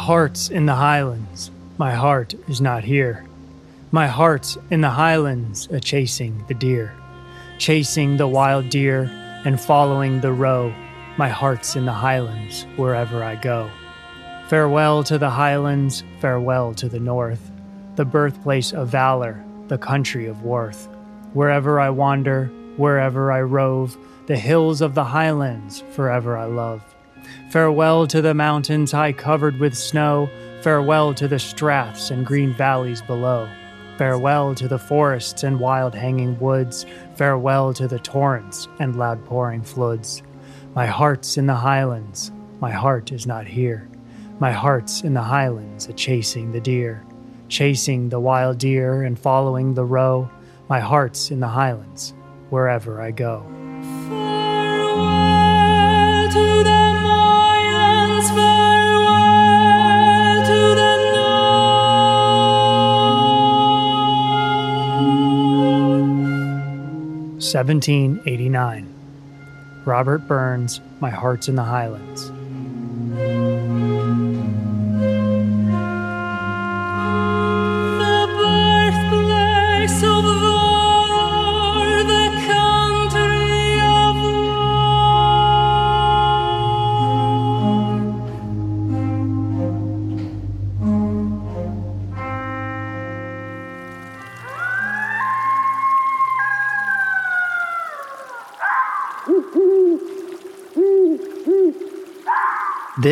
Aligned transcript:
Heart's 0.00 0.48
in 0.48 0.64
the 0.64 0.74
highlands, 0.74 1.50
my 1.76 1.92
heart 1.92 2.34
is 2.48 2.58
not 2.58 2.84
here. 2.84 3.26
My 3.92 4.06
heart's 4.06 4.56
in 4.70 4.80
the 4.80 4.88
highlands, 4.90 5.68
a 5.70 5.78
chasing 5.78 6.42
the 6.48 6.54
deer, 6.54 6.94
chasing 7.58 8.16
the 8.16 8.26
wild 8.26 8.70
deer 8.70 9.02
and 9.44 9.60
following 9.60 10.20
the 10.20 10.32
roe. 10.32 10.74
My 11.18 11.28
heart's 11.28 11.76
in 11.76 11.84
the 11.84 11.92
highlands, 11.92 12.64
wherever 12.76 13.22
I 13.22 13.36
go. 13.36 13.70
Farewell 14.48 15.04
to 15.04 15.18
the 15.18 15.30
highlands, 15.30 16.02
farewell 16.18 16.72
to 16.74 16.88
the 16.88 16.98
north, 16.98 17.50
the 17.96 18.06
birthplace 18.06 18.72
of 18.72 18.88
valor, 18.88 19.44
the 19.68 19.78
country 19.78 20.26
of 20.26 20.42
worth. 20.42 20.88
Wherever 21.34 21.78
I 21.78 21.90
wander, 21.90 22.46
wherever 22.78 23.30
I 23.30 23.42
rove, 23.42 23.98
the 24.26 24.38
hills 24.38 24.80
of 24.80 24.94
the 24.94 25.04
highlands 25.04 25.84
forever 25.90 26.38
I 26.38 26.46
love. 26.46 26.82
Farewell 27.50 28.06
to 28.06 28.22
the 28.22 28.34
mountains 28.34 28.92
high 28.92 29.12
covered 29.12 29.58
with 29.58 29.76
snow, 29.76 30.30
farewell 30.62 31.14
to 31.14 31.28
the 31.28 31.38
straths 31.38 32.10
and 32.10 32.24
green 32.24 32.54
valleys 32.54 33.02
below. 33.02 33.48
Farewell 33.98 34.54
to 34.54 34.68
the 34.68 34.78
forests 34.78 35.42
and 35.42 35.60
wild 35.60 35.94
hanging 35.94 36.38
woods, 36.38 36.86
farewell 37.16 37.74
to 37.74 37.86
the 37.86 37.98
torrents 37.98 38.68
and 38.78 38.96
loud 38.96 39.24
pouring 39.26 39.62
floods. 39.62 40.22
My 40.74 40.86
heart's 40.86 41.36
in 41.36 41.46
the 41.46 41.54
highlands, 41.54 42.30
my 42.60 42.70
heart 42.70 43.10
is 43.10 43.26
not 43.26 43.46
here. 43.46 43.88
My 44.38 44.52
heart's 44.52 45.02
in 45.02 45.14
the 45.14 45.22
highlands, 45.22 45.86
a 45.86 45.92
chasing 45.92 46.52
the 46.52 46.60
deer, 46.60 47.04
chasing 47.48 48.08
the 48.08 48.20
wild 48.20 48.58
deer 48.58 49.02
and 49.02 49.18
following 49.18 49.74
the 49.74 49.84
roe. 49.84 50.30
My 50.68 50.80
heart's 50.80 51.30
in 51.30 51.40
the 51.40 51.48
highlands, 51.48 52.14
wherever 52.48 53.00
I 53.00 53.10
go. 53.10 53.44
1789. 67.52 68.94
Robert 69.84 70.28
Burns, 70.28 70.80
My 71.00 71.10
Heart's 71.10 71.48
in 71.48 71.56
the 71.56 71.64
Highlands. 71.64 72.30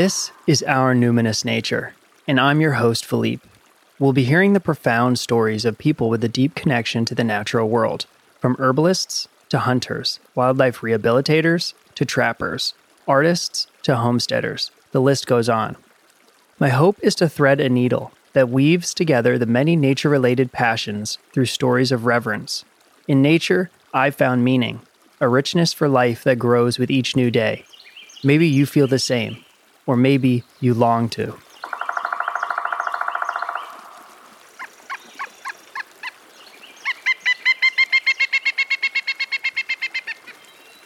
This 0.09 0.33
is 0.47 0.65
Our 0.67 0.95
Numinous 0.95 1.45
Nature, 1.45 1.93
and 2.27 2.41
I'm 2.41 2.63
your 2.63 2.73
host, 2.73 3.05
Philippe. 3.05 3.47
We'll 3.99 4.15
be 4.15 4.25
hearing 4.25 4.55
the 4.55 4.59
profound 4.59 5.19
stories 5.19 5.67
of 5.67 5.77
people 5.77 6.09
with 6.09 6.25
a 6.25 6.31
deep 6.31 6.55
connection 6.55 7.05
to 7.05 7.15
the 7.15 7.25
natural 7.25 7.69
world, 7.69 8.07
from 8.41 8.57
herbalists 8.59 9.29
to 9.51 9.59
hunters, 9.59 10.19
wildlife 10.35 10.81
rehabilitators 10.81 11.75
to 11.95 12.07
trappers, 12.07 12.73
artists 13.07 13.67
to 13.83 13.97
homesteaders. 13.97 14.71
The 14.93 15.03
list 15.03 15.27
goes 15.27 15.51
on. 15.51 15.77
My 16.59 16.71
hope 16.71 16.97
is 17.03 17.15
to 17.17 17.29
thread 17.29 17.61
a 17.61 17.69
needle 17.69 18.11
that 18.33 18.49
weaves 18.49 18.95
together 18.95 19.37
the 19.37 19.45
many 19.45 19.77
nature 19.77 20.09
related 20.09 20.53
passions 20.53 21.19
through 21.35 21.45
stories 21.45 21.93
of 21.93 22.07
reverence. 22.07 22.65
In 23.07 23.21
nature, 23.21 23.71
I've 23.93 24.15
found 24.15 24.43
meaning, 24.43 24.81
a 25.21 25.29
richness 25.29 25.75
for 25.75 25.87
life 25.87 26.25
that 26.25 26.39
grows 26.39 26.79
with 26.79 26.91
each 26.91 27.15
new 27.15 27.31
day. 27.31 27.67
Maybe 28.25 28.49
you 28.49 28.65
feel 28.65 28.87
the 28.87 28.99
same, 28.99 29.45
or 29.89 29.97
maybe 29.97 30.45
you 30.61 30.75
long 30.75 31.09
to. 31.09 31.35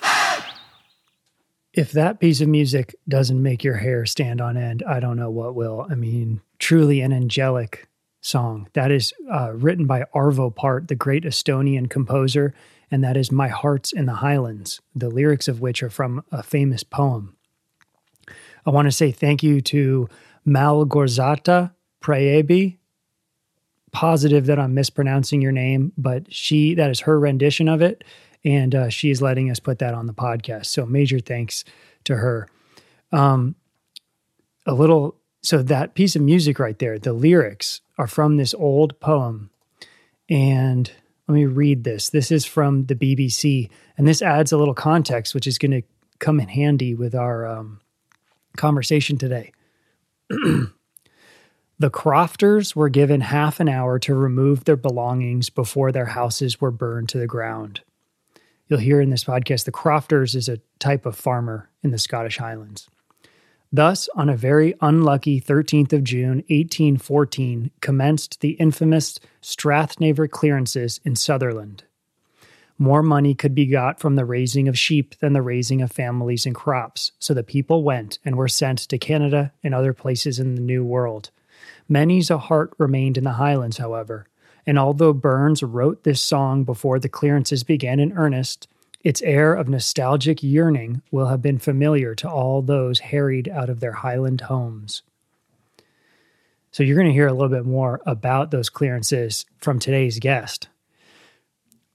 If 1.74 1.90
that 1.92 2.20
piece 2.20 2.42
of 2.42 2.48
music 2.48 2.94
doesn't 3.08 3.42
make 3.42 3.64
your 3.64 3.78
hair 3.78 4.04
stand 4.04 4.42
on 4.42 4.58
end, 4.58 4.84
I 4.86 5.00
don't 5.00 5.16
know 5.16 5.30
what 5.30 5.54
will. 5.54 5.86
I 5.90 5.94
mean, 5.94 6.42
truly 6.58 7.00
an 7.00 7.14
angelic 7.14 7.88
song. 8.20 8.68
That 8.74 8.90
is 8.90 9.14
uh, 9.32 9.52
written 9.54 9.86
by 9.86 10.04
Arvo 10.14 10.54
Pärt, 10.54 10.88
the 10.88 10.94
great 10.94 11.24
Estonian 11.24 11.88
composer, 11.88 12.54
and 12.90 13.02
that 13.02 13.16
is 13.16 13.32
My 13.32 13.48
Heart's 13.48 13.90
in 13.90 14.04
the 14.04 14.16
Highlands, 14.16 14.82
the 14.94 15.08
lyrics 15.08 15.48
of 15.48 15.62
which 15.62 15.82
are 15.82 15.90
from 15.90 16.22
a 16.30 16.42
famous 16.42 16.84
poem. 16.84 17.36
I 18.64 18.70
want 18.70 18.86
to 18.86 18.92
say 18.92 19.10
thank 19.10 19.42
you 19.42 19.60
to 19.62 20.08
Malgorzata 20.46 21.72
Praebi. 22.02 22.78
Positive 23.92 24.46
that 24.46 24.58
I'm 24.58 24.72
mispronouncing 24.72 25.42
your 25.42 25.52
name, 25.52 25.92
but 25.98 26.32
she 26.32 26.74
that 26.74 26.90
is 26.90 27.00
her 27.00 27.20
rendition 27.20 27.68
of 27.68 27.82
it, 27.82 28.04
and 28.42 28.74
uh, 28.74 28.88
she 28.88 29.10
is 29.10 29.20
letting 29.20 29.50
us 29.50 29.60
put 29.60 29.80
that 29.80 29.92
on 29.92 30.06
the 30.06 30.14
podcast. 30.14 30.66
So 30.66 30.86
major 30.86 31.20
thanks 31.20 31.62
to 32.04 32.16
her. 32.16 32.48
Um, 33.12 33.54
a 34.64 34.72
little 34.72 35.16
so 35.42 35.62
that 35.62 35.94
piece 35.94 36.16
of 36.16 36.22
music 36.22 36.58
right 36.58 36.78
there, 36.78 36.98
the 36.98 37.12
lyrics 37.12 37.82
are 37.98 38.06
from 38.06 38.36
this 38.36 38.54
old 38.54 38.98
poem, 38.98 39.50
and 40.30 40.90
let 41.28 41.34
me 41.34 41.44
read 41.44 41.84
this. 41.84 42.08
This 42.08 42.30
is 42.30 42.46
from 42.46 42.86
the 42.86 42.94
BBC, 42.94 43.68
and 43.98 44.08
this 44.08 44.22
adds 44.22 44.52
a 44.52 44.56
little 44.56 44.74
context, 44.74 45.34
which 45.34 45.46
is 45.46 45.58
going 45.58 45.72
to 45.72 45.82
come 46.18 46.40
in 46.40 46.48
handy 46.48 46.94
with 46.94 47.14
our 47.14 47.46
um, 47.46 47.80
conversation 48.56 49.18
today. 49.18 49.52
the 50.28 51.90
crofters 51.90 52.76
were 52.76 52.88
given 52.88 53.20
half 53.20 53.60
an 53.60 53.68
hour 53.68 53.98
to 53.98 54.14
remove 54.14 54.64
their 54.64 54.76
belongings 54.76 55.50
before 55.50 55.92
their 55.92 56.06
houses 56.06 56.60
were 56.60 56.70
burned 56.70 57.08
to 57.10 57.18
the 57.18 57.26
ground. 57.26 57.80
You'll 58.68 58.78
hear 58.78 59.00
in 59.00 59.10
this 59.10 59.24
podcast 59.24 59.64
the 59.64 59.72
crofters 59.72 60.34
is 60.34 60.48
a 60.48 60.60
type 60.78 61.04
of 61.06 61.16
farmer 61.16 61.68
in 61.82 61.90
the 61.90 61.98
Scottish 61.98 62.38
Highlands. 62.38 62.88
Thus, 63.72 64.08
on 64.14 64.28
a 64.28 64.36
very 64.36 64.74
unlucky 64.82 65.40
13th 65.40 65.94
of 65.94 66.04
June, 66.04 66.44
1814, 66.48 67.70
commenced 67.80 68.40
the 68.40 68.50
infamous 68.52 69.18
Strathnaver 69.42 70.30
clearances 70.30 71.00
in 71.04 71.16
Sutherland. 71.16 71.84
More 72.82 73.04
money 73.04 73.36
could 73.36 73.54
be 73.54 73.66
got 73.66 74.00
from 74.00 74.16
the 74.16 74.24
raising 74.24 74.66
of 74.66 74.76
sheep 74.76 75.14
than 75.20 75.34
the 75.34 75.40
raising 75.40 75.82
of 75.82 75.92
families 75.92 76.46
and 76.46 76.52
crops, 76.52 77.12
so 77.20 77.32
the 77.32 77.44
people 77.44 77.84
went 77.84 78.18
and 78.24 78.34
were 78.34 78.48
sent 78.48 78.80
to 78.80 78.98
Canada 78.98 79.52
and 79.62 79.72
other 79.72 79.92
places 79.92 80.40
in 80.40 80.56
the 80.56 80.60
New 80.60 80.84
World. 80.84 81.30
Many's 81.88 82.28
a 82.28 82.38
heart 82.38 82.74
remained 82.78 83.16
in 83.16 83.22
the 83.22 83.34
Highlands, 83.34 83.78
however, 83.78 84.26
and 84.66 84.80
although 84.80 85.12
Burns 85.12 85.62
wrote 85.62 86.02
this 86.02 86.20
song 86.20 86.64
before 86.64 86.98
the 86.98 87.08
clearances 87.08 87.62
began 87.62 88.00
in 88.00 88.14
earnest, 88.14 88.66
its 89.04 89.22
air 89.22 89.54
of 89.54 89.68
nostalgic 89.68 90.42
yearning 90.42 91.02
will 91.12 91.26
have 91.26 91.40
been 91.40 91.60
familiar 91.60 92.16
to 92.16 92.28
all 92.28 92.62
those 92.62 92.98
harried 92.98 93.48
out 93.48 93.70
of 93.70 93.78
their 93.78 93.92
Highland 93.92 94.40
homes. 94.40 95.02
So, 96.72 96.82
you're 96.82 96.96
going 96.96 97.06
to 97.06 97.12
hear 97.12 97.28
a 97.28 97.32
little 97.32 97.48
bit 97.48 97.64
more 97.64 98.00
about 98.04 98.50
those 98.50 98.70
clearances 98.70 99.46
from 99.58 99.78
today's 99.78 100.18
guest. 100.18 100.66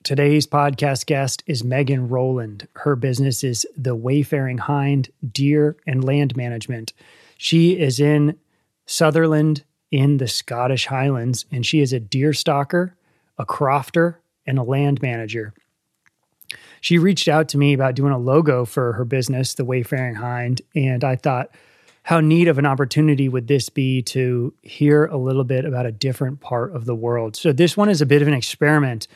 Today's 0.08 0.48
podcast 0.48 1.06
guest 1.06 1.44
is 1.48 1.66
Megan 1.66 2.08
Rowland. 2.08 2.70
Her 2.76 2.96
business 2.96 3.44
is 3.44 3.68
the 3.76 3.94
Wayfaring 3.94 4.60
Hind 4.60 5.10
Deer 5.34 5.76
and 5.86 6.02
Land 6.02 6.38
Management. 6.38 6.94
She 7.38 7.78
is 7.78 8.00
in 8.00 8.38
Sutherland 8.86 9.66
in 9.92 10.16
the 10.16 10.30
Scottish 10.30 10.86
Highlands, 10.86 11.46
and 11.52 11.66
she 11.66 11.82
is 11.82 11.92
a 11.92 12.00
deer 12.00 12.32
stalker, 12.32 12.96
a 13.38 13.46
crofter, 13.46 14.16
and 14.46 14.58
a 14.58 14.64
land 14.64 15.02
manager. 15.02 15.54
She 16.80 16.98
reached 16.98 17.28
out 17.28 17.50
to 17.50 17.58
me 17.58 17.74
about 17.74 17.96
doing 17.96 18.14
a 18.14 18.18
logo 18.18 18.64
for 18.64 18.94
her 18.94 19.04
business, 19.04 19.56
the 19.56 19.66
Wayfaring 19.66 20.16
Hind, 20.16 20.62
and 20.74 21.04
I 21.04 21.18
thought, 21.18 21.50
how 22.04 22.22
neat 22.22 22.48
of 22.48 22.58
an 22.58 22.66
opportunity 22.66 23.28
would 23.28 23.50
this 23.50 23.68
be 23.68 24.02
to 24.04 24.54
hear 24.62 25.08
a 25.08 25.18
little 25.18 25.44
bit 25.44 25.66
about 25.66 25.86
a 25.86 25.92
different 25.92 26.40
part 26.40 26.74
of 26.74 26.86
the 26.86 26.96
world? 26.96 27.36
So, 27.36 27.52
this 27.52 27.76
one 27.76 27.90
is 27.90 28.02
a 28.02 28.06
bit 28.06 28.22
of 28.22 28.30
an 28.30 28.34
experiment 28.34 29.10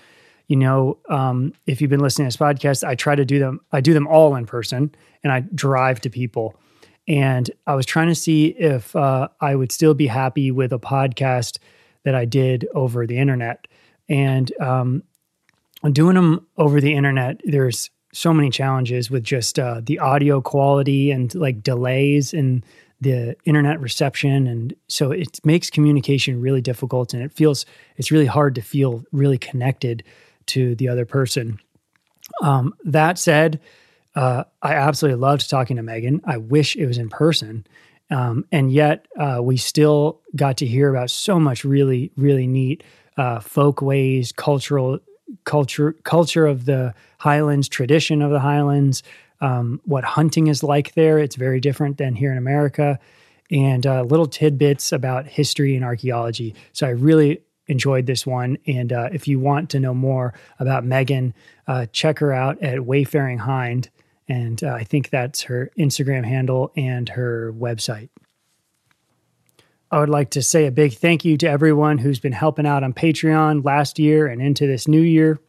you 0.52 0.58
know, 0.58 0.98
um, 1.08 1.54
if 1.66 1.80
you've 1.80 1.90
been 1.90 2.02
listening 2.02 2.30
to 2.30 2.38
this 2.38 2.46
podcast, 2.46 2.86
I 2.86 2.96
try 2.96 3.16
to 3.16 3.24
do 3.24 3.40
them. 3.40 3.62
I 3.72 3.80
do 3.80 3.94
them 3.94 4.06
all 4.06 4.36
in 4.36 4.46
person, 4.46 4.94
and 5.24 5.32
I 5.32 5.40
drive 5.56 6.02
to 6.02 6.10
people. 6.10 6.60
And 7.08 7.50
I 7.68 7.76
was 7.76 7.86
trying 7.86 8.10
to 8.10 8.16
see 8.16 8.48
if 8.48 8.94
uh, 8.94 9.30
I 9.40 9.56
would 9.56 9.72
still 9.72 9.94
be 9.94 10.08
happy 10.08 10.52
with 10.52 10.74
a 10.74 10.78
podcast 10.78 11.58
that 12.04 12.16
I 12.16 12.26
did 12.26 12.68
over 12.76 13.08
the 13.08 13.18
internet. 13.18 13.66
And 14.10 14.52
um, 14.60 15.04
doing 15.90 16.16
them 16.16 16.46
over 16.58 16.82
the 16.82 16.96
internet, 16.96 17.40
there's 17.46 17.90
so 18.12 18.34
many 18.34 18.50
challenges 18.50 19.10
with 19.10 19.24
just 19.24 19.58
uh, 19.58 19.80
the 19.82 20.00
audio 20.00 20.42
quality 20.42 21.12
and 21.12 21.34
like 21.34 21.64
delays 21.64 22.34
and 22.34 22.66
the 23.00 23.38
internet 23.46 23.80
reception 23.80 24.46
and 24.46 24.76
so 24.88 25.10
it 25.10 25.40
makes 25.44 25.72
communication 25.72 26.40
really 26.40 26.62
difficult 26.62 27.16
and 27.16 27.24
it 27.24 27.32
feels 27.32 27.66
it's 27.98 28.12
really 28.12 28.28
hard 28.28 28.54
to 28.54 28.62
feel 28.62 29.04
really 29.12 29.40
connected 29.40 30.04
to 30.52 30.76
the 30.76 30.88
other 30.88 31.06
person 31.06 31.60
um, 32.42 32.74
that 32.84 33.18
said 33.18 33.60
uh, 34.16 34.44
i 34.62 34.74
absolutely 34.74 35.20
loved 35.20 35.50
talking 35.50 35.78
to 35.78 35.84
megan 35.84 36.22
i 36.26 36.38
wish 36.38 36.76
it 36.76 36.86
was 36.86 36.98
in 36.98 37.10
person 37.10 37.66
um, 38.10 38.46
and 38.52 38.72
yet 38.72 39.06
uh, 39.18 39.40
we 39.42 39.56
still 39.56 40.20
got 40.36 40.58
to 40.58 40.66
hear 40.66 40.90
about 40.90 41.10
so 41.10 41.40
much 41.40 41.64
really 41.64 42.12
really 42.16 42.48
neat 42.48 42.84
uh, 43.18 43.40
folk 43.40 43.82
ways 43.82 44.32
cultural 44.32 45.00
culture 45.46 45.94
culture 46.04 46.46
of 46.46 46.66
the 46.66 46.94
highlands 47.20 47.70
tradition 47.70 48.22
of 48.22 48.32
the 48.32 48.40
highlands 48.40 49.04
um, 49.42 49.82
what 49.86 50.04
hunting 50.04 50.48
is 50.48 50.64
like 50.64 50.94
there. 50.94 51.20
It's 51.20 51.36
very 51.36 51.60
different 51.60 51.98
than 51.98 52.16
here 52.16 52.32
in 52.32 52.38
America, 52.38 53.00
and 53.50 53.86
uh, 53.86 54.04
little 54.04 54.28
tidbits 54.28 54.92
about 54.92 55.28
history 55.28 55.76
and 55.76 55.84
archaeology. 55.84 56.56
So 56.72 56.88
I 56.88 56.92
really 56.92 57.42
enjoyed 57.72 58.06
this 58.06 58.28
one. 58.28 58.58
And 58.68 58.92
uh, 58.92 59.10
if 59.12 59.28
you 59.28 59.40
want 59.40 59.70
to 59.72 59.80
know 59.80 59.94
more 59.94 60.34
about 60.60 60.86
Megan, 60.86 61.34
uh, 61.68 61.88
check 61.92 62.20
her 62.20 62.34
out 62.34 62.62
at 62.62 62.86
Wayfaring 62.86 63.40
Hind. 63.40 63.90
And 64.28 64.64
uh, 64.64 64.74
I 64.74 64.84
think 64.84 65.10
that's 65.10 65.44
her 65.44 65.72
Instagram 65.80 66.26
handle 66.26 66.72
and 66.76 67.10
her 67.10 67.54
website. 67.58 68.10
I 69.90 70.00
would 70.00 70.10
like 70.10 70.30
to 70.32 70.42
say 70.42 70.68
a 70.68 70.72
big 70.72 70.94
thank 70.94 71.26
you 71.26 71.38
to 71.38 71.50
everyone 71.50 71.98
who's 71.98 72.20
been 72.20 72.32
helping 72.32 72.66
out 72.66 72.84
on 72.84 72.94
Patreon 72.94 73.66
last 73.66 74.00
year 74.00 74.28
and 74.28 74.42
into 74.42 74.68
this 74.68 74.88
new 74.88 75.02
year. 75.02 75.40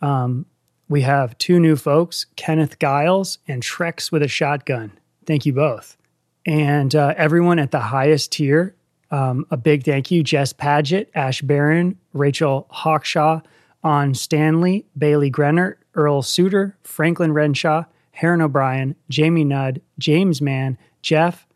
Um, 0.00 0.46
we 0.88 1.02
have 1.02 1.36
two 1.38 1.60
new 1.60 1.76
folks, 1.76 2.26
Kenneth 2.36 2.78
Giles 2.78 3.38
and 3.46 3.62
Trex 3.62 4.10
with 4.10 4.22
a 4.22 4.28
Shotgun. 4.28 4.92
Thank 5.26 5.46
you 5.46 5.52
both. 5.52 5.96
And 6.44 6.94
uh, 6.94 7.14
everyone 7.16 7.58
at 7.58 7.72
the 7.72 7.80
highest 7.80 8.32
tier, 8.32 8.76
um, 9.10 9.46
a 9.50 9.56
big 9.56 9.84
thank 9.84 10.10
you 10.10 10.22
Jess 10.22 10.52
Paget, 10.52 11.10
Ash 11.14 11.40
Barron, 11.42 11.98
Rachel 12.12 12.66
Hawkshaw, 12.72 13.42
On 13.84 14.14
Stanley, 14.14 14.86
Bailey 14.96 15.30
Grenert, 15.30 15.76
Earl 15.94 16.22
Suter, 16.22 16.76
Franklin 16.82 17.32
Renshaw, 17.32 17.84
Heron 18.12 18.40
O'Brien, 18.40 18.96
Jamie 19.08 19.44
Nudd, 19.44 19.80
James 19.98 20.40
Mann, 20.40 20.78
Jeff, 21.02 21.46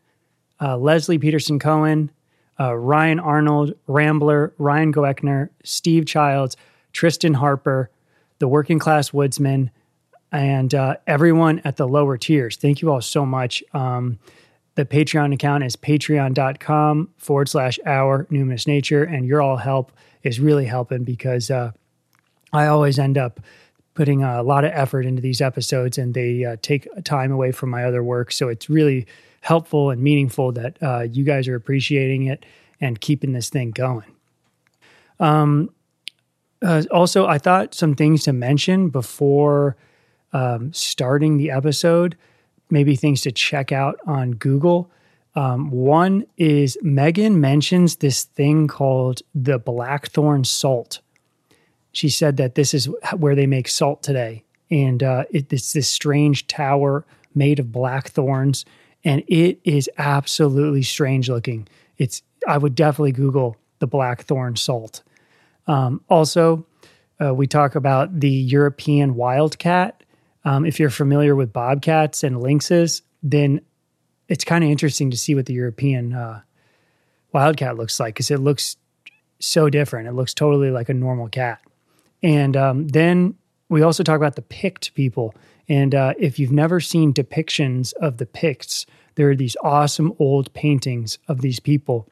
uh, 0.61 0.77
Leslie 0.77 1.17
Peterson 1.17 1.59
Cohen, 1.59 2.11
uh, 2.59 2.75
Ryan 2.75 3.19
Arnold, 3.19 3.73
Rambler, 3.87 4.53
Ryan 4.57 4.93
Goeckner, 4.93 5.49
Steve 5.63 6.05
Childs, 6.05 6.55
Tristan 6.93 7.33
Harper, 7.35 7.89
the 8.39 8.47
working 8.47 8.79
class 8.79 9.11
woodsman, 9.11 9.71
and 10.31 10.73
uh, 10.73 10.95
everyone 11.07 11.61
at 11.65 11.77
the 11.77 11.87
lower 11.87 12.17
tiers. 12.17 12.55
Thank 12.57 12.81
you 12.81 12.91
all 12.91 13.01
so 13.01 13.25
much. 13.25 13.63
Um, 13.73 14.19
the 14.75 14.85
Patreon 14.85 15.33
account 15.33 15.63
is 15.63 15.75
patreon.com 15.75 17.09
forward 17.17 17.49
slash 17.49 17.79
our 17.85 18.25
numinous 18.25 18.67
nature, 18.67 19.03
and 19.03 19.25
your 19.25 19.41
all 19.41 19.57
help 19.57 19.91
is 20.23 20.39
really 20.39 20.65
helping 20.65 21.03
because 21.03 21.51
uh, 21.51 21.71
I 22.53 22.67
always 22.67 22.99
end 22.99 23.17
up 23.17 23.39
putting 23.93 24.23
a 24.23 24.41
lot 24.41 24.63
of 24.63 24.71
effort 24.73 25.05
into 25.05 25.21
these 25.21 25.41
episodes 25.41 25.97
and 25.97 26.13
they 26.13 26.45
uh, 26.45 26.55
take 26.61 26.87
time 27.03 27.31
away 27.31 27.51
from 27.51 27.69
my 27.69 27.83
other 27.83 28.03
work. 28.03 28.31
So 28.31 28.47
it's 28.47 28.69
really 28.69 29.05
helpful 29.41 29.89
and 29.89 30.01
meaningful 30.01 30.51
that 30.53 30.77
uh, 30.81 31.01
you 31.01 31.23
guys 31.23 31.47
are 31.47 31.55
appreciating 31.55 32.27
it 32.27 32.45
and 32.79 33.01
keeping 33.01 33.33
this 33.33 33.49
thing 33.49 33.71
going. 33.71 34.15
Um, 35.19 35.69
uh, 36.61 36.83
also, 36.91 37.27
I 37.27 37.37
thought 37.37 37.73
some 37.73 37.95
things 37.95 38.23
to 38.23 38.33
mention 38.33 38.89
before 38.89 39.75
um, 40.31 40.71
starting 40.73 41.37
the 41.37 41.51
episode, 41.51 42.15
maybe 42.71 42.95
things 42.95 43.21
to 43.21 43.31
check 43.31 43.71
out 43.71 43.99
on 44.05 44.31
Google. 44.31 44.89
Um, 45.35 45.71
one 45.71 46.25
is 46.37 46.77
Megan 46.81 47.39
mentions 47.39 47.97
this 47.97 48.23
thing 48.23 48.67
called 48.67 49.21
the 49.33 49.59
Blackthorn 49.59 50.43
salt. 50.43 50.99
She 51.93 52.09
said 52.09 52.37
that 52.37 52.55
this 52.55 52.73
is 52.73 52.89
where 53.17 53.35
they 53.35 53.47
make 53.47 53.67
salt 53.67 54.01
today. 54.01 54.43
And 54.69 55.03
uh, 55.03 55.25
it, 55.29 55.51
it's 55.51 55.73
this 55.73 55.87
strange 55.87 56.47
tower 56.47 57.05
made 57.35 57.59
of 57.59 57.71
blackthorns. 57.71 58.65
And 59.03 59.23
it 59.27 59.59
is 59.63 59.89
absolutely 59.97 60.83
strange 60.83 61.29
looking. 61.29 61.67
It's 61.97 62.23
I 62.47 62.57
would 62.57 62.75
definitely 62.75 63.11
Google 63.11 63.57
the 63.79 63.87
blackthorn 63.87 64.55
salt. 64.55 65.03
Um, 65.67 66.01
also, 66.09 66.65
uh, 67.23 67.33
we 67.33 67.47
talk 67.47 67.75
about 67.75 68.19
the 68.19 68.29
European 68.29 69.15
wildcat. 69.15 70.03
Um, 70.43 70.65
if 70.65 70.79
you're 70.79 70.89
familiar 70.89 71.35
with 71.35 71.53
bobcats 71.53 72.23
and 72.23 72.37
lynxes, 72.37 73.01
then 73.21 73.61
it's 74.27 74.43
kind 74.43 74.63
of 74.63 74.69
interesting 74.69 75.11
to 75.11 75.17
see 75.17 75.35
what 75.35 75.45
the 75.45 75.53
European 75.53 76.13
uh, 76.13 76.41
wildcat 77.33 77.77
looks 77.77 77.99
like 77.99 78.15
because 78.15 78.31
it 78.31 78.39
looks 78.39 78.77
so 79.39 79.69
different. 79.69 80.07
It 80.07 80.13
looks 80.13 80.33
totally 80.33 80.71
like 80.71 80.89
a 80.89 80.93
normal 80.93 81.27
cat. 81.27 81.61
And 82.23 82.55
um, 82.55 82.87
then 82.87 83.35
we 83.69 83.81
also 83.81 84.03
talk 84.03 84.17
about 84.17 84.35
the 84.35 84.41
Pict 84.41 84.93
people. 84.93 85.33
And 85.67 85.95
uh, 85.95 86.13
if 86.17 86.39
you've 86.39 86.51
never 86.51 86.79
seen 86.79 87.13
depictions 87.13 87.93
of 87.93 88.17
the 88.17 88.25
Picts, 88.25 88.85
there 89.15 89.29
are 89.29 89.35
these 89.35 89.57
awesome 89.63 90.13
old 90.19 90.53
paintings 90.53 91.17
of 91.27 91.41
these 91.41 91.59
people 91.59 92.07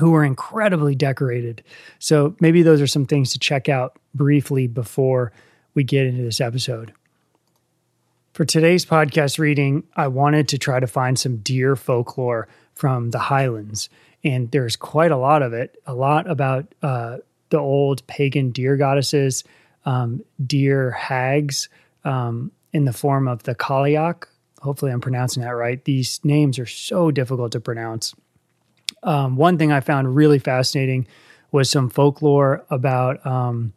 who 0.00 0.14
are 0.14 0.24
incredibly 0.24 0.94
decorated. 0.94 1.62
So 1.98 2.36
maybe 2.40 2.62
those 2.62 2.80
are 2.80 2.86
some 2.86 3.06
things 3.06 3.32
to 3.32 3.38
check 3.38 3.68
out 3.68 3.98
briefly 4.14 4.66
before 4.66 5.32
we 5.74 5.84
get 5.84 6.06
into 6.06 6.22
this 6.22 6.40
episode. 6.40 6.92
For 8.34 8.44
today's 8.44 8.84
podcast 8.84 9.38
reading, 9.38 9.84
I 9.94 10.08
wanted 10.08 10.48
to 10.48 10.58
try 10.58 10.80
to 10.80 10.88
find 10.88 11.16
some 11.16 11.36
deer 11.36 11.76
folklore 11.76 12.48
from 12.74 13.12
the 13.12 13.20
Highlands. 13.20 13.88
And 14.24 14.50
there's 14.50 14.74
quite 14.74 15.12
a 15.12 15.16
lot 15.16 15.40
of 15.40 15.52
it, 15.52 15.80
a 15.86 15.94
lot 15.94 16.28
about 16.28 16.74
uh, 16.82 17.18
the 17.50 17.58
old 17.58 18.04
pagan 18.08 18.50
deer 18.50 18.76
goddesses, 18.76 19.44
um, 19.84 20.24
deer 20.44 20.90
hags 20.90 21.68
um, 22.04 22.50
in 22.72 22.86
the 22.86 22.92
form 22.92 23.28
of 23.28 23.44
the 23.44 23.54
Cailleach. 23.54 24.24
Hopefully, 24.62 24.90
I'm 24.90 25.00
pronouncing 25.00 25.44
that 25.44 25.50
right. 25.50 25.84
These 25.84 26.18
names 26.24 26.58
are 26.58 26.66
so 26.66 27.12
difficult 27.12 27.52
to 27.52 27.60
pronounce. 27.60 28.16
Um, 29.04 29.36
one 29.36 29.58
thing 29.58 29.70
I 29.70 29.78
found 29.78 30.16
really 30.16 30.40
fascinating 30.40 31.06
was 31.52 31.70
some 31.70 31.88
folklore 31.88 32.66
about 32.68 33.24
um, 33.24 33.74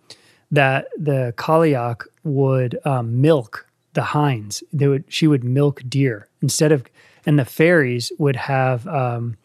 that 0.50 0.88
the 0.98 1.36
Cailleach 1.38 2.08
would 2.24 2.80
um, 2.86 3.22
milk 3.22 3.67
the 3.98 4.04
hinds. 4.04 4.64
They 4.72 4.88
would 4.88 5.06
she 5.08 5.26
would 5.26 5.44
milk 5.44 5.82
deer 5.90 6.30
instead 6.44 6.72
of, 6.72 6.86
and 7.26 7.40
the 7.40 7.46
fairies 7.46 8.12
would 8.20 8.36
have 8.36 8.88
um, 8.88 9.38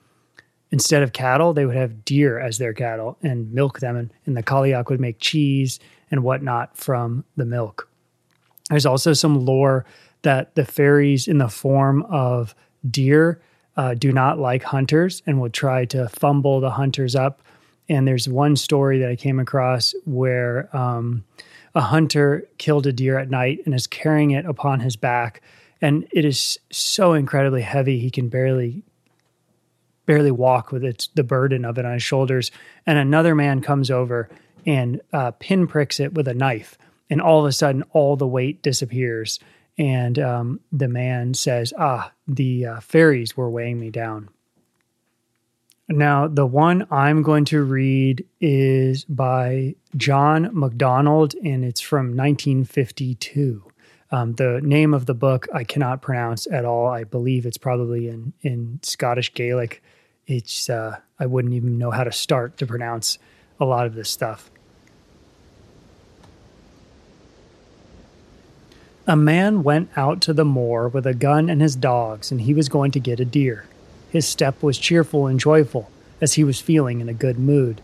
instead 0.71 1.03
of 1.03 1.15
cattle 1.15 1.55
they 1.55 1.65
would 1.65 1.75
have 1.75 2.05
deer 2.05 2.39
as 2.39 2.59
their 2.59 2.75
cattle 2.75 3.17
and 3.23 3.51
milk 3.51 3.81
them, 3.81 3.97
and, 3.97 4.13
and 4.27 4.37
the 4.37 4.43
Cailleach 4.43 4.91
would 4.91 5.01
make 5.01 5.19
cheese 5.21 5.81
and 6.11 6.23
whatnot 6.23 6.77
from 6.77 7.25
the 7.35 7.47
milk. 7.47 7.89
There's 8.69 8.85
also 8.85 9.15
some 9.15 9.47
lore 9.47 9.87
that 10.21 10.55
the 10.55 10.67
fairies 10.67 11.29
in 11.29 11.39
the 11.39 11.49
form 11.49 12.03
of 12.11 12.55
deer 12.91 13.41
uh, 13.79 13.95
do 13.95 14.13
not 14.13 14.39
like 14.39 14.65
hunters 14.65 15.23
and 15.27 15.41
will 15.41 15.49
try 15.49 15.87
to 15.87 16.11
fumble 16.11 16.61
the 16.61 16.73
hunters 16.73 17.17
up. 17.17 17.41
And 17.89 18.07
there's 18.07 18.29
one 18.29 18.57
story 18.57 18.99
that 18.99 19.09
I 19.09 19.17
came 19.17 19.41
across 19.41 19.95
where 20.05 20.69
um, 20.77 21.25
a 21.75 21.81
hunter 21.81 22.49
killed 22.59 22.87
a 22.87 22.93
deer 22.93 23.19
at 23.19 23.31
night 23.31 23.61
and 23.65 23.75
is 23.75 23.87
carrying 23.87 24.31
it 24.31 24.45
upon 24.45 24.81
his 24.81 24.97
back, 24.97 25.43
and 25.81 26.07
it 26.13 26.25
is 26.25 26.59
so 26.71 27.15
incredibly 27.15 27.63
heavy 27.63 27.99
he 27.99 28.11
can 28.11 28.29
barely 28.29 28.83
barely 30.05 30.31
walk 30.33 30.73
with 30.73 30.85
it, 30.85 31.09
the 31.15 31.23
burden 31.23 31.65
of 31.65 31.79
it 31.79 31.85
on 31.85 31.93
his 31.93 32.03
shoulders. 32.03 32.51
And 32.85 32.99
another 32.99 33.37
man 33.37 33.61
comes 33.61 33.89
over 33.89 34.29
and 34.67 35.01
uh, 35.13 35.31
pinpricks 35.33 36.01
it 36.01 36.15
with 36.15 36.27
a 36.27 36.35
knife, 36.35 36.77
and 37.09 37.23
all 37.23 37.41
of 37.41 37.47
a 37.47 37.53
sudden, 37.53 37.85
all 37.93 38.17
the 38.17 38.27
weight 38.27 38.63
disappears 38.63 39.39
and 39.79 40.19
um, 40.19 40.61
the 40.71 40.89
man 40.89 41.35
says, 41.35 41.73
Ah, 41.79 42.13
the 42.29 42.67
uh, 42.67 42.81
fairies 42.81 43.37
were 43.37 43.51
weighing 43.51 43.81
me 43.81 43.91
down. 43.91 44.29
Now, 45.97 46.27
the 46.27 46.47
one 46.47 46.87
I'm 46.91 47.23
going 47.23 47.45
to 47.47 47.63
read 47.63 48.25
is 48.41 49.05
by 49.05 49.75
John 49.97 50.51
MacDonald, 50.53 51.35
and 51.45 51.65
it's 51.65 51.81
from 51.81 52.17
1952. 52.17 53.63
Um, 54.11 54.35
the 54.35 54.61
name 54.63 54.95
of 54.95 55.07
the 55.07 55.15
book 55.15 55.49
I 55.53 55.65
cannot 55.65 56.03
pronounce 56.03 56.47
at 56.47 56.65
all. 56.65 56.87
I 56.87 57.05
believe 57.05 57.47
it's 57.47 57.59
probably 57.59 58.09
in, 58.09 58.33
in 58.43 58.81
Scottish 58.83 59.35
Gaelic. 59.35 59.83
It's 60.27 60.71
uh, 60.71 60.99
I 61.19 61.27
wouldn't 61.27 61.55
even 61.55 61.79
know 61.79 61.91
how 61.91 62.05
to 62.05 62.13
start 62.13 62.57
to 62.59 62.67
pronounce 62.67 63.19
a 63.61 63.65
lot 63.65 63.87
of 63.87 63.95
this 63.95 64.09
stuff. 64.09 64.51
A 69.07 69.17
man 69.17 69.63
went 69.63 69.91
out 69.97 70.21
to 70.23 70.33
the 70.33 70.45
moor 70.45 70.89
with 70.89 71.07
a 71.07 71.15
gun 71.15 71.51
and 71.51 71.61
his 71.61 71.75
dogs, 71.75 72.31
and 72.31 72.43
he 72.43 72.55
was 72.55 72.69
going 72.69 72.93
to 72.93 73.01
get 73.01 73.19
a 73.19 73.25
deer. 73.25 73.67
His 74.13 74.29
step 74.29 74.63
was 74.63 74.77
cheerful 74.77 75.27
and 75.27 75.41
joyful, 75.41 75.91
as 76.21 76.35
he 76.35 76.45
was 76.45 76.61
feeling 76.61 77.01
in 77.01 77.09
a 77.09 77.15
good 77.15 77.39
mood. 77.39 77.81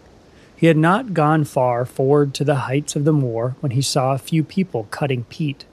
He 0.54 0.66
had 0.66 0.76
not 0.76 1.14
gone 1.14 1.44
far 1.44 1.86
forward 1.86 2.34
to 2.34 2.44
the 2.44 2.66
heights 2.66 2.94
of 2.94 3.04
the 3.06 3.14
moor 3.14 3.56
when 3.60 3.72
he 3.72 3.80
saw 3.80 4.12
a 4.12 4.18
few 4.18 4.44
people 4.44 4.86
cutting 4.90 5.24
peat. 5.24 5.64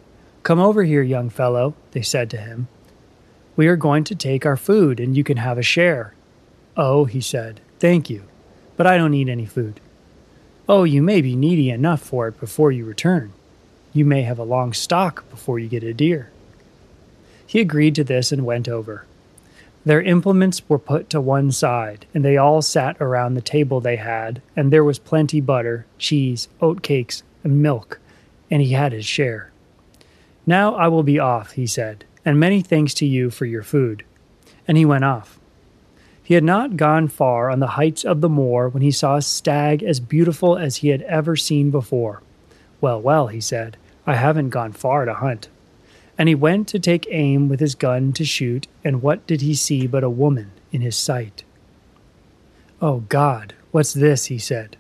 Come 0.43 0.61
over 0.61 0.83
here, 0.83 1.01
young 1.01 1.29
fellow, 1.29 1.73
they 1.91 2.01
said 2.01 2.29
to 2.29 2.37
him. 2.37 2.69
We 3.57 3.67
are 3.67 3.75
going 3.75 4.05
to 4.05 4.15
take 4.15 4.45
our 4.45 4.55
food 4.55 5.01
and 5.01 5.17
you 5.17 5.25
can 5.25 5.37
have 5.37 5.57
a 5.57 5.63
share. 5.63 6.13
Oh, 6.77 7.03
he 7.03 7.19
said, 7.19 7.59
thank 7.79 8.09
you, 8.09 8.23
but 8.77 8.87
I 8.87 8.97
don't 8.97 9.11
need 9.11 9.27
any 9.27 9.45
food. 9.45 9.81
Oh, 10.69 10.85
you 10.85 11.01
may 11.01 11.19
be 11.19 11.35
needy 11.35 11.69
enough 11.69 12.01
for 12.01 12.29
it 12.29 12.39
before 12.39 12.71
you 12.71 12.85
return. 12.85 13.33
You 13.91 14.05
may 14.05 14.21
have 14.21 14.39
a 14.39 14.43
long 14.43 14.71
stalk 14.71 15.29
before 15.29 15.59
you 15.59 15.67
get 15.67 15.83
a 15.83 15.93
deer. 15.93 16.31
He 17.45 17.59
agreed 17.59 17.95
to 17.95 18.05
this 18.05 18.31
and 18.31 18.45
went 18.45 18.69
over. 18.69 19.05
Their 19.85 20.01
implements 20.01 20.67
were 20.67 20.79
put 20.79 21.11
to 21.11 21.21
one 21.21 21.51
side, 21.51 22.07
and 22.13 22.25
they 22.25 22.37
all 22.37 22.63
sat 22.63 22.97
around 22.99 23.35
the 23.35 23.41
table 23.41 23.79
they 23.79 23.97
had, 23.97 24.41
and 24.55 24.73
there 24.73 24.83
was 24.83 24.97
plenty 24.97 25.39
butter, 25.39 25.85
cheese, 25.99 26.47
oat 26.59 26.81
cakes, 26.81 27.21
and 27.43 27.61
milk, 27.61 27.99
and 28.49 28.63
he 28.63 28.71
had 28.71 28.93
his 28.93 29.05
share. 29.05 29.51
Now 30.47 30.73
I 30.73 30.87
will 30.87 31.03
be 31.03 31.19
off, 31.19 31.51
he 31.51 31.67
said, 31.67 32.03
and 32.25 32.39
many 32.39 32.61
thanks 32.61 32.95
to 32.95 33.05
you 33.05 33.29
for 33.29 33.45
your 33.45 33.61
food. 33.61 34.03
And 34.67 34.75
he 34.75 34.85
went 34.85 35.03
off. 35.03 35.39
He 36.23 36.33
had 36.33 36.43
not 36.43 36.77
gone 36.77 37.07
far 37.07 37.51
on 37.51 37.59
the 37.59 37.77
heights 37.77 38.03
of 38.03 38.21
the 38.21 38.29
moor 38.29 38.67
when 38.67 38.81
he 38.81 38.89
saw 38.89 39.17
a 39.17 39.21
stag 39.21 39.83
as 39.83 39.99
beautiful 39.99 40.57
as 40.57 40.77
he 40.77 40.87
had 40.87 41.03
ever 41.03 41.35
seen 41.35 41.69
before. 41.69 42.23
Well, 42.81 42.99
well, 42.99 43.27
he 43.27 43.39
said, 43.39 43.77
I 44.07 44.15
haven't 44.15 44.49
gone 44.49 44.71
far 44.71 45.05
to 45.05 45.13
hunt. 45.13 45.49
And 46.17 46.29
he 46.29 46.35
went 46.35 46.67
to 46.69 46.79
take 46.79 47.07
aim 47.09 47.49
with 47.49 47.59
his 47.59 47.75
gun 47.75 48.13
to 48.13 48.23
shoot, 48.23 48.67
and 48.83 49.01
what 49.01 49.25
did 49.27 49.41
he 49.41 49.53
see 49.53 49.85
but 49.87 50.03
a 50.03 50.09
woman 50.09 50.51
in 50.71 50.81
his 50.81 50.95
sight? 50.95 51.43
Oh 52.81 53.01
God, 53.09 53.53
what's 53.71 53.93
this? 53.93 54.25
he 54.25 54.37
said. 54.37 54.77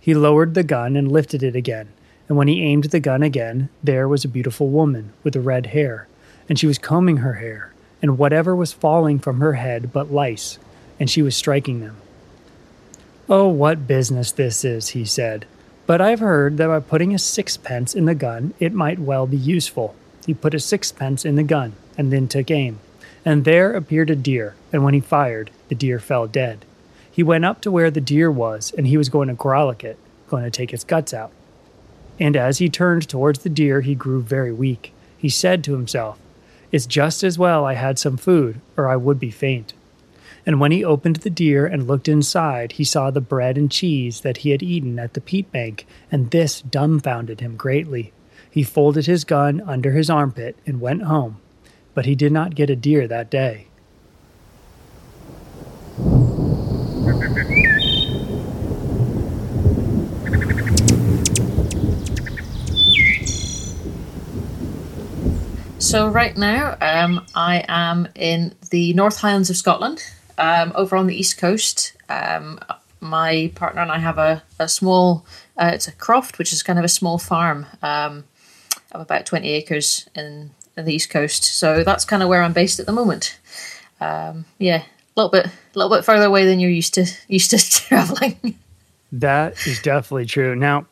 He 0.00 0.14
lowered 0.14 0.54
the 0.54 0.64
gun 0.64 0.96
and 0.96 1.12
lifted 1.12 1.42
it 1.42 1.54
again, 1.54 1.88
and 2.28 2.36
when 2.36 2.48
he 2.48 2.62
aimed 2.62 2.84
the 2.84 3.00
gun 3.00 3.22
again, 3.22 3.68
there 3.82 4.08
was 4.08 4.24
a 4.24 4.28
beautiful 4.28 4.68
woman 4.68 5.12
with 5.22 5.36
red 5.36 5.66
hair, 5.66 6.08
and 6.48 6.58
she 6.58 6.66
was 6.66 6.78
combing 6.78 7.18
her 7.18 7.34
hair, 7.34 7.72
and 8.00 8.18
whatever 8.18 8.56
was 8.56 8.72
falling 8.72 9.18
from 9.20 9.40
her 9.40 9.52
head 9.52 9.92
but 9.92 10.12
lice, 10.12 10.58
and 10.98 11.08
she 11.08 11.22
was 11.22 11.36
striking 11.36 11.80
them. 11.80 11.96
Oh, 13.28 13.48
what 13.48 13.86
business 13.86 14.32
this 14.32 14.64
is, 14.64 14.88
he 14.88 15.04
said. 15.04 15.46
But 15.86 16.00
I've 16.00 16.20
heard 16.20 16.56
that 16.56 16.66
by 16.66 16.80
putting 16.80 17.14
a 17.14 17.18
sixpence 17.18 17.94
in 17.94 18.04
the 18.04 18.14
gun, 18.14 18.54
it 18.58 18.72
might 18.72 18.98
well 18.98 19.26
be 19.26 19.36
useful. 19.36 19.94
He 20.26 20.34
put 20.34 20.54
a 20.54 20.60
sixpence 20.60 21.24
in 21.24 21.36
the 21.36 21.42
gun, 21.42 21.72
and 21.98 22.12
then 22.12 22.28
took 22.28 22.50
aim. 22.50 22.78
And 23.24 23.44
there 23.44 23.72
appeared 23.72 24.10
a 24.10 24.16
deer, 24.16 24.54
and 24.72 24.84
when 24.84 24.94
he 24.94 25.00
fired, 25.00 25.50
the 25.68 25.74
deer 25.74 25.98
fell 25.98 26.26
dead. 26.26 26.64
He 27.10 27.22
went 27.22 27.44
up 27.44 27.60
to 27.62 27.70
where 27.70 27.90
the 27.90 28.00
deer 28.00 28.30
was, 28.30 28.72
and 28.76 28.86
he 28.86 28.96
was 28.96 29.08
going 29.08 29.28
to 29.28 29.34
gralloch 29.34 29.84
it, 29.84 29.98
going 30.28 30.44
to 30.44 30.50
take 30.50 30.72
its 30.72 30.84
guts 30.84 31.12
out. 31.12 31.30
And 32.18 32.36
as 32.36 32.58
he 32.58 32.68
turned 32.68 33.08
towards 33.08 33.40
the 33.40 33.48
deer, 33.48 33.80
he 33.80 33.94
grew 33.94 34.22
very 34.22 34.52
weak. 34.52 34.92
He 35.18 35.28
said 35.28 35.62
to 35.64 35.72
himself, 35.72 36.18
It's 36.70 36.86
just 36.86 37.22
as 37.22 37.38
well 37.38 37.64
I 37.64 37.74
had 37.74 37.98
some 37.98 38.16
food, 38.16 38.60
or 38.76 38.88
I 38.88 38.96
would 38.96 39.20
be 39.20 39.30
faint. 39.30 39.74
And 40.44 40.58
when 40.58 40.72
he 40.72 40.84
opened 40.84 41.16
the 41.16 41.30
deer 41.30 41.66
and 41.66 41.86
looked 41.86 42.08
inside, 42.08 42.72
he 42.72 42.84
saw 42.84 43.10
the 43.10 43.20
bread 43.20 43.56
and 43.56 43.70
cheese 43.70 44.22
that 44.22 44.38
he 44.38 44.50
had 44.50 44.62
eaten 44.62 44.98
at 44.98 45.14
the 45.14 45.20
peat 45.20 45.52
bank, 45.52 45.86
and 46.10 46.30
this 46.30 46.60
dumbfounded 46.62 47.40
him 47.40 47.56
greatly. 47.56 48.12
He 48.52 48.62
folded 48.62 49.06
his 49.06 49.24
gun 49.24 49.62
under 49.62 49.92
his 49.92 50.10
armpit 50.10 50.58
and 50.66 50.78
went 50.78 51.04
home, 51.04 51.40
but 51.94 52.04
he 52.04 52.14
did 52.14 52.32
not 52.32 52.54
get 52.54 52.68
a 52.68 52.76
deer 52.76 53.08
that 53.08 53.30
day. 53.30 53.68
So 65.78 66.08
right 66.08 66.36
now, 66.36 66.76
um, 66.82 67.24
I 67.34 67.64
am 67.68 68.06
in 68.14 68.54
the 68.70 68.92
North 68.92 69.16
Highlands 69.18 69.48
of 69.48 69.56
Scotland, 69.56 70.02
um, 70.36 70.72
over 70.74 70.94
on 70.94 71.06
the 71.06 71.16
east 71.16 71.38
coast. 71.38 71.94
Um, 72.10 72.60
my 73.00 73.50
partner 73.54 73.80
and 73.80 73.90
I 73.90 73.98
have 73.98 74.18
a, 74.18 74.42
a 74.58 74.68
small, 74.68 75.24
uh, 75.56 75.70
it's 75.72 75.88
a 75.88 75.92
croft, 75.92 76.38
which 76.38 76.52
is 76.52 76.62
kind 76.62 76.78
of 76.78 76.84
a 76.84 76.88
small 76.88 77.18
farm 77.18 77.66
um, 77.82 78.24
of 78.92 79.00
about 79.00 79.26
20 79.26 79.48
acres 79.50 80.08
in, 80.14 80.50
the 80.74 80.90
east 80.94 81.10
coast. 81.10 81.44
So 81.44 81.84
that's 81.84 82.04
kind 82.06 82.22
of 82.22 82.28
where 82.30 82.42
I'm 82.42 82.54
based 82.54 82.80
at 82.80 82.86
the 82.86 82.92
moment. 82.92 83.38
Um, 84.00 84.46
yeah, 84.58 84.78
a 84.78 84.84
little 85.20 85.30
bit, 85.30 85.46
a 85.46 85.78
little 85.78 85.94
bit 85.94 86.02
further 86.04 86.24
away 86.24 86.46
than 86.46 86.60
you're 86.60 86.70
used 86.70 86.94
to 86.94 87.06
used 87.28 87.50
to 87.50 87.58
traveling. 87.88 88.58
That 89.12 89.66
is 89.66 89.80
definitely 89.82 90.24
true. 90.26 90.56
Now, 90.56 90.86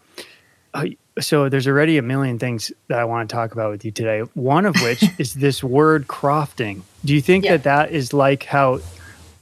uh, 0.75 0.87
so 1.19 1.49
there's 1.49 1.66
already 1.66 1.97
a 1.97 2.02
million 2.02 2.38
things 2.38 2.71
that 2.88 2.99
I 2.99 3.04
want 3.04 3.28
to 3.30 3.35
talk 3.35 3.52
about 3.52 3.71
with 3.71 3.85
you 3.85 3.90
today. 3.90 4.21
One 4.35 4.66
of 4.66 4.76
which 4.83 5.02
is 5.19 5.35
this 5.35 5.64
word 5.64 6.07
crofting. 6.07 6.83
Do 7.04 7.14
you 7.14 7.23
think 7.23 7.45
Yeah. 7.47 7.52
that 7.52 7.62
that 7.64 7.90
is 7.92 8.12
like 8.12 8.45
how 8.45 8.80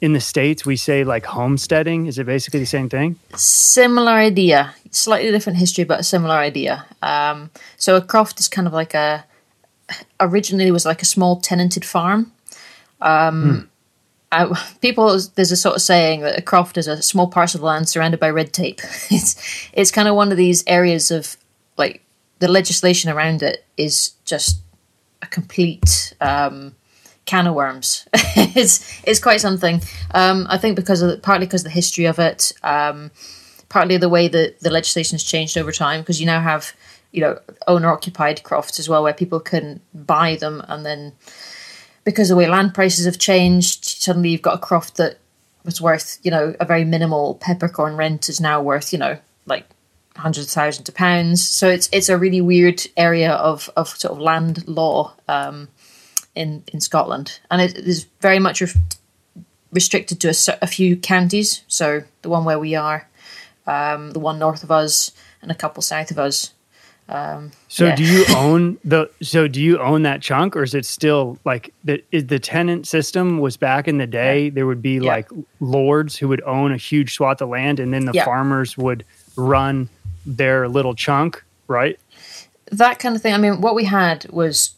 in 0.00 0.12
the 0.12 0.20
states 0.20 0.64
we 0.64 0.76
say 0.76 1.02
like 1.02 1.26
homesteading? 1.26 2.06
Is 2.06 2.18
it 2.20 2.26
basically 2.26 2.60
the 2.60 2.66
same 2.66 2.88
thing? 2.88 3.16
similar 3.34 4.12
idea, 4.12 4.72
slightly 4.90 5.30
different 5.30 5.58
history, 5.58 5.84
but 5.84 6.00
a 6.00 6.04
similar 6.04 6.34
idea. 6.34 6.86
Um, 7.02 7.50
so 7.76 7.96
a 7.96 8.00
croft 8.00 8.40
is 8.40 8.48
kind 8.48 8.66
of 8.66 8.72
like 8.72 8.94
a 8.94 9.24
originally 10.20 10.70
was 10.70 10.84
like 10.84 11.02
a 11.02 11.06
small 11.06 11.40
tenanted 11.40 11.84
farm. 11.84 12.32
Um, 13.00 13.70
I, 14.30 14.46
people, 14.80 15.06
there's 15.34 15.52
a 15.52 15.56
sort 15.56 15.76
of 15.76 15.82
saying 15.82 16.20
that 16.22 16.38
a 16.38 16.42
croft 16.42 16.76
is 16.76 16.86
a 16.86 17.02
small 17.02 17.28
parcel 17.28 17.60
of 17.60 17.64
land 17.64 17.88
surrounded 17.88 18.20
by 18.20 18.30
red 18.30 18.52
tape. 18.52 18.80
It's 19.10 19.70
it's 19.72 19.90
kind 19.90 20.08
of 20.08 20.14
one 20.14 20.30
of 20.30 20.36
these 20.36 20.64
areas 20.66 21.10
of 21.10 21.36
like 21.76 22.02
the 22.40 22.48
legislation 22.48 23.10
around 23.10 23.42
it 23.42 23.64
is 23.76 24.12
just 24.24 24.60
a 25.22 25.26
complete 25.26 26.14
um, 26.20 26.74
can 27.24 27.46
of 27.46 27.54
worms. 27.54 28.06
it's 28.14 29.02
it's 29.04 29.20
quite 29.20 29.40
something. 29.40 29.80
Um, 30.12 30.46
I 30.48 30.58
think 30.58 30.76
because 30.76 31.02
of 31.02 31.10
the, 31.10 31.18
partly 31.18 31.46
because 31.46 31.62
of 31.62 31.66
the 31.66 31.70
history 31.74 32.04
of 32.04 32.18
it, 32.18 32.52
um, 32.62 33.10
partly 33.68 33.96
the 33.96 34.08
way 34.08 34.28
that 34.28 34.60
the 34.60 34.70
legislation 34.70 35.14
has 35.14 35.22
changed 35.22 35.56
over 35.56 35.72
time. 35.72 36.00
Because 36.00 36.20
you 36.20 36.26
now 36.26 36.40
have 36.40 36.74
you 37.12 37.20
know 37.20 37.38
owner 37.66 37.90
occupied 37.90 38.42
crofts 38.42 38.78
as 38.78 38.88
well, 38.88 39.02
where 39.02 39.14
people 39.14 39.40
can 39.40 39.80
buy 39.94 40.36
them, 40.36 40.62
and 40.68 40.84
then 40.84 41.12
because 42.04 42.28
the 42.28 42.36
way 42.36 42.46
land 42.46 42.74
prices 42.74 43.04
have 43.04 43.18
changed, 43.18 43.84
suddenly 43.84 44.30
you've 44.30 44.42
got 44.42 44.54
a 44.54 44.58
croft 44.58 44.96
that 44.96 45.18
was 45.64 45.80
worth 45.80 46.18
you 46.22 46.30
know 46.30 46.54
a 46.60 46.64
very 46.64 46.84
minimal 46.84 47.34
peppercorn 47.36 47.96
rent 47.96 48.28
is 48.28 48.40
now 48.40 48.62
worth 48.62 48.92
you 48.92 48.98
know 48.98 49.18
like 49.46 49.66
hundreds 50.16 50.46
of 50.46 50.52
thousands 50.52 50.88
of 50.88 50.94
pounds. 50.94 51.46
So 51.48 51.68
it's 51.68 51.88
it's 51.92 52.08
a 52.08 52.18
really 52.18 52.40
weird 52.40 52.82
area 52.96 53.32
of 53.32 53.70
of 53.76 53.88
sort 53.88 54.12
of 54.12 54.20
land 54.20 54.66
law. 54.68 55.14
Um, 55.28 55.68
in 56.38 56.62
in 56.72 56.80
Scotland, 56.80 57.40
and 57.50 57.60
it 57.60 57.76
is 57.76 58.06
very 58.20 58.38
much 58.38 58.60
re- 58.60 58.72
restricted 59.72 60.20
to 60.20 60.28
a, 60.28 60.58
a 60.62 60.66
few 60.66 60.96
counties. 60.96 61.62
So 61.66 62.04
the 62.22 62.28
one 62.28 62.44
where 62.44 62.58
we 62.58 62.76
are, 62.76 63.07
um, 63.68 64.10
the 64.12 64.18
one 64.18 64.38
north 64.38 64.62
of 64.64 64.70
us, 64.70 65.12
and 65.42 65.50
a 65.50 65.54
couple 65.54 65.82
south 65.82 66.10
of 66.10 66.18
us. 66.18 66.52
Um, 67.10 67.52
So 67.68 67.86
yeah. 67.86 67.94
do 67.96 68.04
you 68.04 68.24
own 68.36 68.78
the 68.84 69.08
so 69.22 69.48
do 69.48 69.60
you 69.62 69.78
own 69.78 70.02
that 70.02 70.20
chunk 70.20 70.54
or 70.56 70.62
is 70.62 70.74
it 70.74 70.84
still 70.84 71.38
like 71.44 71.72
the 71.82 72.02
is 72.12 72.26
the 72.26 72.38
tenant 72.38 72.86
system 72.86 73.38
was 73.38 73.56
back 73.56 73.88
in 73.88 73.96
the 73.96 74.06
day 74.06 74.50
there 74.50 74.66
would 74.66 74.82
be 74.82 74.96
Yeah. 74.96 75.12
like 75.16 75.28
lords 75.60 76.18
who 76.18 76.28
would 76.28 76.42
own 76.42 76.70
a 76.72 76.76
huge 76.76 77.14
swath 77.14 77.40
of 77.40 77.48
land 77.48 77.80
and 77.80 77.94
then 77.94 78.04
the 78.04 78.12
Yeah. 78.12 78.26
farmers 78.26 78.76
would 78.76 79.04
run 79.36 79.88
their 80.26 80.68
little 80.68 80.94
chunk, 80.94 81.42
right? 81.66 81.98
that 82.70 82.98
kind 82.98 83.16
of 83.16 83.22
thing. 83.22 83.32
I 83.32 83.38
mean, 83.38 83.62
what 83.62 83.74
we 83.74 83.84
had 83.84 84.26
was, 84.28 84.74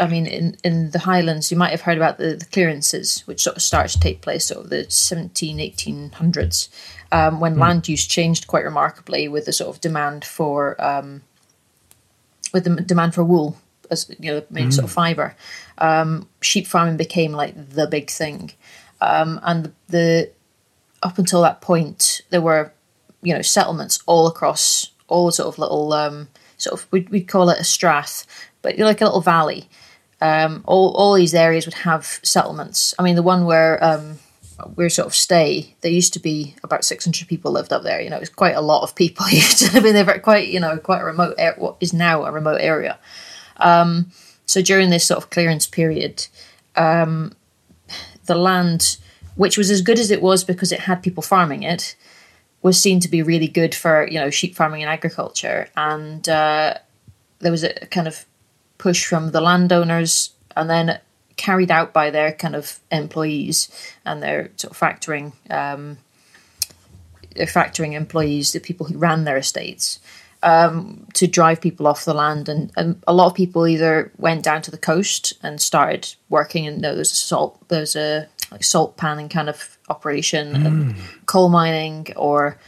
I 0.00 0.08
mean, 0.08 0.26
in, 0.26 0.56
in 0.64 0.90
the 0.90 0.98
Highlands, 0.98 1.52
you 1.52 1.56
might 1.56 1.70
have 1.70 1.82
heard 1.82 1.96
about 1.96 2.18
the, 2.18 2.34
the 2.34 2.46
clearances, 2.46 3.22
which 3.28 3.40
sort 3.40 3.56
of 3.56 3.62
started 3.62 3.92
to 3.92 4.00
take 4.00 4.20
place 4.20 4.50
over 4.50 4.66
the 4.66 4.90
17, 4.90 5.58
1800s, 5.58 6.68
um, 7.12 7.40
when 7.40 7.58
land 7.58 7.88
use 7.88 8.06
changed 8.06 8.46
quite 8.46 8.64
remarkably 8.64 9.28
with 9.28 9.46
the 9.46 9.52
sort 9.52 9.74
of 9.74 9.80
demand 9.80 10.24
for, 10.24 10.82
um, 10.82 11.22
with 12.52 12.64
the 12.64 12.80
demand 12.82 13.14
for 13.14 13.24
wool 13.24 13.56
as 13.90 14.10
you 14.18 14.30
know, 14.30 14.40
the 14.40 14.46
main 14.50 14.70
sort 14.70 14.84
of 14.84 14.92
fiber. 14.92 15.34
Um, 15.78 16.28
sheep 16.40 16.66
farming 16.66 16.96
became 16.96 17.32
like 17.32 17.54
the 17.70 17.86
big 17.86 18.10
thing, 18.10 18.52
um, 19.00 19.40
and 19.42 19.72
the 19.88 20.30
up 21.02 21.18
until 21.18 21.42
that 21.42 21.60
point, 21.60 22.20
there 22.30 22.40
were, 22.40 22.72
you 23.22 23.34
know, 23.34 23.42
settlements 23.42 24.02
all 24.06 24.26
across 24.26 24.90
all 25.08 25.30
sort 25.30 25.48
of 25.48 25.58
little, 25.58 25.92
um, 25.92 26.28
sort 26.56 26.78
of 26.78 26.86
we'd, 26.92 27.08
we'd 27.08 27.26
call 27.26 27.48
it 27.50 27.58
a 27.58 27.64
strath, 27.64 28.26
but 28.62 28.76
you're 28.76 28.86
like 28.86 29.00
a 29.00 29.04
little 29.04 29.20
valley. 29.20 29.68
Um, 30.20 30.62
all 30.66 30.92
all 30.94 31.14
these 31.14 31.34
areas 31.34 31.66
would 31.66 31.74
have 31.74 32.20
settlements. 32.22 32.94
I 32.98 33.02
mean, 33.02 33.16
the 33.16 33.22
one 33.22 33.46
where 33.46 33.82
um, 33.82 34.18
we 34.76 34.88
sort 34.88 35.06
of 35.06 35.14
stay, 35.14 35.74
there 35.80 35.90
used 35.90 36.12
to 36.14 36.20
be 36.20 36.54
about 36.62 36.84
six 36.84 37.04
hundred 37.04 37.28
people 37.28 37.52
lived 37.52 37.72
up 37.72 37.82
there. 37.82 38.00
You 38.00 38.10
know, 38.10 38.16
it 38.16 38.20
was 38.20 38.28
quite 38.28 38.56
a 38.56 38.60
lot 38.60 38.82
of 38.82 38.94
people 38.94 39.26
live 39.72 39.84
in 39.84 39.94
there. 39.94 40.18
Quite, 40.18 40.48
you 40.48 40.60
know, 40.60 40.78
quite 40.78 41.00
a 41.00 41.04
remote, 41.04 41.34
ar- 41.38 41.54
what 41.58 41.76
is 41.80 41.92
now 41.92 42.24
a 42.24 42.32
remote 42.32 42.60
area. 42.60 42.98
Um, 43.58 44.10
so 44.46 44.62
during 44.62 44.90
this 44.90 45.06
sort 45.06 45.22
of 45.22 45.30
clearance 45.30 45.66
period, 45.66 46.26
um, 46.76 47.34
the 48.26 48.34
land, 48.34 48.98
which 49.36 49.56
was 49.56 49.70
as 49.70 49.82
good 49.82 49.98
as 49.98 50.10
it 50.10 50.22
was 50.22 50.44
because 50.44 50.72
it 50.72 50.80
had 50.80 51.02
people 51.02 51.22
farming 51.22 51.62
it, 51.62 51.96
was 52.62 52.80
seen 52.80 53.00
to 53.00 53.08
be 53.08 53.22
really 53.22 53.48
good 53.48 53.74
for 53.74 54.06
you 54.08 54.18
know 54.18 54.30
sheep 54.30 54.54
farming 54.54 54.82
and 54.82 54.90
agriculture. 54.90 55.68
And 55.76 56.28
uh, 56.28 56.74
there 57.38 57.52
was 57.52 57.64
a 57.64 57.72
kind 57.86 58.08
of 58.08 58.24
push 58.78 59.04
from 59.04 59.30
the 59.30 59.40
landowners, 59.40 60.30
and 60.56 60.68
then 60.68 61.00
carried 61.40 61.70
out 61.70 61.94
by 61.94 62.10
their 62.10 62.32
kind 62.32 62.54
of 62.54 62.78
employees 62.92 63.70
and 64.04 64.22
their 64.22 64.50
sort 64.56 64.72
of 64.72 64.78
factoring 64.78 65.32
um, 65.48 65.96
their 67.34 67.46
factoring 67.46 67.94
employees, 67.94 68.52
the 68.52 68.60
people 68.60 68.86
who 68.86 68.98
ran 68.98 69.24
their 69.24 69.38
estates, 69.38 70.00
um, 70.42 71.06
to 71.14 71.26
drive 71.26 71.62
people 71.62 71.86
off 71.86 72.04
the 72.04 72.12
land. 72.12 72.48
And, 72.48 72.70
and 72.76 73.02
a 73.06 73.14
lot 73.14 73.28
of 73.28 73.34
people 73.34 73.66
either 73.66 74.12
went 74.18 74.42
down 74.42 74.60
to 74.62 74.70
the 74.70 74.76
coast 74.78 75.32
and 75.42 75.60
started 75.60 76.14
working. 76.28 76.66
And 76.66 76.82
there 76.82 76.94
was 76.94 77.10
a 77.10 77.14
salt, 77.14 77.58
there's 77.68 77.96
a 77.96 78.28
like 78.50 78.64
salt 78.64 78.98
panning 78.98 79.30
kind 79.30 79.48
of 79.48 79.78
operation, 79.88 80.66
and 80.66 80.96
coal 81.26 81.48
mining, 81.48 82.08
or 82.16 82.58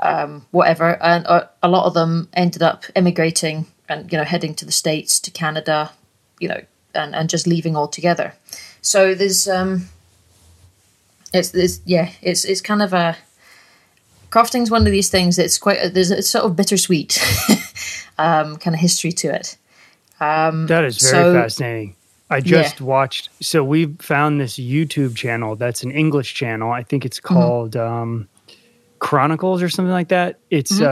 um, 0.00 0.46
whatever. 0.52 1.02
And 1.02 1.26
uh, 1.26 1.48
a 1.62 1.68
lot 1.68 1.86
of 1.86 1.94
them 1.94 2.28
ended 2.32 2.62
up 2.62 2.84
immigrating 2.94 3.66
and 3.88 4.10
you 4.10 4.16
know 4.16 4.24
heading 4.24 4.54
to 4.54 4.64
the 4.64 4.72
states, 4.72 5.20
to 5.20 5.30
Canada, 5.30 5.90
you 6.38 6.48
know, 6.48 6.62
and, 6.94 7.14
and 7.14 7.28
just 7.30 7.46
leaving 7.46 7.76
altogether. 7.76 8.34
So 8.80 9.14
there's 9.14 9.48
um, 9.48 9.88
it's, 11.32 11.54
it's 11.54 11.80
yeah, 11.84 12.10
it's 12.22 12.44
it's 12.44 12.60
kind 12.60 12.82
of 12.82 12.92
a 12.92 13.16
crofting's 14.30 14.70
one 14.70 14.86
of 14.86 14.92
these 14.92 15.10
things 15.10 15.36
that's 15.36 15.58
quite 15.58 15.94
there's 15.94 16.10
a 16.10 16.22
sort 16.22 16.44
of 16.44 16.56
bittersweet 16.56 17.18
um, 18.18 18.56
kind 18.56 18.74
of 18.74 18.80
history 18.80 19.12
to 19.12 19.28
it. 19.34 19.56
Um, 20.20 20.66
That 20.66 20.84
is 20.84 20.98
very 21.00 21.12
So- 21.24 21.34
fascinating. 21.34 21.96
I 22.30 22.40
just 22.40 22.80
Yeah. 22.80 22.86
watched. 22.86 23.28
So 23.42 23.62
we 23.62 23.86
found 23.98 24.40
this 24.40 24.54
YouTube 24.58 25.14
channel 25.16 25.54
that's 25.54 25.82
an 25.82 25.90
English 25.90 26.32
channel. 26.34 26.70
I 26.72 26.82
think 26.82 27.04
it's 27.04 27.20
Mm-hmm. 27.20 27.34
called 27.34 27.76
um, 27.76 28.26
Chronicles 29.00 29.62
or 29.62 29.68
something 29.68 29.92
like 29.92 30.08
that. 30.08 30.38
It's 30.48 30.72
Mm-hmm. 30.72 30.84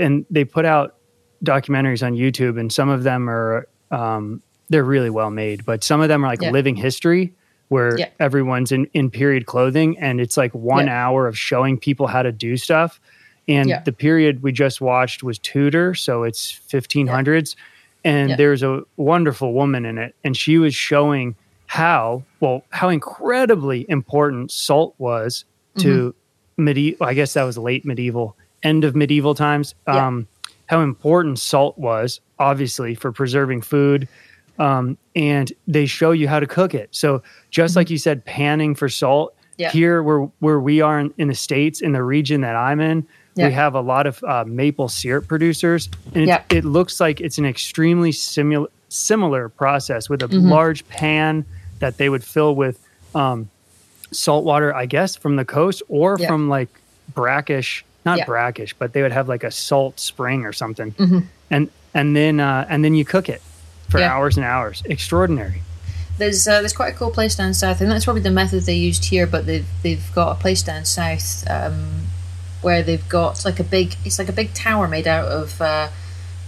uh, 0.00 0.02
and 0.02 0.26
they 0.30 0.44
put 0.44 0.64
out 0.66 0.96
documentaries 1.42 2.06
on 2.06 2.12
YouTube, 2.14 2.60
and 2.60 2.70
some 2.72 2.88
of 2.90 3.02
them 3.02 3.30
are 3.30 3.66
um, 3.90 4.42
they're 4.68 4.84
really 4.84 5.10
well 5.10 5.30
made, 5.30 5.64
but 5.64 5.82
some 5.84 6.00
of 6.00 6.08
them 6.08 6.24
are 6.24 6.28
like 6.28 6.42
Yeah. 6.42 6.50
living 6.50 6.76
history 6.76 7.32
where 7.68 7.98
Yeah. 7.98 8.06
everyone's 8.20 8.72
in 8.72 8.86
in 8.94 9.10
period 9.10 9.46
clothing, 9.46 9.98
and 9.98 10.20
it's 10.20 10.36
like 10.36 10.52
one 10.54 10.86
Yeah. 10.86 11.06
hour 11.08 11.26
of 11.26 11.36
showing 11.38 11.78
people 11.78 12.06
how 12.06 12.22
to 12.22 12.32
do 12.32 12.56
stuff. 12.56 13.00
And 13.46 13.68
the 13.84 13.92
period 13.92 14.42
we 14.42 14.52
just 14.52 14.80
watched 14.80 15.22
was 15.22 15.38
Tudor, 15.38 15.94
so 15.94 16.22
it's 16.24 16.60
1500s 16.68 17.56
and 18.04 18.36
there's 18.36 18.62
a 18.62 18.82
wonderful 18.96 19.52
woman 19.52 19.84
in 19.84 19.98
it 19.98 20.14
and 20.22 20.36
she 20.36 20.56
was 20.56 20.72
showing 20.74 21.34
how 21.66 22.22
well 22.40 22.62
how 22.70 22.88
incredibly 22.88 23.84
important 23.88 24.50
salt 24.52 24.94
was 24.98 25.44
to 25.78 26.14
Mm-hmm. 26.58 26.64
medieval 26.64 27.06
i 27.06 27.12
guess 27.14 27.34
that 27.34 27.42
was 27.42 27.58
late 27.58 27.84
medieval 27.84 28.36
end 28.62 28.84
of 28.84 28.94
medieval 28.94 29.34
times 29.34 29.74
um, 29.88 30.26
how 30.66 30.80
important 30.80 31.38
salt 31.40 31.76
was 31.76 32.20
obviously 32.38 32.94
for 32.94 33.10
preserving 33.12 33.62
food 33.62 34.06
um, 34.58 34.96
and 35.14 35.52
they 35.66 35.86
show 35.86 36.10
you 36.12 36.26
how 36.28 36.40
to 36.40 36.46
cook 36.46 36.74
it 36.74 36.88
so 36.92 37.22
just 37.50 37.76
like 37.76 37.90
you 37.90 37.98
said 37.98 38.24
panning 38.24 38.74
for 38.74 38.88
salt 38.88 39.34
Mm-hmm. 39.34 39.62
Yeah. 39.62 39.70
here 39.72 40.02
where 40.04 40.20
where 40.38 40.60
we 40.60 40.80
are 40.82 41.00
in, 41.00 41.12
in 41.18 41.26
the 41.26 41.34
states 41.34 41.80
in 41.80 41.90
the 41.90 42.02
region 42.02 42.42
that 42.42 42.54
i'm 42.54 42.78
in 42.80 43.04
Yeah. 43.34 43.48
we 43.48 43.52
have 43.54 43.74
a 43.74 43.80
lot 43.80 44.06
of 44.06 44.22
uh, 44.22 44.44
maple 44.46 44.88
syrup 44.88 45.26
producers 45.26 45.88
and 46.14 46.18
it's, 46.22 46.28
Yeah. 46.28 46.42
it 46.48 46.64
looks 46.64 47.00
like 47.00 47.20
it's 47.20 47.38
an 47.38 47.44
extremely 47.44 48.12
simul- 48.12 48.68
similar 48.88 49.48
process 49.48 50.08
with 50.08 50.22
a 50.22 50.28
Mm-hmm. 50.28 50.48
large 50.48 50.86
pan 50.88 51.44
that 51.80 51.96
they 51.96 52.08
would 52.08 52.22
fill 52.22 52.54
with 52.54 52.78
um, 53.16 53.50
salt 54.12 54.44
water 54.44 54.72
i 54.76 54.86
guess 54.86 55.16
from 55.16 55.34
the 55.34 55.44
coast 55.44 55.82
or 55.88 56.16
from 56.18 56.48
like 56.48 56.68
brackish 57.12 57.84
not 58.04 58.24
brackish 58.26 58.74
but 58.78 58.92
they 58.92 59.02
would 59.02 59.12
have 59.12 59.28
like 59.28 59.42
a 59.42 59.50
salt 59.50 59.98
spring 59.98 60.44
or 60.44 60.52
something 60.52 60.92
Mm-hmm. 60.92 61.18
and 61.50 61.68
and 61.94 62.14
then 62.14 62.38
uh, 62.38 62.64
and 62.70 62.84
then 62.84 62.94
you 62.94 63.04
cook 63.04 63.28
it 63.28 63.42
for 63.88 63.98
Yeah. 63.98 64.12
hours 64.12 64.36
and 64.36 64.44
hours 64.44 64.82
extraordinary 64.86 65.62
There's 66.18 66.46
uh, 66.48 66.60
there's 66.60 66.72
quite 66.72 66.94
a 66.94 66.96
cool 66.96 67.10
place 67.10 67.36
down 67.36 67.54
south, 67.54 67.80
and 67.80 67.90
that's 67.90 68.04
probably 68.04 68.22
the 68.22 68.30
method 68.32 68.64
they 68.64 68.74
used 68.74 69.04
here. 69.06 69.24
But 69.26 69.46
they've 69.46 69.66
they've 69.82 70.04
got 70.14 70.32
a 70.36 70.40
place 70.40 70.62
down 70.62 70.84
south 70.84 71.44
um, 71.48 72.06
where 72.60 72.82
they've 72.82 73.08
got 73.08 73.44
like 73.44 73.60
a 73.60 73.64
big 73.64 73.94
it's 74.04 74.18
like 74.18 74.28
a 74.28 74.32
big 74.32 74.52
tower 74.52 74.88
made 74.88 75.06
out 75.06 75.26
of 75.28 75.60
uh, 75.60 75.88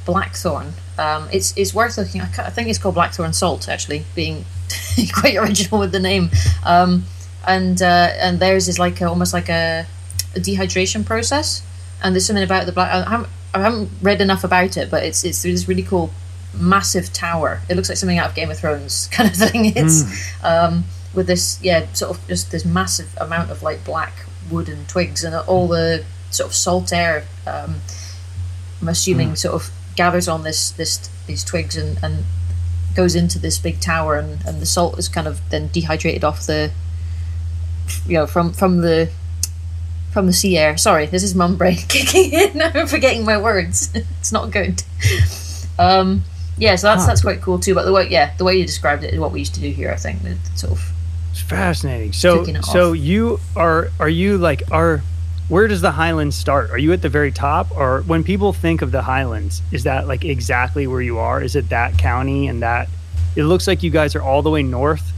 blackthorn. 0.04 0.72
Um, 0.98 1.28
it's 1.32 1.56
it's 1.56 1.72
worth 1.72 1.96
looking. 1.96 2.20
I, 2.20 2.26
I 2.38 2.50
think 2.50 2.68
it's 2.68 2.78
called 2.78 2.94
blackthorn 2.96 3.32
salt 3.32 3.68
actually, 3.68 4.04
being 4.16 4.44
quite 5.14 5.36
original 5.36 5.78
with 5.80 5.92
the 5.92 6.00
name. 6.00 6.30
Um, 6.64 7.04
and 7.46 7.80
uh, 7.80 8.10
and 8.18 8.40
theirs 8.40 8.68
is 8.68 8.78
like 8.78 9.00
a, 9.00 9.04
almost 9.08 9.32
like 9.32 9.48
a, 9.48 9.86
a 10.34 10.40
dehydration 10.40 11.04
process. 11.06 11.62
And 12.02 12.14
there's 12.14 12.26
something 12.26 12.42
about 12.44 12.66
the 12.66 12.72
black. 12.72 12.90
I 12.92 13.08
haven't, 13.08 13.28
I 13.54 13.60
haven't 13.60 13.90
read 14.02 14.20
enough 14.20 14.42
about 14.42 14.76
it, 14.76 14.90
but 14.90 15.04
it's 15.04 15.22
it's 15.24 15.42
this 15.42 15.68
really 15.68 15.82
cool 15.84 16.10
massive 16.54 17.12
tower. 17.12 17.60
It 17.68 17.76
looks 17.76 17.88
like 17.88 17.98
something 17.98 18.18
out 18.18 18.30
of 18.30 18.34
Game 18.34 18.50
of 18.50 18.58
Thrones 18.58 19.06
kind 19.12 19.30
of 19.30 19.36
thing. 19.36 19.72
It's 19.76 20.04
um, 20.44 20.84
with 21.14 21.26
this, 21.26 21.60
yeah, 21.62 21.92
sort 21.92 22.16
of 22.16 22.26
just 22.28 22.50
this 22.50 22.64
massive 22.64 23.16
amount 23.20 23.50
of 23.50 23.62
like 23.62 23.84
black 23.84 24.26
wood 24.50 24.68
and 24.68 24.88
twigs 24.88 25.24
and 25.24 25.34
all 25.34 25.68
the 25.68 26.04
sort 26.30 26.48
of 26.48 26.54
salt 26.54 26.92
air. 26.92 27.24
Um, 27.46 27.76
I'm 28.80 28.88
assuming 28.88 29.36
sort 29.36 29.54
of 29.54 29.70
gathers 29.96 30.28
on 30.28 30.44
this 30.44 30.70
this 30.70 31.10
these 31.26 31.44
twigs 31.44 31.76
and 31.76 32.02
and 32.02 32.24
goes 32.94 33.14
into 33.14 33.38
this 33.38 33.58
big 33.58 33.80
tower 33.80 34.16
and 34.16 34.44
and 34.46 34.60
the 34.60 34.66
salt 34.66 34.98
is 34.98 35.08
kind 35.08 35.26
of 35.28 35.40
then 35.50 35.68
dehydrated 35.68 36.24
off 36.24 36.46
the 36.46 36.70
you 38.06 38.14
know 38.14 38.26
from 38.26 38.52
from 38.52 38.80
the 38.80 39.10
from 40.12 40.26
the 40.26 40.32
sea 40.32 40.58
air. 40.58 40.76
Sorry, 40.76 41.06
this 41.06 41.22
is 41.22 41.34
mum 41.34 41.56
brain 41.56 41.76
kicking 41.88 42.32
in. 42.32 42.62
I'm 42.74 42.86
forgetting 42.86 43.24
my 43.24 43.40
words. 43.40 43.90
it's 43.94 44.32
not 44.32 44.50
good. 44.50 44.82
Um, 45.78 46.24
yeah, 46.60 46.76
so 46.76 46.86
that's 46.86 47.02
Huh. 47.02 47.06
that's 47.08 47.22
quite 47.22 47.40
cool 47.40 47.58
too. 47.58 47.74
But 47.74 47.84
the 47.84 47.92
way 47.92 48.08
yeah, 48.08 48.32
the 48.36 48.44
way 48.44 48.56
you 48.56 48.64
described 48.64 49.02
it 49.02 49.12
is 49.12 49.18
what 49.18 49.32
we 49.32 49.40
used 49.40 49.54
to 49.54 49.60
do 49.60 49.70
here. 49.70 49.90
I 49.90 49.96
think 49.96 50.22
the 50.22 50.36
sort 50.54 50.72
of 50.74 50.92
It's 51.32 51.40
fascinating. 51.40 52.12
So, 52.12 52.44
so 52.62 52.90
off. 52.92 52.98
you 52.98 53.40
are 53.56 53.90
are 53.98 54.08
you 54.08 54.38
like 54.38 54.62
are 54.70 55.02
where 55.48 55.66
does 55.66 55.80
the 55.80 55.90
Highlands 55.90 56.36
start? 56.36 56.70
Are 56.70 56.78
you 56.78 56.92
at 56.92 57.02
the 57.02 57.08
very 57.08 57.32
top, 57.32 57.76
or 57.76 58.02
when 58.02 58.22
people 58.22 58.52
think 58.52 58.82
of 58.82 58.92
the 58.92 59.02
Highlands, 59.02 59.62
is 59.72 59.82
that 59.82 60.06
like 60.06 60.24
exactly 60.24 60.86
where 60.86 61.02
you 61.02 61.18
are? 61.18 61.42
Is 61.42 61.56
it 61.56 61.70
that 61.70 61.98
county 61.98 62.46
and 62.46 62.62
that? 62.62 62.88
It 63.34 63.44
looks 63.44 63.66
like 63.66 63.82
you 63.82 63.90
guys 63.90 64.14
are 64.14 64.22
all 64.22 64.42
the 64.42 64.50
way 64.50 64.62
north. 64.62 65.12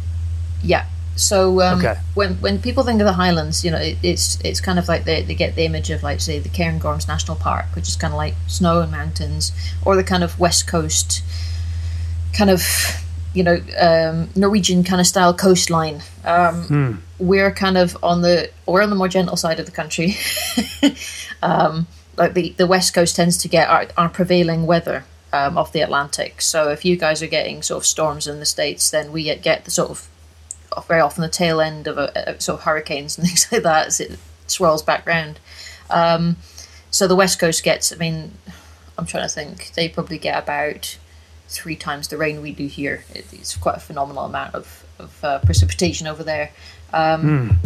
yeah. 0.63 0.87
So 1.17 1.61
um, 1.61 1.79
Okay. 1.79 1.95
when 2.15 2.35
when 2.37 2.61
people 2.61 2.85
think 2.85 3.01
of 3.01 3.07
the 3.07 3.13
Highlands, 3.13 3.65
you 3.65 3.71
know, 3.71 3.79
it, 3.79 3.99
it's 4.03 4.41
it's 4.43 4.61
kind 4.61 4.79
of 4.79 4.89
like 4.89 5.05
they, 5.05 5.23
they 5.23 5.35
get 5.35 5.55
the 5.57 5.65
image 5.65 5.91
of 5.91 6.03
like 6.03 6.21
say 6.21 6.39
the 6.39 6.49
Cairngorms 6.49 7.07
National 7.07 7.37
Park, 7.37 7.67
which 7.75 7.89
is 7.89 7.97
kind 7.97 8.13
of 8.15 8.19
like 8.19 8.35
snow 8.47 8.81
and 8.81 8.91
mountains, 8.91 9.53
or 9.85 9.95
the 9.97 10.05
kind 10.05 10.25
of 10.25 10.39
west 10.41 10.67
coast, 10.67 11.23
kind 12.33 12.51
of 12.51 12.63
you 13.35 13.43
know 13.45 13.61
um, 13.81 14.31
Norwegian 14.35 14.85
kind 14.85 15.01
of 15.01 15.07
style 15.07 15.35
coastline. 15.35 16.03
Um, 16.25 17.03
We're 17.19 17.53
kind 17.53 17.77
of 17.79 17.97
on 18.03 18.23
the 18.23 18.51
we're 18.67 18.83
on 18.83 18.91
the 18.91 18.97
more 18.97 19.09
gentle 19.09 19.37
side 19.37 19.61
of 19.61 19.67
the 19.67 19.73
country. 19.73 20.17
um, 21.43 21.87
like 22.17 22.35
the 22.35 22.55
the 22.57 22.67
west 22.67 22.95
coast 22.95 23.17
tends 23.17 23.37
to 23.39 23.49
get 23.49 23.69
our, 23.69 23.87
our 23.97 24.09
prevailing 24.09 24.67
weather 24.67 25.05
um, 25.33 25.57
off 25.59 25.73
the 25.73 25.81
Atlantic. 25.81 26.43
So 26.43 26.71
if 26.71 26.85
you 26.85 26.97
guys 26.97 27.23
are 27.23 27.27
getting 27.29 27.63
sort 27.63 27.83
of 27.83 27.87
storms 27.87 28.27
in 28.27 28.39
the 28.39 28.47
states, 28.47 28.91
then 28.91 29.13
we 29.13 29.25
get, 29.25 29.43
get 29.43 29.65
the 29.65 29.71
sort 29.71 29.91
of 29.91 30.09
very 30.87 31.01
often 31.01 31.23
the 31.23 31.29
tail 31.29 31.61
end 31.61 31.87
of 31.87 31.99
a, 31.99 32.41
sort 32.41 32.61
of 32.61 32.65
hurricanes 32.65 33.19
and 33.19 33.27
things 33.29 33.47
like 33.51 33.63
that 33.63 33.87
as 33.89 34.01
it 34.01 34.19
swirls 34.47 34.83
back 34.83 35.07
round. 35.07 35.39
Um, 35.91 36.37
so 36.91 37.07
the 37.07 37.17
west 37.17 37.39
coast 37.39 37.63
gets. 37.63 37.93
I 37.93 37.97
mean, 37.97 38.33
I'm 38.99 39.07
trying 39.07 39.25
to 39.25 39.29
think. 39.29 39.73
They 39.75 39.89
probably 39.89 40.19
get 40.19 40.43
about 40.43 40.99
three 41.49 41.77
times 41.77 42.09
the 42.09 42.17
rain 42.17 42.41
we 42.43 42.53
do 42.53 42.67
here. 42.67 43.05
It, 43.15 43.27
it's 43.33 43.57
quite 43.57 43.77
a 43.77 43.81
phenomenal 43.81 44.25
amount 44.25 44.55
of 44.55 44.85
of 44.99 45.25
uh, 45.25 45.39
precipitation 45.41 46.07
over 46.07 46.23
there. 46.23 46.51
Um, 46.93 47.59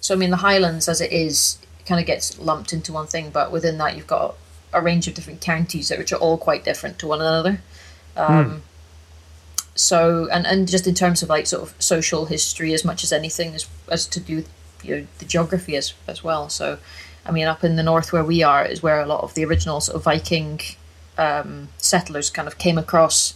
So 0.00 0.14
I 0.14 0.18
mean, 0.18 0.30
the 0.30 0.38
Highlands, 0.38 0.88
as 0.88 1.00
it 1.00 1.12
is, 1.12 1.58
kind 1.86 2.00
of 2.00 2.06
gets 2.06 2.38
lumped 2.40 2.72
into 2.72 2.92
one 2.92 3.06
thing, 3.06 3.30
but 3.30 3.52
within 3.52 3.78
that, 3.78 3.96
you've 3.96 4.08
got 4.08 4.34
a 4.72 4.80
range 4.80 5.06
of 5.06 5.14
different 5.14 5.40
counties 5.40 5.90
which 5.90 6.12
are 6.12 6.16
all 6.18 6.36
quite 6.38 6.64
different 6.64 6.98
to 6.98 7.06
one 7.06 7.20
another. 7.20 7.60
Um, 8.16 8.62
So 9.74 10.28
and 10.30 10.46
and 10.46 10.68
just 10.68 10.86
in 10.86 10.94
terms 10.94 11.22
of 11.22 11.28
like 11.28 11.46
sort 11.46 11.62
of 11.62 11.74
social 11.78 12.26
history, 12.26 12.74
as 12.74 12.84
much 12.84 13.02
as 13.02 13.12
anything, 13.12 13.54
as 13.54 13.66
as 13.88 14.06
to 14.08 14.20
do 14.20 14.36
with 14.36 14.50
you 14.82 14.96
know 14.96 15.06
the 15.18 15.24
geography 15.24 15.76
as 15.76 15.94
as 16.06 16.22
well. 16.22 16.48
So, 16.48 16.78
I 17.24 17.32
mean, 17.32 17.46
up 17.46 17.64
in 17.64 17.76
the 17.76 17.82
north 17.82 18.12
where 18.12 18.24
we 18.24 18.42
are 18.42 18.64
is 18.64 18.82
where 18.82 19.00
a 19.00 19.06
lot 19.06 19.22
of 19.22 19.34
the 19.34 19.44
original 19.44 19.80
sort 19.80 19.96
of 19.96 20.04
Viking 20.04 20.60
um, 21.16 21.68
settlers 21.78 22.30
kind 22.30 22.48
of 22.48 22.58
came 22.58 22.78
across. 22.78 23.34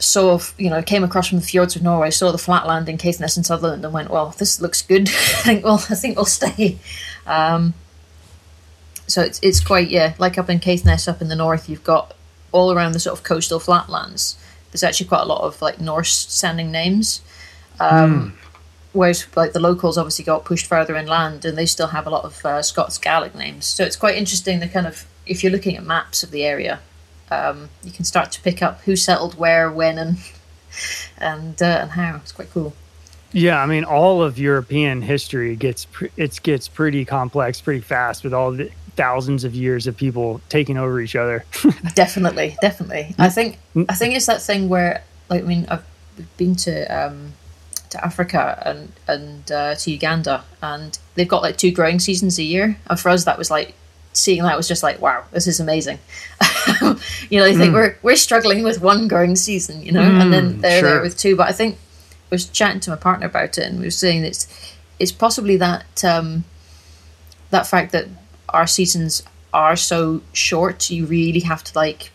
Saw, 0.00 0.36
f- 0.36 0.54
you 0.56 0.70
know, 0.70 0.80
came 0.80 1.02
across 1.02 1.26
from 1.26 1.40
the 1.40 1.44
fjords 1.44 1.74
of 1.74 1.82
Norway, 1.82 2.12
saw 2.12 2.30
the 2.30 2.38
flat 2.38 2.68
land 2.68 2.88
in 2.88 2.98
Caithness 2.98 3.36
and 3.36 3.44
Sutherland, 3.44 3.84
and 3.84 3.92
went, 3.92 4.10
"Well, 4.10 4.32
this 4.38 4.60
looks 4.60 4.80
good. 4.82 5.08
I 5.08 5.42
think 5.42 5.64
we'll, 5.64 5.74
I 5.74 5.96
think 5.96 6.14
we'll 6.14 6.24
stay." 6.26 6.78
Um, 7.26 7.74
so 9.08 9.22
it's 9.22 9.40
it's 9.42 9.58
quite 9.58 9.88
yeah, 9.88 10.14
like 10.18 10.38
up 10.38 10.48
in 10.48 10.60
Caithness, 10.60 11.08
up 11.08 11.20
in 11.20 11.28
the 11.28 11.34
north, 11.34 11.68
you've 11.68 11.82
got 11.82 12.14
all 12.52 12.72
around 12.72 12.92
the 12.92 13.00
sort 13.00 13.18
of 13.18 13.24
coastal 13.24 13.58
flatlands. 13.58 14.38
There's 14.70 14.82
actually 14.82 15.06
quite 15.06 15.22
a 15.22 15.26
lot 15.26 15.42
of 15.42 15.60
like 15.62 15.80
Norse-sounding 15.80 16.70
names, 16.70 17.22
um, 17.80 18.38
whereas 18.92 19.26
like 19.36 19.52
the 19.52 19.60
locals 19.60 19.96
obviously 19.96 20.24
got 20.24 20.44
pushed 20.44 20.66
further 20.66 20.96
inland, 20.96 21.44
and 21.44 21.56
they 21.56 21.66
still 21.66 21.88
have 21.88 22.06
a 22.06 22.10
lot 22.10 22.24
of 22.24 22.44
uh, 22.44 22.62
Scots 22.62 22.98
Gaelic 22.98 23.34
names. 23.34 23.66
So 23.66 23.84
it's 23.84 23.96
quite 23.96 24.16
interesting. 24.16 24.60
The 24.60 24.68
kind 24.68 24.86
of 24.86 25.06
if 25.26 25.42
you're 25.42 25.52
looking 25.52 25.76
at 25.76 25.84
maps 25.84 26.22
of 26.22 26.30
the 26.30 26.44
area, 26.44 26.80
um, 27.30 27.68
you 27.82 27.90
can 27.90 28.04
start 28.04 28.32
to 28.32 28.42
pick 28.42 28.62
up 28.62 28.82
who 28.82 28.96
settled 28.96 29.38
where, 29.38 29.70
when, 29.70 29.98
and 29.98 30.18
and 31.18 31.62
uh, 31.62 31.78
and 31.82 31.90
how. 31.92 32.16
It's 32.16 32.32
quite 32.32 32.50
cool. 32.50 32.74
Yeah, 33.32 33.62
I 33.62 33.66
mean, 33.66 33.84
all 33.84 34.22
of 34.22 34.38
European 34.38 35.02
history 35.02 35.54
gets 35.54 35.86
it 36.16 36.40
gets 36.42 36.68
pretty 36.68 37.04
complex 37.04 37.60
pretty 37.60 37.82
fast 37.82 38.24
with 38.24 38.32
all 38.32 38.52
the 38.52 38.70
thousands 38.98 39.44
of 39.44 39.54
years 39.54 39.86
of 39.86 39.96
people 39.96 40.40
taking 40.48 40.76
over 40.76 41.00
each 41.00 41.14
other. 41.14 41.44
definitely, 41.94 42.56
definitely. 42.60 43.14
I 43.16 43.28
think 43.28 43.58
I 43.88 43.94
think 43.94 44.16
it's 44.16 44.26
that 44.26 44.42
thing 44.42 44.68
where, 44.68 45.04
like, 45.30 45.44
I 45.44 45.46
mean, 45.46 45.66
I've 45.70 45.84
been 46.36 46.56
to 46.56 46.84
um, 46.86 47.32
to 47.90 48.04
Africa 48.04 48.60
and 48.66 48.92
and 49.06 49.52
uh, 49.52 49.74
to 49.76 49.90
Uganda, 49.92 50.44
and 50.60 50.98
they've 51.14 51.28
got 51.28 51.42
like 51.42 51.56
two 51.56 51.70
growing 51.70 52.00
seasons 52.00 52.38
a 52.40 52.42
year. 52.42 52.76
And 52.90 52.98
for 52.98 53.10
us, 53.10 53.24
that 53.24 53.38
was 53.38 53.52
like 53.52 53.74
seeing 54.14 54.42
that 54.42 54.56
was 54.56 54.66
just 54.66 54.82
like, 54.82 55.00
wow, 55.00 55.24
this 55.30 55.46
is 55.46 55.60
amazing. 55.60 56.00
you 57.30 57.38
know, 57.38 57.46
I 57.46 57.54
think 57.54 57.72
we're 57.72 57.96
we're 58.02 58.16
struggling 58.16 58.64
with 58.64 58.82
one 58.82 59.06
growing 59.06 59.36
season, 59.36 59.80
you 59.80 59.92
know, 59.92 60.02
and 60.02 60.32
then 60.32 60.60
they're 60.60 60.82
there 60.82 60.94
sure. 60.94 61.02
with 61.02 61.16
two. 61.16 61.36
But 61.36 61.48
I 61.48 61.52
think 61.52 61.76
I 61.76 62.34
was 62.34 62.48
chatting 62.48 62.80
to 62.80 62.90
my 62.90 62.96
partner 62.96 63.26
about 63.26 63.58
it, 63.58 63.64
and 63.64 63.78
we 63.78 63.86
were 63.86 63.90
saying 63.92 64.24
it's 64.24 64.48
it's 64.98 65.12
possibly 65.12 65.56
that 65.58 66.04
um, 66.04 66.44
that 67.50 67.68
fact 67.68 67.92
that 67.92 68.08
our 68.50 68.66
seasons 68.66 69.22
are 69.52 69.76
so 69.76 70.22
short. 70.32 70.90
You 70.90 71.06
really 71.06 71.40
have 71.40 71.64
to 71.64 71.78
like 71.78 72.10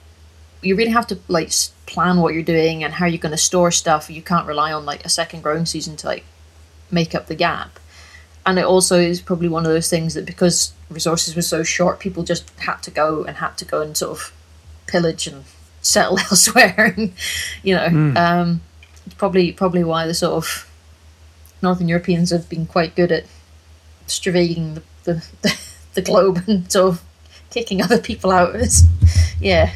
you 0.61 0.75
really 0.75 0.91
have 0.91 1.07
to 1.07 1.19
like 1.27 1.51
plan 1.85 2.17
what 2.17 2.33
you're 2.33 2.43
doing 2.43 2.83
and 2.83 2.93
how 2.93 3.05
you're 3.05 3.17
going 3.17 3.31
to 3.31 3.37
store 3.37 3.71
stuff. 3.71 4.09
You 4.09 4.21
can't 4.21 4.47
rely 4.47 4.71
on 4.71 4.85
like 4.85 5.05
a 5.05 5.09
second 5.09 5.41
growing 5.41 5.65
season 5.65 5.95
to 5.97 6.07
like 6.07 6.23
make 6.89 7.13
up 7.13 7.27
the 7.27 7.35
gap. 7.35 7.79
And 8.45 8.59
it 8.59 8.65
also 8.65 8.99
is 8.99 9.21
probably 9.21 9.47
one 9.47 9.65
of 9.65 9.71
those 9.71 9.89
things 9.89 10.15
that 10.15 10.25
because 10.25 10.73
resources 10.89 11.35
were 11.35 11.41
so 11.41 11.63
short, 11.63 11.99
people 11.99 12.23
just 12.23 12.49
had 12.59 12.77
to 12.83 12.91
go 12.91 13.23
and 13.23 13.37
had 13.37 13.57
to 13.57 13.65
go 13.65 13.81
and 13.81 13.95
sort 13.95 14.17
of 14.17 14.33
pillage 14.87 15.27
and 15.27 15.43
settle 15.81 16.19
elsewhere. 16.31 16.93
and, 16.97 17.13
you 17.61 17.75
know, 17.75 18.13
um, 18.15 18.61
it's 19.05 19.15
probably 19.15 19.51
probably 19.51 19.83
why 19.83 20.07
the 20.07 20.13
sort 20.13 20.33
of 20.33 20.69
Northern 21.61 21.87
Europeans 21.87 22.31
have 22.31 22.49
been 22.49 22.65
quite 22.65 22.95
good 22.95 23.11
at 23.11 23.25
stravaiging 24.07 24.75
the, 24.75 24.83
the, 25.03 25.25
the, 25.41 25.59
the 25.93 26.01
globe 26.01 26.43
and 26.47 26.71
sort 26.71 26.93
of 26.93 27.03
kicking 27.49 27.81
other 27.81 27.99
people 27.99 28.31
out. 28.31 28.55
It's, 28.55 28.83
yeah, 29.39 29.71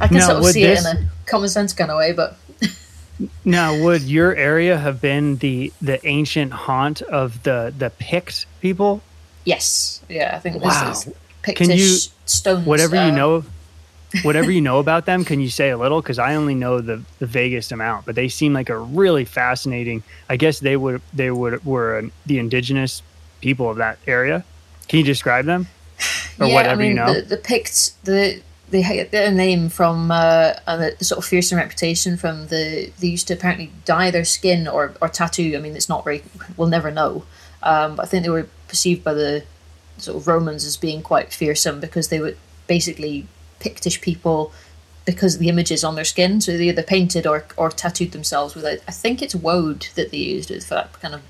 I 0.00 0.06
can 0.08 0.18
Now, 0.18 0.26
sort 0.28 0.38
of 0.38 0.44
see 0.46 0.64
this- 0.64 0.84
it 0.86 0.96
in 0.98 1.04
a 1.04 1.10
common 1.26 1.48
sense 1.48 1.72
kind 1.72 1.90
of 1.90 1.98
way, 1.98 2.12
but 2.12 2.36
now, 3.44 3.78
would 3.82 4.02
your 4.02 4.34
area 4.34 4.78
have 4.78 5.00
been 5.00 5.36
the 5.38 5.72
the 5.82 6.04
ancient 6.06 6.52
haunt 6.52 7.02
of 7.02 7.42
the 7.42 7.72
the 7.76 7.90
Pict 7.90 8.46
people? 8.60 9.02
yes, 9.44 10.00
yeah, 10.08 10.32
I 10.36 10.38
think 10.38 10.62
this 10.62 11.06
is 11.06 11.14
Pictish 11.42 11.56
Can 11.56 11.70
you- 11.70 11.98
stones. 12.26 12.66
Whatever 12.66 12.96
you 12.96 13.12
uh, 13.12 13.16
know, 13.16 13.44
whatever 14.22 14.50
you 14.50 14.60
know 14.60 14.78
about 14.78 15.06
them, 15.06 15.24
can 15.24 15.40
you 15.40 15.48
say 15.50 15.70
a 15.70 15.76
little? 15.78 16.00
Because 16.02 16.18
I 16.18 16.34
only 16.34 16.54
know 16.54 16.80
the 16.80 17.02
the 17.18 17.26
vaguest 17.26 17.72
amount, 17.72 18.06
but 18.06 18.14
they 18.14 18.28
seem 18.28 18.52
like 18.52 18.68
a 18.68 18.78
really 18.78 19.24
fascinating. 19.24 20.02
I 20.28 20.36
guess 20.36 20.60
they 20.60 20.76
would 20.76 21.00
they 21.12 21.30
would 21.30 21.64
were 21.64 21.98
uh, 21.98 22.08
the 22.26 22.38
indigenous 22.38 23.02
people 23.40 23.70
of 23.70 23.78
that 23.78 23.98
area. 24.06 24.44
Can 24.90 24.98
you 24.98 25.04
describe 25.04 25.44
them 25.44 25.68
or 26.40 26.48
yeah, 26.48 26.54
whatever 26.54 26.82
I 26.82 26.84
mean, 26.84 26.88
you 26.88 26.94
know? 26.96 27.14
The, 27.14 27.22
the 27.22 27.36
Picts, 27.36 27.90
the 28.02 28.42
they 28.70 28.82
get 28.82 29.12
their 29.12 29.30
name 29.30 29.68
from 29.68 30.10
uh, 30.10 30.54
the 30.66 30.96
sort 31.00 31.18
of 31.18 31.24
fearsome 31.24 31.58
reputation 31.58 32.16
from 32.16 32.48
the 32.48 32.90
they 32.98 33.06
used 33.06 33.28
to 33.28 33.34
apparently 33.34 33.70
dye 33.84 34.10
their 34.10 34.24
skin 34.24 34.66
or, 34.66 34.94
or 35.00 35.08
tattoo. 35.08 35.54
I 35.56 35.60
mean, 35.60 35.76
it's 35.76 35.88
not 35.88 36.02
very. 36.02 36.24
We'll 36.56 36.66
never 36.66 36.90
know. 36.90 37.24
Um, 37.62 37.94
but 37.94 38.06
I 38.06 38.06
think 38.06 38.24
they 38.24 38.30
were 38.30 38.48
perceived 38.66 39.04
by 39.04 39.14
the 39.14 39.44
sort 39.98 40.16
of 40.16 40.26
Romans 40.26 40.64
as 40.64 40.76
being 40.76 41.02
quite 41.02 41.32
fearsome 41.32 41.78
because 41.78 42.08
they 42.08 42.18
were 42.18 42.34
basically 42.66 43.28
Pictish 43.60 44.00
people 44.00 44.52
because 45.04 45.34
of 45.34 45.40
the 45.40 45.48
images 45.48 45.84
on 45.84 45.94
their 45.94 46.04
skin. 46.04 46.40
So 46.40 46.56
they 46.56 46.68
either 46.68 46.82
painted 46.82 47.28
or 47.28 47.44
or 47.56 47.70
tattooed 47.70 48.10
themselves 48.10 48.56
with. 48.56 48.64
A, 48.64 48.80
I 48.88 48.92
think 48.92 49.22
it's 49.22 49.36
woad 49.36 49.86
that 49.94 50.10
they 50.10 50.18
used 50.18 50.48
for 50.64 50.74
that 50.74 50.92
kind 50.94 51.14
of 51.14 51.22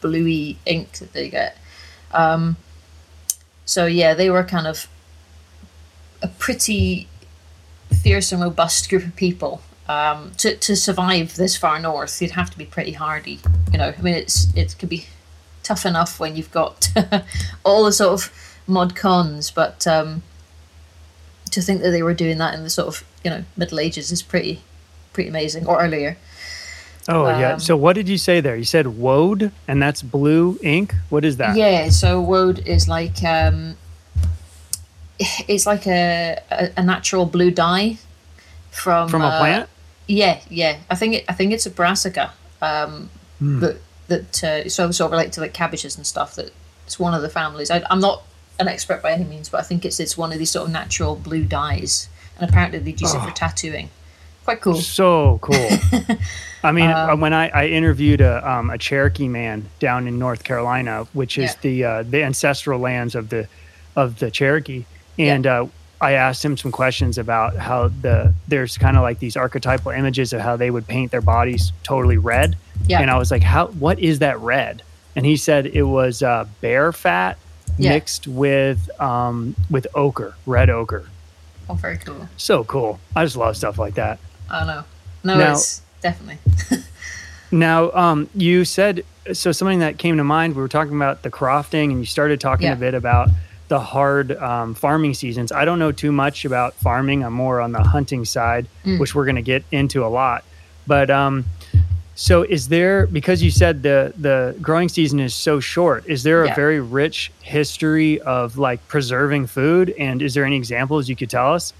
bluey 0.00 0.58
ink 0.66 0.92
that 0.98 1.12
they 1.12 1.28
get. 1.28 1.56
Um, 2.12 2.56
so 3.72 3.86
yeah, 3.86 4.12
they 4.12 4.28
were 4.28 4.44
kind 4.44 4.66
of 4.66 4.86
a 6.20 6.28
pretty 6.28 7.08
fierce 8.02 8.30
and 8.30 8.42
robust 8.42 8.90
group 8.90 9.02
of 9.02 9.16
people. 9.16 9.62
Um, 9.88 10.32
to 10.38 10.56
to 10.56 10.76
survive 10.76 11.36
this 11.36 11.56
far 11.56 11.80
north, 11.80 12.20
you'd 12.20 12.32
have 12.32 12.50
to 12.50 12.58
be 12.58 12.66
pretty 12.66 12.92
hardy. 12.92 13.40
You 13.72 13.78
know, 13.78 13.94
I 13.98 14.02
mean, 14.02 14.14
it's 14.14 14.54
it 14.54 14.76
could 14.78 14.90
be 14.90 15.06
tough 15.62 15.86
enough 15.86 16.20
when 16.20 16.36
you've 16.36 16.52
got 16.52 16.88
all 17.64 17.84
the 17.84 17.92
sort 17.92 18.12
of 18.12 18.58
mod 18.66 18.94
cons, 18.94 19.50
but 19.50 19.86
um, 19.86 20.22
to 21.50 21.62
think 21.62 21.80
that 21.80 21.92
they 21.92 22.02
were 22.02 22.14
doing 22.14 22.36
that 22.38 22.54
in 22.54 22.64
the 22.64 22.70
sort 22.70 22.88
of 22.88 23.04
you 23.24 23.30
know 23.30 23.44
Middle 23.56 23.80
Ages 23.80 24.12
is 24.12 24.20
pretty 24.20 24.60
pretty 25.14 25.30
amazing, 25.30 25.66
or 25.66 25.82
earlier. 25.82 26.18
Oh 27.08 27.26
yeah. 27.28 27.54
um, 27.54 27.60
So 27.60 27.76
what 27.76 27.94
did 27.94 28.08
you 28.08 28.18
say 28.18 28.40
there? 28.40 28.56
You 28.56 28.64
said 28.64 28.86
woad, 28.86 29.50
and 29.68 29.82
that's 29.82 30.02
blue 30.02 30.58
ink. 30.62 30.94
What 31.10 31.24
is 31.24 31.36
that? 31.38 31.56
Yeah, 31.56 31.88
so 31.90 32.20
woad 32.20 32.60
is 32.66 32.88
like 32.88 33.22
um, 33.24 33.76
it's 35.48 35.66
like 35.66 35.86
a, 35.86 36.38
a, 36.50 36.70
a 36.78 36.82
natural 36.82 37.26
blue 37.26 37.50
dye 37.50 37.98
from 38.70 39.08
From 39.08 39.22
a 39.22 39.26
uh, 39.26 39.38
plant. 39.38 39.68
Yeah, 40.08 40.40
yeah. 40.48 40.78
I 40.90 40.94
think 40.94 41.14
it, 41.14 41.24
I 41.28 41.32
think 41.32 41.52
it's 41.52 41.66
a 41.66 41.70
brassica. 41.70 42.32
Um, 42.60 43.10
Hmm. 43.38 43.58
that 43.60 43.76
that 44.06 44.44
uh, 44.44 44.68
so 44.68 44.90
sort 44.92 45.06
of 45.06 45.12
related 45.12 45.32
to 45.34 45.40
like 45.40 45.52
cabbages 45.52 45.96
and 45.96 46.06
stuff. 46.06 46.36
That 46.36 46.52
it's 46.86 46.98
one 46.98 47.12
of 47.14 47.22
the 47.22 47.28
families. 47.28 47.70
I, 47.72 47.82
I'm 47.90 47.98
not 48.00 48.22
an 48.60 48.68
expert 48.68 49.02
by 49.02 49.10
any 49.12 49.24
means, 49.24 49.48
but 49.48 49.58
I 49.58 49.64
think 49.64 49.84
it's 49.84 49.98
it's 49.98 50.16
one 50.16 50.32
of 50.32 50.38
these 50.38 50.50
sort 50.52 50.66
of 50.66 50.72
natural 50.72 51.16
blue 51.16 51.44
dyes, 51.44 52.08
and 52.38 52.48
apparently 52.48 52.78
they 52.78 52.92
use 52.92 53.14
it 53.14 53.20
Oh. 53.20 53.26
for 53.26 53.32
tattooing. 53.34 53.90
Quite 54.44 54.60
cool. 54.60 54.74
So 54.74 55.38
cool. 55.40 55.68
I 56.64 56.72
mean, 56.72 56.90
Um, 56.90 57.20
when 57.20 57.32
I, 57.32 57.48
I 57.48 57.66
interviewed 57.68 58.20
a, 58.20 58.48
um, 58.48 58.70
a 58.70 58.78
Cherokee 58.78 59.28
man 59.28 59.64
down 59.80 60.06
in 60.08 60.18
North 60.18 60.44
Carolina, 60.44 61.06
which 61.12 61.38
is 61.38 61.50
Yeah. 61.50 61.56
the 61.62 61.84
uh, 61.84 62.02
the 62.04 62.22
ancestral 62.24 62.80
lands 62.80 63.14
of 63.14 63.28
the 63.28 63.46
of 63.96 64.18
the 64.18 64.30
Cherokee, 64.30 64.84
and 65.18 65.46
uh, 65.46 65.66
I 66.00 66.12
asked 66.12 66.44
him 66.44 66.56
some 66.56 66.72
questions 66.72 67.18
about 67.18 67.56
how 67.56 67.88
the 68.00 68.32
there's 68.48 68.76
kind 68.78 68.96
of 68.96 69.02
like 69.02 69.18
these 69.20 69.36
archetypal 69.36 69.92
images 69.92 70.32
of 70.32 70.40
how 70.40 70.56
they 70.56 70.70
would 70.70 70.86
paint 70.86 71.10
their 71.12 71.20
bodies 71.20 71.72
totally 71.84 72.18
red, 72.18 72.56
Yeah. 72.88 73.00
and 73.00 73.10
I 73.10 73.18
was 73.18 73.30
like, 73.30 73.42
how 73.42 73.66
what 73.68 73.98
is 74.00 74.18
that 74.20 74.38
red? 74.40 74.82
And 75.14 75.24
he 75.26 75.36
said 75.36 75.66
it 75.66 75.82
was 75.82 76.22
uh, 76.22 76.46
bear 76.60 76.92
fat 76.92 77.38
Yeah. 77.78 77.90
mixed 77.90 78.26
with 78.26 78.88
um, 79.00 79.54
with 79.70 79.86
ochre, 79.94 80.34
red 80.46 80.68
ochre. 80.70 81.06
Oh, 81.68 81.74
very 81.74 81.98
cool. 81.98 82.28
So 82.36 82.64
cool. 82.64 82.98
I 83.14 83.24
just 83.24 83.36
love 83.36 83.56
stuff 83.56 83.78
like 83.78 83.94
that. 83.94 84.18
I 84.52 84.64
know. 84.66 84.84
No, 85.24 85.38
Now- 85.38 85.52
it's 85.52 85.82
definitely. 86.00 86.38
Now, 87.54 87.90
um, 87.92 88.30
you 88.34 88.64
said 88.64 89.04
so. 89.34 89.52
Something 89.52 89.80
that 89.80 89.98
came 89.98 90.16
to 90.16 90.24
mind. 90.24 90.56
We 90.56 90.62
were 90.62 90.68
talking 90.68 90.96
about 90.96 91.22
the 91.22 91.30
crofting, 91.30 91.90
and 91.90 91.98
you 91.98 92.06
started 92.06 92.40
talking 92.40 92.68
Yeah. 92.68 92.72
a 92.72 92.76
bit 92.76 92.94
about 92.94 93.28
the 93.68 93.78
hard 93.78 94.32
um, 94.38 94.72
farming 94.74 95.12
seasons. 95.12 95.52
I 95.52 95.66
don't 95.66 95.78
know 95.78 95.92
too 95.92 96.12
much 96.12 96.46
about 96.46 96.72
farming. 96.76 97.22
I'm 97.22 97.34
more 97.34 97.60
on 97.60 97.72
the 97.72 97.82
hunting 97.82 98.24
side, 98.24 98.68
Mm. 98.86 98.98
which 99.00 99.14
we're 99.14 99.26
going 99.26 99.36
to 99.36 99.42
get 99.42 99.64
into 99.70 100.02
a 100.02 100.08
lot. 100.08 100.44
But 100.86 101.10
um, 101.10 101.44
so, 102.14 102.42
is 102.42 102.68
there 102.68 103.06
because 103.06 103.42
you 103.42 103.50
said 103.50 103.82
the 103.82 104.14
the 104.18 104.56
growing 104.62 104.88
season 104.88 105.20
is 105.20 105.34
so 105.34 105.60
short? 105.60 106.06
Is 106.06 106.22
there 106.22 106.44
a 106.44 106.48
Yeah. 106.48 106.54
very 106.54 106.80
rich 106.80 107.30
history 107.42 108.18
of 108.22 108.56
like 108.56 108.86
preserving 108.88 109.48
food? 109.48 109.94
And 109.98 110.22
is 110.22 110.32
there 110.32 110.46
any 110.46 110.56
examples 110.56 111.06
you 111.10 111.16
could 111.16 111.28
tell 111.28 111.52
us? 111.52 111.74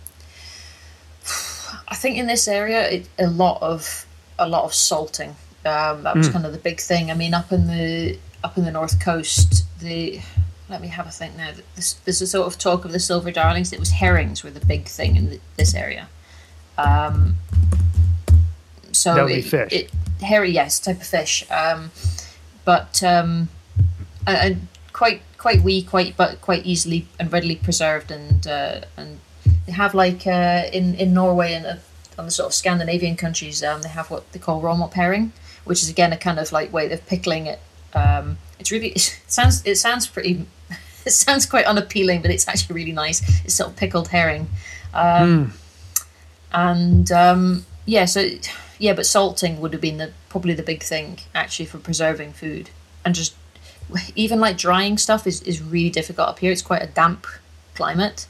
I 1.93 1.95
think 1.95 2.17
in 2.17 2.27
this 2.27 2.49
area, 2.49 2.89
it, 2.89 3.09
a 3.19 3.27
lot 3.29 3.61
of 3.61 4.07
a 4.39 4.49
lot 4.49 4.65
of 4.65 4.73
salting. 4.73 5.37
Um, 5.65 6.03
that 6.05 6.17
was 6.17 6.29
Mm. 6.29 6.33
kind 6.33 6.47
of 6.47 6.53
the 6.53 6.59
big 6.71 6.81
thing. 6.81 7.11
I 7.11 7.15
mean, 7.15 7.35
up 7.35 7.53
in 7.53 7.67
the 7.67 8.19
up 8.43 8.57
in 8.59 8.65
the 8.65 8.71
north 8.73 8.99
coast, 8.99 9.65
the 9.81 10.21
let 10.71 10.81
me 10.81 10.89
have 10.89 11.07
a 11.07 11.11
think 11.11 11.37
now. 11.37 11.51
This, 11.77 11.93
there's 12.05 12.23
a 12.23 12.27
sort 12.27 12.47
of 12.47 12.59
talk 12.59 12.87
of 12.87 12.93
the 12.93 12.99
silver 12.99 13.31
darlings. 13.31 13.73
It 13.75 13.79
was 13.79 13.91
herrings 13.91 14.43
were 14.43 14.51
the 14.51 14.65
big 14.75 14.87
thing 14.87 15.17
in 15.17 15.25
the, 15.31 15.41
this 15.59 15.75
area. 15.75 16.09
Um, 16.79 17.37
so 18.93 19.27
it, 19.27 19.43
fish. 19.43 19.73
It, 19.73 19.91
herring, 20.23 20.55
yes, 20.55 20.81
type 20.81 21.01
of 21.01 21.07
fish. 21.07 21.45
Um, 21.51 21.91
but 22.65 23.03
um, 23.03 23.51
and, 24.27 24.39
and 24.47 24.69
quite 24.95 25.21
quite 25.37 25.61
wee, 25.63 25.83
quite 25.83 26.17
but 26.17 26.41
quite 26.41 26.65
easily 26.65 27.07
and 27.21 27.31
readily 27.31 27.57
preserved, 27.57 28.11
and 28.11 28.47
uh, 28.47 28.81
and 28.97 29.21
they 29.67 29.73
have 29.73 29.95
like 29.95 30.27
uh, 30.27 30.65
in 30.73 30.95
in 30.97 31.15
Norway 31.15 31.55
and 31.55 31.67
uh, 31.67 31.77
on 32.19 32.25
the 32.25 32.31
sort 32.31 32.47
of 32.47 32.55
Scandinavian 32.55 33.17
countries, 33.17 33.63
um, 33.63 33.83
they 33.83 33.89
have 33.89 34.11
what 34.11 34.31
they 34.33 34.39
call 34.39 34.63
rollmop 34.63 34.93
herring, 34.95 35.33
which 35.65 35.83
is 35.83 35.89
again 35.89 36.13
a 36.13 36.17
kind 36.17 36.39
of 36.39 36.53
like 36.53 36.73
way 36.73 36.91
of 36.91 37.07
pickling 37.07 37.47
it. 37.47 37.61
Um, 37.95 38.39
it's 38.59 38.71
really 38.71 38.89
it 38.97 39.21
sounds 39.27 39.65
it 39.65 39.77
sounds 39.77 40.07
pretty 40.07 40.47
it 41.07 41.13
sounds 41.13 41.47
quite 41.47 41.67
unappealing, 41.67 42.23
but 42.23 42.31
it's 42.31 42.49
actually 42.49 42.75
really 42.75 42.93
nice. 42.93 43.45
It's 43.45 43.55
sort 43.55 43.71
of 43.71 43.77
pickled 43.77 44.09
herring, 44.09 44.49
um, 44.95 45.55
and 46.53 47.11
um, 47.13 47.67
yeah, 47.87 48.05
so 48.05 48.29
yeah, 48.79 48.95
but 48.95 49.07
salting 49.07 49.61
would 49.61 49.73
have 49.73 49.83
been 49.83 49.99
the 49.99 50.13
probably 50.29 50.55
the 50.55 50.63
big 50.63 50.83
thing 50.83 51.19
actually 51.35 51.67
for 51.67 51.79
preserving 51.79 52.33
food 52.33 52.71
and 53.05 53.15
just 53.15 53.35
even 54.15 54.41
like 54.41 54.57
drying 54.57 54.99
stuff 54.99 55.27
is, 55.27 55.43
is 55.43 55.63
really 55.63 55.91
difficult 55.91 56.29
up 56.29 56.39
here. 56.39 56.53
It's 56.53 56.63
quite 56.63 56.83
a 56.83 56.87
damp 56.87 57.27
climate. 57.75 58.27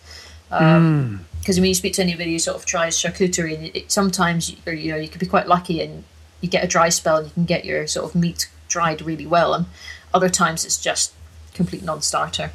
Because 0.53 1.59
when 1.59 1.69
you 1.69 1.75
speak 1.75 1.95
to 1.95 2.03
anybody 2.03 2.33
who 2.33 2.39
sort 2.39 2.57
of 2.57 2.65
tries 2.65 2.97
charcuterie, 2.97 3.55
and 3.57 3.77
it, 3.77 3.91
sometimes 3.91 4.51
you, 4.51 4.57
or, 4.67 4.73
you 4.73 4.93
know 4.93 4.99
you 4.99 5.09
could 5.09 5.21
be 5.21 5.27
quite 5.27 5.49
lucky 5.49 5.81
and 5.81 6.05
you 6.41 6.49
get 6.49 6.63
a 6.63 6.67
dry 6.67 6.89
spell 6.89 7.17
and 7.17 7.27
you 7.27 7.33
can 7.33 7.45
get 7.45 7.65
your 7.65 7.87
sort 7.87 8.07
of 8.07 8.15
meat 8.15 8.49
dried 8.69 9.03
really 9.03 9.27
well, 9.27 9.55
and 9.55 9.67
other 10.15 10.29
times 10.29 10.65
it's 10.65 10.81
just 10.81 11.13
complete 11.55 11.83
non-starter, 11.83 12.51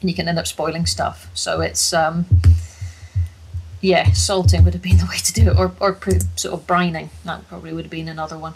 and 0.00 0.10
you 0.10 0.14
can 0.14 0.28
end 0.28 0.38
up 0.38 0.46
spoiling 0.46 0.86
stuff. 0.86 1.30
So 1.34 1.60
it's 1.60 1.92
um, 1.92 2.26
yeah, 3.80 4.12
salting 4.12 4.64
would 4.64 4.74
have 4.74 4.82
been 4.82 4.98
the 4.98 5.06
way 5.06 5.18
to 5.18 5.32
do 5.32 5.50
it, 5.50 5.58
or 5.58 5.72
or 5.80 5.92
pr- 5.92 6.26
sort 6.36 6.54
of 6.54 6.66
brining. 6.66 7.08
That 7.24 7.48
probably 7.48 7.72
would 7.72 7.84
have 7.84 7.90
been 7.90 8.08
another 8.08 8.38
one. 8.38 8.54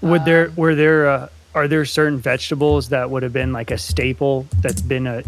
Would 0.00 0.24
there 0.24 0.50
were 0.56 0.74
there 0.74 1.08
uh, 1.08 1.28
are 1.54 1.68
there 1.68 1.84
certain 1.84 2.18
vegetables 2.18 2.88
that 2.88 3.10
would 3.10 3.22
have 3.22 3.32
been 3.32 3.52
like 3.52 3.70
a 3.70 3.78
staple 3.78 4.46
that's 4.60 4.82
been 4.82 5.06
a 5.06 5.22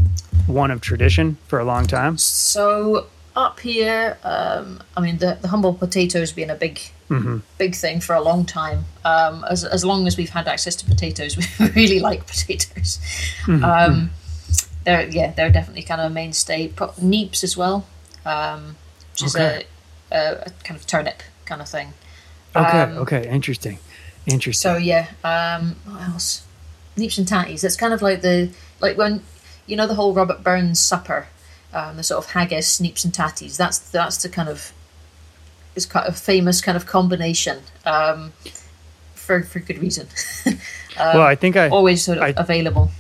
one 0.46 0.70
of 0.70 0.80
tradition 0.80 1.36
for 1.48 1.58
a 1.58 1.64
long 1.64 1.86
time? 1.86 2.18
So 2.18 3.06
up 3.34 3.60
here, 3.60 4.18
um, 4.24 4.82
I 4.96 5.00
mean, 5.00 5.18
the, 5.18 5.38
the 5.40 5.48
humble 5.48 5.74
has 5.74 6.32
been 6.32 6.50
a 6.50 6.54
big, 6.54 6.80
big 7.58 7.74
thing 7.74 8.00
for 8.00 8.14
a 8.14 8.20
long 8.20 8.44
time. 8.46 8.84
Um, 9.04 9.44
as 9.48 9.64
as 9.64 9.84
long 9.84 10.06
as 10.06 10.16
we've 10.16 10.30
had 10.30 10.48
access 10.48 10.74
to 10.76 10.84
potatoes, 10.86 11.36
we 11.60 11.68
really 11.70 12.00
like 12.00 12.26
potatoes. 12.26 12.98
Um, 13.48 14.10
they're 14.84 15.08
yeah, 15.08 15.32
they're 15.32 15.50
definitely 15.50 15.82
kind 15.82 16.00
of 16.00 16.10
a 16.10 16.14
mainstay. 16.14 16.68
Pro- 16.68 16.88
neeps 16.92 17.44
as 17.44 17.56
well, 17.56 17.86
um, 18.24 18.76
which 19.12 19.24
is 19.24 19.36
Okay. 19.36 19.64
a, 20.10 20.16
a, 20.16 20.32
a 20.46 20.50
kind 20.64 20.78
of 20.80 20.86
turnip 20.86 21.22
kind 21.44 21.60
of 21.60 21.68
thing. 21.68 21.92
Okay, 22.54 22.80
Um, 22.80 22.98
okay, 22.98 23.28
interesting, 23.28 23.78
interesting. 24.26 24.70
So 24.72 24.76
yeah, 24.76 25.08
um, 25.24 25.76
what 25.84 26.02
else? 26.02 26.42
Neeps 26.96 27.18
and 27.18 27.26
tatties. 27.26 27.62
It's 27.64 27.76
kind 27.76 27.92
of 27.92 28.02
like 28.02 28.22
the 28.22 28.50
like 28.80 28.96
when 28.96 29.22
you 29.66 29.76
know 29.76 29.86
the 29.86 29.94
whole 29.94 30.14
Robert 30.14 30.42
Burns 30.42 30.80
supper, 30.80 31.28
um, 31.72 31.96
the 31.96 32.02
sort 32.02 32.24
of 32.24 32.30
haggis, 32.30 32.80
neeps 32.80 33.04
and 33.04 33.12
tatties. 33.12 33.56
That's 33.56 33.78
that's 33.78 34.22
the 34.22 34.28
kind 34.28 34.48
of 34.48 34.72
it's 35.74 35.86
kind 35.86 36.06
of 36.06 36.18
famous 36.18 36.60
kind 36.60 36.76
of 36.76 36.86
combination 36.86 37.58
um, 37.84 38.32
for 39.14 39.42
for 39.42 39.60
good 39.60 39.78
reason. 39.78 40.08
well, 40.96 41.20
I 41.22 41.34
think 41.34 41.56
I 41.56 41.68
Always 41.68 42.02
sort 42.02 42.18
of 42.18 42.24
I- 42.24 42.34
available. 42.36 42.90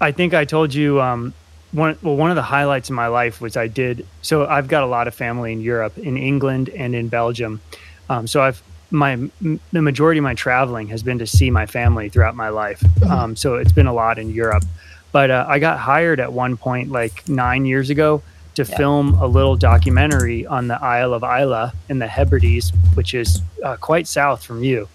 I 0.00 0.12
think 0.12 0.34
I 0.34 0.44
told 0.44 0.74
you 0.74 1.00
um, 1.00 1.32
one. 1.72 1.98
Well, 2.02 2.16
one 2.16 2.30
of 2.30 2.36
the 2.36 2.42
highlights 2.42 2.90
of 2.90 2.94
my 2.94 3.08
life 3.08 3.40
was 3.40 3.56
I 3.56 3.66
did. 3.66 4.06
So 4.22 4.46
I've 4.46 4.68
got 4.68 4.82
a 4.82 4.86
lot 4.86 5.08
of 5.08 5.14
family 5.14 5.52
in 5.52 5.60
Europe, 5.60 5.98
in 5.98 6.16
England, 6.16 6.68
and 6.68 6.94
in 6.94 7.08
Belgium. 7.08 7.60
Um, 8.08 8.26
so 8.26 8.42
I've 8.42 8.62
my 8.90 9.12
m- 9.12 9.60
the 9.72 9.82
majority 9.82 10.18
of 10.18 10.24
my 10.24 10.34
traveling 10.34 10.88
has 10.88 11.02
been 11.02 11.18
to 11.18 11.26
see 11.26 11.50
my 11.50 11.66
family 11.66 12.08
throughout 12.08 12.34
my 12.36 12.48
life. 12.50 12.82
Um, 13.04 13.34
so 13.36 13.54
it's 13.56 13.72
been 13.72 13.86
a 13.86 13.92
lot 13.94 14.18
in 14.18 14.30
Europe. 14.30 14.64
But 15.12 15.30
uh, 15.30 15.46
I 15.48 15.58
got 15.58 15.78
hired 15.78 16.20
at 16.20 16.32
one 16.32 16.56
point, 16.56 16.90
like 16.90 17.28
nine 17.28 17.64
years 17.64 17.90
ago, 17.90 18.22
to 18.56 18.62
Yeah. 18.64 18.76
film 18.76 19.14
a 19.14 19.26
little 19.26 19.56
documentary 19.56 20.46
on 20.46 20.68
the 20.68 20.82
Isle 20.82 21.14
of 21.14 21.22
Islay 21.24 21.70
in 21.88 21.98
the 21.98 22.06
Hebrides, 22.06 22.72
which 22.94 23.14
is 23.14 23.40
uh, 23.64 23.76
quite 23.76 24.06
south 24.06 24.42
from 24.44 24.62
you. 24.62 24.88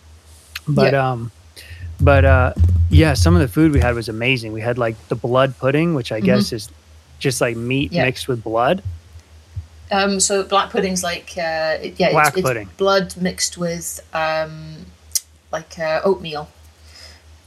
But 0.68 0.94
Yeah. 0.94 1.12
um, 1.12 1.32
but 2.00 2.26
uh, 2.26 2.54
yeah, 2.90 3.14
some 3.14 3.36
of 3.36 3.42
the 3.42 3.48
food 3.48 3.72
we 3.74 3.80
had 3.80 3.94
was 3.96 4.10
amazing. 4.10 4.54
We 4.54 4.62
had 4.62 4.78
like 4.78 4.96
the 5.10 5.16
blood 5.16 5.58
pudding, 5.58 5.94
which 5.96 6.12
I 6.12 6.20
guess 6.20 6.52
is 6.52 6.70
just 7.20 7.42
like 7.42 7.56
meat 7.58 7.88
Mm-hmm. 7.92 7.96
Yeah. 7.98 8.06
mixed 8.06 8.28
with 8.28 8.44
blood. 8.44 8.82
Um, 9.92 10.20
so 10.22 10.44
black 10.44 10.70
pudding's 10.72 11.04
like 11.04 11.32
uh, 11.38 11.78
yeah, 11.98 12.12
Black 12.12 12.30
it's, 12.30 12.38
it's 12.38 12.48
pudding. 12.48 12.70
blood 12.78 13.16
mixed 13.18 13.58
with 13.58 14.00
um, 14.14 14.86
like 15.52 15.78
uh, 15.78 16.00
oatmeal, 16.04 16.48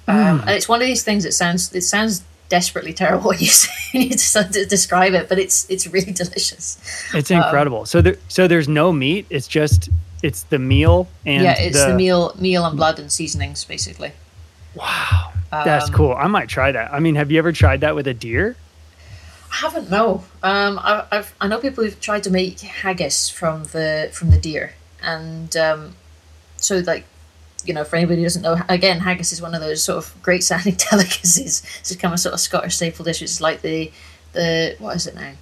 um, 0.07 0.17
Mm. 0.17 0.41
and 0.43 0.51
it's 0.51 0.69
one 0.69 0.81
of 0.83 0.87
these 0.87 1.03
things 1.03 1.25
that 1.25 1.33
sounds 1.33 1.73
it 1.75 1.81
sounds 1.83 2.23
desperately 2.51 2.93
terrible 2.93 3.29
when 3.31 3.39
you, 3.39 3.47
say, 3.47 3.71
when 3.95 4.03
you 4.03 4.11
decide 4.11 4.53
to 4.53 4.67
describe 4.67 5.15
it, 5.15 5.29
but 5.31 5.39
it's 5.39 5.69
it's 5.71 5.87
really 5.87 6.13
delicious. 6.23 6.79
It's 7.15 7.31
Um, 7.31 7.39
incredible. 7.43 7.87
so 7.87 8.03
there, 8.03 8.17
so 8.29 8.47
there's 8.47 8.69
no 8.69 8.93
meat. 8.93 9.25
It's 9.31 9.49
just 9.49 9.89
it's 10.23 10.43
the 10.45 10.59
meal 10.59 11.09
and 11.25 11.43
yeah, 11.43 11.55
it's 11.59 11.83
the, 11.85 11.95
meal 11.95 12.35
meal 12.39 12.65
and 12.67 12.77
blood 12.77 12.99
and 12.99 13.11
seasonings 13.11 13.65
basically. 13.65 14.13
Wow, 14.75 15.33
that's 15.51 15.89
Um, 15.89 15.95
cool. 15.95 16.15
I 16.15 16.27
might 16.27 16.49
try 16.49 16.73
that. 16.73 16.93
I 16.93 16.99
mean, 17.01 17.15
have 17.15 17.31
you 17.31 17.39
ever 17.39 17.53
tried 17.53 17.81
that 17.83 17.95
with 17.95 18.07
a 18.07 18.15
deer? 18.15 18.57
I 19.55 19.57
haven't 19.59 19.89
no. 19.89 20.25
Um, 20.43 20.81
I, 20.83 21.07
I've 21.13 21.33
I 21.41 21.47
know 21.47 21.59
people 21.59 21.85
who've 21.85 22.01
tried 22.01 22.25
to 22.25 22.31
make 22.31 22.59
haggis 22.61 23.29
from 23.29 23.65
the 23.65 24.11
from 24.13 24.31
the 24.31 24.39
deer, 24.39 24.73
and 25.01 25.57
um, 25.57 25.95
so 26.57 26.79
like 26.79 27.05
you 27.65 27.73
know, 27.73 27.85
for 27.85 27.97
anybody 27.97 28.19
who 28.19 28.25
doesn't 28.27 28.43
know, 28.43 28.61
again, 28.69 29.01
haggis 29.01 29.33
is 29.33 29.41
one 29.41 29.55
of 29.55 29.61
those 29.61 29.83
sort 29.83 29.99
of 29.99 30.23
great 30.23 30.43
sounding 30.51 30.75
delicacies. 30.75 31.63
It's 31.81 31.95
become 31.95 32.13
a 32.13 32.19
sort 32.19 32.35
of 32.35 32.41
Scottish 32.41 32.75
staple 32.75 33.05
dish. 33.05 33.23
It's 33.23 33.41
like 33.41 33.63
the 33.63 33.93
the 34.33 34.75
what 34.81 34.97
is 34.97 35.07
it 35.07 35.15
now? 35.15 35.33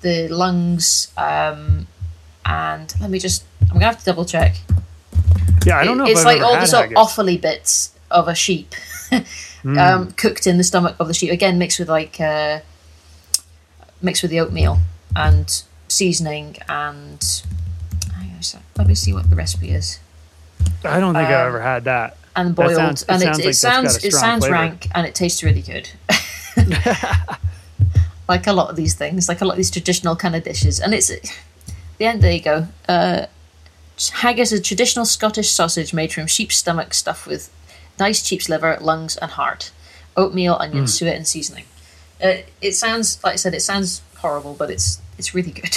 The 0.00 0.28
lungs. 0.28 1.12
Um, 1.16 1.86
and 2.44 2.92
let 3.00 3.08
me 3.08 3.20
just. 3.20 3.44
I'm 3.62 3.74
gonna 3.74 3.86
have 3.86 4.00
to 4.00 4.04
double 4.04 4.24
check. 4.24 4.56
Yeah, 5.64 5.78
I 5.78 5.84
don't 5.84 5.96
know. 5.96 6.06
It's 6.06 6.20
if 6.20 6.26
I've 6.26 6.40
like 6.40 6.42
all 6.42 6.58
the 6.60 6.66
sort 6.66 6.86
of 6.86 6.92
offally 6.92 7.40
bits 7.40 7.94
of 8.10 8.26
a 8.26 8.34
sheep, 8.34 8.74
Hmm. 9.62 9.78
um, 9.78 10.10
cooked 10.12 10.46
in 10.46 10.58
the 10.58 10.64
stomach 10.64 10.96
of 10.98 11.08
the 11.08 11.14
sheep. 11.14 11.30
Again, 11.30 11.56
mixed 11.56 11.78
with 11.78 11.88
like 11.88 12.20
uh, 12.20 12.60
mixed 14.04 14.22
with 14.22 14.30
the 14.30 14.40
oatmeal 14.40 14.78
and 15.16 15.62
seasoning 15.88 16.56
and. 16.68 17.42
Let 18.76 18.86
me 18.86 18.94
see 18.94 19.14
what 19.14 19.30
the 19.30 19.36
recipe 19.36 19.70
is. 19.70 19.98
I 20.84 21.00
don't 21.00 21.14
think 21.14 21.28
I've 21.28 21.40
um, 21.42 21.46
ever 21.48 21.62
had 21.62 21.84
that. 21.84 22.18
And 22.36 22.50
That 22.50 22.56
boiled, 22.66 22.74
sounds- 22.76 23.02
it 23.04 23.08
and 23.08 23.22
sounds 23.22 23.38
it, 23.38 23.46
it 23.46 23.54
sounds 23.54 24.04
it 24.04 24.12
sounds 24.12 24.50
rank, 24.50 24.88
and 24.94 25.06
it 25.06 25.14
tastes 25.14 25.42
really 25.42 25.62
good. 25.62 25.88
like 28.28 28.46
a 28.46 28.52
lot 28.52 28.70
of 28.70 28.76
these 28.76 28.94
things, 28.94 29.28
like 29.28 29.40
a 29.40 29.44
lot 29.44 29.52
of 29.52 29.56
these 29.56 29.70
traditional 29.70 30.16
kind 30.16 30.34
of 30.36 30.44
dishes, 30.44 30.80
and 30.80 30.94
it's 30.94 31.08
the 31.98 32.04
end. 32.04 32.22
There 32.22 32.32
you 32.32 32.40
go. 32.42 32.66
Uh, 32.88 33.26
haggis 34.14 34.52
is 34.52 34.60
a 34.60 34.62
traditional 34.62 35.04
Scottish 35.04 35.50
sausage 35.50 35.92
made 35.94 36.12
from 36.12 36.26
sheep's 36.26 36.56
stomach 36.56 36.94
stuffed 36.94 37.26
with 37.26 37.52
nice 37.98 38.24
sheep's 38.24 38.48
liver, 38.48 38.78
lungs, 38.80 39.16
and 39.16 39.32
heart, 39.32 39.72
oatmeal, 40.16 40.56
onion, 40.60 40.84
Hmm. 40.84 40.86
suet, 40.86 41.16
and 41.16 41.26
seasoning. 41.26 41.64
Uh, 42.24 42.36
it 42.62 42.72
sounds 42.72 43.22
like 43.22 43.34
I 43.34 43.36
said, 43.36 43.52
it 43.54 43.60
sounds 43.60 44.00
horrible, 44.16 44.54
but 44.54 44.70
it's 44.70 45.00
it's 45.18 45.34
really 45.34 45.50
good. 45.52 45.76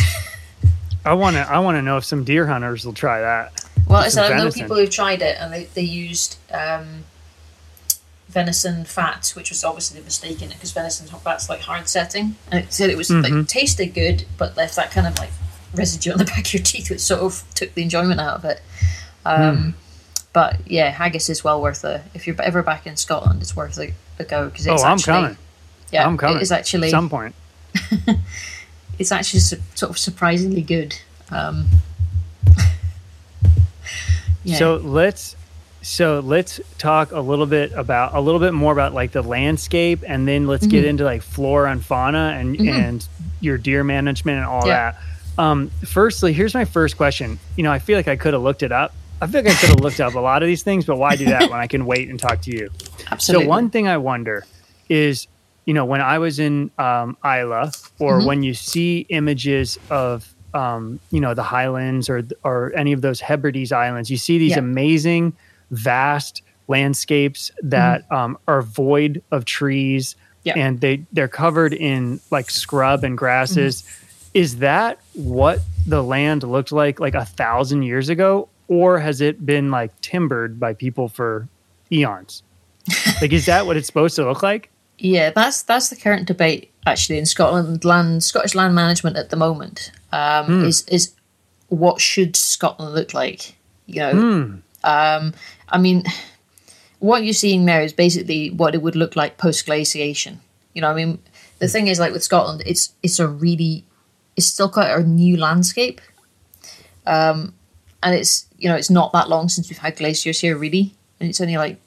I 1.05 1.13
want 1.13 1.35
to. 1.35 1.41
I 1.41 1.59
want 1.59 1.75
to 1.77 1.81
know 1.81 1.97
if 1.97 2.05
some 2.05 2.23
deer 2.23 2.47
hunters 2.47 2.85
will 2.85 2.93
try 2.93 3.19
that. 3.21 3.65
Well, 3.87 3.99
I 4.01 4.07
said 4.09 4.31
I 4.31 4.37
know 4.37 4.49
people 4.51 4.75
who've 4.77 4.89
tried 4.89 5.21
it 5.21 5.37
and 5.39 5.53
they, 5.53 5.65
they 5.65 5.81
used 5.81 6.37
um, 6.53 7.05
venison 8.29 8.83
fat, 8.85 9.31
which 9.35 9.49
was 9.49 9.63
obviously 9.63 9.99
the 9.99 10.05
mistake 10.05 10.41
in 10.41 10.49
it 10.51 10.55
because 10.55 10.71
venison 10.71 11.07
fat's 11.07 11.49
like 11.49 11.61
hard 11.61 11.87
setting, 11.87 12.35
and 12.51 12.63
it 12.63 12.73
said 12.73 12.89
it 12.89 12.97
was 12.97 13.09
Mm-hmm. 13.09 13.37
like 13.39 13.47
tasted 13.47 13.87
good, 13.93 14.25
but 14.37 14.57
left 14.57 14.75
that 14.75 14.91
kind 14.91 15.07
of 15.07 15.17
like 15.17 15.29
residue 15.73 16.11
on 16.11 16.17
the 16.17 16.25
back 16.33 16.39
of 16.39 16.53
your 16.53 16.63
teeth, 16.63 16.89
which 16.89 16.99
sort 16.99 17.21
of 17.21 17.43
took 17.55 17.73
the 17.73 17.81
enjoyment 17.83 18.19
out 18.19 18.35
of 18.37 18.45
it. 18.45 18.61
Um, 19.25 19.57
Hmm. 19.57 19.69
But 20.33 20.69
yeah, 20.69 20.91
haggis 20.91 21.29
is 21.29 21.43
well 21.43 21.59
worth 21.61 21.83
it. 21.83 22.01
If 22.13 22.27
you're 22.27 22.39
ever 22.41 22.61
back 22.61 22.85
in 22.85 22.95
Scotland, 22.95 23.41
it's 23.41 23.55
worth 23.55 23.79
a, 23.79 23.93
a 24.19 24.23
go 24.23 24.49
because 24.49 24.67
it's 24.67 24.83
oh, 24.83 24.85
I'm 24.85 24.93
actually 24.93 25.13
coming. 25.13 25.37
Yeah, 25.91 26.05
I'm 26.05 26.17
coming. 26.17 26.37
It 26.37 26.41
is 26.43 26.51
actually 26.51 26.87
At 26.87 26.91
some 26.91 27.09
point. 27.09 27.35
it's 28.99 29.11
actually 29.11 29.39
su- 29.41 29.61
sort 29.75 29.91
of 29.91 29.97
surprisingly 29.97 30.61
good. 30.61 30.95
Um, 31.31 31.67
yeah. 34.43 34.57
So 34.57 34.75
let's 34.77 35.35
so 35.81 36.19
let's 36.19 36.59
talk 36.77 37.11
a 37.11 37.19
little 37.19 37.45
bit 37.45 37.71
about 37.73 38.13
a 38.15 38.19
little 38.19 38.39
bit 38.39 38.53
more 38.53 38.73
about 38.73 38.93
like 38.93 39.11
the 39.11 39.21
landscape 39.21 40.03
and 40.05 40.27
then 40.27 40.47
let's 40.47 40.65
get 40.67 40.81
Mm-hmm. 40.81 40.89
into 40.89 41.03
like 41.05 41.21
flora 41.21 41.71
and 41.71 41.83
fauna 41.83 42.35
and 42.37 42.59
and 42.67 43.07
your 43.39 43.57
deer 43.57 43.83
management 43.83 44.37
and 44.39 44.45
all 44.47 44.67
Yeah. 44.67 44.91
that. 44.91 44.97
Um, 45.41 45.69
firstly, 45.85 46.33
here's 46.33 46.53
my 46.55 46.65
first 46.65 46.97
question. 46.97 47.37
You 47.55 47.63
know, 47.63 47.71
I 47.71 47.77
feel 47.79 47.95
like 47.97 48.07
I 48.07 48.15
could 48.15 48.33
have 48.33 48.41
looked 48.41 48.63
it 48.63 48.71
up. 48.71 48.93
I 49.21 49.27
feel 49.27 49.43
like 49.43 49.51
I 49.51 49.55
could 49.55 49.69
have 49.69 49.79
looked 49.81 49.99
up 49.99 50.15
a 50.15 50.19
lot 50.19 50.41
of 50.43 50.47
these 50.47 50.63
things, 50.63 50.85
but 50.85 50.97
why 50.97 51.15
do 51.15 51.25
that 51.25 51.49
when 51.51 51.59
I 51.59 51.67
can 51.67 51.85
wait 51.85 52.09
and 52.09 52.19
talk 52.19 52.41
to 52.43 52.51
you? 52.51 52.69
absolutely. 53.11 53.45
So 53.45 53.49
one 53.49 53.69
thing 53.69 53.87
I 53.87 53.97
wonder 53.97 54.45
is, 54.89 55.27
you 55.67 55.73
know, 55.75 55.85
when 55.85 56.01
I 56.01 56.17
was 56.17 56.39
in 56.39 56.71
um, 56.79 57.15
Islay, 57.23 57.69
or 57.99 58.17
Mm-hmm. 58.17 58.25
when 58.27 58.41
you 58.41 58.53
see 58.55 59.05
images 59.09 59.77
of, 59.91 60.33
um, 60.55 60.99
you 61.11 61.19
know, 61.19 61.33
the 61.35 61.43
Highlands 61.43 62.09
or 62.09 62.23
or 62.43 62.71
any 62.75 62.93
of 62.93 63.01
those 63.01 63.19
Hebrides 63.19 63.71
islands, 63.71 64.09
you 64.09 64.17
see 64.17 64.37
these 64.39 64.51
Yeah. 64.57 64.59
amazing, 64.59 65.33
vast 65.71 66.41
landscapes 66.69 67.51
that 67.61 68.09
um, 68.11 68.37
are 68.47 68.61
void 68.61 69.21
of 69.31 69.45
trees, 69.45 70.15
Mm-hmm. 70.15 70.23
Yeah. 70.59 70.65
and 70.65 70.79
they 70.79 71.03
they're 71.11 71.27
covered 71.27 71.73
in 71.73 72.21
like 72.31 72.49
scrub 72.49 73.03
and 73.03 73.17
grasses. 73.17 73.81
Mm-hmm. 73.81 74.03
Is 74.45 74.57
that 74.57 74.99
what 75.13 75.59
the 75.85 76.01
land 76.03 76.43
looked 76.43 76.71
like 76.71 76.99
like 77.01 77.15
a 77.15 77.25
thousand 77.25 77.83
years 77.83 78.07
ago, 78.07 78.47
or 78.69 78.99
has 78.99 79.19
it 79.19 79.45
been 79.45 79.71
like 79.71 79.91
timbered 79.99 80.57
by 80.59 80.73
people 80.73 81.09
for 81.09 81.49
eons? 81.91 82.43
like, 83.21 83.33
is 83.33 83.45
that 83.47 83.65
what 83.65 83.75
it's 83.75 83.87
supposed 83.87 84.15
to 84.15 84.23
look 84.25 84.41
like? 84.41 84.69
Yeah, 84.99 85.29
that's 85.29 85.63
that's 85.63 85.89
the 85.89 85.95
current 85.95 86.27
debate 86.27 86.71
actually 86.85 87.19
in 87.19 87.25
Scotland 87.25 87.85
land 87.85 88.23
Scottish 88.23 88.55
land 88.55 88.73
management 88.73 89.17
at 89.17 89.29
the 89.29 89.35
moment. 89.35 89.91
Um, 90.11 90.65
Is 90.65 90.83
is 90.87 91.13
what 91.69 92.01
should 92.01 92.35
Scotland 92.35 92.95
look 92.95 93.13
like? 93.13 93.55
You 93.85 93.99
know, 93.99 94.11
um, 94.83 95.33
I 95.69 95.77
mean, 95.77 96.03
what 96.99 97.23
you're 97.23 97.33
seeing 97.33 97.65
there 97.65 97.81
is 97.81 97.93
basically 97.93 98.49
what 98.49 98.73
it 98.73 98.81
would 98.81 98.95
look 98.95 99.15
like 99.15 99.37
post 99.37 99.65
glaciation. 99.65 100.39
You 100.73 100.81
know, 100.81 100.89
I 100.89 100.93
mean, 100.93 101.19
the 101.59 101.67
thing 101.67 101.87
is, 101.87 101.99
like 101.99 102.13
with 102.13 102.23
Scotland, 102.23 102.63
it's 102.65 102.93
it's 103.03 103.19
a 103.19 103.27
really 103.27 103.85
it's 104.35 104.47
still 104.47 104.69
quite 104.69 104.91
a 104.91 105.03
new 105.03 105.37
landscape, 105.37 106.01
um, 107.05 107.53
and 108.01 108.15
it's 108.15 108.47
you 108.57 108.69
know 108.69 108.75
it's 108.75 108.89
not 108.89 109.11
that 109.13 109.29
long 109.29 109.49
since 109.49 109.69
we've 109.69 109.77
had 109.77 109.95
glaciers 109.95 110.41
here, 110.41 110.57
really, 110.57 110.95
and 111.19 111.29
it's 111.29 111.41
only 111.41 111.57
like 111.57 111.79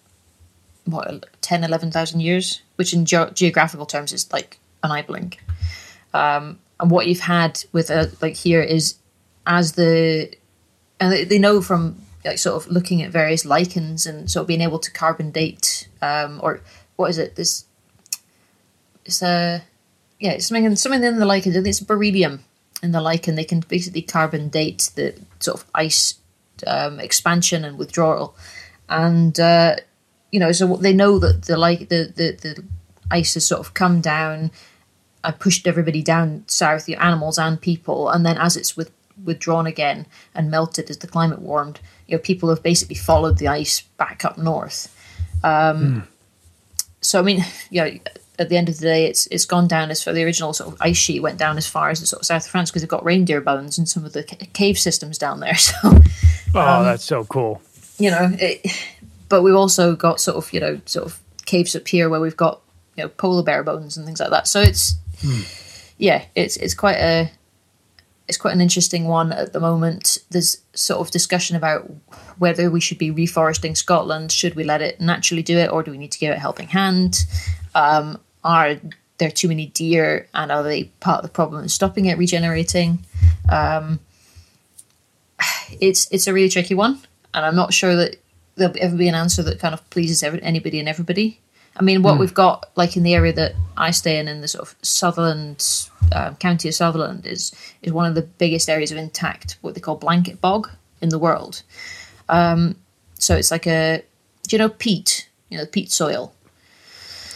what 0.84 1.26
10, 1.42 1.64
11,000 1.64 2.20
years, 2.20 2.62
which 2.76 2.92
in 2.92 3.04
ge- 3.04 3.32
geographical 3.34 3.86
terms 3.86 4.12
is 4.12 4.32
like 4.32 4.58
an 4.82 4.90
eye 4.90 5.02
blink. 5.02 5.42
Um, 6.12 6.58
and 6.78 6.90
what 6.90 7.06
you've 7.06 7.20
had 7.20 7.62
with 7.72 7.90
a, 7.90 8.10
like 8.20 8.36
here 8.36 8.62
is 8.62 8.96
as 9.46 9.72
the 9.72 10.32
and 10.98 11.12
they, 11.12 11.24
they 11.24 11.38
know 11.38 11.60
from 11.62 11.96
like 12.24 12.38
sort 12.38 12.56
of 12.56 12.70
looking 12.70 13.02
at 13.02 13.10
various 13.10 13.44
lichens 13.44 14.06
and 14.06 14.30
sort 14.30 14.42
of 14.42 14.48
being 14.48 14.60
able 14.60 14.78
to 14.78 14.90
carbon 14.90 15.30
date 15.30 15.88
um, 16.02 16.40
or 16.42 16.60
what 16.96 17.10
is 17.10 17.18
it? 17.18 17.36
This 17.36 17.64
it's 19.04 19.22
a 19.22 19.62
yeah 20.18 20.32
it's 20.32 20.46
something 20.46 20.64
in, 20.64 20.76
something 20.76 21.02
in 21.02 21.18
the 21.18 21.26
lichen. 21.26 21.54
It's 21.54 21.80
beryllium 21.80 22.44
in 22.82 22.92
the 22.92 23.00
lichen. 23.00 23.36
They 23.36 23.44
can 23.44 23.60
basically 23.60 24.02
carbon 24.02 24.48
date 24.48 24.90
the 24.94 25.14
sort 25.40 25.60
of 25.60 25.66
ice 25.74 26.14
um, 26.66 27.00
expansion 27.00 27.64
and 27.64 27.78
withdrawal. 27.78 28.34
And 28.88 29.38
uh, 29.38 29.76
you 30.32 30.40
know 30.40 30.52
so 30.52 30.76
they 30.76 30.92
know 30.92 31.18
that 31.18 31.42
the 31.42 31.56
like 31.56 31.88
the, 31.88 32.12
the 32.14 32.32
the 32.40 32.64
ice 33.10 33.34
has 33.34 33.46
sort 33.46 33.60
of 33.60 33.74
come 33.74 34.00
down 34.00 34.50
and 35.24 35.38
pushed 35.38 35.66
everybody 35.66 36.02
down 36.02 36.44
south 36.46 36.84
the 36.86 36.96
animals 36.96 37.38
and 37.38 37.60
people 37.60 38.08
and 38.08 38.24
then 38.24 38.38
as 38.38 38.56
it's 38.56 38.76
with 38.76 38.90
withdrawn 39.24 39.66
again 39.66 40.06
and 40.34 40.50
melted 40.50 40.88
as 40.88 40.98
the 40.98 41.06
climate 41.06 41.40
warmed 41.42 41.80
you 42.06 42.16
know 42.16 42.22
people 42.22 42.48
have 42.48 42.62
basically 42.62 42.94
followed 42.94 43.38
the 43.38 43.48
ice 43.48 43.82
back 43.98 44.24
up 44.24 44.38
north 44.38 44.96
um, 45.42 46.06
so 47.00 47.18
I 47.18 47.22
mean, 47.22 47.42
you 47.70 47.82
know, 47.82 47.90
at 48.38 48.48
the 48.50 48.56
end 48.56 48.68
of 48.68 48.76
the 48.76 48.82
day, 48.82 49.06
it's 49.06 49.26
it's 49.28 49.46
gone 49.46 49.66
down 49.68 49.90
as 49.90 50.02
for 50.02 50.12
the 50.12 50.22
original 50.22 50.52
sort 50.52 50.72
of 50.72 50.76
ice 50.82 50.96
sheet 50.98 51.20
went 51.20 51.38
down 51.38 51.56
as 51.56 51.66
far 51.66 51.88
as 51.90 52.00
the 52.00 52.06
sort 52.06 52.20
of 52.20 52.26
south 52.26 52.44
of 52.44 52.50
France 52.50 52.70
because 52.70 52.82
they've 52.82 52.88
got 52.90 53.04
reindeer 53.04 53.40
bones 53.40 53.78
and 53.78 53.88
some 53.88 54.04
of 54.04 54.12
the 54.12 54.22
ca- 54.22 54.36
cave 54.52 54.78
systems 54.78 55.18
down 55.18 55.40
there. 55.40 55.54
So 56.52 56.58
Oh, 56.60 56.82
that's 56.84 57.04
so 57.04 57.24
cool. 57.24 57.62
you 57.98 58.10
know, 58.10 58.28
it, 58.32 58.60
but 59.30 59.42
we've 59.42 59.54
also 59.54 59.96
got 59.96 60.20
sort 60.20 60.36
of 60.36 60.52
you 60.52 60.60
know 60.60 60.80
sort 60.84 61.06
of 61.06 61.18
caves 61.46 61.74
up 61.74 61.88
here 61.88 62.10
where 62.10 62.20
we've 62.20 62.36
got 62.36 62.60
you 62.96 63.04
know 63.04 63.08
polar 63.08 63.42
bear 63.42 63.62
bones 63.64 63.96
and 63.96 64.04
things 64.04 64.20
like 64.20 64.30
that. 64.30 64.46
So 64.46 64.60
it's 64.60 64.96
yeah, 65.96 66.24
it's 66.34 66.58
it's 66.58 66.74
quite 66.74 66.96
a 66.96 67.30
it's 68.28 68.38
quite 68.38 68.54
an 68.54 68.60
interesting 68.60 69.06
one 69.06 69.32
at 69.32 69.52
the 69.52 69.60
moment. 69.60 70.18
There's 70.30 70.58
sort 70.72 71.00
of 71.00 71.10
discussion 71.10 71.56
about 71.56 71.90
whether 72.38 72.70
we 72.70 72.80
should 72.80 72.98
be 72.98 73.10
reforesting 73.10 73.76
Scotland. 73.76 74.30
Should 74.30 74.54
we 74.54 74.62
let 74.62 74.80
it 74.82 75.00
naturally 75.00 75.42
do 75.42 75.58
it, 75.58 75.72
or 75.72 75.82
do 75.82 75.90
we 75.90 75.98
need 75.98 76.12
to 76.12 76.18
give 76.18 76.30
it 76.30 76.36
a 76.36 76.40
helping 76.40 76.68
hand? 76.68 77.24
Um, 77.74 78.20
are 78.44 78.76
there 79.18 79.30
too 79.30 79.48
many 79.48 79.66
deer, 79.66 80.28
and 80.32 80.52
are 80.52 80.62
they 80.62 80.84
part 81.00 81.18
of 81.18 81.22
the 81.24 81.32
problem 81.32 81.62
in 81.62 81.68
stopping 81.68 82.06
it 82.06 82.18
regenerating? 82.18 83.04
Um, 83.50 84.00
it's 85.80 86.08
it's 86.10 86.26
a 86.26 86.32
really 86.32 86.48
tricky 86.48 86.74
one, 86.74 87.00
and 87.34 87.44
I'm 87.44 87.56
not 87.56 87.74
sure 87.74 87.96
that 87.96 88.19
there'll 88.60 88.76
ever 88.78 88.96
be 88.96 89.08
an 89.08 89.14
answer 89.14 89.42
that 89.42 89.58
kind 89.58 89.74
of 89.74 89.88
pleases 89.90 90.22
every, 90.22 90.40
anybody 90.42 90.78
and 90.78 90.88
everybody. 90.88 91.40
I 91.76 91.82
mean, 91.82 92.02
what 92.02 92.18
we've 92.18 92.34
got, 92.34 92.68
like 92.76 92.96
in 92.96 93.04
the 93.04 93.14
area 93.14 93.32
that 93.32 93.54
I 93.76 93.90
stay 93.90 94.18
in, 94.18 94.28
in 94.28 94.42
the 94.42 94.48
sort 94.48 94.68
of 94.68 94.74
Sutherland 94.82 95.88
um, 96.12 96.36
county 96.36 96.68
of 96.68 96.74
Sutherland, 96.74 97.26
is 97.26 97.52
is 97.80 97.92
one 97.92 98.06
of 98.06 98.14
the 98.14 98.22
biggest 98.22 98.68
areas 98.68 98.92
of 98.92 98.98
intact 98.98 99.56
what 99.62 99.74
they 99.74 99.80
call 99.80 99.96
blanket 99.96 100.40
bog 100.40 100.68
in 101.00 101.08
the 101.08 101.18
world. 101.18 101.62
Um, 102.28 102.76
so 103.14 103.34
it's 103.34 103.50
like 103.50 103.66
a, 103.66 104.02
do 104.48 104.56
you 104.56 104.58
know 104.58 104.68
peat? 104.68 105.28
You 105.48 105.58
know, 105.58 105.66
peat 105.66 105.90
soil. 105.90 106.34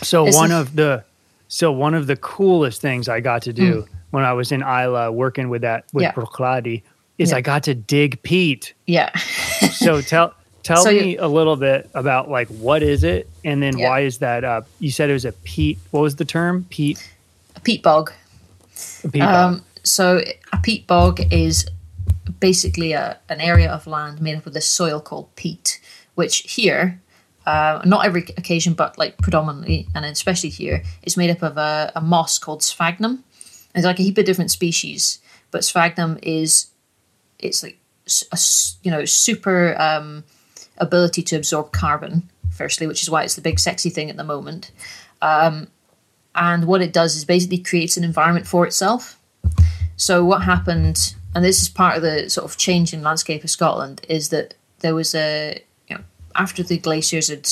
So 0.03 0.27
Is 0.27 0.37
one 0.37 0.53
of 0.53 0.77
the 0.77 1.05
so 1.49 1.73
one 1.73 1.95
of 1.95 2.07
the 2.07 2.17
coolest 2.17 2.81
things 2.81 3.09
I 3.09 3.21
got 3.21 3.43
to 3.43 3.53
do 3.53 3.87
when 4.11 4.25
I 4.25 4.33
was 4.33 4.53
in 4.53 4.63
Islay 4.63 5.09
working 5.09 5.49
with 5.49 5.63
that 5.63 5.85
with. 5.93 6.03
Yeah. 6.03 6.13
Bruichladdich 6.13 6.83
is 7.19 7.31
Yeah. 7.31 7.37
I 7.37 7.41
got 7.41 7.63
to 7.65 7.75
dig 7.75 8.23
peat. 8.23 8.75
Yeah. 8.87 9.17
So 9.73 10.01
tell 10.13 10.35
tell 10.65 10.83
So 10.83 10.91
you- 10.91 11.03
me 11.03 11.17
a 11.19 11.29
little 11.29 11.55
bit 11.57 11.89
about 11.95 12.29
like 12.29 12.49
what 12.49 12.83
is 12.83 13.05
it 13.05 13.29
and 13.45 13.63
then 13.63 13.79
Yeah. 13.79 13.89
why 13.91 14.01
is 14.01 14.19
that 14.19 14.43
uh 14.45 14.63
you 14.81 14.91
said 14.91 15.09
it 15.11 15.13
was 15.13 15.25
a 15.25 15.33
peat 15.33 15.79
what 15.93 16.01
was 16.01 16.17
the 16.17 16.25
term? 16.25 16.67
Peat 16.71 16.99
a 17.55 17.61
peat 17.61 17.83
bog. 17.83 18.13
peat 19.13 19.23
Um, 19.23 19.63
so 19.85 20.21
a 20.53 20.57
peat 20.59 20.87
bog 20.89 21.21
is 21.33 21.67
basically 22.41 22.93
a, 22.93 23.19
an 23.29 23.41
area 23.41 23.71
of 23.71 23.87
land 23.87 24.21
made 24.21 24.37
up 24.37 24.47
of 24.47 24.53
this 24.55 24.67
soil 24.69 24.99
called 25.01 25.35
peat, 25.37 25.81
which 26.15 26.39
here, 26.55 27.01
uh, 27.47 27.81
not 27.85 28.05
every 28.07 28.23
occasion, 28.37 28.73
but 28.75 28.99
like 28.99 29.17
predominantly, 29.19 29.87
and 29.95 30.05
especially 30.05 30.49
here, 30.49 30.83
is 31.03 31.17
made 31.17 31.31
up 31.31 31.43
of 31.43 31.57
a, 31.59 31.93
a 31.95 32.01
moss 32.01 32.39
called 32.39 32.63
sphagnum. 32.63 33.23
It's 33.75 33.85
like 33.85 33.99
a 34.01 34.03
heap 34.03 34.19
of 34.19 34.25
different 34.25 34.51
species, 34.51 35.19
but 35.51 35.65
sphagnum 35.65 36.19
is 36.23 36.69
it's 37.39 37.63
like 37.63 37.79
a 38.33 38.39
you 38.83 38.91
know 38.91 39.05
super 39.05 39.77
um, 39.81 40.25
ability 40.79 41.23
to 41.23 41.37
absorb 41.37 41.73
carbon. 41.73 42.29
Firstly, 42.51 42.87
which 42.87 43.03
is 43.03 43.11
why 43.11 43.25
it's 43.25 43.35
the 43.35 43.43
big 43.43 43.59
sexy 43.59 43.91
thing 43.91 44.11
at 44.11 44.17
the 44.17 44.25
moment. 44.25 44.71
Um, 45.21 45.69
and 46.35 46.67
what 46.67 46.83
it 46.83 46.93
does 46.93 47.17
is 47.17 47.25
basically 47.25 47.59
creates 47.59 47.97
an 47.97 48.05
environment 48.05 48.47
for 48.47 48.67
itself. 48.67 49.19
So 49.97 50.25
what 50.25 50.43
happened, 50.43 51.15
and 51.35 51.45
this 51.45 51.63
is 51.63 51.69
part 51.69 51.97
of 51.97 52.03
the 52.03 52.29
sort 52.29 52.45
of 52.45 52.57
change 52.57 52.93
in 52.93 53.03
landscape 53.03 53.45
of 53.45 53.51
Scotland, 53.51 54.05
is 54.09 54.31
that 54.31 54.55
there 54.81 54.95
was 54.95 55.15
a 55.15 55.63
you 55.89 55.97
know 55.97 56.03
after 56.35 56.63
the 56.63 56.79
glaciers 56.79 57.29
had 57.29 57.49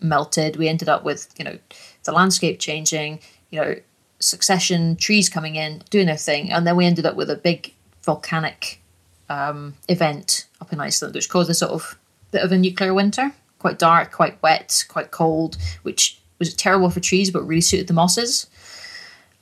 melted, 0.00 0.56
we 0.56 0.68
ended 0.68 0.88
up 0.88 1.04
with 1.04 1.32
you 1.38 1.44
know 1.44 1.58
the 2.04 2.12
landscape 2.12 2.58
changing, 2.58 3.20
you 3.50 3.60
know 3.60 3.74
succession 4.18 4.94
trees 4.96 5.28
coming 5.28 5.56
in 5.56 5.82
doing 5.90 6.06
their 6.06 6.16
thing, 6.16 6.50
and 6.50 6.66
then 6.66 6.76
we 6.76 6.86
ended 6.86 7.06
up 7.06 7.16
with 7.16 7.30
a 7.30 7.36
big 7.36 7.72
volcanic 8.02 8.80
um, 9.28 9.74
event 9.88 10.46
up 10.60 10.72
in 10.72 10.80
Iceland, 10.80 11.14
which 11.14 11.28
caused 11.28 11.50
a 11.50 11.54
sort 11.54 11.72
of 11.72 11.98
bit 12.32 12.42
of 12.42 12.50
a 12.50 12.58
nuclear 12.58 12.92
winter, 12.94 13.32
quite 13.58 13.78
dark, 13.78 14.10
quite 14.12 14.42
wet, 14.42 14.84
quite 14.88 15.10
cold, 15.10 15.56
which 15.82 16.18
was 16.38 16.54
terrible 16.54 16.90
for 16.90 17.00
trees 17.00 17.30
but 17.30 17.42
really 17.46 17.60
suited 17.60 17.86
the 17.86 17.94
mosses. 17.94 18.46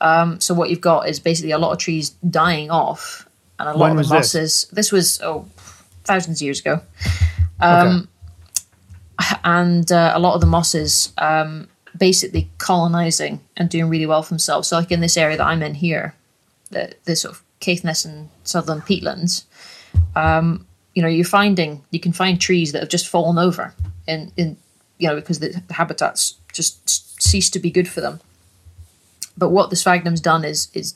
Um, 0.01 0.39
so 0.39 0.53
what 0.53 0.69
you've 0.69 0.81
got 0.81 1.07
is 1.07 1.19
basically 1.19 1.51
a 1.51 1.57
lot 1.57 1.71
of 1.71 1.77
trees 1.77 2.11
dying 2.29 2.71
off, 2.71 3.27
and 3.59 3.69
a 3.69 3.73
lot 3.73 3.79
When 3.79 3.91
of 3.91 3.95
the 3.97 3.99
was 3.99 4.09
this? 4.09 4.33
mosses. 4.33 4.67
This? 4.71 4.91
was 4.91 5.21
oh, 5.21 5.45
thousands 6.03 6.41
of 6.41 6.45
years 6.45 6.59
ago, 6.59 6.81
okay. 7.61 8.07
and 9.43 9.91
uh, 9.91 10.11
a 10.15 10.19
lot 10.19 10.33
of 10.33 10.41
the 10.41 10.47
mosses 10.47 11.13
um, 11.19 11.67
basically 11.97 12.49
colonizing 12.57 13.41
and 13.57 13.69
doing 13.69 13.89
really 13.89 14.07
well 14.07 14.23
for 14.23 14.29
themselves. 14.29 14.69
So, 14.69 14.77
like 14.77 14.91
in 14.91 15.01
this 15.01 15.17
area 15.17 15.37
that 15.37 15.45
I'm 15.45 15.61
in 15.61 15.75
here, 15.75 16.15
the, 16.71 16.93
the 17.05 17.15
sort 17.15 17.35
of 17.35 17.43
Caithness 17.59 18.05
and 18.05 18.29
Sutherland 18.43 18.83
peatlands, 18.83 19.43
um, 20.15 20.65
you 20.93 21.01
know, 21.01 21.07
you're 21.07 21.25
finding 21.25 21.83
you 21.91 21.99
can 21.99 22.13
find 22.13 22.39
trees 22.39 22.71
that 22.71 22.79
have 22.79 22.89
just 22.89 23.07
fallen 23.07 23.37
over 23.37 23.73
in 24.07 24.31
in 24.37 24.57
you 24.97 25.07
know 25.07 25.15
because 25.15 25.39
the, 25.39 25.61
the 25.67 25.73
habitats 25.73 26.35
just 26.53 27.21
cease 27.21 27.49
to 27.49 27.59
be 27.59 27.71
good 27.71 27.87
for 27.87 28.01
them. 28.01 28.19
But 29.37 29.49
what 29.49 29.69
the 29.69 29.75
sphagnum's 29.75 30.21
done 30.21 30.43
is 30.43 30.69
is 30.73 30.95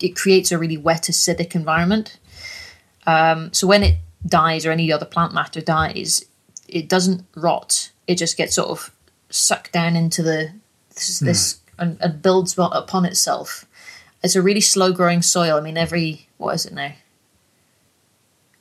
it 0.00 0.16
creates 0.16 0.52
a 0.52 0.58
really 0.58 0.76
wet 0.76 1.04
acidic 1.04 1.54
environment. 1.54 2.18
Um, 3.06 3.52
so 3.52 3.66
when 3.66 3.82
it 3.82 3.96
dies 4.26 4.66
or 4.66 4.72
any 4.72 4.90
other 4.90 5.06
plant 5.06 5.32
matter 5.32 5.60
dies, 5.60 6.24
it 6.68 6.88
doesn't 6.88 7.24
rot. 7.34 7.90
It 8.06 8.16
just 8.16 8.36
gets 8.36 8.54
sort 8.54 8.70
of 8.70 8.90
sucked 9.30 9.72
down 9.72 9.96
into 9.96 10.22
the 10.22 10.52
this, 10.94 11.20
this 11.20 11.60
and, 11.78 11.98
and 12.00 12.22
builds 12.22 12.56
upon 12.58 13.04
itself. 13.04 13.66
It's 14.22 14.36
a 14.36 14.42
really 14.42 14.60
slow 14.60 14.92
growing 14.92 15.22
soil. 15.22 15.56
I 15.56 15.60
mean, 15.60 15.76
every 15.76 16.28
what 16.38 16.54
is 16.54 16.66
it 16.66 16.72
now? 16.72 16.92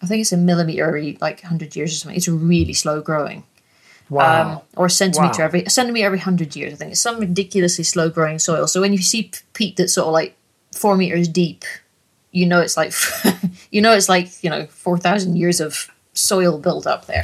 I 0.01 0.07
think 0.07 0.21
it's 0.21 0.31
a 0.31 0.37
millimeter 0.37 0.85
every 0.85 1.17
like 1.21 1.41
hundred 1.41 1.75
years 1.75 1.91
or 1.93 1.95
something. 1.95 2.17
It's 2.17 2.27
really 2.27 2.73
slow 2.73 3.01
growing 3.01 3.43
wow. 4.09 4.51
um, 4.55 4.61
or 4.75 4.85
a 4.87 4.89
centimeter 4.89 5.39
Wow. 5.41 5.45
every 5.45 5.63
a 5.63 5.69
centimeter 5.69 6.05
every 6.05 6.19
hundred 6.19 6.55
years. 6.55 6.73
I 6.73 6.75
think 6.77 6.91
it's 6.91 7.01
some 7.01 7.19
ridiculously 7.19 7.83
slow 7.83 8.09
growing 8.09 8.39
soil. 8.39 8.67
So 8.67 8.81
when 8.81 8.93
you 8.93 8.99
see 8.99 9.31
peat 9.53 9.77
that's 9.77 9.93
sort 9.93 10.07
of 10.07 10.13
like 10.13 10.35
four 10.73 10.95
meters 10.97 11.27
deep, 11.27 11.63
you 12.31 12.45
know 12.45 12.61
it's 12.61 12.77
like 12.77 12.93
you 13.71 13.81
know 13.81 13.93
it's 13.93 14.09
like 14.09 14.43
you 14.43 14.49
know 14.49 14.67
four 14.67 14.97
thousand 14.97 15.37
years 15.37 15.59
of 15.59 15.89
soil 16.13 16.57
build 16.59 16.87
up 16.87 17.05
there. 17.05 17.23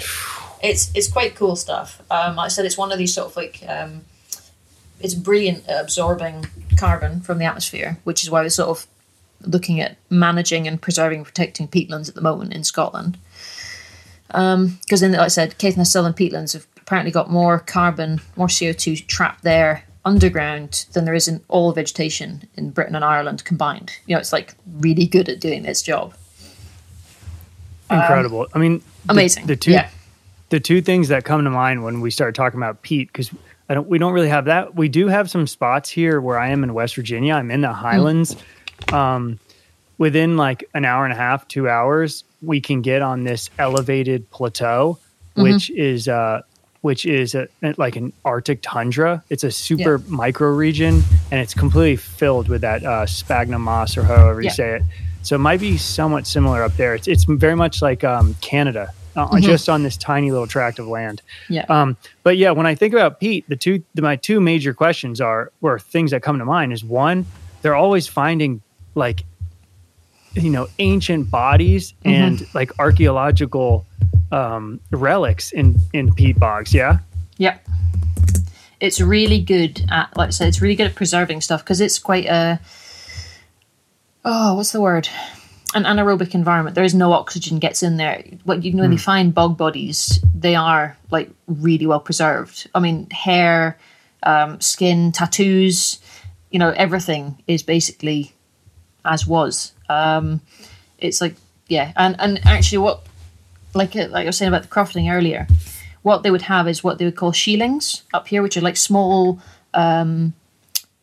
It's 0.64 0.92
it's 0.96 1.08
quite 1.12 1.36
cool 1.36 1.56
stuff. 1.56 2.02
Um, 2.12 2.36
like 2.36 2.46
I 2.46 2.50
said 2.50 2.66
it's 2.66 2.78
one 2.78 2.92
of 2.92 2.98
these 2.98 3.14
sort 3.14 3.32
of 3.32 3.36
like 3.36 3.64
um, 3.68 4.02
it's 5.00 5.16
brilliant 5.16 5.68
at 5.68 5.82
absorbing 5.82 6.46
carbon 6.78 7.22
from 7.22 7.38
the 7.40 7.46
atmosphere, 7.46 7.98
which 8.04 8.24
is 8.24 8.30
why 8.30 8.42
we're 8.42 8.50
sort 8.50 8.70
of 8.70 8.88
looking 9.46 9.80
at 9.80 9.98
managing 10.10 10.68
and 10.68 10.82
preserving 10.82 11.20
and 11.20 11.26
protecting 11.26 11.68
peatlands 11.68 12.10
at 12.10 12.16
the 12.16 12.22
moment 12.22 12.54
in 12.54 12.64
Scotland 12.64 13.18
um, 14.34 14.80
because 14.82 15.02
then, 15.02 15.12
like 15.12 15.22
I 15.22 15.28
said, 15.28 15.58
Caithness 15.58 15.92
Sutherland 15.92 16.16
peatlands 16.16 16.54
have 16.54 16.66
apparently 16.78 17.12
got 17.12 17.30
more 17.30 17.60
carbon, 17.60 18.22
more 18.36 18.48
CO 18.48 18.72
two 18.72 18.96
trapped 18.96 19.44
there 19.44 19.84
underground 20.04 20.86
than 20.94 21.06
there 21.06 21.14
is 21.14 21.28
in 21.28 21.42
all 21.48 21.72
vegetation 21.74 22.48
in 22.56 22.72
Britain 22.72 22.96
and 22.96 23.06
Ireland 23.06 23.46
combined. 23.46 23.92
You 24.08 24.16
know, 24.16 24.20
it's 24.20 24.34
like 24.34 24.56
really 24.78 25.06
good 25.06 25.30
at 25.30 25.40
doing 25.40 25.66
its 25.66 25.82
job. 25.82 26.16
Um, 27.90 28.00
Incredible. 28.00 28.48
I 28.54 28.58
mean, 28.58 28.82
the- 29.06 29.12
Amazing. 29.14 29.46
The, 29.46 29.56
two 29.56 29.72
yeah. 29.72 29.90
the 30.50 30.60
two 30.60 30.82
things 30.82 31.10
that 31.10 31.24
come 31.24 31.44
to 31.44 31.50
mind 31.50 31.84
when 31.84 32.02
we 32.02 32.10
start 32.10 32.36
talking 32.36 32.60
about 32.60 32.82
peat 32.82 33.10
because 33.10 33.32
I 33.70 33.74
don't. 33.74 33.88
We 33.88 34.00
don't 34.00 34.14
really 34.14 34.30
have 34.30 34.46
that. 34.46 34.76
We 34.76 34.90
do 34.90 35.08
have 35.08 35.30
some 35.30 35.48
spots 35.48 35.90
here 35.90 36.20
where 36.20 36.38
I 36.38 36.50
am 36.50 36.64
in 36.64 36.74
West 36.74 36.96
Virginia. 36.96 37.36
I'm 37.36 37.52
in 37.52 37.62
the 37.62 37.70
hmm. 37.70 37.74
Highlands. 37.74 38.36
Um, 38.92 39.40
within 39.98 40.38
like 40.38 40.64
an 40.74 40.86
hour 40.86 41.04
and 41.06 41.14
a 41.14 41.18
half, 41.18 41.48
two 41.48 41.70
hours, 41.70 42.24
we 42.42 42.60
can 42.62 42.82
get 42.82 43.02
on 43.02 43.24
this 43.24 43.50
elevated 43.60 44.30
plateau, 44.32 44.98
which 45.36 45.70
is 45.72 46.08
uh, 46.08 46.42
which 46.82 47.06
is 47.06 47.36
a, 47.36 47.48
like 47.78 47.96
an 47.96 48.12
Arctic 48.26 48.60
tundra. 48.64 49.24
It's 49.30 49.44
a 49.44 49.52
super 49.52 50.00
micro 50.08 50.50
region, 50.50 51.04
and 51.32 51.40
it's 51.40 51.54
completely 51.54 51.96
filled 51.96 52.48
with 52.50 52.62
that 52.62 52.84
uh, 52.84 53.06
sphagnum 53.06 53.62
moss 53.62 53.98
or 53.98 54.04
however 54.04 54.42
you 54.42 54.48
Yeah. 54.48 54.54
say 54.54 54.76
it. 54.78 54.84
So 55.24 55.36
it 55.36 55.40
might 55.40 55.60
be 55.60 55.78
somewhat 55.78 56.26
similar 56.26 56.64
up 56.64 56.76
there. 56.78 56.96
It's 56.96 57.08
it's 57.08 57.26
very 57.26 57.56
much 57.56 57.82
like 57.84 58.04
um, 58.04 58.34
Canada, 58.42 58.92
uh, 59.16 59.28
Mm-hmm. 59.28 59.42
just 59.42 59.70
on 59.70 59.84
this 59.84 59.96
tiny 59.96 60.32
little 60.32 60.48
tract 60.48 60.80
of 60.80 60.88
land. 60.88 61.22
Yeah. 61.48 61.66
Um, 61.70 61.96
but 62.24 62.38
yeah, 62.38 62.50
when 62.52 62.66
I 62.66 62.74
think 62.74 62.96
about 62.96 63.20
peat, 63.20 63.48
the 63.48 63.56
two 63.56 63.84
the, 63.94 64.02
my 64.02 64.16
two 64.16 64.42
major 64.42 64.74
questions 64.74 65.22
are 65.22 65.52
or 65.62 65.78
things 65.78 66.10
that 66.10 66.24
come 66.24 66.40
to 66.40 66.46
mind 66.46 66.74
is 66.74 66.84
one, 66.84 67.28
they're 67.62 67.76
always 67.76 68.08
finding 68.08 68.64
like 68.96 69.24
you 70.34 70.50
know 70.50 70.68
ancient 70.80 71.30
bodies 71.30 71.94
Mm-hmm. 72.04 72.10
and 72.10 72.54
like 72.54 72.72
archaeological 72.80 73.86
um, 74.32 74.80
relics 74.92 75.52
in 75.52 75.76
in 75.94 76.14
peat 76.14 76.40
bogs. 76.40 76.74
Yeah. 76.74 77.00
Yep. 77.38 77.68
It's 78.80 79.00
really 79.00 79.40
good 79.40 79.86
at, 79.92 80.16
like 80.18 80.28
I 80.28 80.32
said, 80.32 80.48
it's 80.48 80.62
really 80.62 80.76
good 80.76 80.88
at 80.88 80.96
preserving 80.96 81.42
stuff 81.42 81.64
because 81.64 81.82
it's 81.82 82.00
quite 82.00 82.26
a, 82.26 82.60
oh, 84.26 84.56
what's 84.56 84.72
the 84.72 84.82
word? 84.82 85.08
An 85.76 85.84
anaerobic 85.84 86.34
environment. 86.34 86.74
There 86.76 86.84
is 86.84 86.96
no 86.96 87.14
oxygen 87.14 87.60
gets 87.60 87.84
in 87.84 87.98
there. 87.98 88.24
What 88.44 88.64
you 88.64 88.74
know, 88.74 88.82
when 88.82 88.92
you 88.92 88.98
find 88.98 89.34
bog 89.36 89.56
bodies, 89.56 90.20
they 90.36 90.56
are 90.56 90.98
like 91.12 91.30
really 91.48 91.86
well 91.86 92.00
preserved. 92.00 92.70
I 92.74 92.80
mean, 92.80 93.08
hair, 93.12 93.78
um, 94.24 94.60
skin, 94.60 95.12
tattoos, 95.12 96.00
you 96.50 96.58
know, 96.58 96.72
everything 96.72 97.42
is 97.48 97.62
basically 97.64 98.34
as 99.06 99.28
was. 99.28 99.74
Um, 99.90 100.42
it's 100.98 101.22
like, 101.22 101.36
yeah, 101.68 101.92
and 101.96 102.16
and 102.20 102.40
actually, 102.46 102.80
what 102.80 103.02
like 103.74 103.96
uh, 103.96 104.08
like 104.10 104.24
I 104.24 104.26
was 104.26 104.38
saying 104.38 104.50
about 104.50 104.64
the 104.64 104.70
crofting 104.70 105.12
earlier, 105.12 105.48
what 106.02 106.24
they 106.24 106.32
would 106.32 106.44
have 106.44 106.68
is 106.68 106.84
what 106.84 106.98
they 106.98 107.06
would 107.06 107.16
call 107.16 107.32
shielings 107.32 108.04
up 108.14 108.28
here, 108.28 108.42
which 108.42 108.58
are 108.58 108.62
like 108.62 108.78
small 108.78 109.40
um, 109.74 110.34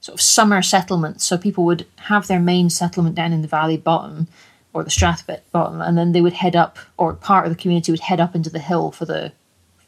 sort 0.00 0.14
of 0.14 0.20
summer 0.20 0.62
settlements. 0.62 1.24
So 1.24 1.38
people 1.38 1.64
would 1.64 1.86
have 1.96 2.26
their 2.26 2.40
main 2.40 2.70
settlement 2.70 3.14
down 3.14 3.32
in 3.32 3.42
the 3.42 3.48
valley 3.48 3.76
bottom 3.76 4.28
or 4.72 4.84
the 4.84 4.90
Strathbit 4.90 5.40
bottom, 5.50 5.80
and 5.80 5.96
then 5.96 6.12
they 6.12 6.20
would 6.20 6.34
head 6.34 6.54
up, 6.54 6.78
or 6.96 7.14
part 7.14 7.46
of 7.46 7.52
the 7.52 7.60
community 7.60 7.90
would 7.90 8.00
head 8.00 8.20
up 8.20 8.34
into 8.34 8.50
the 8.50 8.58
hill 8.58 8.92
for 8.92 9.06
the 9.06 9.32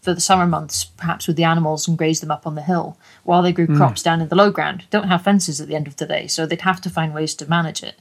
for 0.01 0.15
the 0.15 0.21
summer 0.21 0.47
months, 0.47 0.85
perhaps 0.85 1.27
with 1.27 1.37
the 1.37 1.45
animals 1.45 1.87
and 1.87 1.99
graze 1.99 2.21
them 2.21 2.31
up 2.31 2.47
on 2.47 2.55
the 2.55 2.63
hill 2.63 2.99
while 3.23 3.43
they 3.43 3.53
grew 3.53 3.67
crops 3.77 4.03
down 4.03 4.21
in 4.21 4.29
the 4.29 4.37
low 4.37 4.51
ground. 4.51 4.85
Don't 4.91 5.09
have 5.09 5.23
fences 5.23 5.61
at 5.61 5.69
the 5.69 5.77
end 5.77 5.87
of 5.87 5.97
the 5.97 6.07
day, 6.07 6.27
so 6.27 6.47
they'd 6.47 6.63
have 6.63 6.81
to 6.81 6.91
find 6.91 7.13
ways 7.13 7.35
to 7.35 7.49
manage 7.49 7.83
it. 7.83 7.99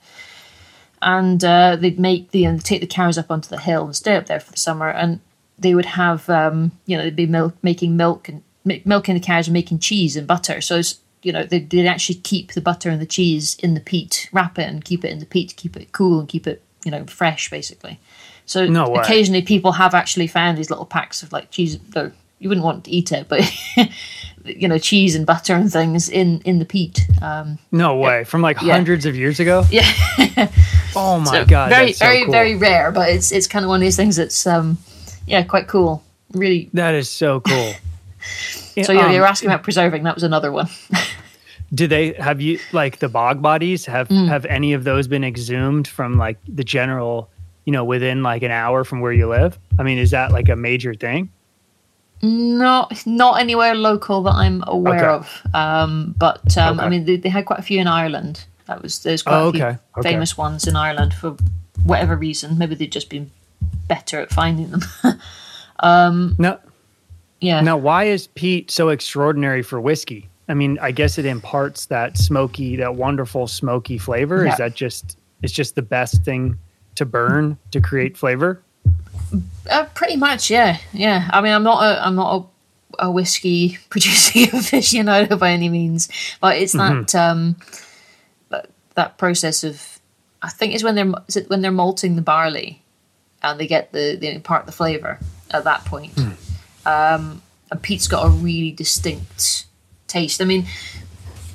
And 1.01 1.43
uh, 1.43 1.75
they'd 1.75 1.99
make 1.99 2.31
the 2.31 2.45
and 2.45 2.63
take 2.63 2.81
the 2.81 2.87
cows 2.87 3.17
up 3.17 3.31
onto 3.31 3.49
the 3.49 3.59
hill 3.59 3.85
and 3.85 3.95
stay 3.95 4.15
up 4.15 4.27
there 4.27 4.39
for 4.39 4.51
the 4.51 4.59
summer 4.59 4.89
and 4.89 5.19
they 5.57 5.75
would 5.75 5.85
have 5.85 6.29
um, 6.29 6.71
you 6.85 6.97
know 6.97 7.03
they'd 7.03 7.15
be 7.15 7.25
milk, 7.25 7.55
making 7.61 7.97
milk 7.97 8.29
and 8.29 8.43
mi- 8.63 8.81
milking 8.85 9.15
the 9.15 9.21
cows 9.21 9.47
and 9.47 9.53
making 9.53 9.79
cheese 9.79 10.15
and 10.15 10.27
butter. 10.27 10.61
So 10.61 10.77
it's, 10.77 10.99
you 11.21 11.31
know 11.31 11.43
they'd, 11.43 11.69
they'd 11.69 11.87
actually 11.87 12.15
keep 12.15 12.53
the 12.53 12.61
butter 12.61 12.89
and 12.89 13.01
the 13.01 13.05
cheese 13.05 13.55
in 13.61 13.73
the 13.73 13.79
peat 13.79 14.29
wrap 14.31 14.57
it 14.57 14.67
and 14.67 14.85
keep 14.85 15.03
it 15.03 15.11
in 15.11 15.19
the 15.19 15.25
peat 15.25 15.55
keep 15.57 15.75
it 15.75 15.91
cool 15.91 16.19
and 16.19 16.29
keep 16.29 16.47
it 16.47 16.61
you 16.85 16.91
know 16.91 17.05
fresh 17.05 17.49
basically 17.49 17.99
so 18.49 18.65
No 18.67 18.83
occasionally 18.95 19.41
people 19.53 19.71
have 19.73 19.93
actually 19.93 20.27
found 20.27 20.57
these 20.57 20.69
little 20.69 20.85
packs 20.95 21.21
of 21.23 21.31
like 21.31 21.45
cheese 21.51 21.77
though 21.93 22.11
you 22.39 22.47
wouldn't 22.49 22.65
want 22.65 22.85
to 22.85 22.91
eat 22.91 23.11
it 23.11 23.27
but 23.27 23.39
you 24.45 24.67
know 24.67 24.77
cheese 24.79 25.13
and 25.15 25.25
butter 25.25 25.53
and 25.55 25.71
things 25.71 26.09
in 26.09 26.41
in 26.45 26.59
the 26.59 26.65
peat 26.65 27.05
um, 27.21 27.57
No 27.71 27.97
way. 27.97 28.23
From 28.23 28.41
like 28.41 28.61
Yeah. 28.61 28.73
hundreds 28.73 29.05
of 29.05 29.15
years 29.15 29.39
ago. 29.39 29.65
yeah 29.69 29.89
Oh 30.95 31.19
my 31.19 31.31
So 31.31 31.45
god. 31.45 31.69
very, 31.69 31.93
so 31.93 32.05
very, 32.05 32.23
cool. 32.23 32.31
very 32.31 32.55
rare, 32.55 32.91
but 32.91 33.09
it's 33.09 33.31
it's 33.31 33.47
kind 33.47 33.63
of 33.65 33.69
one 33.69 33.77
of 33.81 33.85
these 33.87 33.95
things 33.97 34.15
that's 34.15 34.47
um, 34.47 34.77
yeah, 35.27 35.43
quite 35.43 35.67
cool. 35.67 36.01
Really. 36.33 36.69
That 36.73 36.95
is 36.95 37.09
so 37.09 37.39
cool. 37.41 37.73
So 38.85 38.93
you're, 38.93 39.03
Um, 39.07 39.11
you're 39.13 39.25
asking 39.25 39.49
about 39.49 39.63
preserving. 39.63 40.03
That 40.03 40.15
was 40.15 40.23
another 40.23 40.51
one. 40.51 40.69
Do 41.73 41.85
they 41.87 42.13
have 42.13 42.39
you 42.41 42.59
like 42.71 42.99
the 42.99 43.09
bog 43.09 43.41
bodies? 43.41 43.85
Have 43.85 44.07
Mm. 44.07 44.27
have 44.29 44.45
any 44.45 44.73
of 44.73 44.83
those 44.83 45.07
been 45.07 45.23
exhumed 45.23 45.87
from 45.87 46.17
like 46.17 46.37
the 46.47 46.63
general, 46.63 47.29
you 47.69 47.73
know, 47.73 47.85
within 47.85 48.23
like 48.23 48.41
an 48.41 48.49
hour 48.49 48.83
from 48.83 48.99
where 48.99 49.13
you 49.13 49.27
live? 49.27 49.59
I 49.77 49.83
mean, 49.83 49.99
is 49.99 50.09
that 50.09 50.31
like 50.31 50.49
a 50.49 50.55
major 50.55 50.95
thing? 50.95 51.29
not 52.23 53.05
not 53.05 53.39
anywhere 53.39 53.75
local 53.75 54.23
that 54.23 54.33
I'm 54.33 54.63
aware 54.65 55.11
Okay. 55.11 55.29
of. 55.29 55.53
Um, 55.53 56.15
but 56.17 56.57
um, 56.57 56.79
I 56.79 56.89
mean, 56.89 57.05
they, 57.05 57.17
they 57.17 57.29
had 57.29 57.45
quite 57.45 57.59
a 57.59 57.61
few 57.61 57.79
in 57.79 57.85
Ireland. 57.87 58.43
That 58.65 58.81
was 58.81 59.03
there's 59.03 59.21
quite 59.21 59.39
Oh, 59.39 59.49
a 59.49 59.51
few 59.53 59.63
okay. 59.63 59.77
Okay. 59.97 60.09
famous 60.13 60.35
ones 60.35 60.67
in 60.67 60.75
Ireland 60.75 61.13
for 61.13 61.37
whatever 61.83 62.15
reason. 62.17 62.57
Maybe 62.57 62.73
they've 62.73 62.89
just 62.89 63.09
been 63.09 63.29
better 63.87 64.19
at 64.19 64.31
finding 64.31 64.71
them. 64.71 64.81
No. 65.83 66.57
yeah. 67.39 67.61
Now, 67.61 67.77
why 67.77 68.05
is 68.05 68.27
peat 68.27 68.71
so 68.71 68.89
extraordinary 68.89 69.61
for 69.61 69.79
whiskey? 69.79 70.27
I 70.47 70.55
mean, 70.55 70.79
I 70.81 70.91
guess 70.91 71.17
it 71.19 71.25
imparts 71.25 71.85
that 71.85 72.17
smoky, 72.17 72.75
that 72.77 72.95
wonderful 72.95 73.47
smoky 73.47 73.97
flavor. 73.99 74.43
Yeah. 74.43 74.51
Is 74.53 74.57
that 74.57 74.73
just 74.75 75.17
it's 75.43 75.53
just 75.53 75.75
the 75.75 75.81
best 75.83 76.23
thing 76.25 76.57
to 76.99 77.05
burn 77.05 77.57
to 77.71 77.81
create 77.81 78.17
flavor? 78.17 78.61
Uh, 79.69 79.85
pretty 79.95 80.15
much, 80.15 80.51
yeah, 80.51 80.77
yeah. 80.93 81.29
I 81.31 81.41
mean, 81.41 81.53
I'm 81.53 81.63
not 81.63 81.83
a, 81.83 82.05
I'm 82.05 82.15
not 82.15 82.49
a, 82.99 83.07
a 83.07 83.11
whiskey 83.11 83.77
producing 83.89 84.45
aficionado 84.59 85.39
by 85.39 85.51
any 85.51 85.69
means, 85.69 86.09
but 86.39 86.57
it's 86.57 86.73
that 86.73 87.15
um, 87.15 87.55
that, 88.49 88.69
that 88.95 89.17
process 89.17 89.63
of, 89.63 89.99
I 90.41 90.49
think 90.49 90.73
it's 90.73 90.83
when 90.83 90.95
they're 90.95 91.11
is 91.27 91.37
it 91.37 91.49
when 91.49 91.61
they're 91.61 91.71
malting 91.71 92.15
the 92.15 92.21
barley, 92.21 92.83
and 93.41 93.59
they 93.59 93.67
get 93.67 93.91
the 93.91 94.17
they 94.19 94.33
impart 94.33 94.65
the 94.65 94.71
flavor 94.71 95.19
at 95.51 95.63
that 95.63 95.85
point. 95.85 96.17
Um, 96.85 97.41
and 97.71 97.81
peat's 97.81 98.07
got 98.07 98.25
a 98.25 98.29
really 98.29 98.71
distinct 98.71 99.65
taste. 100.07 100.41
I 100.41 100.45
mean, 100.45 100.65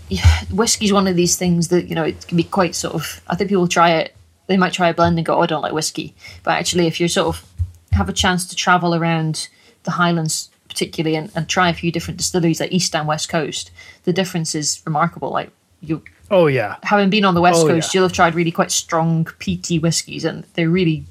yeah, 0.09 0.45
whiskey's 0.51 0.93
one 0.93 1.07
of 1.07 1.17
these 1.17 1.37
things 1.37 1.69
that 1.69 1.89
you 1.89 1.95
know 1.95 2.05
it 2.05 2.27
can 2.27 2.37
be 2.37 2.45
quite 2.45 2.75
sort 2.75 2.95
of. 2.95 3.21
I 3.27 3.37
think 3.37 3.51
people 3.51 3.69
try 3.69 3.91
it. 3.91 4.14
They 4.47 4.57
might 4.57 4.73
try 4.73 4.89
a 4.89 4.95
blend 4.95 5.19
and 5.19 5.25
go, 5.27 5.37
"Oh, 5.37 5.43
I 5.43 5.47
don't 5.47 5.63
like 5.63 5.73
whiskey." 5.73 6.15
But 6.43 6.53
actually, 6.53 6.87
if 6.87 7.01
you 7.01 7.09
sort 7.09 7.29
of 7.29 7.45
have 7.93 8.09
a 8.09 8.13
chance 8.13 8.45
to 8.47 8.57
travel 8.57 8.95
around 8.95 9.49
the 9.85 9.93
Highlands, 9.93 10.51
particularly, 10.69 11.17
and, 11.17 11.31
and 11.35 11.49
try 11.49 11.69
a 11.69 11.75
few 11.75 11.91
different 11.93 12.19
distilleries 12.19 12.61
like 12.61 12.73
East 12.73 12.95
and 12.95 13.07
West 13.09 13.29
Coast, 13.29 13.71
the 14.05 14.13
difference 14.13 14.55
is 14.55 14.83
remarkable. 14.85 15.31
Like 15.31 15.51
you, 15.81 16.03
Oh 16.31 16.47
yeah. 16.47 16.77
having 16.83 17.11
been 17.11 17.25
on 17.25 17.35
the 17.35 17.41
West 17.41 17.63
Oh, 17.65 17.69
Coast, 17.69 17.95
yeah. 17.95 17.99
you'll 18.01 18.09
have 18.09 18.13
tried 18.17 18.35
really 18.35 18.51
quite 18.51 18.71
strong 18.71 19.25
peaty 19.39 19.79
whiskies, 19.79 20.25
and 20.25 20.45
they're 20.55 20.69
really 20.71 21.05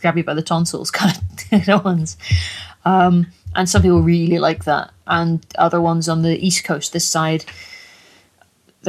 grab 0.00 0.16
you 0.16 0.24
by 0.24 0.34
the 0.34 0.42
tonsils 0.42 0.90
kind 0.92 1.18
of 1.68 1.84
ones. 1.84 2.16
Um, 2.84 3.26
and 3.54 3.68
some 3.68 3.82
people 3.82 4.00
really 4.02 4.38
like 4.38 4.64
that, 4.64 4.90
and 5.06 5.44
other 5.56 5.80
ones 5.80 6.08
on 6.08 6.22
the 6.22 6.36
East 6.44 6.64
Coast, 6.64 6.92
this 6.92 7.06
side. 7.06 7.44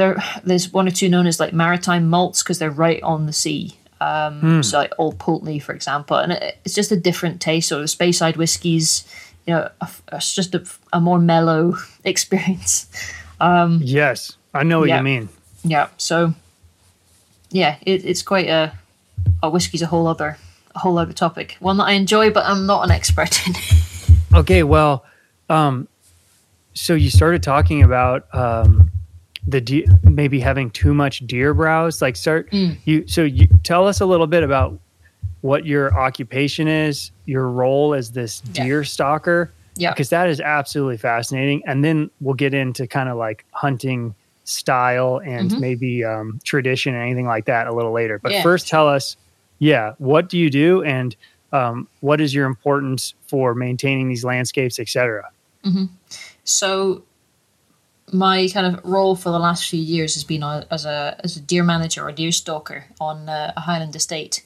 There, 0.00 0.16
there's 0.44 0.72
one 0.72 0.88
or 0.88 0.90
two 0.90 1.08
known 1.10 1.26
as 1.26 1.38
like 1.38 1.52
maritime 1.52 2.08
malts 2.08 2.42
because 2.42 2.58
they're 2.58 2.70
right 2.88 3.02
on 3.02 3.26
the 3.26 3.32
sea. 3.32 3.76
Um, 4.00 4.62
So 4.62 4.78
like 4.78 4.92
Old 4.98 5.18
Pulteney, 5.18 5.58
for 5.60 5.74
example, 5.74 6.16
and 6.16 6.32
it, 6.32 6.56
it's 6.64 6.74
just 6.74 6.90
a 6.90 6.96
different 6.96 7.40
taste. 7.40 7.70
Or 7.70 7.78
the 7.80 7.84
Speyside 7.84 8.36
whiskies, 8.36 9.04
you 9.46 9.52
know, 9.54 9.68
it's 10.12 10.34
just 10.34 10.54
a, 10.54 10.62
a 10.92 11.00
more 11.00 11.18
mellow 11.18 11.76
experience. 12.04 12.86
Yes, 13.40 14.36
I 14.54 14.62
know 14.62 14.78
what 14.80 14.88
Yeah. 14.88 14.98
you 14.98 15.02
mean. 15.04 15.28
Yeah. 15.64 15.88
So, 15.98 16.32
yeah, 17.50 17.76
it, 17.82 18.04
it's 18.04 18.22
quite 18.22 18.48
a. 18.48 18.72
A 19.42 19.50
whiskey's 19.50 19.82
a 19.82 19.86
whole 19.86 20.06
other, 20.06 20.38
a 20.74 20.78
whole 20.78 20.96
other 20.98 21.12
topic. 21.12 21.56
One 21.60 21.76
that 21.76 21.84
I 21.84 21.92
enjoy, 21.92 22.30
but 22.30 22.44
I'm 22.46 22.64
not 22.66 22.84
an 22.84 22.90
expert 22.90 23.46
in. 23.46 23.54
Okay, 24.34 24.62
well, 24.62 25.04
um, 25.48 25.88
so 26.72 26.94
you 26.94 27.10
started 27.10 27.42
talking 27.42 27.82
about 27.82 28.32
um, 28.34 28.90
the 29.50 29.60
de- 29.60 29.86
maybe 30.02 30.40
having 30.40 30.70
too 30.70 30.94
much 30.94 31.26
deer 31.26 31.52
browse. 31.54 32.00
Like, 32.02 32.16
start 32.16 32.50
Mm. 32.50 32.76
you. 32.84 33.06
So 33.06 33.22
you 33.22 33.48
tell 33.64 33.86
us 33.86 34.00
a 34.00 34.06
little 34.06 34.26
bit 34.26 34.42
about 34.42 34.78
what 35.42 35.64
your 35.66 35.92
occupation 35.98 36.68
is, 36.68 37.10
your 37.26 37.48
role 37.48 37.94
as 37.94 38.10
this 38.12 38.42
Yeah. 38.52 38.64
deer 38.64 38.84
stalker, 38.84 39.50
yeah. 39.76 39.90
because 39.90 40.10
that 40.10 40.28
is 40.28 40.40
absolutely 40.40 40.98
fascinating. 40.98 41.62
And 41.66 41.84
then 41.84 42.10
we'll 42.20 42.34
get 42.34 42.52
into 42.54 42.86
kind 42.86 43.08
of 43.08 43.16
like 43.16 43.44
hunting 43.52 44.14
style 44.44 45.20
and 45.24 45.50
Mhm. 45.50 45.60
maybe 45.60 46.04
um, 46.04 46.40
tradition 46.44 46.94
and 46.94 47.02
anything 47.02 47.26
like 47.26 47.44
that 47.46 47.66
a 47.66 47.72
little 47.72 47.92
later. 47.92 48.18
But 48.18 48.32
Yeah. 48.32 48.42
first, 48.42 48.68
tell 48.68 48.88
us, 48.88 49.16
yeah, 49.58 49.92
what 49.98 50.28
do 50.28 50.36
you 50.38 50.50
do 50.50 50.82
and 50.82 51.14
um, 51.52 51.88
what 52.00 52.20
is 52.20 52.32
your 52.32 52.46
importance 52.46 53.14
for 53.26 53.54
maintaining 53.56 54.08
these 54.08 54.24
landscapes, 54.24 54.78
etc. 54.78 55.30
So, 56.44 57.02
my 58.12 58.48
kind 58.48 58.66
of 58.66 58.84
role 58.84 59.16
for 59.16 59.30
the 59.30 59.38
last 59.38 59.68
few 59.68 59.80
years 59.80 60.14
has 60.14 60.24
been 60.24 60.42
uh, 60.42 60.64
as 60.70 60.84
a 60.84 61.18
as 61.22 61.36
a 61.36 61.40
deer 61.40 61.62
manager 61.62 62.02
or 62.06 62.12
deer 62.12 62.32
stalker 62.32 62.84
on 63.00 63.28
uh, 63.28 63.52
a 63.56 63.60
Highland 63.60 63.94
estate. 63.96 64.44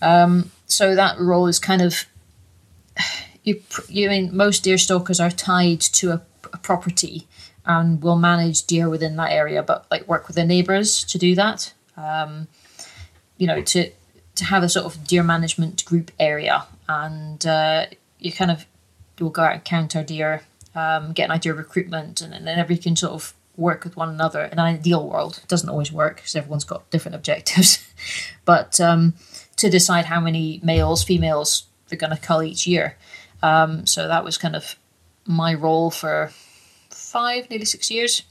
Um, 0.00 0.50
so 0.66 0.94
that 0.94 1.18
role 1.18 1.46
is 1.46 1.58
kind 1.58 1.82
of 1.82 2.06
you. 3.44 3.62
You 3.88 4.08
I 4.08 4.10
mean 4.10 4.36
most 4.36 4.64
deer 4.64 4.78
stalkers 4.78 5.20
are 5.20 5.30
tied 5.30 5.80
to 5.80 6.12
a 6.12 6.22
a 6.52 6.58
property 6.58 7.26
and 7.64 8.02
we'll 8.02 8.18
manage 8.18 8.64
deer 8.64 8.88
within 8.88 9.16
that 9.16 9.30
area, 9.30 9.62
but 9.62 9.86
like 9.90 10.06
work 10.08 10.26
with 10.26 10.36
the 10.36 10.44
neighbours 10.44 11.04
to 11.04 11.18
do 11.18 11.34
that. 11.36 11.72
Um, 11.96 12.48
you 13.38 13.46
know, 13.46 13.62
to 13.62 13.90
to 14.34 14.44
have 14.44 14.62
a 14.62 14.68
sort 14.68 14.86
of 14.86 15.06
deer 15.06 15.22
management 15.22 15.84
group 15.84 16.10
area, 16.18 16.64
and 16.88 17.44
uh, 17.46 17.86
you 18.18 18.32
kind 18.32 18.50
of 18.50 18.66
you'll 19.18 19.30
go 19.30 19.42
out 19.42 19.52
and 19.52 19.64
counter 19.64 20.02
deer, 20.02 20.42
um, 20.74 21.12
get 21.12 21.24
an 21.24 21.30
idea 21.30 21.52
of 21.52 21.58
recruitment, 21.58 22.20
and, 22.20 22.34
and 22.34 22.46
then 22.46 22.58
everybody 22.58 22.82
can 22.82 22.96
sort 22.96 23.12
of 23.12 23.34
work 23.56 23.84
with 23.84 23.96
one 23.96 24.08
another. 24.08 24.44
In 24.44 24.52
an 24.52 24.60
ideal 24.60 25.08
world, 25.08 25.40
it 25.42 25.48
doesn't 25.48 25.68
always 25.68 25.92
work 25.92 26.16
because 26.16 26.34
everyone's 26.36 26.64
got 26.64 26.88
different 26.90 27.14
objectives, 27.14 27.86
but 28.44 28.80
um, 28.80 29.14
to 29.56 29.70
decide 29.70 30.06
how 30.06 30.20
many 30.20 30.60
males, 30.62 31.04
females 31.04 31.64
they're 31.88 31.98
going 31.98 32.14
to 32.16 32.20
cull 32.20 32.42
each 32.42 32.66
year. 32.66 32.96
Um, 33.42 33.86
so 33.86 34.08
that 34.08 34.24
was 34.24 34.38
kind 34.38 34.56
of 34.56 34.76
my 35.26 35.52
role 35.54 35.90
for 35.90 36.30
five, 36.90 37.50
nearly 37.50 37.64
six 37.64 37.90
years. 37.90 38.22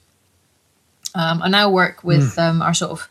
Um, 1.14 1.42
I 1.44 1.50
now 1.50 1.70
work 1.70 2.04
with 2.04 2.38
um, 2.39 2.62
our 2.62 2.74
sort 2.74 2.92
of 2.92 3.10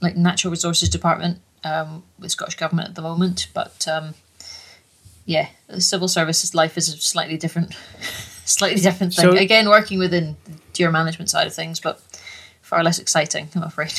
like 0.00 0.16
natural 0.16 0.50
resources 0.50 0.88
department 0.88 1.40
um, 1.64 2.04
with 2.18 2.30
Scottish 2.30 2.56
government 2.56 2.90
at 2.90 2.94
the 2.94 3.02
moment, 3.02 3.48
but 3.52 3.86
um, 3.88 4.14
yeah, 5.24 5.48
the 5.66 5.80
civil 5.80 6.08
services 6.08 6.54
life 6.54 6.76
is 6.76 6.86
slightly 7.02 7.36
different, 7.36 7.74
slightly 8.46 8.80
different 8.80 9.14
thing. 9.14 9.32
So- 9.32 9.36
Again, 9.36 9.68
working 9.68 9.98
within 9.98 10.36
the 10.44 10.52
deer 10.72 10.90
management 10.90 11.30
side 11.30 11.46
of 11.46 11.54
things, 11.54 11.80
but 11.80 12.00
far 12.62 12.82
less 12.82 12.98
exciting, 12.98 13.48
I'm 13.54 13.62
afraid. 13.62 13.92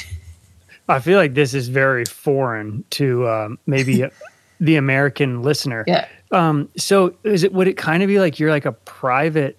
I 0.90 1.00
feel 1.00 1.18
like 1.18 1.34
this 1.34 1.54
is 1.54 1.68
very 1.68 2.06
foreign 2.06 2.84
to 2.92 3.28
um, 3.28 3.60
maybe 3.66 4.06
the 4.60 4.76
American 4.78 5.42
listener. 5.44 5.84
Yeah. 5.86 6.08
Um, 6.32 6.70
so 6.78 7.14
is 7.24 7.44
it 7.44 7.54
would 7.54 7.68
it 7.68 7.78
kind 7.78 8.04
of 8.04 8.08
be 8.08 8.20
like 8.20 8.40
you're 8.40 8.50
like 8.52 8.66
a 8.66 8.72
private? 8.72 9.58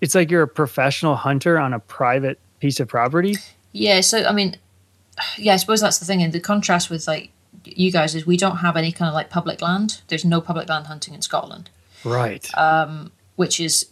It's 0.00 0.14
like 0.14 0.30
you're 0.30 0.42
a 0.42 0.48
professional 0.48 1.14
hunter 1.16 1.58
on 1.58 1.72
a 1.74 1.78
private 1.78 2.38
piece 2.60 2.80
of 2.80 2.88
property. 2.88 3.36
Yeah, 3.72 4.00
so 4.00 4.24
I 4.24 4.32
mean, 4.32 4.56
yeah, 5.36 5.52
I 5.52 5.56
suppose 5.56 5.80
that's 5.82 5.98
the 5.98 6.04
thing. 6.06 6.22
And 6.22 6.32
the 6.32 6.40
contrast 6.40 6.88
with 6.90 7.06
like 7.06 7.30
you 7.64 7.92
guys 7.92 8.14
is 8.14 8.26
we 8.26 8.36
don't 8.38 8.58
have 8.58 8.76
any 8.76 8.92
kind 8.92 9.08
of 9.08 9.14
like 9.14 9.28
public 9.28 9.60
land. 9.60 10.00
There's 10.08 10.24
no 10.24 10.40
public 10.40 10.68
land 10.68 10.86
hunting 10.86 11.12
in 11.14 11.20
Scotland, 11.22 11.68
Right. 12.04 12.50
which 13.36 13.60
is 13.60 13.86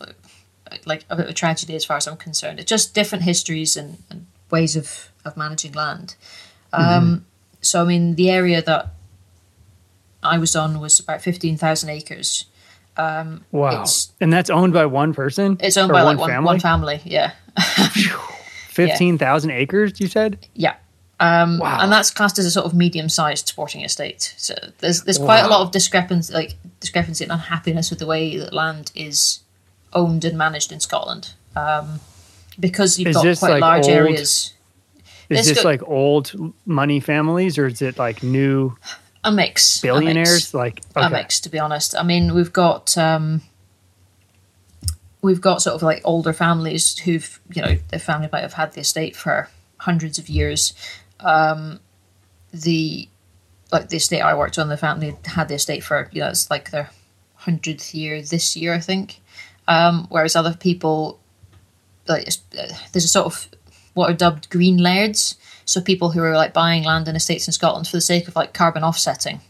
like 0.84 1.04
a 1.10 1.16
bit 1.16 1.24
of 1.26 1.30
a 1.30 1.34
tragedy 1.34 1.74
as 1.74 1.84
far 1.84 1.96
as 1.96 2.06
I'm 2.06 2.16
concerned. 2.16 2.58
It's 2.60 2.68
just 2.70 2.94
different 2.94 3.24
histories 3.24 3.76
and, 3.76 3.98
and 4.10 4.26
ways 4.50 4.76
of 4.76 5.10
of 5.24 5.36
managing 5.36 5.72
land. 5.72 6.14
Um, 6.72 7.24
So 7.60 7.82
I 7.82 7.84
mean, 7.86 8.14
the 8.14 8.30
area 8.30 8.62
that 8.62 8.94
I 10.22 10.38
was 10.38 10.54
on 10.56 10.80
was 10.80 10.98
about 11.00 11.22
fifteen 11.22 11.56
thousand 11.56 11.90
acres. 11.90 12.44
wow. 12.96 13.40
it's- 13.52 14.12
and 14.20 14.32
that's 14.32 14.50
owned 14.50 14.72
by 14.72 14.86
one 14.86 15.14
person. 15.14 15.56
It's 15.60 15.76
owned 15.76 15.92
by 15.92 16.02
like 16.02 16.18
one, 16.18 16.44
one 16.44 16.60
family. 16.60 17.00
Yeah, 17.04 17.32
Fifteen 18.68 19.18
thousand 19.18 19.50
acres. 19.52 20.00
You 20.00 20.06
said. 20.08 20.46
Yeah. 20.54 20.74
Um, 21.20 21.58
Wow. 21.58 21.78
And 21.80 21.90
that's 21.90 22.10
classed 22.12 22.38
as 22.38 22.46
a 22.46 22.50
sort 22.50 22.66
of 22.66 22.74
medium-sized 22.74 23.48
sporting 23.48 23.82
estate. 23.82 24.34
So 24.36 24.54
there's 24.78 25.02
there's 25.02 25.18
quite 25.18 25.40
a 25.40 25.48
lot 25.48 25.62
of 25.62 25.72
discrepancy, 25.72 26.32
like 26.32 26.54
discrepancy 26.80 27.24
and 27.24 27.32
unhappiness 27.32 27.90
with 27.90 27.98
the 27.98 28.06
way 28.06 28.36
that 28.38 28.52
land 28.52 28.92
is 28.94 29.40
owned 29.92 30.24
and 30.24 30.36
managed 30.38 30.72
in 30.72 30.80
Scotland, 30.80 31.34
um, 31.56 32.00
because 32.60 32.98
you've 32.98 33.08
Is 33.08 33.16
got 33.16 33.38
quite 33.38 33.50
like, 33.52 33.60
large 33.60 33.84
old- 33.84 33.92
areas. 33.94 34.52
Is 35.30 35.40
It's 35.40 35.48
this 35.48 35.62
go- 35.62 35.68
like 35.68 35.82
old 35.86 36.32
money 36.64 37.00
families 37.00 37.58
or 37.58 37.66
is 37.66 37.82
it 37.82 37.98
like 37.98 38.22
new 38.22 38.76
A 39.24 39.30
mix. 39.30 39.78
a 39.78 39.82
billionaires? 39.82 40.30
mix. 40.32 40.54
Like 40.54 40.82
a 40.96 41.10
mix 41.10 41.38
to 41.40 41.50
be 41.50 41.58
honest 41.58 41.94
i 41.94 42.02
mean 42.02 42.32
we've 42.34 42.52
got 42.52 42.96
um 42.96 43.42
we've 45.22 45.40
got 45.40 45.60
sort 45.62 45.74
of 45.74 45.82
like 45.82 46.00
older 46.04 46.32
families 46.32 46.98
who've 47.00 47.40
you 47.52 47.60
know 47.62 47.76
their 47.90 47.98
family 48.00 48.28
might 48.32 48.40
have 48.42 48.54
had 48.54 48.72
the 48.72 48.80
estate 48.80 49.16
for 49.16 49.48
hundreds 49.78 50.18
of 50.18 50.28
years 50.28 50.72
um 51.20 51.80
the 52.52 53.08
like 53.72 53.88
the 53.90 53.96
estate 53.96 54.20
i 54.22 54.34
worked 54.34 54.58
on 54.58 54.68
the 54.68 54.76
family 54.76 55.14
had 55.26 55.48
the 55.48 55.54
estate 55.54 55.82
for 55.84 56.08
you 56.12 56.20
know 56.20 56.28
it's 56.28 56.50
like 56.50 56.70
their 56.70 56.88
hundredth 57.34 57.94
year 57.94 58.22
this 58.22 58.56
year 58.56 58.72
i 58.72 58.80
think 58.80 59.20
um 59.68 60.06
whereas 60.10 60.34
other 60.34 60.54
people 60.54 61.20
like 62.08 62.26
uh, 62.58 62.66
there's 62.92 63.04
a 63.04 63.08
sort 63.08 63.26
of 63.26 63.48
what 63.94 64.10
are 64.10 64.14
dubbed 64.14 64.50
green 64.50 64.78
lairds 64.78 65.36
so 65.64 65.80
people 65.80 66.10
who 66.10 66.20
are 66.22 66.34
like 66.36 66.52
buying 66.52 66.82
land 66.84 67.06
and 67.06 67.16
estates 67.16 67.46
in 67.46 67.52
scotland 67.52 67.86
for 67.86 67.96
the 67.96 68.00
sake 68.00 68.26
of 68.26 68.34
like 68.34 68.52
carbon 68.52 68.82
offsetting 68.82 69.40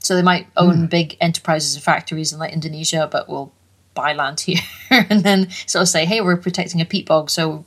so 0.00 0.14
they 0.14 0.22
might 0.22 0.46
own 0.56 0.86
big 0.86 1.16
enterprises 1.20 1.74
and 1.74 1.82
factories 1.82 2.32
in 2.32 2.38
like 2.38 2.52
Indonesia, 2.52 3.08
but 3.10 3.28
will 3.28 3.52
buy 3.94 4.12
land 4.14 4.40
here 4.48 4.60
and 4.90 5.22
then 5.24 5.50
sort 5.66 5.82
of 5.82 5.88
say, 5.88 6.04
"Hey, 6.06 6.20
we're 6.20 6.36
protecting 6.36 6.80
a 6.80 6.84
peat 6.86 7.04
bog, 7.04 7.28
so 7.28 7.64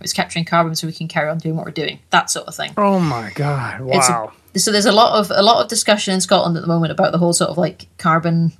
it's 0.00 0.12
capturing 0.12 0.44
carbon, 0.44 0.74
so 0.74 0.86
we 0.88 0.92
can 0.92 1.06
carry 1.08 1.30
on 1.30 1.38
doing 1.38 1.54
what 1.56 1.64
we're 1.64 1.70
doing." 1.70 2.00
That 2.10 2.30
sort 2.30 2.46
of 2.48 2.54
thing. 2.56 2.72
Oh 2.76 2.98
my 2.98 3.30
god! 3.34 3.80
It's 3.88 4.08
a- 4.08 4.12
Wow. 4.12 4.32
so 4.56 4.72
there's 4.72 4.86
a 4.86 4.92
lot 4.92 5.18
of 5.18 5.30
a 5.30 5.40
lot 5.42 5.62
of 5.62 5.68
discussion 5.70 6.12
in 6.12 6.20
Scotland 6.20 6.56
at 6.56 6.60
the 6.62 6.66
moment 6.68 6.90
about 6.92 7.12
the 7.12 7.18
whole 7.18 7.32
sort 7.32 7.48
of 7.50 7.56
like 7.56 7.86
carbon, 7.96 8.52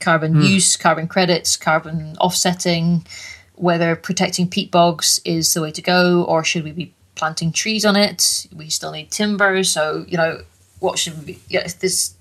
carbon 0.00 0.42
use, 0.42 0.76
carbon 0.76 1.08
credits, 1.08 1.56
carbon 1.56 2.16
offsetting, 2.18 3.06
whether 3.54 3.96
protecting 3.96 4.48
peat 4.48 4.70
bogs 4.70 5.20
is 5.24 5.52
the 5.54 5.62
way 5.62 5.70
to 5.72 5.82
go, 5.82 6.24
or 6.24 6.44
should 6.44 6.64
we 6.64 6.72
be 6.72 6.92
planting 7.14 7.52
trees 7.52 7.84
on 7.84 7.96
it? 7.96 8.46
We 8.54 8.68
still 8.70 8.92
need 8.92 9.10
timber, 9.10 9.62
so 9.64 10.04
you 10.06 10.16
know 10.16 10.42
what 10.80 10.98
should 10.98 11.18
we? 11.18 11.24
Be, 11.24 11.38
yeah, 11.48 11.66
this 11.80 12.14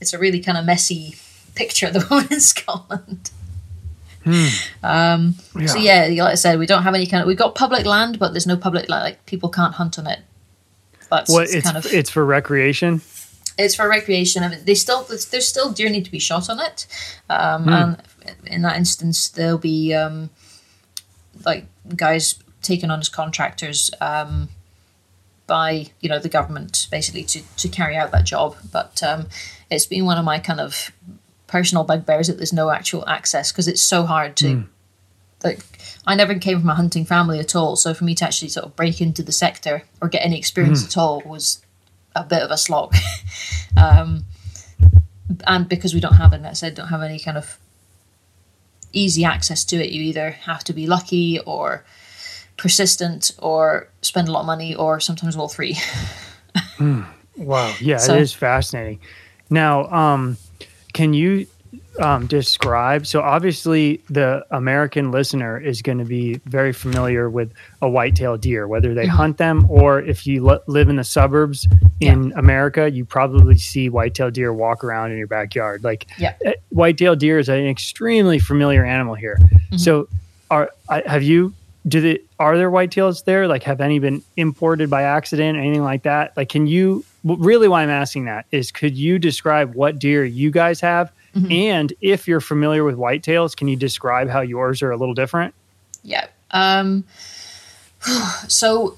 it's 0.00 0.12
a 0.14 0.18
really 0.18 0.40
kind 0.40 0.58
of 0.58 0.64
messy 0.64 1.16
picture 1.54 1.86
at 1.86 1.92
the 1.92 2.00
moment 2.10 2.32
in 2.32 2.40
Scotland. 2.40 3.30
Um, 4.82 5.34
So 5.66 5.78
yeah, 5.78 6.06
like 6.22 6.32
I 6.32 6.34
said, 6.34 6.58
we 6.58 6.66
don't 6.66 6.82
have 6.82 6.94
any 6.94 7.06
kind 7.06 7.22
of 7.22 7.26
we've 7.26 7.38
got 7.38 7.54
public 7.54 7.86
land, 7.86 8.18
but 8.18 8.32
there's 8.32 8.46
no 8.46 8.56
public 8.56 8.88
like, 8.88 9.02
like 9.02 9.26
people 9.26 9.48
can't 9.48 9.74
hunt 9.74 9.98
on 9.98 10.06
it. 10.06 10.20
That's 11.10 11.30
What 11.30 11.44
it's 11.44 11.54
it's 11.54 11.64
kind 11.66 11.76
of 11.76 11.86
it's 11.92 12.10
for 12.10 12.24
recreation. 12.24 13.00
It's 13.58 13.74
for 13.74 13.88
recreation. 13.88 14.42
I 14.44 14.48
mean, 14.48 14.60
they 14.64 14.74
still 14.74 15.02
there's 15.02 15.46
still 15.48 15.72
deer 15.72 15.88
need 15.90 16.04
to 16.04 16.10
be 16.10 16.18
shot 16.20 16.48
on 16.48 16.60
it, 16.60 16.86
um, 17.28 17.64
Hmm. 17.64 17.68
and 17.70 18.02
in 18.46 18.62
that 18.62 18.76
instance, 18.76 19.28
there'll 19.28 19.58
be 19.58 19.92
um, 19.94 20.30
like 21.44 21.66
guys 21.96 22.36
taken 22.62 22.90
on 22.90 23.00
as 23.00 23.08
contractors 23.08 23.90
um, 24.00 24.48
by 25.46 25.86
you 26.00 26.08
know 26.08 26.18
the 26.18 26.28
government 26.28 26.86
basically 26.90 27.24
to 27.24 27.42
to 27.56 27.68
carry 27.68 27.96
out 27.96 28.12
that 28.12 28.24
job. 28.24 28.56
But 28.72 29.02
um, 29.02 29.28
it's 29.70 29.86
been 29.86 30.04
one 30.04 30.18
of 30.18 30.24
my 30.24 30.38
kind 30.38 30.60
of 30.60 30.92
personal 31.46 31.82
bugbears 31.84 32.26
that 32.28 32.36
there's 32.36 32.52
no 32.52 32.70
actual 32.70 33.08
access 33.08 33.50
because 33.52 33.68
it's 33.68 33.82
so 33.82 34.04
hard 34.04 34.36
to 34.36 34.48
Hmm. 34.54 34.62
like 35.42 35.60
I 36.06 36.14
never 36.14 36.34
came 36.38 36.60
from 36.60 36.68
a 36.70 36.74
hunting 36.74 37.04
family 37.06 37.38
at 37.38 37.54
all, 37.56 37.76
so 37.76 37.94
for 37.94 38.04
me 38.04 38.14
to 38.16 38.24
actually 38.24 38.48
sort 38.48 38.66
of 38.66 38.76
break 38.76 39.00
into 39.00 39.22
the 39.22 39.32
sector 39.32 39.82
or 40.00 40.08
get 40.08 40.24
any 40.24 40.38
experience 40.38 40.80
Hmm. 40.82 40.86
at 40.88 40.96
all 40.98 41.22
was 41.24 41.62
a 42.20 42.24
bit 42.24 42.42
of 42.42 42.50
a 42.50 42.56
slog. 42.56 42.94
um, 43.76 44.24
and 45.46 45.68
because 45.68 45.94
we 45.94 46.00
don't 46.00 46.14
have, 46.14 46.32
and 46.32 46.46
I 46.46 46.52
said, 46.54 46.74
don't 46.74 46.88
have 46.88 47.02
any 47.02 47.18
kind 47.18 47.36
of 47.36 47.58
easy 48.92 49.24
access 49.24 49.64
to 49.66 49.76
it, 49.76 49.90
you 49.90 50.02
either 50.02 50.30
have 50.30 50.64
to 50.64 50.72
be 50.72 50.86
lucky 50.86 51.38
or 51.40 51.84
persistent 52.56 53.32
or 53.38 53.88
spend 54.02 54.28
a 54.28 54.32
lot 54.32 54.40
of 54.40 54.46
money 54.46 54.74
or 54.74 55.00
sometimes 55.00 55.36
all 55.36 55.48
three. 55.48 55.76
Wow. 57.38 57.72
Yeah, 57.80 57.98
So- 57.98 58.16
it 58.16 58.22
is 58.22 58.32
fascinating. 58.32 58.98
Now, 59.48 59.86
um, 59.86 60.36
can 60.92 61.14
you 61.14 61.46
um, 62.00 62.26
describe? 62.26 63.06
So, 63.06 63.20
obviously, 63.20 64.00
the 64.08 64.44
American 64.50 65.10
listener 65.10 65.58
is 65.58 65.82
going 65.82 65.98
to 65.98 66.04
be 66.04 66.34
very 66.46 66.72
familiar 66.72 67.28
with 67.30 67.52
a 67.82 67.88
white-tailed 67.88 68.40
deer, 68.40 68.66
whether 68.68 68.94
they 68.94 69.06
hunt 69.06 69.38
them 69.38 69.66
or 69.68 70.00
if 70.00 70.26
you 70.26 70.44
li- 70.44 70.58
live 70.66 70.88
in 70.88 70.96
the 70.96 71.04
suburbs 71.04 71.66
in 72.00 72.32
America, 72.36 72.90
you 72.90 73.04
probably 73.04 73.58
see 73.58 73.88
white-tailed 73.88 74.34
deer 74.34 74.52
walk 74.52 74.84
around 74.84 75.10
in 75.12 75.18
your 75.18 75.26
backyard. 75.26 75.82
Like, 75.84 76.06
Yeah. 76.18 76.34
eh, 76.44 76.52
white-tailed 76.70 77.18
deer 77.18 77.38
is 77.38 77.48
an 77.48 77.66
extremely 77.66 78.38
familiar 78.38 78.84
animal 78.84 79.14
here. 79.14 79.38
So, 79.76 80.08
are 80.50 80.70
I, 80.88 81.02
have 81.06 81.22
you? 81.22 81.52
Do 81.86 82.00
they 82.00 82.18
are 82.38 82.56
there 82.56 82.70
whitetails 82.70 83.24
there? 83.24 83.48
Like, 83.48 83.62
have 83.62 83.80
any 83.80 83.98
been 83.98 84.22
imported 84.36 84.90
by 84.90 85.02
accident, 85.02 85.58
anything 85.58 85.82
like 85.82 86.02
that? 86.02 86.36
Like, 86.36 86.48
can 86.48 86.66
you? 86.66 87.04
Really, 87.24 87.66
why 87.68 87.82
I'm 87.82 87.90
asking 87.90 88.26
that 88.26 88.46
is, 88.52 88.70
could 88.70 88.96
you 88.96 89.18
describe 89.18 89.74
what 89.74 89.98
deer 89.98 90.24
you 90.24 90.50
guys 90.50 90.80
have, 90.80 91.10
and 91.34 91.92
if 92.00 92.26
you're 92.26 92.40
familiar 92.40 92.84
with 92.84 92.96
whitetails, 92.96 93.56
can 93.56 93.68
you 93.68 93.76
describe 93.76 94.28
how 94.28 94.40
yours 94.40 94.82
are 94.82 94.90
a 94.90 94.96
little 94.96 95.14
different? 95.14 95.54
Yeah. 96.02 96.26
Um, 96.50 97.04
so, 98.48 98.96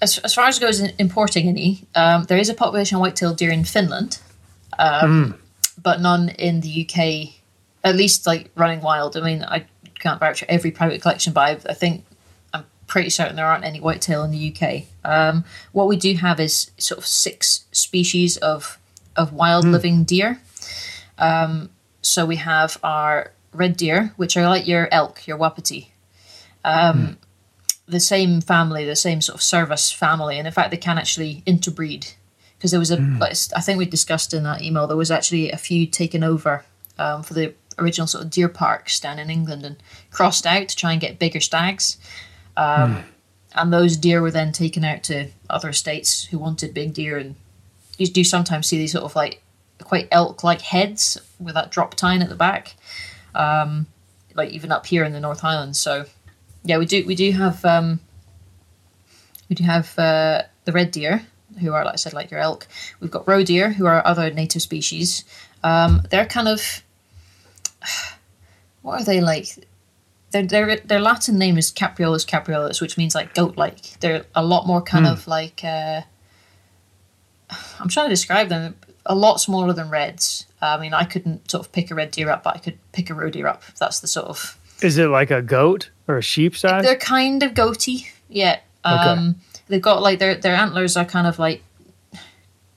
as, 0.00 0.18
as 0.18 0.34
far 0.34 0.46
as 0.46 0.58
goes 0.58 0.80
in 0.80 0.92
importing 0.98 1.48
any, 1.48 1.86
um, 1.94 2.24
there 2.24 2.38
is 2.38 2.48
a 2.48 2.54
population 2.54 2.96
of 2.96 3.00
white-tailed 3.00 3.36
deer 3.36 3.50
in 3.50 3.64
Finland, 3.64 4.18
um, 4.78 5.38
but 5.82 6.00
none 6.00 6.30
in 6.30 6.60
the 6.60 6.86
UK. 6.88 7.40
At 7.82 7.96
least, 7.96 8.26
like 8.26 8.50
running 8.54 8.80
wild. 8.80 9.16
I 9.16 9.20
mean, 9.20 9.44
I 9.44 9.66
can't 9.98 10.18
vouch 10.18 10.40
for 10.40 10.50
every 10.50 10.70
private 10.70 11.02
collection, 11.02 11.32
but 11.32 11.40
I, 11.40 11.70
I 11.70 11.74
think 11.74 12.04
I'm 12.54 12.64
pretty 12.86 13.10
certain 13.10 13.36
there 13.36 13.46
aren't 13.46 13.64
any 13.64 13.78
whitetail 13.78 14.22
in 14.24 14.30
the 14.30 14.54
UK. 14.54 14.84
Um, 15.04 15.44
what 15.72 15.86
we 15.86 15.96
do 15.96 16.14
have 16.14 16.40
is 16.40 16.70
sort 16.78 16.98
of 16.98 17.06
six 17.06 17.64
species 17.72 18.36
of 18.38 18.78
of 19.16 19.32
wild 19.32 19.64
living 19.64 20.02
deer. 20.04 20.40
Um, 21.18 21.70
so 22.02 22.26
we 22.26 22.36
have 22.36 22.76
our 22.82 23.32
red 23.52 23.76
deer, 23.76 24.12
which 24.16 24.36
are 24.36 24.48
like 24.48 24.66
your 24.66 24.88
elk, 24.90 25.26
your 25.26 25.36
wapiti. 25.36 25.92
um, 26.64 27.18
the 27.86 28.00
same 28.00 28.40
family, 28.40 28.84
the 28.86 28.96
same 28.96 29.20
sort 29.20 29.34
of 29.34 29.42
Cervus 29.42 29.94
family, 29.94 30.38
and 30.38 30.46
in 30.46 30.52
fact, 30.52 30.70
they 30.70 30.78
can 30.78 30.96
actually 30.98 31.42
interbreed 31.44 32.06
because 32.56 32.70
there 32.70 32.80
was 32.80 32.90
a. 32.90 32.96
like, 33.18 33.36
I 33.54 33.60
think 33.60 33.78
we 33.78 33.84
discussed 33.84 34.32
in 34.32 34.42
that 34.44 34.62
email 34.62 34.86
there 34.86 34.96
was 34.96 35.10
actually 35.10 35.50
a 35.50 35.58
few 35.58 35.86
taken 35.86 36.24
over 36.24 36.64
um, 36.98 37.22
for 37.22 37.34
the 37.34 37.52
original 37.78 38.06
sort 38.06 38.24
of 38.24 38.30
deer 38.30 38.48
parks 38.48 38.98
down 39.00 39.18
in 39.18 39.28
England 39.28 39.64
and 39.64 39.76
crossed 40.10 40.46
out 40.46 40.68
to 40.68 40.76
try 40.76 40.92
and 40.92 41.00
get 41.00 41.18
bigger 41.18 41.40
stags. 41.40 41.98
Um, 42.56 43.04
And 43.56 43.72
those 43.72 43.96
deer 43.96 44.20
were 44.20 44.32
then 44.32 44.50
taken 44.50 44.82
out 44.82 45.04
to 45.04 45.28
other 45.48 45.72
states 45.72 46.24
who 46.24 46.38
wanted 46.38 46.74
big 46.74 46.92
deer, 46.94 47.16
and 47.18 47.36
you 47.98 48.08
do 48.08 48.24
sometimes 48.24 48.66
see 48.66 48.78
these 48.78 48.90
sort 48.92 49.04
of 49.04 49.14
like 49.14 49.42
quite 49.84 50.08
elk-like 50.10 50.60
heads 50.60 51.18
with 51.38 51.54
that 51.54 51.70
drop 51.70 51.94
tine 51.94 52.22
at 52.22 52.28
the 52.28 52.34
back, 52.34 52.76
um, 53.34 53.86
like 54.34 54.50
even 54.50 54.72
up 54.72 54.86
here 54.86 55.04
in 55.04 55.12
the 55.12 55.20
North 55.20 55.40
Highlands. 55.40 55.78
So 55.78 56.06
yeah, 56.64 56.78
we 56.78 56.86
do 56.86 57.04
we 57.06 57.14
do 57.14 57.30
have 57.32 57.64
um, 57.64 58.00
we 59.48 59.56
do 59.56 59.64
have 59.64 59.96
uh, 59.98 60.42
the 60.64 60.72
red 60.72 60.90
deer 60.90 61.22
who 61.60 61.72
are 61.72 61.84
like 61.84 61.94
I 61.94 61.96
said 61.96 62.12
like 62.12 62.30
your 62.30 62.40
elk. 62.40 62.66
We've 63.00 63.10
got 63.10 63.28
roe 63.28 63.44
deer 63.44 63.72
who 63.72 63.86
are 63.86 64.04
other 64.06 64.30
native 64.30 64.62
species. 64.62 65.24
Um, 65.62 66.02
they're 66.10 66.26
kind 66.26 66.48
of 66.48 66.82
what 68.82 69.00
are 69.00 69.04
they 69.04 69.20
like? 69.20 69.46
Their, 70.30 70.42
their 70.42 70.76
their 70.76 71.00
Latin 71.00 71.38
name 71.38 71.58
is 71.58 71.70
Capreolus 71.70 72.26
capreolus, 72.26 72.80
which 72.80 72.96
means 72.96 73.14
like 73.14 73.34
goat 73.34 73.56
like. 73.56 74.00
They're 74.00 74.24
a 74.34 74.44
lot 74.44 74.66
more 74.66 74.82
kind 74.82 75.06
of 75.06 75.28
like 75.28 75.62
uh, 75.62 76.02
I'm 77.80 77.88
trying 77.88 78.06
to 78.06 78.10
describe 78.10 78.48
them. 78.48 78.74
A 79.06 79.14
lot 79.14 79.40
smaller 79.40 79.72
than 79.72 79.90
reds. 79.90 80.46
I 80.62 80.78
mean, 80.78 80.94
I 80.94 81.04
couldn't 81.04 81.50
sort 81.50 81.66
of 81.66 81.72
pick 81.72 81.90
a 81.90 81.94
red 81.94 82.10
deer 82.10 82.30
up, 82.30 82.42
but 82.42 82.56
I 82.56 82.58
could 82.58 82.78
pick 82.92 83.10
a 83.10 83.14
roe 83.14 83.28
deer 83.30 83.46
up. 83.46 83.62
That's 83.78 84.00
the 84.00 84.06
sort 84.06 84.26
of 84.28 84.58
Is 84.80 84.96
it 84.96 85.08
like 85.08 85.30
a 85.30 85.42
goat 85.42 85.90
or 86.08 86.16
a 86.16 86.22
sheep 86.22 86.56
size? 86.56 86.82
they're 86.84 86.96
kind 86.96 87.42
of 87.42 87.54
goaty. 87.54 88.08
Yeah. 88.28 88.60
Um, 88.84 89.36
They've 89.68 89.80
got 89.80 90.02
like 90.02 90.18
their 90.18 90.34
their 90.34 90.54
antlers 90.54 90.96
are 90.96 91.04
kind 91.06 91.26
of 91.26 91.38
like 91.38 91.62
can 92.12 92.20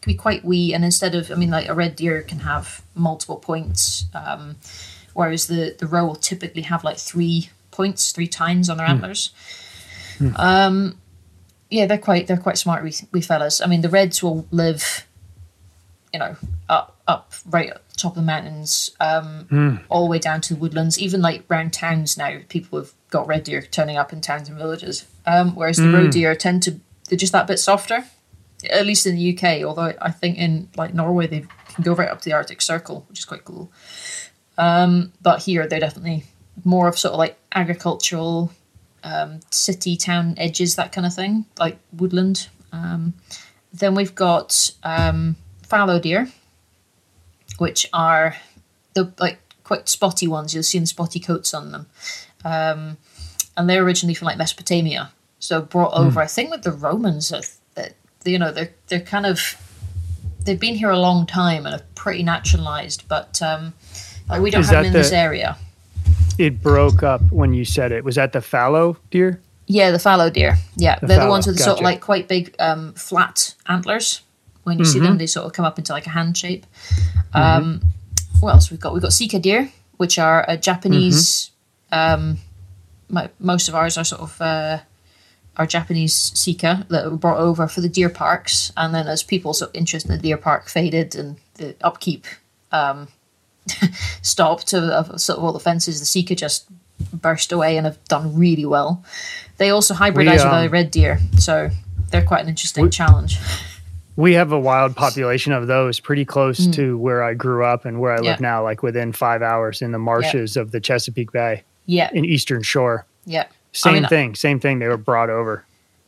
be 0.06 0.16
quite 0.16 0.46
wee, 0.46 0.74
and 0.74 0.86
instead 0.86 1.16
of 1.16 1.32
I 1.32 1.36
mean 1.36 1.50
like 1.50 1.68
a 1.68 1.74
red 1.74 1.96
deer 1.96 2.22
can 2.22 2.40
have 2.40 2.82
multiple 2.96 3.38
points, 3.38 4.06
um, 4.14 4.56
whereas 5.14 5.48
the 5.48 5.76
the 5.78 5.88
roe 5.88 6.06
will 6.06 6.16
typically 6.16 6.62
have 6.64 6.84
like 6.84 6.98
three 6.98 7.50
points, 7.72 8.12
three 8.12 8.28
tines 8.28 8.70
on 8.70 8.78
their 8.78 8.88
antlers. 8.88 9.32
Um, 10.36 10.98
yeah, 11.70 11.86
they're 11.86 11.98
quite 11.98 12.28
they're 12.28 12.38
quite 12.38 12.58
smart 12.58 12.84
wee, 12.84 12.94
wee 13.12 13.22
fellas. 13.22 13.62
I 13.62 13.68
mean, 13.68 13.82
the 13.82 13.90
reds 13.90 14.24
will 14.24 14.48
live, 14.52 15.06
you 16.14 16.20
know, 16.20 16.36
up 16.70 17.00
up 17.08 17.34
right 17.46 17.70
at 17.70 17.90
the 17.90 17.96
top 17.96 18.12
of 18.14 18.16
the 18.18 18.22
mountains, 18.22 18.92
um, 19.00 19.48
all 19.90 20.06
the 20.06 20.10
way 20.10 20.20
down 20.20 20.42
to 20.42 20.54
the 20.54 20.60
woodlands. 20.60 21.00
Even 21.00 21.22
like 21.22 21.44
round 21.50 21.74
towns 21.74 22.18
now, 22.18 22.40
people 22.50 22.80
have 22.80 22.92
got 23.10 23.28
red 23.28 23.44
deer 23.44 23.62
turning 23.62 23.98
up 23.98 24.12
in 24.14 24.22
towns 24.22 24.50
and 24.50 24.58
villages. 24.58 25.06
Um, 25.26 25.56
whereas 25.56 25.78
the 25.78 25.90
roe 25.92 26.08
deer 26.10 26.36
tend 26.36 26.64
to 26.64 26.80
they're 27.10 27.18
just 27.18 27.34
that 27.34 27.48
bit 27.48 27.60
softer, 27.60 28.06
at 28.70 28.86
least 28.86 29.06
in 29.06 29.16
the 29.16 29.38
UK. 29.38 29.64
Although 29.64 29.94
I 30.02 30.12
think 30.12 30.38
in 30.38 30.70
like 30.76 30.94
Norway 30.94 31.28
they 31.28 31.46
can 31.70 31.84
go 31.84 31.94
right 31.94 32.10
up 32.10 32.22
to 32.22 32.30
the 32.30 32.34
Arctic 32.36 32.62
Circle, 32.62 33.06
which 33.10 33.20
is 33.20 33.26
quite 33.26 33.46
cool. 33.46 33.72
Um, 34.58 35.14
but 35.22 35.44
here 35.44 35.68
they're 35.68 35.80
definitely 35.80 36.26
more 36.66 36.88
of 36.88 36.98
sort 36.98 37.14
of 37.14 37.20
like 37.20 37.38
agricultural 37.54 38.52
um, 39.04 39.40
city 39.52 39.96
town 39.96 40.34
edges, 40.38 40.76
that 40.76 40.92
kind 40.92 41.06
of 41.06 41.14
thing, 41.14 41.46
like 41.60 41.78
woodland. 41.94 42.50
Um, 42.72 43.14
then 43.74 43.96
we've 43.96 44.16
got 44.16 44.72
um, 44.84 45.36
fallow 45.68 46.00
deer, 46.00 46.30
which 47.58 47.88
are 47.94 48.36
the 48.94 49.14
like 49.20 49.40
quite 49.64 49.88
spotty 49.90 50.28
ones. 50.28 50.54
You'll 50.54 50.64
see 50.64 50.80
the 50.80 50.88
spotty 50.88 51.20
coats 51.20 51.54
on 51.54 51.72
them, 51.72 51.88
um, 52.44 52.98
and 53.56 53.70
they're 53.70 53.84
originally 53.84 54.14
from 54.14 54.28
like 54.28 54.38
Mesopotamia, 54.38 55.12
so 55.40 55.62
brought 55.62 55.94
over. 55.94 56.20
I 56.20 56.28
think 56.28 56.52
with 56.52 56.64
the 56.64 56.72
Romans, 56.72 57.32
uh, 57.32 57.42
that 57.76 57.94
you 58.26 58.40
know 58.40 58.52
they're 58.52 58.74
they're 58.88 59.02
kind 59.02 59.26
of 59.26 59.56
they've 60.46 60.60
been 60.60 60.76
here 60.76 60.90
a 60.90 61.00
long 61.00 61.26
time 61.26 61.66
and 61.66 61.76
are 61.76 61.86
pretty 61.96 62.24
naturalized, 62.24 63.08
but 63.08 63.42
um, 63.42 63.74
like 64.30 64.42
we 64.42 64.50
don't 64.52 64.62
Is 64.62 64.68
have 64.70 64.78
them 64.78 64.86
in 64.86 64.94
the- 64.94 65.00
this 65.00 65.12
area. 65.12 65.58
It 66.38 66.62
broke 66.62 67.02
up 67.02 67.22
when 67.32 67.56
you 67.56 67.66
said 67.66 67.92
it. 67.92 68.04
Was 68.04 68.16
that 68.16 68.32
the 68.32 68.42
fallow 68.42 68.98
deer? 69.10 69.42
Yeah, 69.66 69.90
the 69.90 69.98
fallow 69.98 70.30
deer. 70.30 70.58
Yeah, 70.76 71.00
they're 71.02 71.24
the 71.24 71.28
ones 71.28 71.48
with 71.48 71.58
the 71.58 71.64
sort 71.64 71.80
of 71.80 71.84
like 71.84 72.00
quite 72.00 72.28
big 72.28 72.56
um, 72.60 72.94
flat 72.94 73.56
antlers. 73.68 74.22
When 74.68 74.80
you 74.80 74.84
see 74.86 75.00
them, 75.00 75.18
they 75.18 75.28
sort 75.28 75.46
of 75.46 75.54
come 75.54 75.64
up 75.64 75.78
into 75.78 75.94
like 75.94 76.08
a 76.08 76.10
hand 76.10 76.36
shape. 76.38 76.66
Um, 77.34 77.82
what 78.42 78.54
else 78.54 78.70
we've 78.70 78.82
got? 78.82 78.92
We've 78.92 79.02
got 79.02 79.14
Sika 79.14 79.40
deer, 79.40 79.72
which 79.96 80.20
are 80.20 80.44
a 80.46 80.58
Japanese. 80.58 81.52
Um, 81.90 82.40
mo- 83.08 83.30
most 83.40 83.70
of 83.70 83.76
ours 83.76 83.98
are 83.98 84.04
sort 84.04 84.22
of 84.24 84.42
uh, 84.42 84.80
are 85.56 85.66
Japanese 85.66 86.14
Sika 86.14 86.86
that 86.90 87.10
were 87.10 87.16
brought 87.16 87.38
over 87.38 87.70
for 87.70 87.80
the 87.80 87.88
deer 87.88 88.10
parks, 88.10 88.74
and 88.76 88.94
then 88.94 89.08
as 89.08 89.24
people's 89.24 89.60
sort 89.60 89.72
of 89.72 89.76
interest 89.76 90.06
in 90.06 90.12
the 90.12 90.18
deer 90.22 90.36
park 90.36 90.68
faded 90.68 91.16
and 91.16 91.38
the 91.54 91.74
upkeep 91.80 92.26
um, 92.74 93.08
stopped 94.22 94.74
of, 94.74 94.84
of 94.84 95.22
sort 95.22 95.38
of 95.40 95.46
all 95.46 95.54
the 95.54 95.62
fences, 95.62 96.02
the 96.02 96.06
Sika 96.06 96.36
just 96.36 96.68
burst 97.14 97.54
away 97.54 97.78
and 97.78 97.86
have 97.86 98.04
done 98.10 98.36
really 98.36 98.66
well. 98.66 99.02
They 99.60 99.70
also 99.70 99.94
hybridize 99.94 100.42
um, 100.42 100.48
with 100.48 100.58
other 100.58 100.70
red 100.70 100.92
deer, 100.92 101.20
so 101.40 101.70
they're 102.12 102.26
quite 102.26 102.42
an 102.44 102.50
interesting 102.50 102.90
challenge. 102.90 103.40
We 104.18 104.34
have 104.34 104.52
a 104.52 104.60
wild 104.60 104.96
population 104.96 105.54
of 105.54 105.68
those 105.68 106.00
pretty 106.02 106.26
close 106.26 106.68
to 106.68 106.98
where 106.98 107.24
I 107.24 107.34
grew 107.36 107.64
up 107.64 107.86
and 107.86 108.00
where 108.02 108.12
I 108.14 108.18
live 108.18 108.38
Mm. 108.38 108.42
Yeah. 108.42 108.50
now, 108.50 108.64
like 108.64 108.84
within 108.84 109.14
five 109.14 109.42
hours 109.42 109.82
in 109.82 109.92
the 109.94 110.00
marshes 110.00 110.58
of 110.58 110.72
the 110.72 110.80
Chesapeake 110.82 111.32
Bay 111.32 111.64
Yeah, 111.86 112.10
in 112.12 112.26
Eastern 112.26 112.64
Shore. 112.64 113.06
yeah. 113.26 113.46
Same 113.74 113.94
I 113.96 114.00
mean, 114.00 114.10
thing, 114.10 114.36
same 114.36 114.60
thing. 114.60 114.80
They 114.80 114.88
were 114.88 114.98
brought 114.98 115.30
over. 115.30 115.64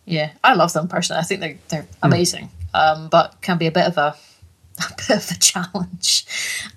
Yeah, 0.05 0.31
I 0.43 0.55
love 0.55 0.73
them 0.73 0.87
personally. 0.87 1.19
I 1.19 1.23
think 1.23 1.39
they're 1.39 1.57
they're 1.69 1.87
amazing, 2.01 2.49
um, 2.73 3.09
but 3.09 3.35
can 3.41 3.59
be 3.59 3.67
a 3.67 3.71
bit 3.71 3.85
of 3.85 3.95
a, 3.97 4.15
a 4.79 4.93
bit 5.07 5.17
of 5.17 5.29
a 5.29 5.39
challenge. 5.39 6.25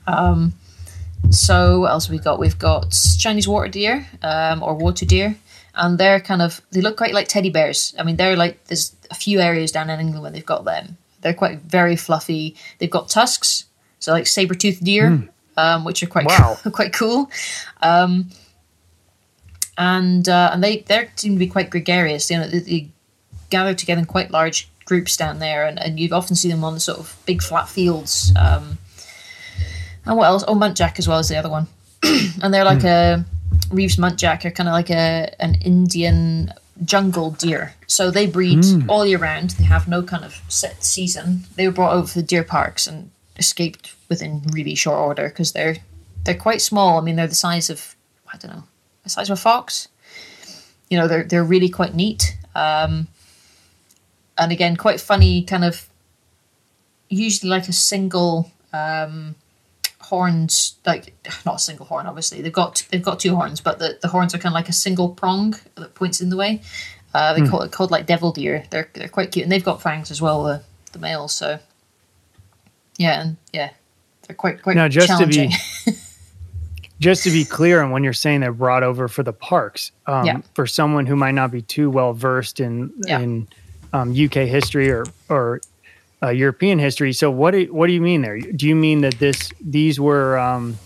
Um, 0.06 0.52
so 1.30 1.80
what 1.80 1.92
else 1.92 2.06
have 2.06 2.12
we 2.12 2.18
got? 2.18 2.38
We've 2.38 2.58
got 2.58 2.94
Chinese 3.18 3.48
water 3.48 3.68
deer 3.68 4.06
um, 4.22 4.62
or 4.62 4.74
water 4.74 5.06
deer, 5.06 5.36
and 5.74 5.96
they're 5.96 6.20
kind 6.20 6.42
of 6.42 6.60
they 6.72 6.82
look 6.82 6.98
quite 6.98 7.14
like 7.14 7.28
teddy 7.28 7.48
bears. 7.48 7.94
I 7.98 8.02
mean, 8.02 8.16
they're 8.16 8.36
like 8.36 8.62
there's 8.64 8.94
a 9.10 9.14
few 9.14 9.40
areas 9.40 9.72
down 9.72 9.88
in 9.88 9.98
England 9.98 10.22
where 10.22 10.30
they've 10.32 10.44
got 10.44 10.66
them. 10.66 10.98
They're 11.22 11.34
quite 11.34 11.60
very 11.60 11.96
fluffy. 11.96 12.56
They've 12.78 12.90
got 12.90 13.08
tusks, 13.08 13.64
so 13.98 14.12
like 14.12 14.26
saber 14.26 14.54
toothed 14.54 14.84
deer, 14.84 15.28
um, 15.56 15.84
which 15.84 16.02
are 16.02 16.06
quite 16.08 16.26
Wow. 16.26 16.58
quite 16.72 16.92
cool. 16.92 17.30
Um, 17.80 18.30
and 19.78 20.28
uh, 20.28 20.50
and 20.52 20.62
they 20.62 20.78
they 20.80 21.08
seem 21.16 21.32
to 21.34 21.38
be 21.38 21.46
quite 21.46 21.70
gregarious. 21.70 22.30
You 22.30 22.38
know, 22.38 22.46
they, 22.48 22.58
they 22.58 22.88
gather 23.50 23.74
together 23.74 24.00
in 24.00 24.06
quite 24.06 24.30
large 24.30 24.68
groups 24.84 25.16
down 25.16 25.38
there, 25.38 25.64
and, 25.66 25.78
and 25.80 25.98
you 25.98 26.08
often 26.12 26.36
see 26.36 26.50
them 26.50 26.64
on 26.64 26.74
the 26.74 26.80
sort 26.80 26.98
of 26.98 27.16
big 27.26 27.42
flat 27.42 27.68
fields. 27.68 28.32
Um, 28.36 28.78
and 30.04 30.16
what 30.16 30.26
else? 30.26 30.44
Oh, 30.46 30.54
muntjac 30.54 30.98
as 30.98 31.08
well 31.08 31.18
as 31.18 31.28
the 31.28 31.36
other 31.36 31.48
one, 31.48 31.66
and 32.42 32.52
they're 32.52 32.64
like 32.64 32.84
a 32.84 33.24
Reeves 33.70 33.96
muntjac 33.96 34.44
are 34.44 34.50
kind 34.50 34.68
of 34.68 34.72
like 34.72 34.90
a 34.90 35.34
an 35.40 35.54
Indian 35.62 36.52
jungle 36.84 37.30
deer. 37.32 37.74
So 37.86 38.10
they 38.10 38.26
breed 38.26 38.64
all 38.88 39.06
year 39.06 39.18
round. 39.18 39.50
They 39.50 39.64
have 39.64 39.88
no 39.88 40.02
kind 40.02 40.24
of 40.24 40.40
set 40.48 40.82
season. 40.84 41.44
They 41.56 41.66
were 41.66 41.74
brought 41.74 41.94
over 41.94 42.08
to 42.08 42.14
the 42.20 42.26
deer 42.26 42.44
parks 42.44 42.86
and 42.86 43.10
escaped 43.36 43.94
within 44.08 44.42
really 44.52 44.74
short 44.74 44.98
order 44.98 45.28
because 45.28 45.52
they're 45.52 45.76
they're 46.24 46.34
quite 46.34 46.62
small. 46.62 46.98
I 46.98 47.00
mean, 47.02 47.16
they're 47.16 47.26
the 47.26 47.34
size 47.34 47.70
of 47.70 47.96
I 48.32 48.36
don't 48.38 48.52
know, 48.52 48.64
the 49.04 49.10
size 49.10 49.30
of 49.30 49.38
a 49.38 49.40
fox. 49.40 49.88
You 50.88 50.98
know, 50.98 51.08
they're 51.08 51.24
they're 51.24 51.44
really 51.44 51.68
quite 51.68 51.94
neat. 51.94 52.36
Um, 52.54 53.08
and 54.38 54.52
again, 54.52 54.76
quite 54.76 55.00
funny, 55.00 55.42
kind 55.42 55.64
of 55.64 55.88
usually 57.08 57.50
like 57.50 57.68
a 57.68 57.72
single 57.72 58.50
um, 58.72 59.34
horns, 60.02 60.74
like 60.84 61.14
not 61.46 61.56
a 61.56 61.58
single 61.58 61.86
horn, 61.86 62.06
obviously. 62.06 62.42
They've 62.42 62.52
got 62.52 62.86
they've 62.90 63.02
got 63.02 63.20
two 63.20 63.34
horns, 63.34 63.60
but 63.60 63.78
the, 63.78 63.98
the 64.02 64.08
horns 64.08 64.34
are 64.34 64.38
kind 64.38 64.52
of 64.52 64.54
like 64.54 64.68
a 64.68 64.72
single 64.72 65.08
prong 65.10 65.54
that 65.76 65.94
points 65.94 66.20
in 66.20 66.28
the 66.28 66.36
way. 66.36 66.60
Uh, 67.14 67.34
they 67.34 67.46
call 67.46 67.62
it 67.62 67.72
called 67.72 67.90
like 67.90 68.06
devil 68.06 68.32
deer. 68.32 68.64
They're 68.70 68.88
they're 68.94 69.08
quite 69.08 69.32
cute, 69.32 69.42
and 69.44 69.52
they've 69.52 69.64
got 69.64 69.82
fangs 69.82 70.10
as 70.10 70.20
well. 70.22 70.44
The 70.44 70.62
the 70.92 70.98
males, 70.98 71.34
so 71.34 71.58
yeah, 72.98 73.22
and 73.22 73.36
yeah, 73.52 73.70
they're 74.26 74.36
quite 74.36 74.62
quite 74.62 74.76
Now, 74.76 74.88
just 74.88 75.08
to 75.18 75.26
be- 75.26 75.32
challenging. 75.34 75.58
Just 77.00 77.24
to 77.24 77.30
be 77.32 77.44
clear, 77.44 77.82
and 77.82 77.90
when 77.90 78.04
you're 78.04 78.12
saying 78.12 78.42
they're 78.42 78.52
brought 78.52 78.84
over 78.84 79.08
for 79.08 79.24
the 79.24 79.32
parks, 79.32 79.90
um, 80.06 80.24
Yeah. 80.24 80.40
for 80.54 80.68
someone 80.68 81.04
who 81.06 81.16
might 81.16 81.32
not 81.32 81.50
be 81.50 81.60
too 81.60 81.90
well 81.90 82.12
versed 82.12 82.60
in 82.60 82.92
Yeah. 83.08 83.18
in 83.18 83.48
um, 83.92 84.12
UK 84.12 84.46
history 84.46 84.88
or 84.88 85.04
or 85.28 85.60
uh, 86.22 86.30
European 86.30 86.78
history, 86.78 87.12
so 87.12 87.30
what 87.30 87.50
do 87.52 87.72
what 87.72 87.86
do 87.88 87.92
you 87.92 88.00
mean 88.00 88.22
there? 88.22 88.38
Do 88.38 88.66
you 88.66 88.74
mean 88.76 89.00
that 89.02 89.18
this 89.18 89.50
these 89.60 89.98
were 89.98 90.38
um, 90.38 90.78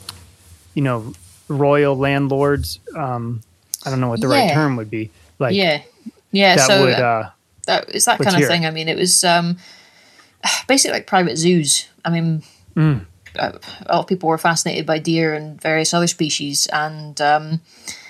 you 0.75 0.83
know 0.83 1.13
royal 1.49 1.97
landlords? 1.97 2.81
Um, 2.97 3.43
I 3.85 3.91
don't 3.91 4.01
know 4.01 4.09
what 4.09 4.21
the 4.21 4.29
right 4.29 4.53
term 4.53 4.77
would 4.77 4.91
be. 4.91 5.11
Like 5.39 5.55
yeah, 5.55 5.83
yeah. 6.33 6.57
that 6.57 6.67
so 6.67 6.85
would 6.85 6.95
uh, 6.95 7.31
that 7.67 7.89
it's 7.95 8.07
that 8.07 8.19
kind 8.19 8.35
of 8.35 8.41
hear 8.41 8.47
it. 8.47 8.51
thing. 8.51 8.67
I 8.67 8.71
mean, 8.71 8.89
it 8.89 8.97
was 8.97 9.23
um, 9.25 9.59
basically 10.69 10.95
like 10.95 11.07
private 11.07 11.37
zoos. 11.37 11.89
I 12.05 12.11
mean, 12.11 12.43
Mm. 12.77 13.07
a 13.37 13.53
lot 13.53 13.61
of 13.89 14.07
people 14.07 14.29
were 14.29 14.37
fascinated 14.39 14.85
by 14.85 14.99
deer 14.99 15.33
and 15.35 15.59
various 15.61 15.95
other 15.95 16.07
species, 16.07 16.67
and 16.73 17.21
um, 17.21 17.61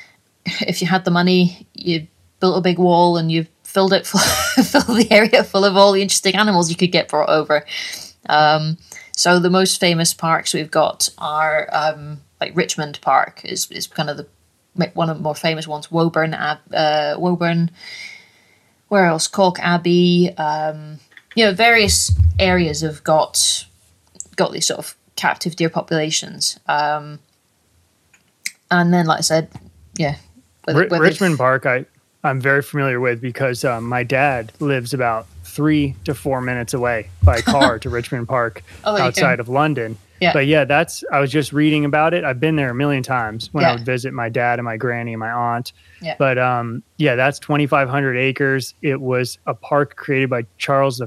if 0.66 0.80
you 0.80 0.88
had 0.88 1.04
the 1.04 1.10
money, 1.10 1.66
you 1.74 2.06
built 2.40 2.58
a 2.58 2.60
big 2.60 2.78
wall 2.78 3.16
and 3.16 3.30
you 3.32 3.46
filled 3.76 3.92
it 3.92 4.06
full, 4.06 4.20
filled 4.64 4.96
the 4.96 5.06
area 5.10 5.44
full 5.44 5.62
of 5.62 5.76
all 5.76 5.92
the 5.92 6.00
interesting 6.00 6.34
animals 6.34 6.70
you 6.70 6.76
could 6.76 6.90
get 6.90 7.08
brought 7.08 7.28
over. 7.28 7.62
Um, 8.26 8.78
so 9.14 9.38
the 9.38 9.50
most 9.50 9.78
famous 9.78 10.14
parks 10.14 10.54
we've 10.54 10.70
got 10.70 11.10
are 11.18 11.68
um, 11.72 12.22
like 12.40 12.56
Richmond 12.56 12.98
Park 13.02 13.42
is 13.44 13.70
is 13.70 13.86
kind 13.86 14.08
of 14.08 14.16
the 14.16 14.26
one 14.94 15.10
of 15.10 15.18
the 15.18 15.22
more 15.22 15.34
famous 15.34 15.68
ones. 15.68 15.90
Woburn, 15.90 16.32
Ab- 16.32 16.72
uh, 16.74 17.16
Woburn. 17.18 17.70
Where 18.88 19.04
else? 19.04 19.28
Calke 19.28 19.58
Abbey. 19.60 20.30
Um, 20.38 21.00
you 21.34 21.44
know, 21.44 21.52
various 21.52 22.10
areas 22.38 22.80
have 22.80 23.04
got 23.04 23.66
got 24.36 24.52
these 24.52 24.66
sort 24.68 24.78
of 24.78 24.96
captive 25.16 25.54
deer 25.56 25.68
populations. 25.70 26.58
Um, 26.66 27.18
and 28.70 28.92
then, 28.92 29.04
like 29.04 29.18
I 29.18 29.22
said, 29.22 29.48
yeah, 29.98 30.16
whether- 30.64 30.80
Ri- 30.80 30.88
whether- 30.88 31.04
Richmond 31.04 31.36
Park, 31.36 31.66
I 31.66 31.84
I'm 32.26 32.40
very 32.40 32.62
familiar 32.62 33.00
with 33.00 33.20
because 33.20 33.64
um, 33.64 33.84
my 33.84 34.02
dad 34.02 34.52
lives 34.60 34.92
about 34.94 35.26
three 35.44 35.94
to 36.04 36.14
four 36.14 36.40
minutes 36.40 36.74
away 36.74 37.08
by 37.22 37.40
car 37.42 37.78
to 37.78 37.88
Richmond 37.90 38.28
Park 38.28 38.62
Oh, 38.84 38.96
outside 38.98 39.40
of 39.40 39.48
London. 39.48 39.96
Yeah. 40.20 40.32
But 40.32 40.46
yeah, 40.46 40.64
that's 40.64 41.04
I 41.12 41.20
was 41.20 41.30
just 41.30 41.52
reading 41.52 41.84
about 41.84 42.14
it. 42.14 42.24
I've 42.24 42.40
been 42.40 42.56
there 42.56 42.70
a 42.70 42.74
million 42.74 43.02
times 43.02 43.52
when 43.52 43.64
I 43.66 43.72
would 43.72 43.84
visit 43.84 44.14
my 44.14 44.30
dad 44.30 44.58
and 44.58 44.64
my 44.64 44.78
granny 44.78 45.12
and 45.12 45.20
my 45.20 45.30
aunt. 45.30 45.72
Yeah. 46.00 46.14
But 46.18 46.38
um, 46.38 46.82
yeah, 46.96 47.16
that's 47.16 47.38
2,500 47.38 48.16
acres. 48.16 48.72
It 48.80 48.98
was 49.00 49.36
a 49.46 49.52
park 49.52 49.96
created 49.96 50.30
by 50.30 50.46
Charles 50.56 51.00
I 51.02 51.04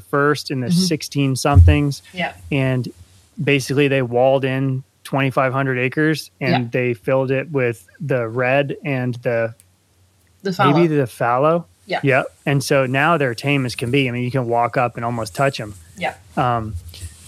in 0.52 0.60
the 0.62 0.68
Mm-hmm. 0.68 0.70
16 0.70 1.36
somethings, 1.38 2.04
yeah, 2.14 2.36
and 2.52 2.88
basically 3.44 3.88
they 3.88 4.04
walled 4.04 4.46
in 4.46 4.84
2,500 5.06 5.80
acres 5.80 6.30
and 6.40 6.66
Yeah. 6.66 6.70
they 6.72 6.94
filled 6.94 7.32
it 7.32 7.50
with 7.52 7.88
the 8.00 8.28
red 8.28 8.78
and 8.86 9.16
the 9.16 9.56
the 10.44 10.54
fallow. 10.54 10.74
maybe 10.78 10.96
the 10.96 11.08
fallow. 11.08 11.66
Yeah. 11.86 12.00
Yep. 12.04 12.26
And 12.46 12.64
so 12.64 12.86
now 12.86 13.18
they're 13.18 13.34
tame 13.34 13.66
as 13.66 13.76
can 13.76 13.90
be. 13.92 14.08
I 14.08 14.12
mean, 14.12 14.24
you 14.24 14.32
can 14.32 14.48
walk 14.48 14.78
up 14.78 14.96
and 14.96 15.04
almost 15.04 15.36
touch 15.36 15.58
them. 15.58 15.74
yeah, 15.98 16.14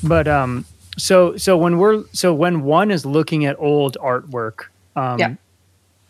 But 0.04 0.28
um, 0.28 0.66
so 0.98 1.36
so 1.38 1.58
when 1.58 1.78
we're 1.78 2.04
so 2.14 2.34
when 2.34 2.62
one 2.64 2.92
is 2.92 3.06
looking 3.06 3.46
at 3.46 3.56
old 3.60 3.98
artwork, 4.02 4.66
um, 4.96 5.20
Yeah. 5.20 5.36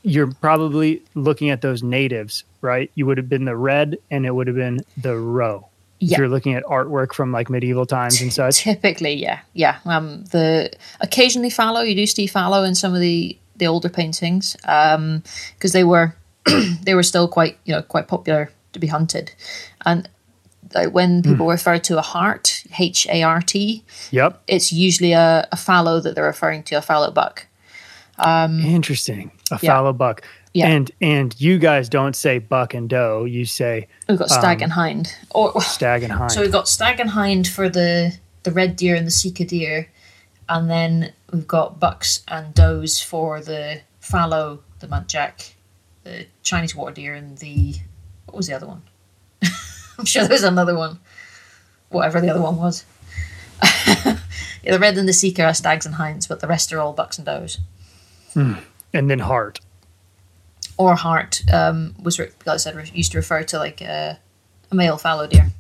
you're 0.04 0.32
probably 0.32 1.02
looking 1.16 1.50
at 1.50 1.62
those 1.62 1.82
natives, 1.84 2.44
right? 2.62 2.92
You 2.96 3.06
would 3.06 3.18
have 3.18 3.30
been 3.30 3.46
the 3.46 3.56
red, 3.56 3.98
and 4.10 4.26
it 4.26 4.32
would 4.36 4.48
have 4.48 4.56
been 4.56 4.82
the 4.98 5.16
roe. 5.18 5.68
If 6.00 6.18
you're 6.18 6.30
looking 6.30 6.56
at 6.56 6.64
artwork 6.64 7.14
from 7.14 7.32
like 7.32 7.48
medieval 7.48 7.86
times 7.86 8.22
and 8.22 8.34
such. 8.34 8.64
Typically, 8.64 9.14
yeah, 9.14 9.42
yeah. 9.54 9.78
Um, 9.86 10.24
the 10.32 10.72
occasionally 11.00 11.52
fallow. 11.52 11.82
You 11.82 11.94
do 11.96 12.08
see 12.08 12.26
fallow 12.28 12.64
in 12.64 12.74
some 12.76 12.94
of 12.96 13.00
the 13.02 13.38
the 13.58 13.68
older 13.68 13.88
paintings 13.90 14.56
because 14.62 15.72
they 15.74 15.84
were 15.84 16.16
they 16.84 16.94
were 16.96 17.04
still 17.04 17.28
quite 17.28 17.58
you 17.66 17.74
know 17.74 17.82
quite 17.82 18.08
popular 18.08 18.52
to 18.74 18.80
be 18.80 18.88
hunted, 18.88 19.34
and 19.86 20.10
like 20.74 20.94
when 20.94 21.22
people 21.22 21.48
refer 21.48 21.78
to 21.80 21.98
a 21.98 22.02
hart, 22.02 22.64
H 22.80 23.06
A 23.10 23.24
R 23.24 23.42
T, 23.42 23.84
Yep. 24.12 24.42
it's 24.48 24.72
usually 24.72 25.12
a, 25.12 25.48
a 25.52 25.58
fallow 25.58 26.00
that 26.00 26.16
they're 26.16 26.24
referring 26.24 26.64
to, 26.64 26.76
a 26.76 26.82
fallow 26.82 27.12
buck. 27.12 27.48
Interesting. 28.40 29.32
A 29.52 29.56
Um, 29.56 29.60
Yeah. 29.62 29.70
fallow 29.72 29.94
buck. 29.94 30.22
Yeah. 30.54 30.68
And 30.68 30.92
and 31.02 31.36
you 31.40 31.60
guys 31.60 31.88
don't 31.90 32.16
say 32.16 32.38
buck 32.40 32.74
and 32.74 32.90
doe. 32.90 33.26
You 33.26 33.46
say 33.46 33.88
We've 34.10 34.18
got 34.20 34.30
stag 34.30 34.62
and 34.62 34.74
hind, 34.74 35.14
or 35.32 35.62
stag 35.78 36.04
and 36.04 36.12
hind. 36.12 36.32
So 36.32 36.42
we've 36.42 36.52
got 36.52 36.68
stag 36.68 37.00
and 37.00 37.10
hind 37.12 37.48
for 37.48 37.70
the 37.70 38.18
the 38.44 38.52
red 38.52 38.76
deer 38.76 38.96
and 38.96 39.08
the 39.08 39.12
sika 39.12 39.46
deer, 39.46 39.90
and 40.50 40.70
then 40.70 41.14
we've 41.32 41.48
got 41.48 41.80
bucks 41.80 42.24
and 42.28 42.54
does 42.54 43.00
for 43.02 43.40
the 43.40 43.82
fallow, 44.02 44.60
the 44.80 44.88
muntjac, 44.88 45.54
the 46.04 46.26
Chinese 46.44 46.76
water 46.76 46.94
deer, 46.94 47.14
and 47.16 47.38
the 47.38 47.76
what 48.26 48.38
was 48.38 48.48
the 48.48 48.54
other 48.56 48.68
one? 48.68 48.82
I'm 50.00 50.06
sure 50.06 50.24
there 50.24 50.32
was 50.36 50.44
another 50.44 50.76
one. 50.76 51.00
Whatever 51.90 52.22
the 52.22 52.30
other 52.30 52.42
one 52.42 52.56
was. 52.58 52.86
yeah, 53.88 54.18
the 54.64 54.80
red 54.80 54.98
and 54.98 55.08
the 55.08 55.14
sika 55.14 55.44
are 55.46 55.54
stags 55.54 55.86
and 55.86 55.96
hinds, 55.96 56.28
but 56.28 56.40
the 56.40 56.48
rest 56.48 56.72
are 56.74 56.80
all 56.80 56.94
bucks 56.94 57.18
and 57.18 57.26
does. 57.26 57.60
and 58.36 58.58
then 59.10 59.20
hart. 59.20 59.60
Or 60.78 60.96
hart 60.96 61.42
um, 61.54 61.94
was, 62.02 62.18
like 62.18 62.34
I 62.48 62.58
said, 62.58 62.92
used 62.96 63.12
to 63.12 63.18
refer 63.20 63.44
to 63.44 63.58
like 63.60 63.82
a, 63.82 64.18
a 64.72 64.76
male 64.76 64.98
fallow 64.98 65.28
deer. 65.28 65.52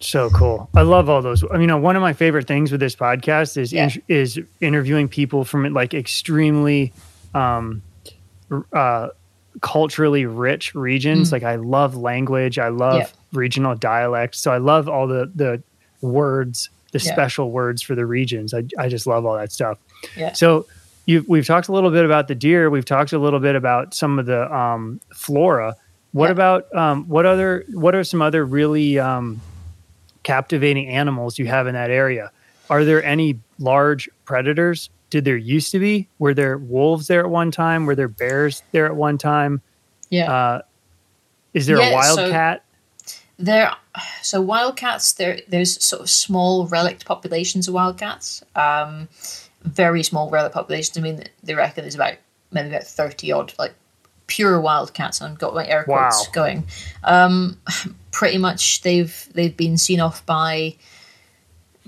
So 0.00 0.28
cool. 0.28 0.68
I 0.74 0.82
love 0.82 1.08
all 1.08 1.22
those. 1.22 1.42
I 1.50 1.56
mean, 1.56 1.80
one 1.80 1.96
of 1.96 2.02
my 2.02 2.12
favorite 2.12 2.46
things 2.46 2.70
with 2.70 2.80
this 2.80 2.94
podcast 2.96 3.56
is 3.56 3.72
Yeah. 3.72 3.88
in, 3.94 4.02
is 4.08 4.38
interviewing 4.60 5.08
people 5.08 5.44
from 5.44 5.72
like 5.72 5.94
extremely 5.94 6.92
um, 7.32 7.82
uh, 8.72 9.08
culturally 9.60 10.26
rich 10.26 10.74
regions. 10.74 11.30
Like 11.32 11.42
I 11.44 11.56
love 11.56 11.96
language. 11.96 12.58
I 12.58 12.68
love 12.68 12.94
Mm. 12.94 12.98
Yeah. 13.00 13.08
regional 13.32 13.74
dialects. 13.74 14.40
So 14.40 14.50
I 14.52 14.58
love 14.58 14.88
all 14.88 15.06
the 15.06 15.30
the 15.34 15.62
words, 16.00 16.70
the 16.92 16.98
Yeah. 16.98 17.12
special 17.12 17.50
words 17.50 17.80
for 17.82 17.94
the 17.94 18.04
regions. 18.06 18.52
I 18.54 18.64
I 18.78 18.88
just 18.88 19.06
love 19.06 19.24
all 19.26 19.36
that 19.36 19.52
stuff. 19.52 19.78
Yeah. 20.16 20.32
So 20.32 20.66
you 21.06 21.24
we've 21.28 21.46
talked 21.46 21.68
a 21.68 21.72
little 21.72 21.90
bit 21.90 22.04
about 22.04 22.28
the 22.28 22.34
deer. 22.34 22.70
We've 22.70 22.84
talked 22.84 23.12
a 23.12 23.18
little 23.18 23.40
bit 23.40 23.54
about 23.56 23.94
some 23.94 24.18
of 24.18 24.26
the 24.26 24.52
um, 24.54 25.00
flora. 25.14 25.76
What 26.12 26.26
Yeah. 26.26 26.32
about 26.32 26.74
um, 26.74 27.04
what 27.08 27.26
other? 27.26 27.64
What 27.72 27.94
are 27.94 28.04
some 28.04 28.22
other 28.22 28.44
really 28.44 28.98
um, 28.98 29.40
captivating 30.22 30.88
animals 30.88 31.38
you 31.38 31.46
have 31.46 31.66
in 31.66 31.74
that 31.74 31.90
area? 31.90 32.30
Are 32.70 32.84
there 32.84 33.04
any 33.04 33.38
large 33.58 34.08
predators? 34.24 34.90
Did 35.14 35.24
there 35.24 35.36
used 35.36 35.70
to 35.70 35.78
be? 35.78 36.08
Were 36.18 36.34
there 36.34 36.58
wolves 36.58 37.06
there 37.06 37.20
at 37.20 37.30
one 37.30 37.52
time? 37.52 37.86
Were 37.86 37.94
there 37.94 38.08
bears 38.08 38.64
there 38.72 38.84
at 38.86 38.96
one 38.96 39.16
time? 39.16 39.62
Yeah. 40.10 40.28
Uh, 40.28 40.62
is 41.52 41.66
there 41.66 41.78
Yeah, 41.78 42.00
a 42.00 42.02
so- 42.02 42.16
wildcat? 42.16 42.64
There, 43.38 43.70
so 44.22 44.40
wildcats. 44.40 45.12
There, 45.12 45.38
there's 45.46 45.80
sort 45.84 46.02
of 46.02 46.10
small 46.10 46.66
relict 46.66 47.04
populations 47.04 47.68
of 47.68 47.74
wildcats. 47.74 48.42
Um, 48.56 49.08
very 49.62 50.02
small 50.02 50.30
relict 50.30 50.52
populations. 50.56 50.98
I 50.98 51.00
mean, 51.00 51.22
they 51.44 51.54
reckon 51.54 51.84
there's 51.84 51.94
about 51.94 52.14
maybe 52.50 52.70
about 52.70 52.82
thirty 52.82 53.30
odd 53.30 53.52
like 53.56 53.74
pure 54.26 54.60
wildcats. 54.60 55.20
And 55.20 55.38
got 55.38 55.54
my 55.54 55.64
air 55.64 55.84
quotes 55.84 56.26
Wow. 56.26 56.32
going. 56.32 56.64
Um, 57.04 57.56
pretty 58.10 58.38
much, 58.38 58.82
they've 58.82 59.28
they've 59.32 59.56
been 59.56 59.78
seen 59.78 60.00
off 60.00 60.26
by 60.26 60.74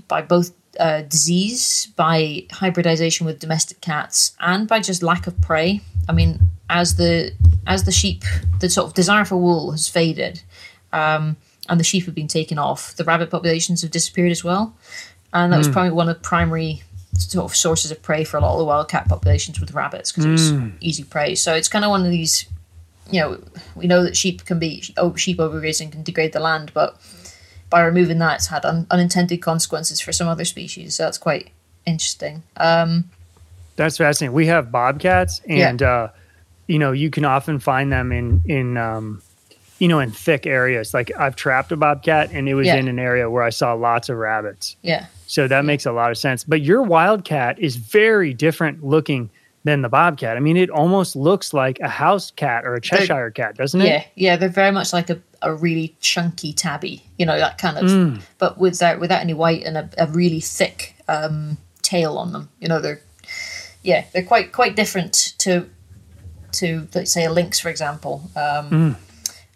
by 0.07 0.23
both 0.23 0.53
uh, 0.79 1.03
disease, 1.03 1.87
by 1.97 2.45
hybridization 2.53 3.27
with 3.27 3.39
domestic 3.39 3.81
cats, 3.81 4.37
and 4.41 4.69
by 4.69 4.81
just 4.81 5.03
lack 5.03 5.27
of 5.27 5.41
prey. 5.41 5.81
I 6.09 6.13
mean, 6.13 6.51
as 6.71 6.97
the 6.97 7.33
as 7.67 7.85
the 7.85 7.93
sheep, 7.93 8.23
the 8.61 8.69
sort 8.69 8.87
of 8.87 8.95
desire 8.95 9.25
for 9.25 9.37
wool 9.37 9.73
has 9.73 9.89
faded, 9.89 10.43
um, 10.93 11.37
and 11.69 11.81
the 11.81 11.85
sheep 11.85 12.05
have 12.07 12.15
been 12.15 12.29
taken 12.29 12.59
off, 12.59 12.95
the 12.97 13.05
rabbit 13.05 13.31
populations 13.31 13.83
have 13.83 13.91
disappeared 13.91 14.31
as 14.31 14.45
well, 14.45 14.75
and 15.33 15.53
that 15.53 15.59
was 15.59 15.69
probably 15.69 15.91
one 15.91 16.09
of 16.09 16.17
the 16.17 16.23
primary 16.23 16.83
sort 17.19 17.51
of 17.51 17.57
sources 17.57 17.91
of 17.91 18.03
prey 18.03 18.25
for 18.25 18.37
a 18.37 18.41
lot 18.41 18.53
of 18.53 18.59
the 18.59 18.65
wildcat 18.65 19.09
populations 19.09 19.61
with 19.61 19.73
rabbits 19.73 20.13
because 20.13 20.25
it 20.25 20.31
was 20.31 20.53
easy 20.81 21.05
prey. 21.05 21.35
So 21.35 21.55
it's 21.55 21.69
kind 21.69 21.85
of 21.85 21.91
one 21.91 22.05
of 22.05 22.11
these, 22.11 22.47
you 23.11 23.21
know, 23.21 23.41
we 23.75 23.87
know 23.87 24.03
that 24.03 24.17
sheep 24.17 24.45
can 24.45 24.59
be 24.59 24.85
oh, 24.97 25.15
sheep 25.15 25.39
overgrazing 25.39 25.93
can 25.93 26.03
degrade 26.03 26.33
the 26.33 26.41
land, 26.41 26.73
but 26.75 27.01
by 27.71 27.85
removing 27.85 28.19
that, 28.19 28.37
it's 28.37 28.47
had 28.47 28.65
un- 28.65 28.87
unintended 28.91 29.43
consequences 29.43 30.01
for 30.01 30.13
some 30.13 30.29
other 30.29 30.45
species. 30.45 30.95
So 30.95 31.05
that's 31.05 31.19
quite 31.19 31.51
interesting. 31.85 32.43
Um, 32.57 33.11
That's 33.77 33.97
fascinating. 33.99 34.35
We 34.35 34.47
have 34.47 34.71
bobcats, 34.73 35.41
Yeah. 35.47 35.69
and 35.69 35.83
uh, 35.83 36.09
you 36.67 36.79
know, 36.79 36.93
you 36.93 37.11
can 37.11 37.25
often 37.25 37.59
find 37.59 37.93
them 37.93 38.11
in 38.13 38.43
in 38.47 38.77
um, 38.77 39.21
you 39.79 39.89
know 39.89 40.01
in 40.01 40.11
thick 40.11 40.47
areas. 40.47 40.95
Like 40.95 41.13
I've 41.19 41.37
trapped 41.37 41.73
a 41.73 41.77
bobcat, 41.77 42.31
and 42.33 42.49
it 42.49 42.55
was 42.55 42.67
Yeah. 42.67 42.77
in 42.77 42.89
an 42.89 42.99
area 42.99 43.29
where 43.31 43.43
I 43.43 43.51
saw 43.51 43.75
lots 43.75 44.09
of 44.09 44.17
rabbits. 44.17 44.77
yeah, 44.83 45.07
So 45.27 45.47
that 45.49 45.65
makes 45.65 45.85
a 45.87 45.93
lot 45.93 46.11
of 46.11 46.17
sense. 46.19 46.43
But 46.45 46.63
your 46.63 46.83
wildcat 46.83 47.59
is 47.59 47.77
very 47.77 48.33
different 48.33 48.83
looking 48.85 49.29
than 49.67 49.83
the 49.83 49.89
bobcat. 49.89 50.37
I 50.37 50.41
mean, 50.41 50.57
it 50.57 50.71
almost 50.71 51.15
looks 51.15 51.53
like 51.53 51.79
a 51.81 51.89
house 51.89 52.31
cat 52.31 52.65
or 52.65 52.75
a 52.75 52.81
Cheshire 52.81 53.31
cat, 53.31 53.57
doesn't 53.57 53.81
it? 53.81 53.87
yeah, 53.87 54.05
yeah. 54.15 54.37
They're 54.37 54.49
very 54.49 54.73
much 54.73 54.93
like 54.93 55.11
a, 55.11 55.21
a 55.43 55.55
really 55.55 55.95
chunky 56.01 56.53
tabby, 56.55 57.03
you 57.19 57.27
know, 57.27 57.39
that 57.39 57.59
kind 57.59 57.77
of, 57.79 58.27
but 58.39 58.59
without 58.59 58.99
without 59.01 59.21
any 59.21 59.35
white 59.35 59.63
and 59.65 59.77
a, 59.77 59.91
a 59.99 60.07
really 60.07 60.41
thick 60.41 60.95
um, 61.09 61.59
tail 61.83 62.17
on 62.17 62.33
them. 62.33 62.49
You 62.61 62.69
know, 62.69 62.81
they're 62.81 63.03
yeah, 63.83 64.05
they're 64.13 64.25
quite 64.25 64.53
quite 64.53 64.75
different 64.75 65.35
to 65.39 65.69
to 66.53 66.89
let's 66.95 67.13
say 67.13 67.25
a 67.25 67.33
lynx, 67.33 67.61
for 67.61 67.69
example. 67.69 68.31
Um, 68.35 68.97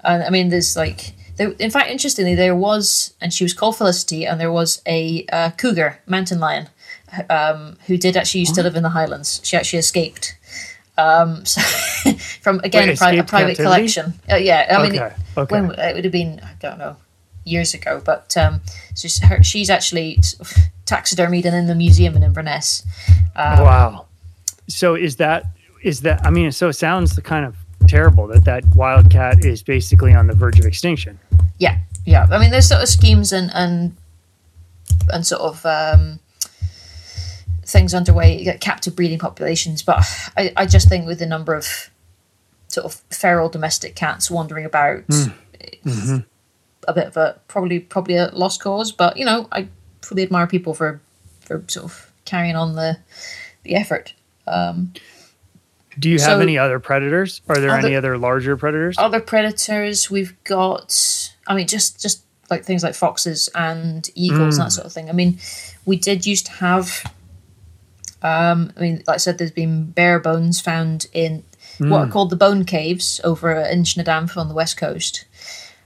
And 0.02 0.22
I 0.22 0.30
mean, 0.30 0.48
there's 0.50 0.76
like. 0.76 1.14
There, 1.36 1.52
in 1.58 1.70
fact, 1.70 1.90
interestingly, 1.90 2.34
there 2.34 2.54
was, 2.54 3.14
and 3.20 3.32
she 3.32 3.44
was 3.44 3.54
called 3.54 3.76
Felicity, 3.76 4.26
and 4.26 4.38
there 4.38 4.52
was 4.52 4.82
a 4.86 5.24
uh, 5.32 5.50
cougar, 5.56 5.98
mountain 6.06 6.38
lion, 6.38 6.68
um, 7.28 7.76
who 7.86 7.96
did 7.96 8.16
actually 8.16 8.40
used 8.40 8.54
to 8.54 8.62
live 8.62 8.76
in 8.76 8.82
the 8.82 8.90
Highlands. 8.90 9.40
She 9.44 9.56
actually 9.56 9.78
escaped. 9.78 10.36
Um, 10.98 11.44
so 11.46 11.60
from 12.42 12.60
again 12.60 12.88
Wait, 12.88 12.94
a, 12.94 12.98
pri- 12.98 13.12
a 13.14 13.24
private 13.24 13.56
collection. 13.56 14.14
Uh, 14.30 14.36
yeah, 14.36 14.66
I 14.78 14.82
mean, 14.82 15.00
Okay, 15.00 15.14
okay. 15.36 15.60
when 15.60 15.70
it 15.78 15.94
would 15.94 16.04
have 16.04 16.12
been, 16.12 16.40
I 16.42 16.52
don't 16.60 16.78
know, 16.78 16.96
years 17.44 17.74
ago. 17.74 18.02
But 18.04 18.36
um, 18.36 18.60
so 18.94 19.08
she's, 19.08 19.22
her, 19.22 19.42
she's 19.42 19.70
actually 19.70 20.18
taxidermied 20.86 21.44
and 21.44 21.54
in 21.56 21.66
the 21.66 21.74
museum 21.74 22.16
in 22.16 22.22
Inverness. 22.22 22.84
Um, 23.36 23.60
wow. 23.60 24.06
So 24.68 24.94
is 24.94 25.16
that 25.16 25.46
is 25.82 26.02
that? 26.02 26.24
I 26.24 26.30
mean, 26.30 26.52
so 26.52 26.68
it 26.68 26.74
sounds 26.74 27.18
kind 27.20 27.44
of 27.44 27.56
terrible 27.88 28.26
that 28.28 28.44
that 28.44 28.64
wildcat 28.76 29.44
is 29.44 29.62
basically 29.62 30.14
on 30.14 30.26
the 30.26 30.34
verge 30.34 30.60
of 30.60 30.66
extinction. 30.66 31.18
Yeah, 31.58 31.78
yeah. 32.04 32.26
I 32.30 32.38
mean, 32.38 32.50
there's 32.50 32.68
sort 32.68 32.82
of 32.82 32.88
schemes 32.88 33.32
and 33.32 33.50
and 33.54 33.96
and 35.12 35.26
sort 35.26 35.42
of 35.42 35.66
um, 35.66 36.20
things 37.70 37.94
underway, 37.94 38.36
you 38.36 38.44
get 38.44 38.60
captive 38.60 38.96
breeding 38.96 39.18
populations. 39.18 39.82
But 39.82 40.04
I, 40.36 40.52
I 40.56 40.66
just 40.66 40.88
think 40.88 41.06
with 41.06 41.18
the 41.18 41.26
number 41.26 41.54
of 41.54 41.90
sort 42.68 42.84
of 42.84 42.94
feral 43.10 43.48
domestic 43.48 43.94
cats 43.94 44.30
wandering 44.30 44.64
about, 44.64 45.00
hmm. 45.04 45.30
it's 45.60 46.00
mm-hmm. 46.00 46.18
a 46.86 46.92
bit 46.92 47.06
of 47.06 47.16
a 47.16 47.40
probably 47.48 47.80
probably 47.80 48.16
a 48.16 48.30
lost 48.32 48.62
cause. 48.62 48.92
But 48.92 49.16
you 49.16 49.24
know, 49.24 49.48
I 49.52 49.68
fully 50.02 50.22
admire 50.22 50.46
people 50.46 50.74
for 50.74 51.00
for 51.40 51.64
sort 51.68 51.84
of 51.84 52.12
carrying 52.24 52.56
on 52.56 52.74
the 52.74 52.98
the 53.62 53.74
effort. 53.74 54.14
Um, 54.46 54.92
Do 55.98 56.08
you 56.08 56.18
have 56.18 56.38
So- 56.38 56.40
any 56.40 56.58
other 56.58 56.80
predators? 56.80 57.40
Are 57.48 57.56
there 57.56 57.70
Other- 57.70 57.86
any 57.86 57.96
other 57.96 58.18
larger 58.18 58.56
predators? 58.56 58.96
Other 58.98 59.20
predators, 59.20 60.10
we've 60.10 60.34
got. 60.44 61.30
I 61.46 61.54
mean, 61.54 61.66
just 61.66 62.00
just 62.00 62.22
like 62.48 62.64
things 62.64 62.82
like 62.82 62.94
foxes 62.94 63.48
and 63.54 64.08
eagles 64.14 64.58
and 64.58 64.66
that 64.66 64.72
hmm. 64.72 64.76
sort 64.76 64.86
of 64.86 64.92
thing. 64.92 65.08
I 65.08 65.12
mean, 65.12 65.38
we 65.84 65.96
did 65.96 66.26
used 66.26 66.46
to 66.46 66.52
have. 66.52 67.04
Um, 68.22 68.72
I 68.76 68.80
mean, 68.80 69.02
like 69.06 69.14
I 69.14 69.18
said, 69.18 69.38
there's 69.38 69.50
been 69.50 69.90
bear 69.90 70.18
bones 70.18 70.60
found 70.60 71.06
in 71.12 71.44
what 71.78 72.08
are 72.08 72.10
called 72.10 72.30
the 72.30 72.36
bone 72.36 72.64
caves 72.64 73.20
over 73.24 73.54
Inchnadamph 73.54 74.36
on 74.36 74.48
the 74.48 74.54
west 74.54 74.76
coast. 74.76 75.24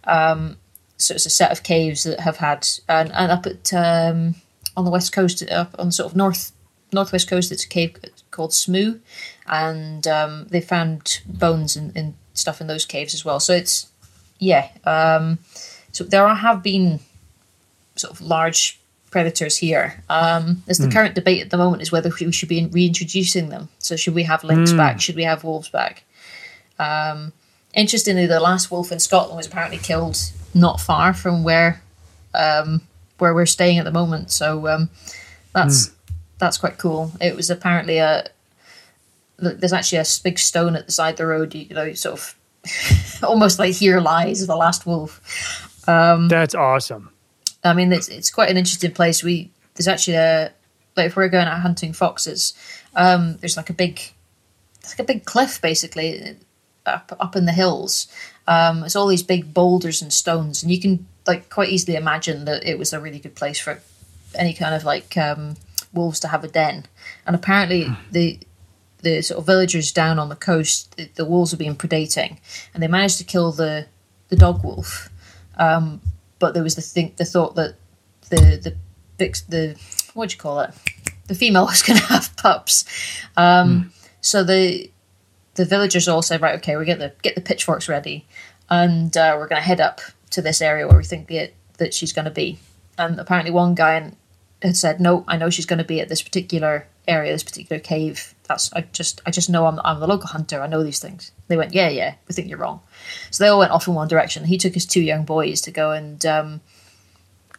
Um, 0.04 0.56
so 0.96 1.14
it's 1.14 1.26
a 1.26 1.30
set 1.30 1.52
of 1.52 1.62
caves 1.62 2.02
that 2.04 2.20
have 2.20 2.38
had, 2.38 2.66
and, 2.88 3.12
and 3.12 3.30
up 3.30 3.46
at 3.46 3.72
um, 3.72 4.34
on 4.76 4.84
the 4.84 4.90
west 4.90 5.12
coast, 5.12 5.48
up 5.50 5.74
on 5.78 5.92
sort 5.92 6.10
of 6.10 6.16
north 6.16 6.52
northwest 6.92 7.28
coast, 7.28 7.52
it's 7.52 7.64
a 7.64 7.68
cave 7.68 7.96
called 8.30 8.52
Smoo, 8.52 9.00
and 9.46 10.06
um, 10.06 10.46
they 10.50 10.60
found 10.60 11.20
bones 11.26 11.76
and, 11.76 11.96
and 11.96 12.14
stuff 12.32 12.60
in 12.60 12.66
those 12.66 12.84
caves 12.84 13.14
as 13.14 13.24
well. 13.24 13.40
So 13.40 13.54
it's 13.54 13.88
yeah. 14.38 14.68
Um, 14.84 15.38
so 15.92 16.04
there 16.04 16.26
are, 16.26 16.34
have 16.34 16.62
been 16.62 17.00
sort 17.96 18.12
of 18.12 18.20
large 18.20 18.80
predators 19.14 19.56
here. 19.56 20.02
Um, 20.10 20.64
there's 20.66 20.78
the 20.78 20.90
current 20.90 21.14
debate 21.14 21.40
at 21.40 21.50
the 21.50 21.56
moment 21.56 21.82
is 21.82 21.92
whether 21.92 22.10
we 22.20 22.32
should 22.32 22.48
be 22.48 22.66
reintroducing 22.66 23.48
them. 23.48 23.68
So 23.78 23.94
should 23.94 24.12
we 24.12 24.24
have 24.24 24.42
lynx 24.42 24.72
back? 24.76 25.00
Should 25.00 25.14
we 25.14 25.22
have 25.22 25.44
wolves 25.44 25.68
back? 25.68 26.02
Um, 26.80 27.32
interestingly, 27.74 28.26
the 28.26 28.40
last 28.40 28.72
wolf 28.72 28.90
in 28.90 28.98
Scotland 28.98 29.36
was 29.36 29.46
apparently 29.46 29.78
killed 29.78 30.18
not 30.52 30.80
far 30.80 31.14
from 31.14 31.44
where 31.44 31.80
um, 32.34 32.80
where 33.18 33.32
we're 33.32 33.46
staying 33.46 33.78
at 33.78 33.84
the 33.84 33.92
moment. 33.92 34.32
So 34.32 34.66
um, 34.66 34.90
that's 35.52 35.92
that's 36.38 36.58
quite 36.58 36.76
cool. 36.78 37.12
It 37.20 37.36
was 37.36 37.50
apparently 37.50 37.98
a 37.98 38.26
there's 39.38 39.72
actually 39.72 39.98
a 39.98 40.06
big 40.24 40.40
stone 40.40 40.74
at 40.74 40.86
the 40.86 40.92
side 40.92 41.10
of 41.10 41.18
the 41.18 41.26
road. 41.26 41.54
You 41.54 41.72
know, 41.72 41.92
sort 41.94 42.18
of 42.18 43.22
almost 43.22 43.60
like 43.60 43.74
here 43.74 44.00
lies 44.00 44.44
the 44.44 44.56
last 44.56 44.86
wolf. 44.86 45.20
That's 46.26 46.56
awesome. 46.56 47.13
I 47.64 47.72
mean, 47.72 47.92
it's 47.92 48.08
it's 48.08 48.30
quite 48.30 48.50
an 48.50 48.56
interesting 48.56 48.92
place. 48.92 49.22
We 49.22 49.50
there's 49.74 49.88
actually 49.88 50.16
a 50.16 50.52
like 50.96 51.06
if 51.06 51.16
we're 51.16 51.28
going 51.28 51.48
out 51.48 51.60
hunting 51.60 51.92
foxes, 51.92 52.54
um, 52.94 53.38
there's 53.38 53.56
like 53.56 53.70
a 53.70 53.74
big, 53.74 54.00
like 54.86 54.98
a 54.98 55.04
big 55.04 55.24
cliff 55.24 55.60
basically 55.60 56.36
up 56.86 57.16
up 57.18 57.36
in 57.36 57.46
the 57.46 57.52
hills. 57.52 58.06
Um, 58.46 58.84
it's 58.84 58.94
all 58.94 59.06
these 59.06 59.22
big 59.22 59.54
boulders 59.54 60.02
and 60.02 60.12
stones, 60.12 60.62
and 60.62 60.70
you 60.70 60.80
can 60.80 61.06
like 61.26 61.48
quite 61.48 61.70
easily 61.70 61.96
imagine 61.96 62.44
that 62.44 62.64
it 62.64 62.78
was 62.78 62.92
a 62.92 63.00
really 63.00 63.18
good 63.18 63.34
place 63.34 63.58
for 63.58 63.80
any 64.34 64.52
kind 64.52 64.74
of 64.74 64.84
like 64.84 65.16
um, 65.16 65.56
wolves 65.92 66.20
to 66.20 66.28
have 66.28 66.44
a 66.44 66.48
den. 66.48 66.84
And 67.26 67.34
apparently 67.34 67.88
the 68.10 68.38
the 69.00 69.22
sort 69.22 69.38
of 69.38 69.46
villagers 69.46 69.92
down 69.92 70.18
on 70.18 70.28
the 70.28 70.36
coast, 70.36 70.96
the, 70.96 71.08
the 71.14 71.24
wolves 71.24 71.50
have 71.50 71.58
been 71.58 71.76
predating, 71.76 72.38
and 72.72 72.82
they 72.82 72.88
managed 72.88 73.18
to 73.18 73.24
kill 73.24 73.52
the 73.52 73.86
the 74.28 74.36
dog 74.36 74.62
wolf 74.64 75.08
but 76.44 76.52
there 76.52 76.62
was 76.62 76.74
the 76.74 76.82
think 76.82 77.16
the 77.16 77.24
thought 77.24 77.54
that 77.54 77.74
the 78.28 78.76
the 79.16 79.44
the 79.48 79.80
what 80.12 80.28
do 80.28 80.34
you 80.34 80.38
call 80.38 80.60
it? 80.60 80.74
The 81.26 81.34
female 81.34 81.64
was 81.72 81.82
going 81.82 81.98
to 81.98 82.04
have 82.04 82.36
pups. 82.36 82.84
Um 83.34 83.94
so 84.20 84.44
the 84.44 84.90
the 85.54 85.64
villagers 85.64 86.06
all 86.06 86.20
said 86.20 86.42
right 86.42 86.56
okay 86.56 86.76
we 86.76 86.84
get 86.84 86.98
the 86.98 87.14
get 87.22 87.34
the 87.34 87.40
pitchforks 87.40 87.88
ready 87.88 88.26
and 88.68 89.16
uh, 89.16 89.34
we're 89.38 89.48
going 89.48 89.62
to 89.62 89.66
head 89.66 89.80
up 89.80 90.02
to 90.32 90.42
this 90.42 90.60
area 90.60 90.86
where 90.86 90.98
we 90.98 91.04
think 91.04 91.28
the, 91.28 91.50
that 91.78 91.94
she's 91.94 92.12
going 92.12 92.24
to 92.26 92.30
be. 92.30 92.58
And 92.98 93.18
apparently 93.18 93.50
one 93.50 93.74
guy 93.74 94.12
had 94.60 94.76
said 94.76 95.00
no 95.00 95.24
i 95.26 95.38
know 95.38 95.48
she's 95.48 95.66
going 95.66 95.78
to 95.78 95.84
be 95.94 95.98
at 95.98 96.10
this 96.10 96.20
particular 96.20 96.86
area 97.08 97.32
this 97.32 97.42
particular 97.42 97.80
cave 97.80 98.33
that's 98.48 98.72
i 98.74 98.82
just 98.92 99.22
i 99.26 99.30
just 99.30 99.48
know 99.48 99.66
i'm, 99.66 99.80
I'm 99.84 100.00
the 100.00 100.06
local 100.06 100.28
hunter 100.28 100.60
i 100.60 100.66
know 100.66 100.82
these 100.82 100.98
things 100.98 101.32
they 101.48 101.56
went 101.56 101.72
yeah 101.72 101.88
yeah 101.88 102.14
we 102.28 102.34
think 102.34 102.48
you're 102.48 102.58
wrong 102.58 102.80
so 103.30 103.42
they 103.42 103.48
all 103.48 103.58
went 103.58 103.72
off 103.72 103.88
in 103.88 103.94
one 103.94 104.08
direction. 104.08 104.44
He 104.44 104.58
took 104.58 104.74
his 104.74 104.86
two 104.86 105.02
young 105.02 105.24
boys 105.24 105.60
to 105.62 105.70
go 105.70 105.92
and 105.92 106.24
um, 106.24 106.60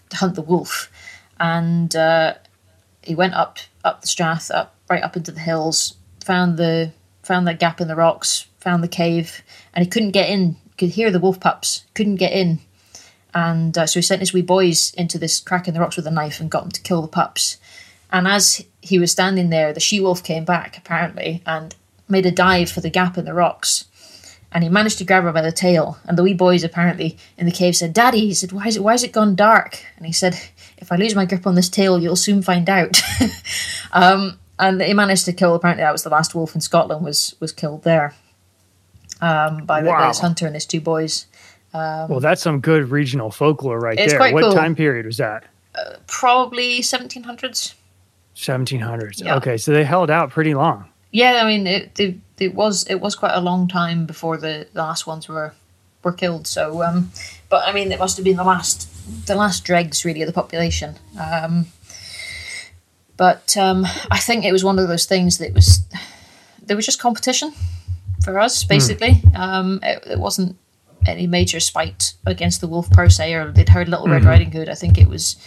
to 0.09 0.17
hunt 0.17 0.35
the 0.35 0.41
wolf, 0.41 0.91
and 1.39 1.95
uh, 1.95 2.35
he 3.01 3.15
went 3.15 3.33
up 3.33 3.59
up 3.83 4.01
the 4.01 4.07
strath, 4.07 4.51
up 4.51 4.75
right 4.89 5.03
up 5.03 5.15
into 5.17 5.31
the 5.31 5.39
hills, 5.39 5.95
found 6.23 6.57
the 6.57 6.91
found 7.23 7.47
that 7.47 7.59
gap 7.59 7.81
in 7.81 7.87
the 7.87 7.95
rocks, 7.95 8.47
found 8.59 8.83
the 8.83 8.87
cave, 8.87 9.43
and 9.73 9.83
he 9.83 9.89
couldn't 9.89 10.11
get 10.11 10.29
in. 10.29 10.57
Could 10.77 10.89
hear 10.89 11.09
the 11.09 11.19
wolf 11.19 11.39
pups, 11.39 11.85
couldn't 11.93 12.15
get 12.15 12.33
in, 12.33 12.59
and 13.33 13.77
uh, 13.77 13.85
so 13.85 13.99
he 13.99 14.01
sent 14.01 14.21
his 14.21 14.33
wee 14.33 14.41
boys 14.41 14.93
into 14.95 15.17
this 15.17 15.39
crack 15.39 15.67
in 15.67 15.73
the 15.73 15.79
rocks 15.79 15.95
with 15.95 16.07
a 16.07 16.11
knife 16.11 16.39
and 16.39 16.51
got 16.51 16.63
them 16.63 16.71
to 16.71 16.81
kill 16.81 17.01
the 17.01 17.07
pups. 17.07 17.57
And 18.11 18.27
as 18.27 18.63
he 18.85 18.99
was 18.99 19.11
standing 19.11 19.49
there, 19.49 19.73
the 19.73 19.79
she 19.79 19.99
wolf 19.99 20.23
came 20.23 20.45
back 20.45 20.77
apparently 20.77 21.41
and 21.45 21.75
made 22.07 22.25
a 22.25 22.31
dive 22.31 22.69
for 22.69 22.81
the 22.81 22.89
gap 22.89 23.17
in 23.17 23.25
the 23.25 23.33
rocks 23.33 23.85
and 24.55 24.63
he 24.63 24.69
managed 24.69 24.97
to 24.97 25.03
grab 25.03 25.23
her 25.23 25.33
by 25.33 25.41
the 25.41 25.51
tail. 25.51 25.97
And 26.05 26.17
the 26.17 26.23
wee 26.23 26.33
boys 26.33 26.63
apparently 26.63 27.17
in 27.37 27.45
the 27.45 27.51
cave 27.51 27.75
said, 27.75 27.93
"Daddy," 27.93 28.21
he 28.21 28.33
said, 28.33 28.53
"Why 28.53 28.67
is 28.67 28.77
it? 28.77 28.83
Why 28.83 28.93
is 28.93 29.03
it 29.03 29.11
gone 29.11 29.35
dark?" 29.35 29.85
And 29.97 30.05
he 30.05 30.13
said, 30.13 30.39
"If 30.77 30.93
I 30.93 30.95
lose 30.95 31.13
my 31.13 31.25
grip 31.25 31.45
on 31.45 31.55
this 31.55 31.67
tail, 31.67 31.99
you'll 31.99 32.15
soon 32.15 32.41
find 32.41 32.69
out." 32.69 33.01
um, 33.91 34.39
and 34.57 34.81
he 34.81 34.93
managed 34.93 35.25
to 35.25 35.33
kill. 35.33 35.53
Apparently, 35.55 35.83
that 35.83 35.91
was 35.91 36.03
the 36.03 36.09
last 36.09 36.33
wolf 36.33 36.55
in 36.55 36.61
Scotland 36.61 37.03
was 37.03 37.35
was 37.41 37.51
killed 37.51 37.83
there 37.83 38.15
um, 39.19 39.65
by, 39.65 39.83
Wow. 39.83 40.07
this 40.07 40.19
hunter 40.19 40.45
and 40.45 40.55
his 40.55 40.65
two 40.65 40.79
boys. 40.79 41.25
well, 41.73 42.21
that's 42.21 42.41
some 42.41 42.61
good 42.61 42.89
regional 42.89 43.31
folklore 43.31 43.77
right 43.77 43.97
there. 43.97 44.31
What 44.31 44.41
cool. 44.41 44.53
time 44.53 44.73
period 44.73 45.05
was 45.05 45.17
that? 45.17 45.43
Probably 46.07 46.79
1700s. 46.79 47.73
1700s. 48.35 49.23
Yeah. 49.23 49.35
Okay, 49.37 49.57
so 49.57 49.71
they 49.71 49.83
held 49.83 50.09
out 50.09 50.29
pretty 50.29 50.53
long. 50.53 50.85
Yeah, 51.11 51.39
I 51.41 51.45
mean, 51.45 51.65
it, 51.67 51.97
it, 51.99 52.15
it 52.37 52.53
was 52.53 52.85
it 52.87 52.95
was 52.95 53.15
quite 53.15 53.33
a 53.33 53.39
long 53.39 53.67
time 53.67 54.05
before 54.05 54.37
the, 54.37 54.67
the 54.73 54.81
last 54.81 55.07
ones 55.07 55.29
were 55.29 55.53
were 56.03 56.11
killed. 56.11 56.45
So, 56.45 56.83
um, 56.83 57.11
but 57.49 57.65
I 57.65 57.71
mean, 57.71 57.91
it 57.91 57.99
must 57.99 58.17
have 58.17 58.25
been 58.25 58.37
the 58.37 58.43
last 58.43 58.89
the 59.27 59.35
last 59.35 59.63
dregs 59.63 60.03
really 60.03 60.21
of 60.21 60.27
the 60.27 60.33
population. 60.33 60.95
Um, 61.19 61.67
but 63.17 63.55
um, 63.55 63.85
I 64.11 64.19
think 64.19 64.43
it 64.43 64.51
was 64.51 64.63
one 64.63 64.77
of 64.77 64.87
those 64.89 65.05
things 65.05 65.37
that 65.37 65.53
was 65.53 65.79
there 66.61 66.75
was 66.75 66.85
just 66.85 66.99
competition 66.99 67.53
for 68.23 68.37
us 68.37 68.63
basically. 68.65 69.21
Um, 69.35 69.79
it, 69.83 70.03
it 70.05 70.19
wasn't 70.19 70.57
any 71.07 71.27
major 71.27 71.59
spite 71.59 72.13
against 72.25 72.59
the 72.59 72.67
wolf 72.67 72.89
per 72.91 73.09
se, 73.09 73.33
or 73.35 73.51
they'd 73.51 73.69
heard 73.69 73.87
Little 73.87 74.07
Red 74.07 74.25
Riding 74.25 74.51
Hood. 74.51 74.69
I 74.69 74.75
think 74.75 74.97
it 74.97 75.07
was, 75.07 75.37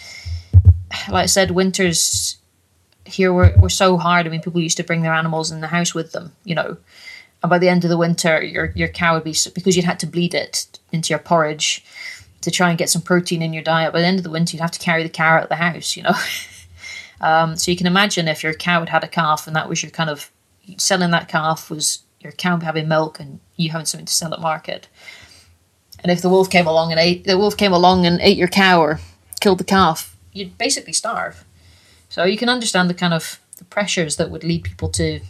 like 1.10 1.24
I 1.24 1.26
said, 1.26 1.50
winters 1.50 2.37
here 3.08 3.32
were, 3.32 3.54
were 3.58 3.68
so 3.68 3.96
hard. 3.96 4.26
I 4.26 4.30
mean, 4.30 4.42
people 4.42 4.60
used 4.60 4.76
to 4.76 4.84
bring 4.84 5.02
their 5.02 5.12
animals 5.12 5.50
in 5.50 5.60
the 5.60 5.66
house 5.66 5.94
with 5.94 6.12
them, 6.12 6.32
you 6.44 6.54
know. 6.54 6.76
And 7.42 7.50
by 7.50 7.58
the 7.58 7.68
end 7.68 7.84
of 7.84 7.90
the 7.90 7.96
winter, 7.96 8.42
your 8.42 8.72
your 8.74 8.88
cow 8.88 9.14
would 9.14 9.24
be 9.24 9.34
because 9.54 9.76
you'd 9.76 9.84
had 9.84 10.00
to 10.00 10.06
bleed 10.06 10.34
it 10.34 10.78
into 10.92 11.10
your 11.10 11.18
porridge 11.18 11.84
to 12.40 12.50
try 12.50 12.68
and 12.68 12.78
get 12.78 12.90
some 12.90 13.02
protein 13.02 13.42
in 13.42 13.52
your 13.52 13.62
diet. 13.62 13.92
By 13.92 14.00
the 14.00 14.06
end 14.06 14.18
of 14.18 14.24
the 14.24 14.30
winter, 14.30 14.56
you'd 14.56 14.62
have 14.62 14.70
to 14.72 14.78
carry 14.78 15.02
the 15.02 15.08
cow 15.08 15.36
out 15.36 15.44
of 15.44 15.48
the 15.48 15.56
house, 15.56 15.96
you 15.96 16.02
know. 16.02 16.14
um, 17.20 17.56
so 17.56 17.70
you 17.70 17.76
can 17.76 17.86
imagine 17.86 18.28
if 18.28 18.42
your 18.42 18.54
cow 18.54 18.80
had 18.80 18.88
had 18.88 19.04
a 19.04 19.08
calf 19.08 19.46
and 19.46 19.56
that 19.56 19.68
was 19.68 19.82
your 19.82 19.90
kind 19.90 20.10
of 20.10 20.30
selling 20.76 21.10
that 21.10 21.28
calf 21.28 21.70
was 21.70 22.00
your 22.20 22.32
cow 22.32 22.58
having 22.58 22.88
milk 22.88 23.20
and 23.20 23.40
you 23.56 23.70
having 23.70 23.86
something 23.86 24.06
to 24.06 24.12
sell 24.12 24.34
at 24.34 24.40
market. 24.40 24.88
And 26.00 26.12
if 26.12 26.22
the 26.22 26.28
wolf 26.28 26.50
came 26.50 26.66
along 26.66 26.92
and 26.92 27.00
ate 27.00 27.24
the 27.24 27.38
wolf 27.38 27.56
came 27.56 27.72
along 27.72 28.06
and 28.06 28.20
ate 28.20 28.36
your 28.36 28.48
cow 28.48 28.80
or 28.80 29.00
killed 29.40 29.58
the 29.58 29.64
calf, 29.64 30.16
you'd 30.32 30.58
basically 30.58 30.92
starve. 30.92 31.44
So 32.08 32.24
you 32.24 32.36
can 32.38 32.48
understand 32.48 32.88
the 32.88 32.94
kind 32.94 33.12
of 33.14 33.38
the 33.58 33.64
pressures 33.64 34.16
that 34.16 34.30
would 34.30 34.44
lead 34.44 34.64
people 34.64 34.88
to 34.90 35.20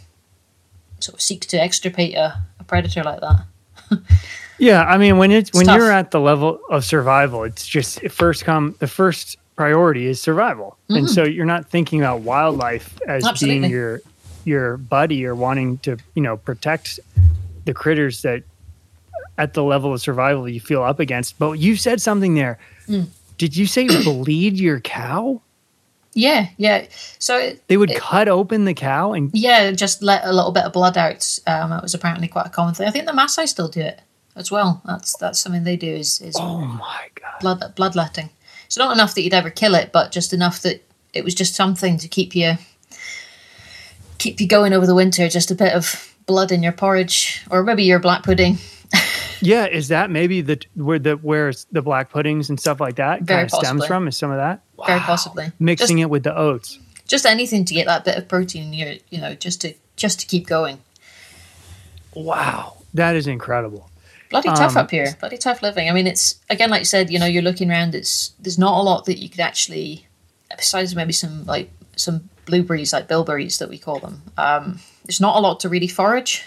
sort 0.99 1.15
of 1.15 1.21
seek 1.21 1.41
to 1.47 1.57
extirpate 1.61 2.15
a, 2.15 2.41
a 2.59 2.63
predator 2.63 3.03
like 3.03 3.21
that. 3.21 3.45
Yeah, 4.61 4.83
I 4.83 4.97
mean 4.97 5.17
when 5.17 5.31
it's 5.31 5.53
when 5.53 5.67
tough. 5.67 5.77
you're 5.77 5.89
at 5.89 6.11
the 6.11 6.19
level 6.19 6.59
of 6.69 6.83
survival, 6.83 7.45
it's 7.45 7.65
just 7.65 8.03
it 8.03 8.11
first 8.11 8.43
come 8.43 8.75
the 8.79 8.87
first 8.87 9.37
priority 9.55 10.05
is 10.07 10.21
survival. 10.21 10.77
And 10.89 11.09
so 11.09 11.23
you're 11.23 11.45
not 11.45 11.69
thinking 11.69 12.01
about 12.01 12.21
wildlife 12.21 12.99
as 13.07 13.23
Mm-hmm. 13.23 13.29
Absolutely. 13.29 13.59
being 13.61 13.71
your 13.71 14.01
your 14.43 14.75
buddy 14.75 15.25
or 15.25 15.33
wanting 15.33 15.77
to, 15.79 15.97
you 16.13 16.21
know, 16.21 16.35
protect 16.35 16.99
the 17.63 17.73
critters 17.73 18.21
that 18.23 18.43
at 19.37 19.53
the 19.53 19.63
level 19.63 19.93
of 19.93 20.01
survival 20.01 20.49
you 20.49 20.59
feel 20.59 20.83
up 20.83 20.99
against. 20.99 21.39
But 21.39 21.53
you 21.53 21.77
said 21.77 22.01
something 22.01 22.35
there. 22.35 22.59
Mm. 22.89 23.07
Did 23.37 23.55
you 23.55 23.65
say 23.65 23.87
bleed 24.03 24.57
your 24.59 24.81
cow? 24.81 25.41
Yeah, 26.19 26.49
yeah. 26.57 26.85
So 27.17 27.37
it, 27.37 27.67
They 27.67 27.77
would 27.77 27.95
cut 27.95 28.27
open 28.27 28.65
the 28.65 28.73
cow 28.73 29.13
and 29.13 29.31
yeah, 29.33 29.71
just 29.71 30.03
let 30.03 30.25
a 30.25 30.33
little 30.33 30.51
bit 30.51 30.65
of 30.65 30.73
blood 30.73 30.97
out. 30.97 31.39
Um, 31.47 31.71
it 31.71 31.81
was 31.81 31.93
apparently 31.93 32.27
quite 32.27 32.47
a 32.47 32.49
common 32.49 32.73
thing. 32.73 32.87
I 32.87 32.91
think 32.91 33.05
the 33.05 33.13
Maasai 33.13 33.47
still 33.47 33.69
do 33.69 33.79
it 33.79 34.01
as 34.35 34.51
well. 34.51 34.81
That's 34.85 35.15
that's 35.17 35.39
something 35.39 35.63
they 35.63 35.77
do 35.77 35.91
is, 35.91 36.19
is 36.19 36.35
oh 36.37 36.59
my 36.59 37.07
god. 37.15 37.39
blood 37.39 37.73
bloodletting. 37.75 38.29
So 38.67 38.83
not 38.83 38.93
enough 38.93 39.15
that 39.15 39.21
you'd 39.21 39.33
ever 39.33 39.49
kill 39.49 39.75
it, 39.75 39.91
but 39.93 40.11
just 40.11 40.33
enough 40.33 40.61
that 40.63 40.83
it 41.13 41.23
was 41.23 41.33
just 41.33 41.55
something 41.55 41.97
to 41.97 42.07
keep 42.09 42.35
you 42.35 42.57
keep 44.17 44.41
you 44.41 44.47
going 44.47 44.73
over 44.73 44.85
the 44.85 44.95
winter. 44.95 45.29
Just 45.29 45.51
a 45.51 45.55
bit 45.55 45.73
of 45.73 46.13
blood 46.25 46.51
in 46.51 46.61
your 46.61 46.73
porridge, 46.73 47.45
or 47.49 47.63
maybe 47.63 47.83
your 47.83 47.99
black 47.99 48.23
pudding. 48.23 48.57
Yeah, 49.41 49.67
is 49.67 49.87
that 49.87 50.09
maybe 50.09 50.41
the 50.41 50.59
where 50.75 50.99
the 50.99 51.13
where 51.15 51.53
the 51.71 51.81
black 51.81 52.09
puddings 52.11 52.49
and 52.49 52.59
stuff 52.59 52.81
like 52.81 52.97
that 52.97 53.21
Very 53.21 53.47
kind 53.47 53.53
of 53.53 53.65
stems 53.65 53.85
from? 53.85 54.07
Is 54.07 54.17
some 54.17 54.31
of 54.31 54.37
that 54.37 54.63
Very 54.87 54.99
possibly 54.99 55.51
mixing 55.59 55.99
it 55.99 56.09
with 56.09 56.23
the 56.23 56.35
oats? 56.37 56.79
just 57.09 57.25
anything 57.25 57.65
to 57.65 57.73
get 57.73 57.87
that 57.87 58.05
bit 58.05 58.17
of 58.17 58.27
protein 58.27 58.65
in 58.65 58.73
your, 58.73 58.93
you 59.09 59.19
know, 59.19 59.33
just 59.33 59.61
to 59.61 59.73
just 59.95 60.19
to 60.21 60.27
keep 60.27 60.47
going. 60.47 60.79
Wow, 62.13 62.77
that 62.93 63.15
is 63.15 63.27
incredible. 63.27 63.89
Bloody 64.29 64.49
tough 64.49 64.77
Um, 64.77 64.83
up 64.83 64.91
here. 64.91 65.15
Bloody 65.19 65.37
tough 65.37 65.63
living. 65.63 65.89
I 65.89 65.91
mean, 65.91 66.05
it's 66.05 66.35
again, 66.49 66.69
like 66.69 66.81
you 66.81 66.85
said, 66.85 67.09
you 67.09 67.17
know, 67.19 67.25
you're 67.25 67.41
looking 67.43 67.69
around. 67.69 67.95
It's 67.95 68.33
there's 68.39 68.59
not 68.59 68.79
a 68.79 68.83
lot 68.83 69.05
that 69.05 69.17
you 69.17 69.27
could 69.27 69.39
actually, 69.39 70.05
besides 70.55 70.95
maybe 70.95 71.13
some 71.13 71.45
like 71.45 71.71
some 71.95 72.29
blueberries, 72.45 72.93
like 72.93 73.07
bilberries 73.07 73.57
that 73.57 73.69
we 73.69 73.77
call 73.77 73.99
them. 73.99 74.21
Um, 74.37 74.79
there's 75.05 75.19
not 75.19 75.35
a 75.35 75.39
lot 75.39 75.59
to 75.61 75.69
really 75.69 75.87
forage. 75.87 76.43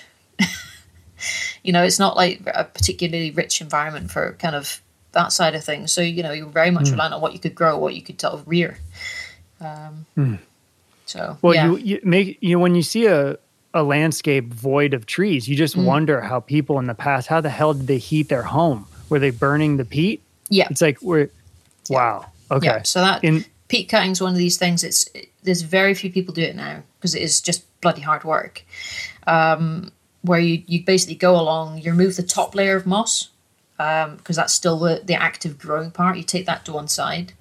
you 1.62 1.72
know, 1.72 1.82
it's 1.82 1.98
not 1.98 2.16
like 2.16 2.40
a 2.46 2.64
particularly 2.64 3.32
rich 3.32 3.60
environment 3.60 4.12
for 4.12 4.36
kind 4.38 4.54
of 4.54 4.80
that 5.12 5.32
side 5.32 5.54
of 5.54 5.62
things. 5.64 5.92
So 5.92 6.00
you 6.00 6.22
know, 6.22 6.32
you're 6.32 6.46
very 6.46 6.70
much 6.70 6.88
Hmm. 6.88 6.92
reliant 6.94 7.14
on 7.14 7.20
what 7.20 7.32
you 7.32 7.38
could 7.38 7.54
grow, 7.54 7.78
what 7.78 7.94
you 7.94 8.02
could 8.02 8.20
sort 8.20 8.34
of 8.34 8.46
rear. 8.48 8.78
Um, 9.60 10.06
So 11.06 11.36
Well, 11.42 11.54
yeah. 11.54 11.66
you, 11.66 11.76
you 11.78 12.00
make 12.04 12.38
you 12.40 12.56
know 12.56 12.58
when 12.62 12.74
you 12.74 12.82
see 12.82 13.06
a 13.06 13.36
a 13.74 13.82
landscape 13.82 14.52
void 14.52 14.92
of 14.94 15.06
trees, 15.06 15.48
you 15.48 15.54
Mm. 15.54 15.58
just 15.58 15.76
wonder 15.76 16.20
how 16.20 16.40
people 16.40 16.78
in 16.78 16.86
the 16.86 16.94
past, 16.94 17.28
how 17.28 17.40
the 17.40 17.48
hell 17.50 17.72
did 17.74 17.86
they 17.86 17.96
heat 17.98 18.28
their 18.28 18.42
home? 18.42 18.86
Were 19.08 19.18
they 19.18 19.30
burning 19.30 19.76
the 19.78 19.84
peat? 19.84 20.20
yeah. 20.50 20.68
It's 20.70 20.82
like 20.82 21.00
we're 21.02 21.28
wow. 21.88 22.26
Okay. 22.50 22.66
Yeah, 22.66 22.82
so 22.82 23.00
that 23.00 23.24
In 23.24 23.44
peat 23.68 23.88
cutting 23.88 24.10
is 24.12 24.20
one 24.20 24.32
of 24.32 24.38
these 24.38 24.58
things. 24.58 24.84
It's 24.84 25.08
there's 25.42 25.62
very 25.62 25.94
few 25.94 26.10
people 26.12 26.34
do 26.34 26.42
it 26.42 26.54
now 26.54 26.82
because 26.98 27.14
it 27.14 27.22
is 27.22 27.40
just 27.40 27.64
bloody 27.80 28.02
hard 28.02 28.24
work. 28.24 28.62
Um, 29.26 29.90
where 30.22 30.38
you 30.40 30.62
you 30.66 30.84
basically 30.84 31.14
go 31.16 31.38
along, 31.40 31.78
you 31.82 31.90
remove 31.90 32.16
the 32.16 32.22
top 32.22 32.54
layer 32.54 32.76
of 32.76 32.86
moss 32.86 33.28
because 33.76 34.36
that's 34.36 34.52
still 34.52 34.78
the, 34.78 35.02
the 35.04 35.14
active 35.14 35.58
growing 35.58 35.90
part. 35.90 36.16
You 36.16 36.22
take 36.22 36.46
that 36.46 36.64
to 36.66 36.72
one 36.72 36.88
side, 36.88 37.32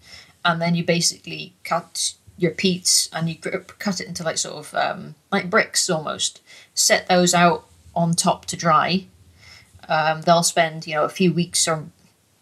and 0.44 0.62
then 0.62 0.76
you 0.76 0.84
basically 0.84 1.54
cut 1.64 2.16
your 2.38 2.52
peats 2.52 3.10
and 3.14 3.30
you 3.30 3.36
cut 3.36 4.02
it 4.02 4.08
into 4.08 4.24
like 4.24 4.38
sort 4.38 4.56
of 4.56 4.76
um, 4.76 5.16
like 5.32 5.50
bricks 5.50 5.90
almost. 5.90 6.42
Set 6.74 7.08
those 7.08 7.34
out 7.34 7.66
on 7.96 8.14
top 8.14 8.46
to 8.46 8.58
dry. 8.58 9.06
Um, 9.88 10.22
they'll 10.22 10.44
spend 10.44 10.88
you 10.88 10.96
know 10.96 11.04
a 11.04 11.10
few 11.10 11.34
weeks 11.34 11.68
or 11.68 11.86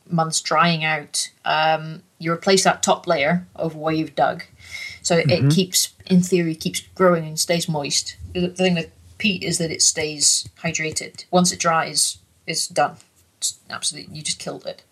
months 0.07 0.41
drying 0.41 0.83
out. 0.83 1.31
Um, 1.45 2.03
you 2.19 2.31
replace 2.31 2.63
that 2.63 2.83
top 2.83 3.07
layer 3.07 3.47
of 3.55 3.75
where 3.75 3.93
you've 3.93 4.15
dug, 4.15 4.43
so 5.01 5.17
it, 5.17 5.31
it 5.31 5.51
keeps, 5.51 5.93
in 6.05 6.21
theory, 6.21 6.53
keeps 6.55 6.81
growing 6.95 7.25
and 7.25 7.39
stays 7.39 7.67
moist. 7.67 8.15
The 8.33 8.49
thing 8.49 8.75
with 8.75 8.91
peat 9.17 9.43
is 9.43 9.57
that 9.57 9.71
it 9.71 9.81
stays 9.81 10.47
hydrated. 10.61 11.25
Once 11.31 11.51
it 11.51 11.59
dries, 11.59 12.19
it's 12.45 12.67
done. 12.67 12.97
Absolutely, 13.69 14.15
you 14.15 14.21
just 14.21 14.39
killed 14.39 14.65
it. 14.65 14.83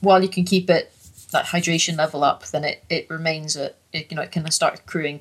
While 0.00 0.22
you 0.22 0.28
can 0.28 0.44
keep 0.44 0.70
it 0.70 0.92
that 1.32 1.46
hydration 1.46 1.96
level 1.96 2.24
up, 2.24 2.46
then 2.46 2.64
it, 2.64 2.84
it 2.88 3.08
remains 3.08 3.56
at 3.56 3.76
it, 3.92 4.10
you 4.10 4.16
know 4.16 4.22
it 4.22 4.32
can 4.32 4.50
start 4.50 4.78
accruing 4.78 5.20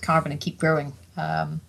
carbon 0.00 0.32
and 0.32 0.40
keep 0.40 0.58
growing. 0.58 0.92
Um, 1.16 1.60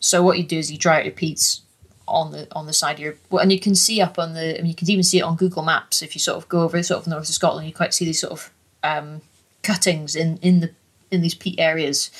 so 0.00 0.22
what 0.22 0.38
you 0.38 0.44
do 0.44 0.58
is 0.58 0.72
you 0.72 0.78
dry 0.78 0.98
out 0.98 1.04
your 1.04 1.14
peats 1.14 1.62
on 2.08 2.32
the 2.32 2.48
on 2.52 2.66
the 2.66 2.72
side 2.72 2.94
of 2.94 3.00
your 3.00 3.14
well, 3.30 3.42
and 3.42 3.52
you 3.52 3.60
can 3.60 3.74
see 3.74 4.00
up 4.00 4.18
on 4.18 4.34
the 4.34 4.58
I 4.58 4.62
mean 4.62 4.68
you 4.68 4.74
can 4.74 4.90
even 4.90 5.02
see 5.02 5.18
it 5.18 5.22
on 5.22 5.36
Google 5.36 5.62
Maps 5.62 6.02
if 6.02 6.14
you 6.14 6.20
sort 6.20 6.36
of 6.36 6.48
go 6.48 6.62
over 6.62 6.82
sort 6.82 7.00
of 7.00 7.06
north 7.06 7.28
of 7.28 7.34
Scotland 7.34 7.66
you 7.66 7.74
quite 7.74 7.94
see 7.94 8.04
these 8.04 8.20
sort 8.20 8.32
of 8.32 8.50
um, 8.82 9.22
cuttings 9.62 10.16
in 10.16 10.38
in 10.38 10.60
the 10.60 10.70
in 11.10 11.22
these 11.22 11.34
peat 11.34 11.58
areas 11.58 12.10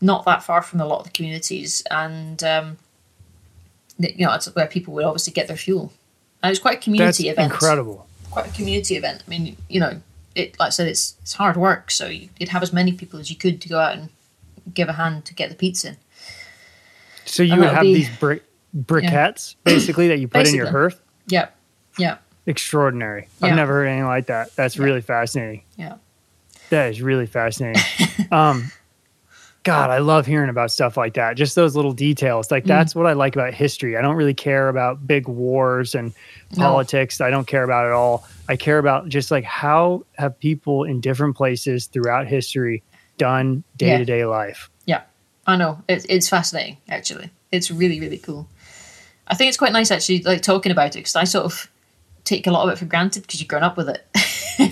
not 0.00 0.24
that 0.24 0.44
far 0.44 0.62
from 0.62 0.80
a 0.80 0.86
lot 0.86 1.00
of 1.00 1.04
the 1.04 1.10
communities 1.10 1.82
and 1.90 2.42
um, 2.44 2.78
you 3.98 4.24
know 4.24 4.30
that's 4.30 4.54
where 4.54 4.66
people 4.66 4.94
would 4.94 5.04
obviously 5.04 5.32
get 5.32 5.48
their 5.48 5.56
fuel 5.56 5.92
and 6.42 6.50
it's 6.50 6.60
quite 6.60 6.72
a 6.72 6.76
that's 6.76 6.84
community 6.84 7.28
event 7.28 7.52
incredible. 7.52 8.06
quite 8.30 8.46
a 8.48 8.52
community 8.52 8.96
event 8.96 9.22
I 9.26 9.30
mean 9.30 9.56
you 9.68 9.80
know 9.80 10.00
it 10.34 10.58
like 10.58 10.68
I 10.68 10.70
said 10.70 10.86
it's 10.88 11.16
it's 11.22 11.32
hard 11.34 11.56
work 11.56 11.90
so 11.90 12.06
you- 12.06 12.28
you'd 12.38 12.50
have 12.50 12.62
as 12.62 12.72
many 12.72 12.92
people 12.92 13.18
as 13.20 13.30
you 13.30 13.36
could 13.36 13.60
to 13.62 13.68
go 13.68 13.78
out 13.78 13.96
and 13.96 14.08
give 14.74 14.88
a 14.88 14.92
hand 14.94 15.24
to 15.26 15.34
get 15.34 15.48
the 15.50 15.54
peats 15.56 15.84
in 15.84 15.96
So 17.24 17.42
you 17.42 17.56
would 17.56 17.68
have 17.70 17.82
be- 17.82 17.94
these 17.94 18.08
brick 18.18 18.42
briquettes 18.76 19.54
basically 19.64 20.08
that 20.08 20.18
you 20.18 20.28
put 20.28 20.46
in 20.48 20.54
your 20.54 20.70
hearth. 20.70 21.00
yeah 21.26 21.48
yeah 21.98 22.18
Extraordinary. 22.48 23.26
Yeah. 23.40 23.48
I've 23.48 23.56
never 23.56 23.72
heard 23.72 23.86
anything 23.86 24.06
like 24.06 24.26
that. 24.26 24.54
That's 24.54 24.78
really 24.78 25.00
fascinating. 25.00 25.62
yeah 25.76 25.96
That 26.70 26.90
is 26.92 27.02
really 27.02 27.26
fascinating. 27.26 27.82
um, 28.30 28.70
God, 29.66 29.90
I 29.90 29.98
love 29.98 30.26
hearing 30.26 30.48
about 30.48 30.70
stuff 30.70 30.96
like 30.96 31.14
that. 31.14 31.36
Just 31.36 31.54
those 31.56 31.74
little 31.74 31.92
details. 31.92 32.48
Mm. 32.48 32.52
Like 32.52 32.64
that's 32.64 32.94
what 32.94 33.06
I 33.06 33.12
like 33.14 33.34
about 33.34 33.52
history. 33.52 33.96
I 33.96 34.02
don't 34.02 34.16
really 34.16 34.34
care 34.34 34.68
about 34.68 35.06
big 35.06 35.28
wars 35.28 35.94
and 35.94 36.14
No. 36.56 36.64
politics. 36.64 37.20
I 37.20 37.30
don't 37.30 37.46
care 37.46 37.64
about 37.64 37.86
it 37.86 37.92
all. 37.92 38.26
I 38.48 38.56
care 38.56 38.78
about 38.78 39.08
just 39.08 39.30
like 39.30 39.44
how 39.44 40.04
have 40.14 40.38
people 40.38 40.84
in 40.84 41.00
different 41.00 41.36
places 41.36 41.86
throughout 41.86 42.26
history 42.28 42.82
done 43.18 43.64
day 43.76 43.98
to 43.98 44.04
day 44.04 44.24
life. 44.24 44.70
Yeah, 44.84 45.02
I 45.46 45.56
know. 45.56 45.82
It, 45.88 46.06
it's 46.08 46.28
fascinating, 46.28 46.76
actually. 46.88 47.30
It's 47.50 47.70
really, 47.70 47.98
really 48.00 48.18
cool. 48.18 48.48
I 49.28 49.34
think 49.34 49.48
it's 49.48 49.56
quite 49.56 49.72
nice, 49.72 49.90
actually, 49.90 50.22
like 50.22 50.42
talking 50.42 50.70
about 50.70 50.94
it 50.94 50.98
because 51.00 51.16
I 51.16 51.24
sort 51.24 51.46
of 51.46 51.68
take 52.24 52.46
a 52.46 52.50
lot 52.52 52.64
of 52.68 52.72
it 52.72 52.78
for 52.78 52.84
granted 52.84 53.22
because 53.22 53.40
you've 53.40 53.48
grown 53.48 53.62
up 53.64 53.76
with 53.76 53.88
it. 53.88 54.06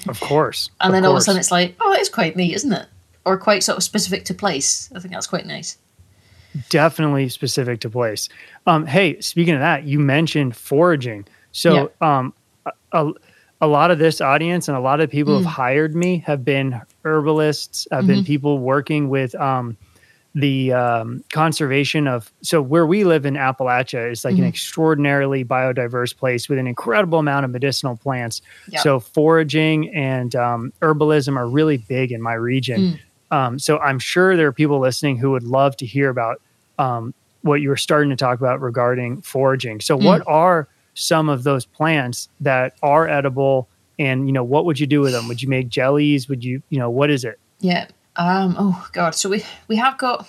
Of 0.08 0.20
course. 0.20 0.70
and 0.80 0.90
of 0.90 0.92
then 0.92 1.04
all 1.04 1.12
of 1.12 1.18
a 1.18 1.20
sudden 1.20 1.40
it's 1.40 1.50
like, 1.50 1.74
oh, 1.80 1.92
it's 1.98 2.08
quite 2.08 2.36
neat, 2.36 2.54
isn't 2.54 2.72
it? 2.72 2.86
Or 3.24 3.38
quite 3.38 3.62
sort 3.62 3.78
of 3.78 3.82
specific 3.84 4.24
to 4.26 4.34
place. 4.34 4.90
I 4.94 4.98
think 5.00 5.14
that's 5.14 5.26
quite 5.26 5.46
nice. 5.46 5.78
definitely 6.70 7.28
specific 7.28 7.80
to 7.80 7.90
place. 7.90 8.28
Um, 8.66 8.86
hey, 8.86 9.20
speaking 9.20 9.54
of 9.54 9.60
that, 9.60 9.84
you 9.84 9.98
mentioned 9.98 10.54
foraging. 10.54 11.26
So 11.52 11.90
um, 12.00 12.32
a, 12.92 13.10
a, 13.60 13.66
lot 13.66 13.90
of 13.90 13.98
this 13.98 14.20
audience 14.20 14.68
and 14.68 14.76
a 14.76 14.80
lot 14.80 15.00
of 15.00 15.10
people 15.10 15.34
Mm. 15.34 15.38
who 15.38 15.42
have 15.44 15.52
hired 15.52 15.94
me 15.96 16.18
have 16.26 16.44
been 16.44 16.80
herbalists, 17.04 17.88
have 17.90 18.04
Mm-hmm. 18.04 18.06
been 18.08 18.24
people 18.24 18.58
working 18.60 19.08
with 19.08 19.34
um, 19.34 19.76
the 20.36 20.72
um, 20.72 21.24
conservation 21.32 22.06
of. 22.06 22.32
So 22.42 22.60
where 22.62 22.86
we 22.86 23.02
live 23.04 23.24
in 23.26 23.34
Appalachia 23.34 24.10
is 24.12 24.24
like 24.24 24.34
Mm-hmm. 24.34 24.42
an 24.42 24.48
extraordinarily 24.48 25.44
biodiverse 25.44 26.16
place 26.16 26.48
with 26.48 26.58
an 26.58 26.66
incredible 26.68 27.18
amount 27.18 27.44
of 27.46 27.50
medicinal 27.50 27.96
plants. 27.96 28.42
Yeah. 28.68 28.80
So 28.80 29.00
foraging 29.00 29.92
and 29.94 30.36
um, 30.36 30.72
herbalism 30.80 31.36
are 31.36 31.48
really 31.48 31.78
big 31.78 32.12
in 32.12 32.22
my 32.22 32.34
region. 32.34 32.80
Mm. 32.80 33.00
Um, 33.30 33.58
so 33.58 33.78
I'm 33.78 33.98
sure 33.98 34.36
there 34.36 34.46
are 34.46 34.52
people 34.52 34.78
listening 34.78 35.16
who 35.18 35.30
would 35.32 35.42
love 35.42 35.76
to 35.78 35.86
hear 35.86 36.08
about 36.08 36.40
um, 36.78 37.14
what 37.42 37.60
you 37.60 37.68
were 37.68 37.76
starting 37.76 38.10
to 38.10 38.16
talk 38.16 38.38
about 38.38 38.60
regarding 38.60 39.20
foraging. 39.22 39.80
So, 39.80 39.98
Mm. 39.98 40.04
what 40.04 40.22
are 40.26 40.68
some 40.94 41.28
of 41.28 41.42
those 41.42 41.64
plants 41.64 42.28
that 42.40 42.74
are 42.82 43.08
edible, 43.08 43.68
and 43.98 44.26
you 44.26 44.32
know, 44.32 44.44
what 44.44 44.64
would 44.64 44.78
you 44.78 44.86
do 44.86 45.00
with 45.00 45.12
them? 45.12 45.28
Would 45.28 45.42
you 45.42 45.48
make 45.48 45.68
jellies? 45.68 46.28
Would 46.28 46.44
you, 46.44 46.62
you 46.70 46.78
know, 46.78 46.90
what 46.90 47.10
is 47.10 47.24
it? 47.24 47.38
Yeah. 47.60 47.86
Um, 48.16 48.54
oh, 48.58 48.88
God. 48.92 49.14
So 49.14 49.28
we, 49.28 49.42
we 49.68 49.76
have 49.76 49.98
got. 49.98 50.28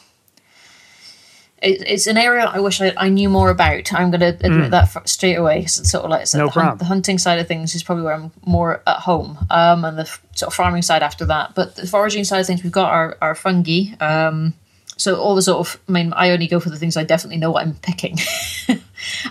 It, 1.65 1.81
it's 1.87 2.07
an 2.07 2.17
area 2.17 2.45
I 2.45 2.59
wish 2.59 2.79
I, 2.79 2.93
I 2.95 3.09
knew 3.09 3.27
more 3.29 3.49
about. 3.49 3.91
I'm 3.93 4.11
going 4.11 4.21
to 4.21 4.37
admit 4.45 4.71
that 4.71 4.83
f- 4.95 5.07
straight 5.07 5.35
away. 5.35 5.61
'cause 5.63 5.79
it's 5.79 5.89
sort 5.91 6.05
of 6.05 6.11
like 6.11 6.21
I 6.21 6.23
Mm. 6.25 6.37
No 6.37 6.45
the, 6.45 6.51
problem. 6.51 6.77
the 6.77 6.85
hunting 6.85 7.17
side 7.17 7.39
of 7.39 7.47
things 7.47 7.73
is 7.75 7.83
probably 7.83 8.03
where 8.03 8.13
I'm 8.13 8.31
more 8.45 8.81
at 8.85 8.99
home, 8.99 9.37
um, 9.49 9.83
and 9.83 9.97
the 9.97 10.03
f- 10.03 10.21
sort 10.35 10.47
of 10.47 10.53
farming 10.53 10.83
side 10.83 11.01
after 11.03 11.25
that. 11.25 11.55
But 11.55 11.75
the 11.75 11.87
foraging 11.87 12.23
side 12.23 12.39
of 12.39 12.45
things, 12.47 12.63
we've 12.63 12.71
got 12.71 12.91
our, 12.91 13.17
our 13.21 13.35
fungi. 13.35 13.95
Um, 13.99 14.53
so 14.97 15.15
all 15.19 15.35
the 15.35 15.41
sort 15.41 15.59
of, 15.59 15.79
I 15.89 15.91
mean, 15.91 16.13
I 16.15 16.29
only 16.31 16.47
go 16.47 16.59
for 16.61 16.69
the 16.69 16.77
things 16.77 16.95
I 16.95 17.03
definitely 17.03 17.37
know 17.37 17.51
what 17.51 17.63
I'm 17.65 17.75
picking. 17.75 18.17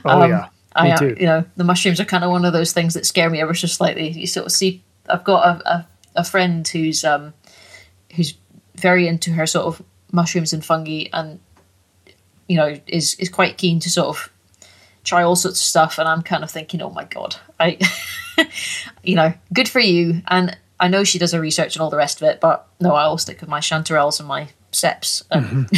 Oh 0.04 0.22
Um, 0.22 0.30
yeah, 0.30 0.48
I, 0.76 0.84
me 0.84 0.92
uh, 0.92 0.96
too. 0.98 1.16
you 1.18 1.26
know, 1.26 1.44
the 1.56 1.64
mushrooms 1.64 1.98
are 2.00 2.04
kind 2.04 2.22
of 2.24 2.30
one 2.30 2.44
of 2.44 2.52
those 2.52 2.72
things 2.72 2.94
that 2.94 3.06
scare 3.06 3.30
me 3.30 3.40
ever 3.40 3.54
so 3.54 3.66
slightly. 3.66 4.08
You 4.10 4.26
sort 4.26 4.46
of 4.46 4.52
see, 4.52 4.82
I've 5.08 5.24
got 5.24 5.42
a, 5.62 5.68
a, 5.70 5.86
a 6.16 6.24
friend 6.24 6.66
who's 6.68 7.02
um, 7.04 7.32
who's 8.14 8.34
very 8.76 9.08
into 9.08 9.32
her 9.32 9.46
sort 9.46 9.66
of 9.66 9.82
mushrooms 10.12 10.52
and 10.52 10.64
fungi, 10.64 11.06
and 11.12 11.40
you 12.48 12.56
know, 12.56 12.78
is 12.86 13.14
is 13.16 13.28
quite 13.28 13.58
keen 13.58 13.80
to 13.80 13.90
sort 13.90 14.08
of 14.08 14.30
try 15.04 15.22
all 15.22 15.36
sorts 15.36 15.60
of 15.60 15.64
stuff. 15.64 15.98
And 15.98 16.08
I'm 16.08 16.22
kind 16.22 16.42
of 16.42 16.50
thinking, 16.50 16.80
oh 16.82 16.90
my 16.90 17.04
god, 17.04 17.36
I, 17.60 17.78
you 19.02 19.14
know, 19.16 19.34
good 19.52 19.68
for 19.68 19.80
you. 19.80 20.22
And 20.28 20.56
I 20.80 20.88
know 20.88 21.04
she 21.04 21.18
does 21.18 21.32
her 21.32 21.40
research 21.40 21.76
and 21.76 21.82
all 21.82 21.90
the 21.90 21.96
rest 21.96 22.20
of 22.20 22.28
it, 22.28 22.40
but 22.40 22.66
no, 22.80 22.94
I'll 22.94 23.18
stick 23.18 23.40
with 23.40 23.48
my 23.50 23.60
chanterelles 23.60 24.18
and 24.18 24.28
my 24.28 24.48
ceps 24.72 25.22
and 25.30 25.70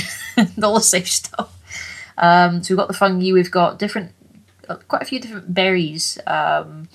all 0.64 0.74
the 0.74 0.80
safe 0.80 1.08
stuff. 1.08 1.52
Um, 2.18 2.62
so 2.62 2.72
we've 2.72 2.78
got 2.78 2.88
the 2.88 2.94
fungi, 2.94 3.32
we've 3.32 3.50
got 3.50 3.78
different, 3.78 4.12
quite 4.88 5.02
a 5.02 5.04
few 5.04 5.20
different 5.20 5.52
berries. 5.52 6.18
Um, 6.26 6.88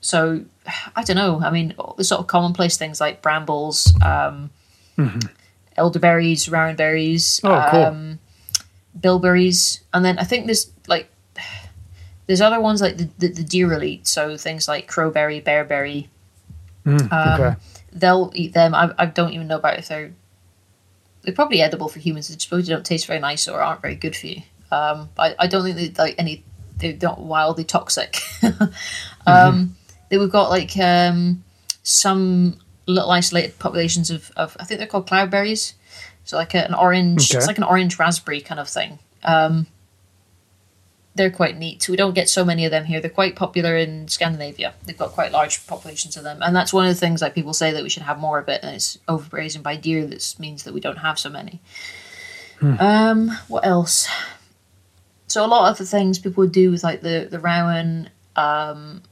so 0.00 0.44
I 0.94 1.02
don't 1.02 1.16
know. 1.16 1.40
I 1.42 1.50
mean, 1.50 1.74
all 1.78 1.94
the 1.98 2.04
sort 2.04 2.20
of 2.20 2.28
commonplace 2.28 2.76
things 2.76 3.00
like 3.00 3.20
brambles, 3.20 3.92
um, 4.02 4.50
elderberries, 5.76 6.46
rowanberries, 6.48 7.40
Oh, 7.44 7.68
cool. 7.70 7.80
Bilberries, 9.00 9.80
and 9.92 10.04
then 10.04 10.18
I 10.18 10.24
think 10.24 10.46
there's 10.46 10.70
like 10.86 11.10
there's 12.26 12.40
other 12.40 12.60
ones 12.60 12.80
like 12.80 12.96
the, 12.96 13.08
the, 13.18 13.28
the 13.28 13.44
deer 13.44 13.68
will 13.68 13.84
eat, 13.84 14.06
so 14.06 14.36
things 14.36 14.66
like 14.68 14.90
crowberry, 14.90 15.42
bearberry. 15.42 16.08
Mm, 16.84 17.12
Um, 17.12 17.40
okay. 17.40 17.56
They'll 17.92 18.30
eat 18.34 18.52
them. 18.52 18.74
I, 18.74 18.92
I 18.98 19.06
don't 19.06 19.32
even 19.32 19.46
know 19.48 19.56
about 19.56 19.78
if 19.78 19.88
they're 19.88 20.12
they're 21.22 21.34
probably 21.34 21.60
edible 21.60 21.88
for 21.88 21.98
humans. 21.98 22.28
They 22.28 22.36
suppose 22.38 22.66
they 22.66 22.72
don't 22.72 22.86
taste 22.86 23.06
very 23.06 23.20
nice 23.20 23.48
or 23.48 23.60
aren't 23.60 23.82
very 23.82 23.96
good 23.96 24.14
for 24.14 24.26
you. 24.28 24.42
Um, 24.70 25.10
but 25.14 25.36
I, 25.38 25.44
I 25.44 25.46
don't 25.46 25.64
think 25.64 25.76
they 25.76 26.02
like 26.02 26.14
any. 26.18 26.44
They're 26.78 26.96
not 27.00 27.20
wildly 27.20 27.64
toxic. 27.64 28.20
um, 29.26 29.76
Then 30.08 30.20
we've 30.20 30.30
got 30.30 30.50
like 30.50 30.76
um, 30.78 31.42
some 31.82 32.58
little 32.86 33.10
isolated 33.10 33.58
populations 33.58 34.10
of, 34.10 34.30
of 34.36 34.56
I 34.60 34.64
think 34.64 34.78
they're 34.78 34.86
called 34.86 35.08
cloudberries. 35.08 35.72
So 36.26 36.36
like 36.36 36.54
a, 36.54 36.64
an 36.64 36.74
orange, 36.74 37.30
Okay. 37.30 37.38
it's 37.38 37.46
like 37.46 37.56
an 37.58 37.64
orange 37.64 37.98
raspberry 37.98 38.40
kind 38.42 38.60
of 38.60 38.68
thing. 38.68 38.98
Um, 39.24 39.66
they're 41.14 41.30
quite 41.30 41.56
neat. 41.56 41.88
We 41.88 41.96
don't 41.96 42.12
get 42.14 42.28
so 42.28 42.44
many 42.44 42.66
of 42.66 42.70
them 42.70 42.84
here. 42.84 43.00
They're 43.00 43.08
quite 43.08 43.36
popular 43.36 43.74
in 43.74 44.06
Scandinavia. 44.08 44.74
They've 44.84 44.98
got 44.98 45.12
quite 45.12 45.32
large 45.32 45.66
populations 45.66 46.14
of 46.18 46.24
them, 46.24 46.42
and 46.42 46.54
that's 46.54 46.74
one 46.74 46.84
of 46.86 46.92
the 46.94 47.00
things 47.00 47.20
that 47.20 47.34
people 47.34 47.54
say 47.54 47.72
that 47.72 47.82
we 47.82 47.88
should 47.88 48.02
have 48.02 48.18
more 48.18 48.38
of 48.38 48.48
it. 48.50 48.60
And 48.62 48.74
it's 48.76 48.98
overgrazing 49.08 49.62
by 49.62 49.76
deer. 49.76 50.04
That 50.04 50.34
means 50.38 50.64
that 50.64 50.74
we 50.74 50.80
don't 50.80 50.98
have 50.98 51.18
so 51.18 51.30
many. 51.30 51.62
Um, 52.60 53.30
what 53.48 53.64
else? 53.64 54.08
So 55.26 55.44
a 55.44 55.48
lot 55.48 55.70
of 55.70 55.78
the 55.78 55.86
things 55.86 56.18
people 56.18 56.42
would 56.42 56.52
do 56.52 56.70
with 56.70 56.82
like 56.84 57.00
the 57.00 57.26
the 57.30 57.38
rowan, 57.40 58.10
um, 58.34 59.02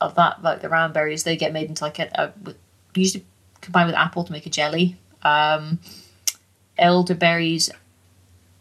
of 0.00 0.14
that 0.14 0.42
like 0.42 0.62
the 0.62 0.68
rowan 0.70 0.92
berries, 0.92 1.24
they 1.24 1.36
get 1.36 1.52
made 1.52 1.68
into 1.68 1.84
like 1.84 1.98
a, 1.98 2.32
a 2.46 2.54
usually 2.94 3.24
combined 3.60 3.86
with 3.88 3.96
apple 3.96 4.24
to 4.24 4.32
make 4.32 4.46
a 4.46 4.50
jelly. 4.50 4.96
Um, 5.22 5.78
elderberries, 6.78 7.70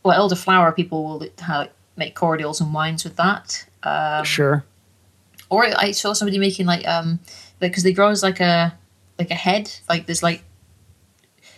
well, 0.04 0.30
elderflower 0.30 0.76
people 0.76 1.04
will 1.04 1.28
uh, 1.48 1.68
make 1.96 2.16
cordials 2.16 2.62
and 2.62 2.74
wines 2.74 3.04
with 3.04 3.16
that. 3.18 3.66
Um, 3.84 4.26
sure. 4.26 4.66
or 5.50 5.66
I 5.66 5.92
saw 5.92 6.12
somebody 6.14 6.38
making 6.38 6.66
like 6.66 6.86
um 6.88 7.20
because 7.60 7.84
they 7.84 7.94
grow 7.94 8.10
as 8.10 8.22
like 8.22 8.42
a 8.42 8.78
like 9.18 9.32
a 9.32 9.36
head 9.36 9.72
like 9.88 10.06
there's 10.06 10.22
like 10.22 10.44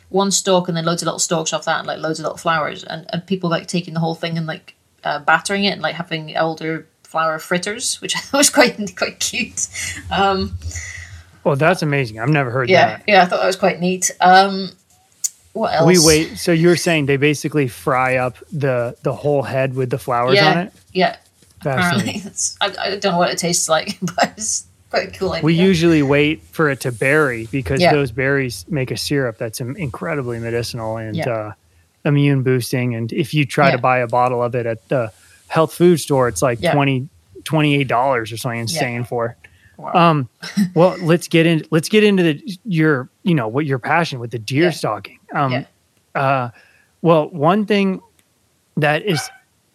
one 0.09 0.29
stalk 0.29 0.67
and 0.67 0.77
then 0.77 0.85
loads 0.85 1.01
of 1.01 1.07
little 1.07 1.19
stalks 1.19 1.51
off 1.51 1.65
that 1.65 1.79
and 1.79 1.87
like 1.87 1.97
loads 1.99 2.19
of 2.19 2.23
little 2.23 2.37
flowers 2.37 2.83
and, 2.83 3.07
and 3.11 3.25
people 3.25 3.49
like 3.49 3.65
taking 3.67 3.93
the 3.95 3.99
whole 3.99 4.13
thing 4.13 4.37
and 4.37 4.45
like 4.45 4.75
uh, 5.03 5.17
battering 5.19 5.63
it 5.63 5.71
and 5.71 5.81
like 5.81 5.95
having 5.95 6.35
elder 6.35 6.87
flower 7.03 7.39
fritters 7.39 7.99
which 8.01 8.15
I 8.17 8.19
thought 8.19 8.37
was 8.37 8.49
quite 8.51 8.77
quite 8.95 9.19
cute 9.19 9.67
um 10.11 10.57
Well, 11.43 11.55
that's 11.55 11.81
amazing. 11.81 12.19
I've 12.19 12.29
never 12.29 12.51
heard 12.51 12.69
yeah 12.69 12.97
that. 12.97 13.03
yeah 13.07 13.23
I 13.23 13.25
thought 13.25 13.39
that 13.39 13.47
was 13.47 13.55
quite 13.55 13.79
neat 13.79 14.11
um 14.21 14.71
what 15.53 15.73
else 15.73 15.85
We 15.87 15.97
wait. 15.99 16.37
So 16.37 16.51
you're 16.51 16.75
saying 16.77 17.05
they 17.07 17.17
basically 17.17 17.67
fry 17.67 18.17
up 18.17 18.37
the 18.51 18.95
the 19.03 19.13
whole 19.13 19.43
head 19.43 19.75
with 19.75 19.89
the 19.89 19.97
flowers 19.99 20.35
yeah 20.35 20.51
on 20.51 20.57
it? 20.59 20.73
yeah 20.93 21.15
apparently. 21.59 22.21
I, 22.61 22.67
I 22.79 22.89
don't 22.97 23.03
know 23.11 23.17
what 23.17 23.29
it 23.29 23.37
tastes 23.37 23.69
like 23.69 23.97
but 24.01 24.33
it's 24.37 24.65
quite 24.89 25.13
cool 25.17 25.31
idea. 25.33 25.45
We 25.45 25.53
usually 25.53 26.01
wait 26.03 26.41
for 26.43 26.69
it 26.69 26.81
to 26.81 26.91
berry 26.91 27.47
because 27.51 27.79
Yeah. 27.81 27.93
those 27.93 28.11
berries 28.11 28.65
make 28.69 28.91
a 28.91 28.97
syrup 28.97 29.37
that's 29.37 29.61
incredibly 29.61 30.39
medicinal 30.39 30.97
and 30.97 31.15
Yeah. 31.15 31.29
uh, 31.29 31.53
immune 32.03 32.41
boosting. 32.43 32.95
And 32.95 33.11
if 33.13 33.33
you 33.33 33.45
try 33.45 33.71
to 33.71 33.77
buy 33.77 33.99
a 33.99 34.07
bottle 34.07 34.41
of 34.43 34.55
it 34.55 34.65
at 34.65 34.87
the 34.89 35.11
health 35.47 35.73
food 35.73 35.99
store, 35.99 36.27
it's 36.27 36.41
like 36.41 36.59
Yeah. 36.61 36.73
twenty 36.73 37.07
twenty 37.43 37.75
eight 37.75 37.87
dollars 37.87 38.31
or 38.31 38.37
something 38.37 38.59
insane 38.61 39.03
for 39.03 39.25
it. 39.27 39.37
Wow. 39.81 39.91
Um, 39.93 40.29
well, 40.75 40.95
let's 41.01 41.27
get 41.27 41.45
in. 41.45 41.65
Let's 41.71 41.89
get 41.89 42.03
into 42.03 42.23
the 42.23 42.57
your 42.65 43.09
you 43.23 43.33
know 43.35 43.47
what 43.47 43.65
your 43.65 43.79
passion 43.79 44.19
with 44.19 44.31
the 44.31 44.39
deer 44.39 44.65
Yeah. 44.65 44.69
stalking. 44.71 45.19
Um, 45.33 45.51
Yeah. 45.51 45.65
uh, 46.15 46.49
well, 47.01 47.29
one 47.29 47.65
thing 47.65 48.01
that 48.77 49.03
is 49.05 49.29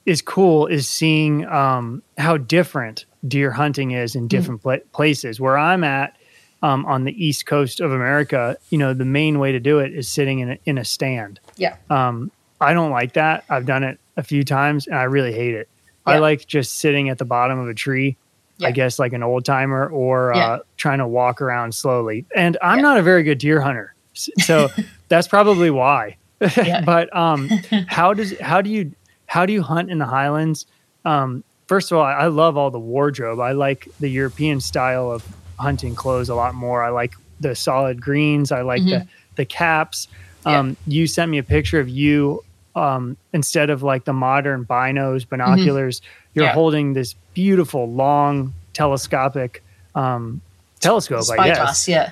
is 0.07 0.23
cool 0.23 0.67
is 0.67 0.89
seeing 0.89 1.45
um, 1.47 2.03
how 2.19 2.37
different 2.37 3.05
deer 3.27 3.51
hunting 3.51 3.91
is 3.91 4.15
in 4.15 4.29
different 4.29 4.63
pla- 4.63 4.77
places. 4.93 5.41
Where 5.41 5.59
I'm 5.59 5.83
at 5.83 6.17
um, 6.63 6.87
on 6.87 7.05
the 7.05 7.13
east 7.25 7.47
coast 7.47 7.81
of 7.81 7.91
America, 7.93 8.57
you 8.71 8.79
know, 8.79 8.95
the 8.95 9.05
main 9.05 9.39
way 9.41 9.51
to 9.53 9.59
do 9.61 9.81
it 9.81 9.93
is 9.93 10.09
sitting 10.09 10.39
in 10.39 10.51
a, 10.53 10.59
in 10.65 10.79
a 10.79 10.85
stand. 10.85 11.41
yeah 11.57 11.77
Um, 11.91 12.31
I 12.61 12.73
don't 12.73 12.91
like 12.91 13.13
that. 13.15 13.45
I've 13.51 13.67
done 13.67 13.83
it 13.85 13.99
a 14.17 14.23
few 14.23 14.43
times 14.45 14.87
and 14.87 14.97
I 14.97 15.03
really 15.05 15.33
hate 15.33 15.55
it. 15.55 15.69
I 16.07 16.19
like 16.19 16.47
just 16.47 16.75
sitting 16.77 17.09
at 17.09 17.19
the 17.19 17.25
bottom 17.25 17.59
of 17.59 17.69
a 17.69 17.75
tree. 17.75 18.17
I 18.63 18.71
guess 18.71 18.99
like 18.99 19.13
an 19.13 19.23
old 19.23 19.45
timer 19.45 19.89
or 19.89 20.33
Yeah. 20.35 20.47
uh, 20.47 20.59
trying 20.77 20.99
to 20.99 21.07
walk 21.07 21.43
around 21.43 21.75
slowly. 21.75 22.25
And 22.35 22.57
I'm 22.63 22.79
Yeah. 22.79 22.83
not 22.83 22.99
a 22.99 23.03
very 23.03 23.23
good 23.23 23.39
deer 23.39 23.61
hunter, 23.61 23.95
so 24.15 24.69
that's 25.09 25.29
probably 25.29 25.71
why. 25.71 26.17
Yeah. 26.41 26.81
but 26.85 27.15
um, 27.15 27.49
how 27.87 28.15
does 28.15 28.39
how 28.41 28.61
do 28.63 28.71
you 28.71 28.93
how 29.27 29.45
do 29.47 29.53
you 29.53 29.63
hunt 29.63 29.91
in 29.91 29.99
the 29.99 30.07
Highlands? 30.07 30.67
Um, 31.05 31.45
first 31.67 31.91
of 31.93 31.99
all, 31.99 32.05
I, 32.05 32.27
love 32.27 32.57
all 32.57 32.71
the 32.71 32.79
wardrobe. 32.79 33.41
I 33.41 33.53
like 33.53 33.89
the 34.01 34.09
European 34.09 34.61
style 34.61 35.11
of 35.11 35.25
hunting 35.59 35.95
clothes 35.95 36.29
a 36.29 36.35
lot 36.35 36.55
more. 36.55 36.83
I 36.83 36.91
like 36.91 37.15
the 37.41 37.55
solid 37.55 38.01
greens. 38.01 38.53
I 38.53 38.63
like 38.63 38.83
the 38.85 39.07
the 39.37 39.45
caps. 39.45 40.07
Mm-hmm. 40.07 40.49
Yeah. 40.51 40.59
Um, 40.61 40.77
You 40.87 41.07
sent 41.07 41.31
me 41.31 41.39
a 41.39 41.43
picture 41.43 41.79
of 41.81 41.89
you 41.89 42.43
um, 42.75 43.17
instead 43.33 43.69
of 43.71 43.83
like 43.83 44.05
the 44.05 44.13
modern 44.13 44.65
binos 44.65 45.29
binoculars. 45.29 46.01
You're 46.35 46.45
Mm-hmm. 46.45 46.49
Yeah. 46.51 46.53
holding 46.55 46.93
this 46.93 47.15
beautiful 47.37 47.93
long 47.93 48.55
telescopic 48.73 49.63
um, 49.95 50.41
telescope. 50.81 51.23
I 51.39 51.49
guess 51.49 51.85
spyglass 51.85 51.89
yeah 51.89 52.11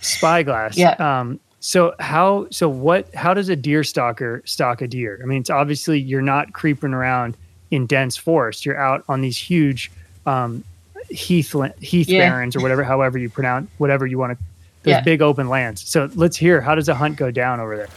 spyglass. 0.00 0.76
Yeah. 0.78 0.92
Um, 0.98 1.40
so 1.58 1.94
how 1.98 2.46
so 2.50 2.68
what 2.68 3.12
how 3.14 3.34
does 3.34 3.48
a 3.48 3.56
deer 3.56 3.82
stalker 3.82 4.42
stalk 4.46 4.80
a 4.80 4.86
deer? 4.86 5.18
I 5.22 5.26
mean, 5.26 5.40
it's 5.40 5.50
obviously 5.50 5.98
you're 5.98 6.22
not 6.22 6.52
creeping 6.52 6.94
around 6.94 7.36
in 7.72 7.86
dense 7.86 8.16
forest. 8.16 8.64
You're 8.64 8.78
out 8.78 9.04
on 9.08 9.20
these 9.22 9.36
huge 9.36 9.90
um, 10.24 10.62
heath 11.10 11.52
heath 11.80 12.08
Yeah. 12.08 12.18
barrens 12.30 12.54
or 12.54 12.60
whatever, 12.60 12.84
however 12.84 13.18
you 13.18 13.28
pronounce 13.28 13.68
whatever 13.78 14.06
you 14.06 14.18
want 14.18 14.38
to. 14.38 14.44
Those 14.84 14.92
Yeah. 14.92 15.00
big 15.00 15.20
open 15.20 15.48
lands. 15.48 15.82
So 15.86 16.08
let's 16.14 16.36
hear 16.36 16.60
how 16.60 16.76
does 16.76 16.88
a 16.88 16.94
hunt 16.94 17.16
go 17.16 17.30
down 17.32 17.58
over 17.58 17.76
there? 17.76 17.88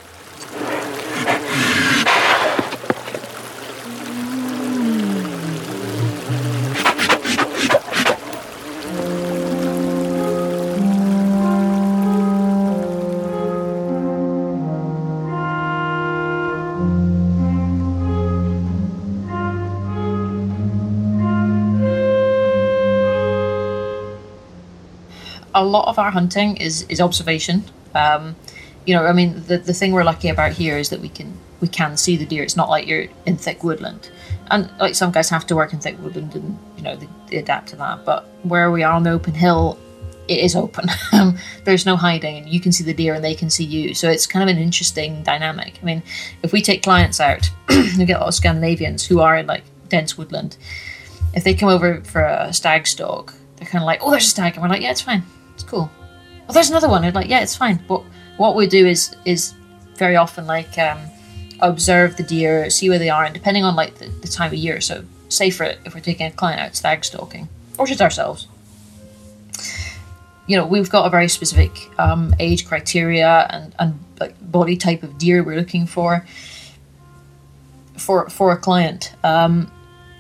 Lot 25.74 25.88
of 25.88 25.98
our 26.00 26.12
hunting 26.12 26.58
is 26.58 26.76
is 26.90 27.00
observation. 27.02 27.64
Um, 27.96 28.36
you 28.86 28.94
know, 28.96 29.06
I 29.06 29.14
mean, 29.14 29.44
the 29.48 29.58
the 29.58 29.74
thing 29.74 29.92
we're 29.92 30.04
lucky 30.04 30.30
about 30.30 30.52
here 30.54 30.78
is 30.78 30.90
that 30.90 31.00
we 31.00 31.10
can 31.10 31.30
we 31.62 31.68
can 31.68 31.98
see 31.98 32.18
the 32.18 32.26
deer. 32.26 32.44
It's 32.44 32.58
not 32.58 32.70
like 32.70 32.88
you're 32.88 33.08
in 33.26 33.38
thick 33.38 33.64
woodland, 33.64 34.10
and 34.52 34.70
like 34.80 34.96
some 34.96 35.12
guys 35.12 35.30
have 35.30 35.46
to 35.48 35.56
work 35.56 35.74
in 35.74 35.80
thick 35.80 35.98
woodland, 36.00 36.36
and 36.36 36.58
you 36.78 36.84
know 36.84 36.96
they, 36.96 37.08
they 37.30 37.38
adapt 37.38 37.70
to 37.70 37.76
that. 37.78 38.06
But 38.06 38.26
where 38.44 38.70
we 38.72 38.84
are 38.84 38.94
on 38.94 39.04
the 39.04 39.12
open 39.12 39.34
hill, 39.34 39.78
it 40.28 40.40
is 40.40 40.56
open. 40.56 40.86
There's 41.64 41.86
no 41.86 41.96
hiding, 41.96 42.38
and 42.38 42.50
you 42.50 42.60
can 42.60 42.72
see 42.72 42.84
the 42.84 42.94
deer, 42.94 43.14
and 43.14 43.24
they 43.24 43.36
can 43.36 43.50
see 43.50 43.64
you. 43.64 43.94
So 43.94 44.10
it's 44.10 44.28
kind 44.28 44.48
of 44.48 44.56
an 44.56 44.62
interesting 44.62 45.24
dynamic. 45.24 45.80
I 45.82 45.86
mean, 45.86 46.04
if 46.44 46.52
we 46.52 46.62
take 46.62 46.84
clients 46.84 47.20
out, 47.20 47.50
we 47.70 48.06
get 48.06 48.18
a 48.18 48.20
lot 48.20 48.28
of 48.28 48.34
Scandinavians 48.34 49.06
who 49.08 49.22
are 49.22 49.38
in 49.38 49.48
like 49.48 49.64
dense 49.90 50.18
woodland. 50.18 50.58
If 51.34 51.44
they 51.44 51.54
come 51.54 51.70
over 51.70 52.02
for 52.02 52.22
a 52.22 52.54
stag 52.54 52.86
stalk, 52.88 53.34
they're 53.56 53.68
kind 53.68 53.82
of 53.82 53.86
like, 53.86 54.02
"Oh, 54.04 54.12
there's 54.12 54.26
a 54.26 54.30
stag," 54.30 54.54
and 54.54 54.62
we're 54.62 54.70
like, 54.70 54.82
"Yeah, 54.82 54.92
it's 54.92 55.02
fine, 55.02 55.24
it's 55.54 55.64
cool." 55.64 55.90
Well, 56.48 56.54
there's 56.54 56.70
another 56.70 56.90
one. 56.90 57.12
Like, 57.14 57.30
"Yeah, 57.30 57.42
it's 57.42 57.56
fine." 57.56 57.84
But 57.88 58.04
what 58.38 58.56
we 58.56 58.68
do 58.68 58.86
is 58.86 59.16
is 59.26 59.54
very 59.96 60.16
often 60.16 60.48
like 60.48 60.78
um, 60.78 61.00
observe 61.60 62.18
the 62.18 62.24
deer, 62.24 62.70
see 62.70 62.90
where 62.90 63.00
they 63.00 63.10
are, 63.10 63.24
and 63.24 63.34
depending 63.34 63.64
on 63.64 63.76
like 63.76 63.96
the, 63.96 64.08
the 64.08 64.28
time 64.28 64.48
of 64.48 64.56
year. 64.56 64.82
So, 64.82 65.04
say 65.30 65.50
for 65.50 65.66
if 65.86 65.94
we're 65.94 66.02
taking 66.02 66.28
a 66.28 66.32
client 66.32 66.62
out 66.62 66.76
stag 66.76 67.06
stalking, 67.06 67.48
or 67.78 67.88
just 67.88 68.02
ourselves, 68.02 68.48
you 70.48 70.58
know, 70.58 70.66
we've 70.66 70.90
got 70.90 71.06
a 71.06 71.10
very 71.10 71.28
specific 71.28 71.90
um, 72.00 72.36
age 72.40 72.68
criteria 72.68 73.48
and 73.50 73.76
and 73.80 74.00
like 74.20 74.36
body 74.52 74.78
type 74.78 75.04
of 75.04 75.18
deer 75.18 75.44
we're 75.44 75.58
looking 75.58 75.86
for 75.86 76.26
for 77.98 78.30
for 78.30 78.52
a 78.52 78.58
client. 78.58 79.14
Um, 79.24 79.72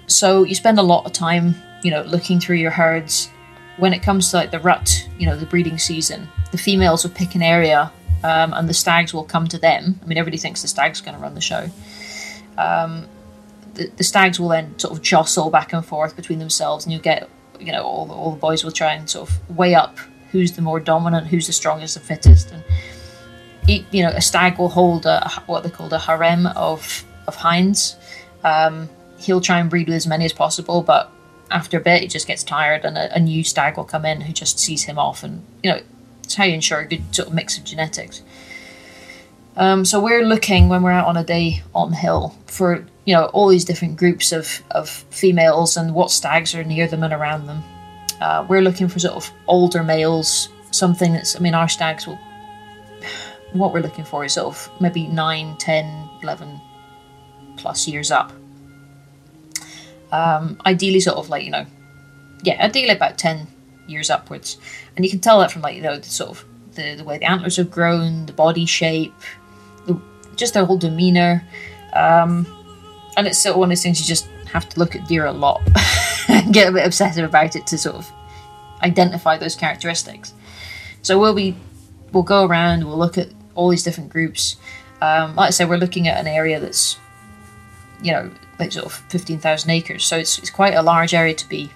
so 0.07 0.43
you 0.43 0.55
spend 0.55 0.80
a 0.80 0.84
lot 0.84 1.05
of 1.05 1.14
time, 1.14 1.55
you 1.84 1.91
know, 1.91 2.03
looking 2.03 2.39
through 2.39 2.57
your 2.57 2.72
herds. 2.72 3.30
When 3.77 3.93
it 3.93 4.03
comes 4.03 4.29
to 4.31 4.37
like 4.37 4.51
the 4.51 4.59
rut, 4.59 5.07
you 5.17 5.25
know, 5.25 5.35
the 5.35 5.45
breeding 5.45 5.77
season, 5.77 6.27
the 6.51 6.57
females 6.57 7.03
will 7.03 7.11
pick 7.11 7.35
an 7.35 7.41
area, 7.41 7.91
um, 8.23 8.53
and 8.53 8.69
the 8.69 8.73
stags 8.73 9.13
will 9.13 9.23
come 9.23 9.47
to 9.47 9.57
them. 9.57 9.99
I 10.01 10.05
mean, 10.05 10.17
everybody 10.17 10.37
thinks 10.37 10.61
the 10.61 10.67
stag's 10.67 11.01
going 11.01 11.15
to 11.15 11.21
run 11.21 11.33
the 11.33 11.41
show. 11.41 11.69
Um, 12.57 13.07
the, 13.73 13.89
the 13.97 14.03
stags 14.03 14.39
will 14.39 14.49
then 14.49 14.77
sort 14.77 14.93
of 14.93 15.01
jostle 15.01 15.49
back 15.49 15.73
and 15.73 15.85
forth 15.85 16.15
between 16.15 16.39
themselves, 16.39 16.85
and 16.85 16.93
you 16.93 16.99
get, 16.99 17.29
you 17.59 17.71
know, 17.71 17.83
all 17.83 18.05
the, 18.05 18.13
all 18.13 18.31
the 18.31 18.37
boys 18.39 18.63
will 18.63 18.71
try 18.71 18.93
and 18.93 19.09
sort 19.09 19.29
of 19.29 19.57
weigh 19.57 19.75
up 19.75 19.97
who's 20.33 20.53
the 20.53 20.61
more 20.61 20.79
dominant, 20.79 21.27
who's 21.27 21.47
the 21.47 21.53
strongest, 21.53 21.93
the 21.93 21.99
fittest, 21.99 22.51
and 22.51 22.63
e- 23.67 23.85
you 23.91 24.03
know, 24.03 24.09
a 24.09 24.21
stag 24.21 24.57
will 24.57 24.69
hold 24.69 25.05
a 25.05 25.29
what 25.45 25.63
they 25.63 25.69
call 25.69 25.93
a 25.93 25.99
harem 25.99 26.47
of 26.47 27.05
of 27.27 27.35
hinds. 27.35 27.95
Um, 28.43 28.89
he'll 29.17 29.41
try 29.41 29.59
and 29.59 29.69
breed 29.69 29.87
with 29.87 29.95
as 29.95 30.07
many 30.07 30.25
as 30.25 30.33
possible, 30.33 30.81
but 30.81 31.12
after 31.53 31.77
a 31.77 31.81
bit, 31.81 32.01
he 32.01 32.07
just 32.07 32.27
gets 32.27 32.43
tired, 32.43 32.84
and 32.84 32.97
a, 32.97 33.15
a 33.15 33.19
new 33.19 33.43
stag 33.43 33.77
will 33.77 33.84
come 33.84 34.05
in 34.05 34.21
who 34.21 34.34
just 34.34 34.59
sees 34.59 34.84
him 34.84 34.97
off, 34.97 35.23
and 35.23 35.45
you 35.61 35.71
know, 35.71 35.80
it's 36.23 36.35
how 36.35 36.43
you 36.43 36.55
ensure 36.55 36.80
a 36.80 36.85
good 36.85 37.15
sort 37.15 37.30
of 37.30 37.34
mix 37.34 37.57
of 37.57 37.63
genetics. 37.63 38.23
Um, 39.55 39.85
so 39.85 40.01
we're 40.01 40.25
looking 40.25 40.67
when 40.67 40.81
we're 40.81 40.91
out 40.91 41.05
on 41.05 41.15
a 41.15 41.23
day 41.23 41.61
on 41.75 41.93
hill 41.93 42.35
for 42.47 42.85
you 43.05 43.13
know 43.13 43.25
all 43.25 43.47
these 43.47 43.65
different 43.65 43.97
groups 43.97 44.31
of 44.31 44.63
of 44.71 44.89
females 44.89 45.77
and 45.77 45.93
what 45.93 46.09
stags 46.09 46.55
are 46.55 46.63
near 46.63 46.88
them 46.88 47.03
and 47.03 47.13
around 47.13 47.45
them. 47.45 47.63
Uh, 48.19 48.45
we're 48.49 48.61
looking 48.61 48.88
for 48.88 48.99
sort 48.99 49.15
of 49.15 49.31
older 49.47 49.84
males, 49.84 50.49
something 50.71 51.13
that's 51.13 51.35
I 51.35 51.39
mean 51.39 51.53
our 51.53 51.69
stags 51.69 52.07
will. 52.07 52.19
What 53.53 53.71
we're 53.71 53.81
looking 53.81 54.05
for 54.05 54.25
is 54.25 54.34
sort 54.34 54.47
of 54.47 54.71
maybe 54.81 55.05
9, 55.05 55.57
10, 55.57 56.09
11 56.23 56.59
plus 57.57 57.88
years 57.88 58.09
up. 58.09 58.31
Um, 60.14 60.57
ideally, 60.64 60.99
sort 60.99 61.18
of 61.18 61.30
like 61.30 61.44
you 61.44 61.49
know, 61.49 61.65
yeah, 62.44 62.64
ideally 62.64 62.91
about 62.91 63.18
ten 63.18 63.48
years 63.88 64.11
upwards, 64.11 64.57
and 64.95 65.03
you 65.03 65.10
can 65.10 65.19
tell 65.19 65.40
that 65.40 65.52
from 65.52 65.64
like 65.64 65.76
you 65.76 65.81
know 65.81 65.98
the 65.98 66.07
sort 66.07 66.30
of 66.30 66.45
the, 66.76 66.94
the 66.95 67.03
way 67.03 67.18
the 67.18 67.26
antlers 67.26 67.57
have 67.57 67.72
grown, 67.72 68.27
the 68.27 68.34
body 68.34 68.68
shape, 68.68 69.15
the, 69.88 69.99
just 70.35 70.53
their 70.53 70.65
whole 70.65 70.77
demeanor, 70.77 71.44
um, 71.94 72.45
and 73.18 73.26
it's 73.26 73.41
sort 73.41 73.53
of 73.53 73.60
one 73.60 73.68
of 73.68 73.72
those 73.72 73.81
things 73.81 73.99
you 73.99 74.06
just 74.06 74.27
have 74.52 74.69
to 74.69 74.80
look 74.80 74.95
at 74.95 75.07
deer 75.07 75.26
a 75.26 75.31
lot 75.31 75.61
and 76.27 76.53
get 76.53 76.69
a 76.69 76.72
bit 76.72 76.85
obsessive 76.85 77.26
about 77.26 77.56
it 77.56 77.65
to 77.65 77.76
sort 77.76 77.95
of 77.95 78.11
identify 78.84 79.35
those 79.35 79.56
characteristics. 79.56 80.31
So 81.02 81.19
we'll 81.19 81.34
be 81.34 81.56
we'll 82.11 82.22
go 82.22 82.45
around, 82.45 82.85
we'll 82.85 82.99
look 82.99 83.18
at 83.18 83.30
all 83.56 83.69
these 83.69 83.84
different 83.84 84.11
groups. 84.11 84.57
Um, 85.02 85.35
like 85.35 85.48
I 85.48 85.49
said, 85.49 85.69
we're 85.69 85.77
looking 85.77 86.07
at 86.07 86.19
an 86.19 86.27
area 86.27 86.60
that's 86.60 86.99
you 88.03 88.11
know 88.11 88.30
like 88.59 88.71
sort 88.71 88.85
of 88.85 88.93
fifteen 89.09 89.39
thousand 89.39 89.71
acres, 89.71 90.05
so 90.05 90.17
it's 90.17 90.38
it's 90.39 90.49
quite 90.49 90.73
a 90.73 90.81
large 90.81 91.13
area 91.13 91.34
to 91.34 91.49
be 91.49 91.71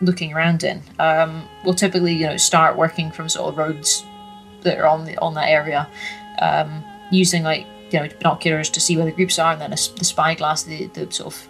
looking 0.00 0.32
around 0.32 0.64
in. 0.64 0.82
Um, 0.98 1.48
we'll 1.64 1.74
typically 1.74 2.14
you 2.14 2.26
know 2.26 2.36
start 2.36 2.76
working 2.76 3.10
from 3.10 3.28
sort 3.28 3.48
of 3.48 3.58
roads 3.58 4.04
that 4.62 4.78
are 4.78 4.86
on 4.86 5.04
the 5.04 5.16
on 5.18 5.34
that 5.34 5.48
area, 5.48 5.88
um, 6.40 6.84
using 7.10 7.42
like 7.42 7.66
you 7.90 8.00
know 8.00 8.08
binoculars 8.08 8.70
to 8.70 8.80
see 8.80 8.96
where 8.96 9.06
the 9.06 9.12
groups 9.12 9.38
are, 9.38 9.52
and 9.52 9.60
then 9.60 9.72
a, 9.72 9.76
the 9.98 10.04
spyglass, 10.04 10.64
the 10.64 10.86
the 10.88 11.10
sort 11.12 11.34
of 11.34 11.48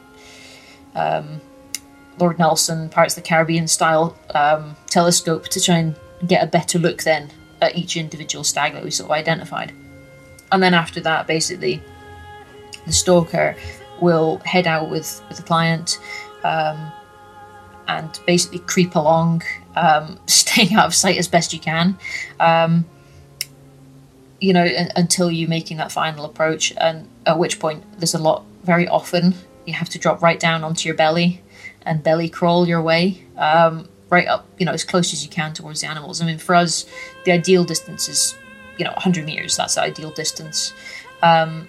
um, 0.95 1.41
Lord 2.19 2.39
Nelson 2.39 2.89
Pirates 2.89 3.17
of 3.17 3.23
the 3.23 3.29
Caribbean 3.29 3.67
style 3.67 4.17
um, 4.35 4.77
telescope 4.87 5.49
to 5.49 5.61
try 5.61 5.79
and 5.79 5.97
get 6.27 6.43
a 6.43 6.47
better 6.47 6.79
look 6.79 7.03
then 7.03 7.31
at 7.61 7.77
each 7.77 7.97
individual 7.97 8.45
stag 8.45 8.73
that 8.75 8.85
we 8.85 8.91
sort 8.91 9.09
of 9.09 9.13
identified. 9.13 9.73
And 10.53 10.63
then 10.63 10.75
after 10.75 11.01
that, 11.01 11.27
basically, 11.27 11.83
the 12.87 12.93
stalker 12.93 13.57
will 14.05 14.39
head 14.45 14.67
out 14.67 14.91
with, 14.91 15.23
with 15.29 15.39
the 15.39 15.43
client 15.43 15.99
um, 16.45 16.93
and 17.89 18.21
basically 18.27 18.61
creep 18.61 18.95
along, 18.95 19.43
um, 19.75 20.19
staying 20.27 20.75
out 20.75 20.87
of 20.87 20.95
sight 20.95 21.17
as 21.17 21.27
best 21.27 21.53
you 21.53 21.59
can. 21.59 21.99
Um, 22.39 22.85
you 24.41 24.53
know, 24.53 24.65
un- 24.65 24.93
until 24.95 25.31
you're 25.31 25.49
making 25.49 25.79
that 25.79 25.91
final 25.91 26.25
approach, 26.25 26.73
and 26.77 27.09
at 27.25 27.39
which 27.39 27.59
point 27.59 27.83
there's 27.99 28.15
a 28.15 28.19
lot. 28.19 28.45
Very 28.63 28.87
often, 28.87 29.35
you 29.67 29.75
have 29.75 29.89
to 29.91 29.99
drop 29.99 30.23
right 30.23 30.39
down 30.39 30.65
onto 30.65 30.87
your 30.89 30.97
belly 30.97 31.43
and 31.83 32.03
belly 32.03 32.29
crawl 32.29 32.67
your 32.67 32.81
way 32.81 33.23
um, 33.37 33.89
right 34.09 34.27
up, 34.27 34.47
you 34.59 34.65
know, 34.65 34.73
as 34.73 34.85
close 34.85 35.13
as 35.13 35.23
you 35.23 35.31
can 35.31 35.53
towards 35.53 35.81
the 35.81 35.87
animals. 35.87 36.21
I 36.21 36.27
mean, 36.27 36.39
for 36.39 36.55
us, 36.55 36.87
the 37.25 37.33
ideal 37.33 37.65
distance 37.65 38.09
is, 38.09 38.35
you 38.79 38.85
know, 38.85 38.93
100 38.93 39.25
meters. 39.27 39.57
That's 39.57 39.75
the 39.75 39.83
ideal 39.83 40.11
distance. 40.11 40.73
Um, 41.23 41.69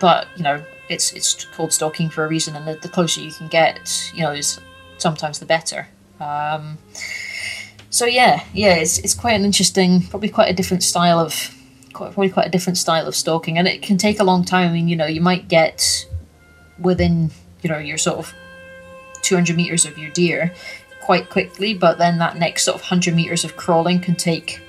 but 0.00 0.28
you 0.36 0.44
know, 0.44 0.62
it's 0.88 1.12
it's 1.12 1.44
called 1.44 1.72
stalking 1.72 2.10
for 2.10 2.24
a 2.24 2.28
reason, 2.28 2.56
and 2.56 2.66
the, 2.66 2.74
the 2.74 2.88
closer 2.88 3.20
you 3.20 3.32
can 3.32 3.48
get, 3.48 4.10
you 4.14 4.22
know, 4.22 4.32
is 4.32 4.60
sometimes 4.98 5.38
the 5.38 5.46
better. 5.46 5.88
Um, 6.20 6.78
so 7.90 8.04
yeah, 8.06 8.44
yeah, 8.52 8.74
it's 8.74 8.98
it's 8.98 9.14
quite 9.14 9.32
an 9.32 9.44
interesting, 9.44 10.02
probably 10.02 10.28
quite 10.28 10.50
a 10.50 10.54
different 10.54 10.82
style 10.82 11.18
of, 11.18 11.54
quite, 11.92 12.12
probably 12.12 12.30
quite 12.30 12.46
a 12.46 12.50
different 12.50 12.78
style 12.78 13.06
of 13.06 13.14
stalking, 13.14 13.58
and 13.58 13.66
it 13.68 13.82
can 13.82 13.96
take 13.98 14.20
a 14.20 14.24
long 14.24 14.44
time. 14.44 14.70
I 14.70 14.72
mean, 14.72 14.88
you 14.88 14.96
know, 14.96 15.06
you 15.06 15.20
might 15.20 15.48
get 15.48 16.06
within, 16.78 17.30
you 17.62 17.70
know, 17.70 17.78
your 17.78 17.98
sort 17.98 18.18
of 18.18 18.34
200 19.22 19.56
meters 19.56 19.84
of 19.84 19.98
your 19.98 20.10
deer 20.10 20.52
quite 21.02 21.30
quickly, 21.30 21.74
but 21.74 21.98
then 21.98 22.18
that 22.18 22.36
next 22.36 22.64
sort 22.64 22.74
of 22.74 22.82
100 22.82 23.14
meters 23.14 23.44
of 23.44 23.56
crawling 23.56 24.00
can 24.00 24.14
take, 24.14 24.60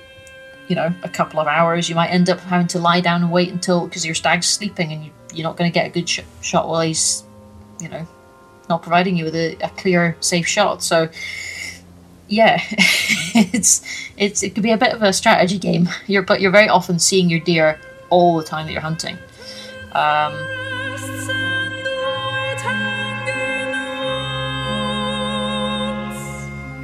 you 0.68 0.76
know, 0.76 0.92
a 1.02 1.08
couple 1.08 1.38
of 1.38 1.46
hours. 1.46 1.88
You 1.88 1.94
might 1.94 2.08
end 2.08 2.30
up 2.30 2.40
having 2.40 2.66
to 2.68 2.78
lie 2.78 3.00
down 3.00 3.22
and 3.22 3.30
wait 3.30 3.50
until 3.50 3.86
because 3.86 4.06
your 4.06 4.14
stag's 4.14 4.48
sleeping 4.48 4.92
and 4.92 5.04
you, 5.04 5.10
you're 5.32 5.44
not 5.44 5.56
going 5.56 5.70
to 5.70 5.74
get 5.74 5.86
a 5.86 5.90
good 5.90 6.08
sh- 6.08 6.20
shot 6.40 6.68
while 6.68 6.80
he's, 6.80 7.24
you 7.80 7.88
know, 7.88 8.06
not 8.68 8.82
providing 8.82 9.16
you 9.16 9.24
with 9.24 9.34
a, 9.34 9.56
a 9.56 9.68
clear, 9.70 10.16
safe 10.20 10.46
shot. 10.46 10.82
So, 10.82 11.08
yeah, 12.28 12.62
it's 13.34 13.82
it's 14.16 14.42
it 14.42 14.54
could 14.54 14.62
be 14.62 14.70
a 14.70 14.78
bit 14.78 14.94
of 14.94 15.02
a 15.02 15.12
strategy 15.12 15.58
game. 15.58 15.88
You're 16.06 16.22
but 16.22 16.40
you're 16.40 16.52
very 16.52 16.68
often 16.68 16.98
seeing 16.98 17.28
your 17.28 17.40
deer 17.40 17.78
all 18.08 18.38
the 18.38 18.44
time 18.44 18.66
that 18.66 18.72
you're 18.72 18.80
hunting. 18.80 19.18
Um, 19.92 20.32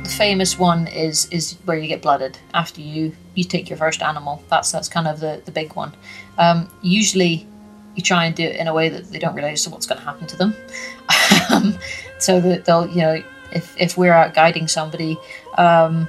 the 0.02 0.14
famous 0.16 0.58
one 0.58 0.88
is 0.88 1.26
is 1.30 1.56
where 1.64 1.78
you 1.78 1.86
get 1.86 2.02
blooded 2.02 2.38
after 2.52 2.80
you 2.80 3.14
you 3.34 3.44
take 3.44 3.70
your 3.70 3.76
first 3.78 4.02
animal. 4.02 4.42
That's 4.50 4.72
that's 4.72 4.88
kind 4.88 5.06
of 5.06 5.20
the 5.20 5.42
the 5.44 5.52
big 5.52 5.74
one. 5.74 5.92
Um, 6.38 6.68
usually, 6.82 7.46
you 7.96 8.02
try 8.02 8.26
and 8.26 8.36
do 8.36 8.44
it 8.44 8.56
in 8.56 8.68
a 8.68 8.74
way 8.74 8.88
that 8.88 9.10
they 9.10 9.18
don't 9.18 9.34
realize 9.34 9.66
what's 9.68 9.86
going 9.86 9.98
to 9.98 10.04
happen 10.04 10.26
to 10.28 10.36
them. 10.36 10.54
um, 11.50 11.76
so 12.18 12.40
that 12.40 12.64
they'll 12.64 12.86
you 12.88 13.02
know 13.02 13.22
if 13.52 13.74
if 13.80 13.96
we're 13.96 14.12
out 14.12 14.34
guiding 14.34 14.68
somebody, 14.68 15.18
um, 15.58 16.08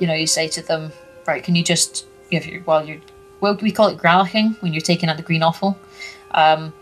you 0.00 0.06
know 0.06 0.14
you 0.14 0.26
say 0.26 0.48
to 0.48 0.62
them, 0.62 0.92
right, 1.26 1.42
can 1.42 1.54
you 1.54 1.62
just 1.62 2.06
if 2.30 2.46
you 2.46 2.60
while 2.64 2.84
you're 2.84 3.00
well 3.40 3.56
we 3.56 3.70
call 3.70 3.88
it 3.88 3.98
gralloching 3.98 4.60
when 4.60 4.72
you're 4.72 4.82
taking 4.82 5.08
out 5.08 5.16
the 5.16 5.22
green 5.22 5.42
offal. 5.42 5.78
Um, 6.32 6.72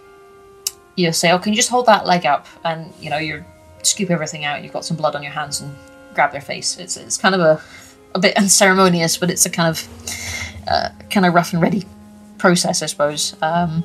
you 0.96 1.10
say, 1.12 1.30
oh, 1.30 1.38
can 1.38 1.52
you 1.52 1.56
just 1.56 1.70
hold 1.70 1.86
that 1.86 2.06
leg 2.06 2.26
up? 2.26 2.46
And 2.64 2.92
you 3.00 3.10
know 3.10 3.18
you're 3.18 3.44
scoop 3.82 4.10
everything 4.10 4.44
out. 4.44 4.62
You've 4.62 4.72
got 4.72 4.84
some 4.84 4.96
blood 4.96 5.14
on 5.14 5.22
your 5.22 5.32
hands 5.32 5.60
and 5.60 5.74
grab 6.14 6.32
their 6.32 6.40
face. 6.40 6.78
It's 6.78 6.96
it's 6.96 7.18
kind 7.18 7.34
of 7.34 7.40
a 7.40 7.62
a 8.14 8.18
bit 8.18 8.36
unceremonious, 8.38 9.18
but 9.18 9.30
it's 9.30 9.44
a 9.44 9.50
kind 9.50 9.68
of 9.68 9.86
uh, 10.66 10.88
kind 11.10 11.26
of 11.26 11.34
rough 11.34 11.52
and 11.52 11.60
ready 11.60 11.84
process, 12.42 12.82
I 12.82 12.86
suppose. 12.86 13.36
Um, 13.40 13.84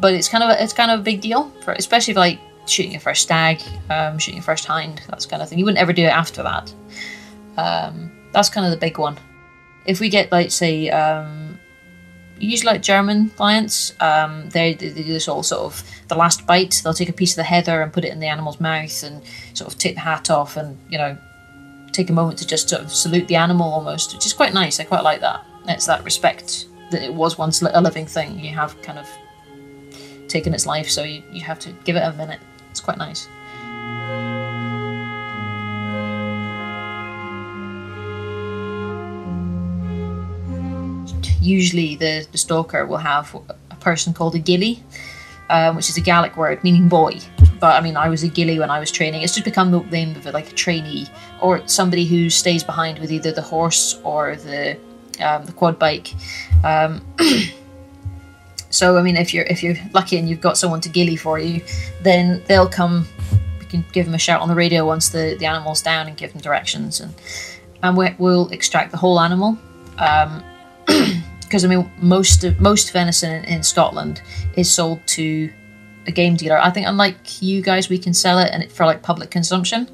but 0.00 0.12
it's 0.12 0.28
kind 0.28 0.44
of 0.44 0.50
a, 0.50 0.62
it's 0.62 0.72
kind 0.72 0.90
of 0.90 1.00
a 1.00 1.02
big 1.02 1.20
deal 1.20 1.50
for 1.62 1.72
especially 1.72 2.14
like 2.14 2.38
shooting 2.66 2.92
your 2.92 3.00
first 3.00 3.22
stag, 3.22 3.62
um, 3.88 4.18
shooting 4.18 4.38
your 4.38 4.44
first 4.44 4.64
hind, 4.66 5.00
that's 5.08 5.24
kind 5.24 5.40
of 5.42 5.48
thing. 5.48 5.58
You 5.58 5.64
wouldn't 5.64 5.80
ever 5.80 5.92
do 5.92 6.02
it 6.02 6.12
after 6.24 6.42
that. 6.42 6.74
Um, 7.56 8.12
that's 8.32 8.50
kind 8.50 8.66
of 8.66 8.72
the 8.72 8.76
big 8.76 8.98
one. 8.98 9.16
If 9.86 10.00
we 10.00 10.08
get 10.10 10.30
like 10.30 10.50
say 10.50 10.90
um, 10.90 11.58
usually 12.38 12.72
like 12.72 12.82
German 12.82 13.30
clients, 13.30 13.94
um, 14.00 14.50
they, 14.50 14.74
they 14.74 14.90
do 14.90 15.04
this 15.04 15.28
all 15.28 15.42
sort 15.42 15.62
of 15.62 15.82
the 16.08 16.16
last 16.16 16.46
bite. 16.46 16.80
They'll 16.82 16.94
take 16.94 17.08
a 17.08 17.12
piece 17.12 17.32
of 17.32 17.36
the 17.36 17.44
heather 17.44 17.80
and 17.80 17.92
put 17.92 18.04
it 18.04 18.12
in 18.12 18.20
the 18.20 18.26
animal's 18.26 18.60
mouth 18.60 19.02
and 19.02 19.22
sort 19.54 19.72
of 19.72 19.78
take 19.78 19.94
the 19.94 20.00
hat 20.00 20.30
off 20.30 20.56
and 20.56 20.76
you 20.90 20.98
know 20.98 21.16
take 21.92 22.10
a 22.10 22.12
moment 22.12 22.38
to 22.38 22.46
just 22.46 22.68
sort 22.68 22.82
of 22.82 22.92
salute 22.92 23.28
the 23.28 23.36
animal 23.36 23.72
almost, 23.72 24.14
which 24.14 24.26
is 24.26 24.32
quite 24.32 24.52
nice. 24.52 24.78
I 24.80 24.84
quite 24.84 25.04
like 25.04 25.20
that. 25.20 25.44
It's 25.66 25.86
that 25.86 26.04
respect 26.04 26.66
that 26.90 27.02
it 27.02 27.12
was 27.12 27.38
once 27.38 27.62
a 27.62 27.80
living 27.80 28.06
thing. 28.06 28.38
You 28.38 28.54
have 28.54 28.80
kind 28.82 28.98
of 28.98 29.08
taken 30.28 30.54
its 30.54 30.66
life, 30.66 30.88
so 30.88 31.02
you, 31.02 31.22
you 31.32 31.40
have 31.42 31.58
to 31.60 31.72
give 31.84 31.96
it 31.96 32.00
a 32.00 32.12
minute. 32.12 32.40
It's 32.70 32.80
quite 32.80 32.98
nice. 32.98 33.28
Usually, 41.40 41.96
the, 41.96 42.26
the 42.30 42.38
stalker 42.38 42.84
will 42.84 42.98
have 42.98 43.34
a 43.70 43.76
person 43.76 44.12
called 44.12 44.34
a 44.34 44.38
gilly, 44.38 44.82
um, 45.48 45.76
which 45.76 45.88
is 45.88 45.96
a 45.96 46.00
Gaelic 46.00 46.36
word 46.36 46.62
meaning 46.62 46.88
boy. 46.88 47.18
But 47.58 47.76
I 47.76 47.80
mean, 47.80 47.96
I 47.96 48.08
was 48.08 48.22
a 48.22 48.28
gilly 48.28 48.58
when 48.58 48.70
I 48.70 48.78
was 48.78 48.90
training. 48.90 49.22
It's 49.22 49.34
just 49.34 49.44
become 49.44 49.70
the 49.70 49.80
name 49.80 50.14
of 50.14 50.26
it, 50.26 50.34
like 50.34 50.50
a 50.50 50.54
trainee 50.54 51.06
or 51.40 51.66
somebody 51.66 52.04
who 52.04 52.28
stays 52.28 52.62
behind 52.62 52.98
with 52.98 53.10
either 53.10 53.32
the 53.32 53.42
horse 53.42 53.98
or 54.04 54.36
the 54.36 54.76
um, 55.20 55.44
the 55.44 55.52
quad 55.52 55.78
bike. 55.78 56.14
Um, 56.64 57.04
so 58.70 58.96
I 58.98 59.02
mean, 59.02 59.16
if 59.16 59.32
you're 59.32 59.44
if 59.44 59.62
you're 59.62 59.76
lucky 59.92 60.18
and 60.18 60.28
you've 60.28 60.40
got 60.40 60.58
someone 60.58 60.80
to 60.82 60.88
gilly 60.88 61.16
for 61.16 61.38
you, 61.38 61.62
then 62.02 62.42
they'll 62.46 62.68
come. 62.68 63.06
You 63.60 63.66
can 63.66 63.84
give 63.92 64.06
them 64.06 64.14
a 64.14 64.18
shout 64.18 64.40
on 64.40 64.48
the 64.48 64.54
radio 64.54 64.86
once 64.86 65.10
the, 65.10 65.36
the 65.38 65.46
animal's 65.46 65.82
down 65.82 66.06
and 66.06 66.16
give 66.16 66.32
them 66.32 66.40
directions, 66.40 67.00
and 67.00 67.14
and 67.82 67.96
we, 67.96 68.14
we'll 68.18 68.48
extract 68.48 68.90
the 68.90 68.98
whole 68.98 69.20
animal. 69.20 69.58
Because 71.40 71.64
I 71.64 71.68
mean, 71.68 71.90
most 71.96 72.44
of, 72.44 72.60
most 72.60 72.92
venison 72.92 73.32
in, 73.32 73.44
in 73.44 73.62
Scotland 73.62 74.20
is 74.54 74.70
sold 74.70 75.00
to 75.06 75.50
a 76.06 76.12
game 76.12 76.36
dealer. 76.36 76.58
I 76.58 76.70
think 76.70 76.86
unlike 76.86 77.40
you 77.40 77.62
guys, 77.62 77.88
we 77.88 77.98
can 77.98 78.12
sell 78.12 78.38
it 78.38 78.50
and 78.52 78.62
it 78.62 78.70
for 78.70 78.84
like 78.84 79.02
public 79.02 79.30
consumption. 79.30 79.88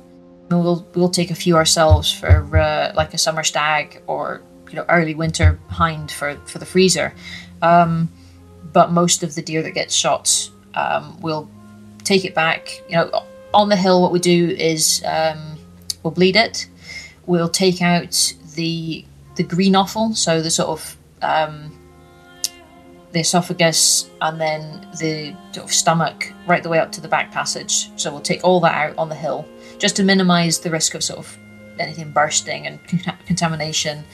We'll 0.51 0.86
we'll 0.94 1.10
take 1.10 1.30
a 1.30 1.34
few 1.34 1.56
ourselves 1.56 2.12
for 2.12 2.56
uh, 2.56 2.92
like 2.96 3.14
a 3.14 3.18
summer 3.18 3.44
stag 3.44 4.02
or 4.06 4.42
you 4.69 4.77
know 4.77 4.85
early 4.89 5.15
winter 5.15 5.59
hind 5.69 6.11
for 6.11 6.36
for 6.47 6.59
the 6.59 6.66
freezer. 6.66 7.15
Um, 7.62 8.11
but 8.73 8.91
most 8.91 9.23
of 9.23 9.35
the 9.35 9.43
deer 9.43 9.62
that 9.62 9.70
gets 9.73 9.95
shot, 9.95 10.51
um, 10.74 11.20
we'll 11.20 11.49
take 12.03 12.24
it 12.24 12.35
back. 12.35 12.82
You 12.89 12.97
know, 12.97 13.24
on 13.53 13.69
the 13.69 13.77
hill, 13.77 14.03
what 14.03 14.12
we 14.12 14.19
do 14.19 14.51
is 14.51 15.03
um, 15.07 15.57
we'll 16.03 16.11
bleed 16.11 16.36
it. 16.36 16.69
We'll 17.27 17.49
take 17.49 17.81
out 17.81 18.35
the 18.55 19.05
the 19.36 19.43
green 19.43 19.74
offal, 19.74 20.15
so 20.15 20.43
the 20.43 20.51
sort 20.51 20.69
of 20.69 20.97
um, 21.23 21.73
the 23.15 23.20
esophagus 23.20 24.11
and 24.20 24.41
then 24.41 24.86
the 24.99 25.35
sort 25.53 25.65
of 25.65 25.73
stomach 25.73 26.32
right 26.47 26.62
the 26.62 26.69
way 26.69 26.78
up 26.78 26.93
to 26.93 27.01
the 27.01 27.09
back 27.09 27.32
passage. 27.32 27.91
So 27.97 28.12
we'll 28.12 28.20
take 28.20 28.45
all 28.45 28.61
that 28.61 28.74
out 28.74 28.99
on 28.99 29.09
the 29.09 29.15
hill 29.15 29.47
just 29.78 29.97
to 29.97 30.03
minimise 30.03 30.59
the 30.59 30.70
risk 30.70 30.95
of 30.95 31.03
sort 31.03 31.20
of 31.20 31.39
anything 31.78 32.11
bursting 32.12 32.66
and 32.66 32.78
contamination. 33.27 34.05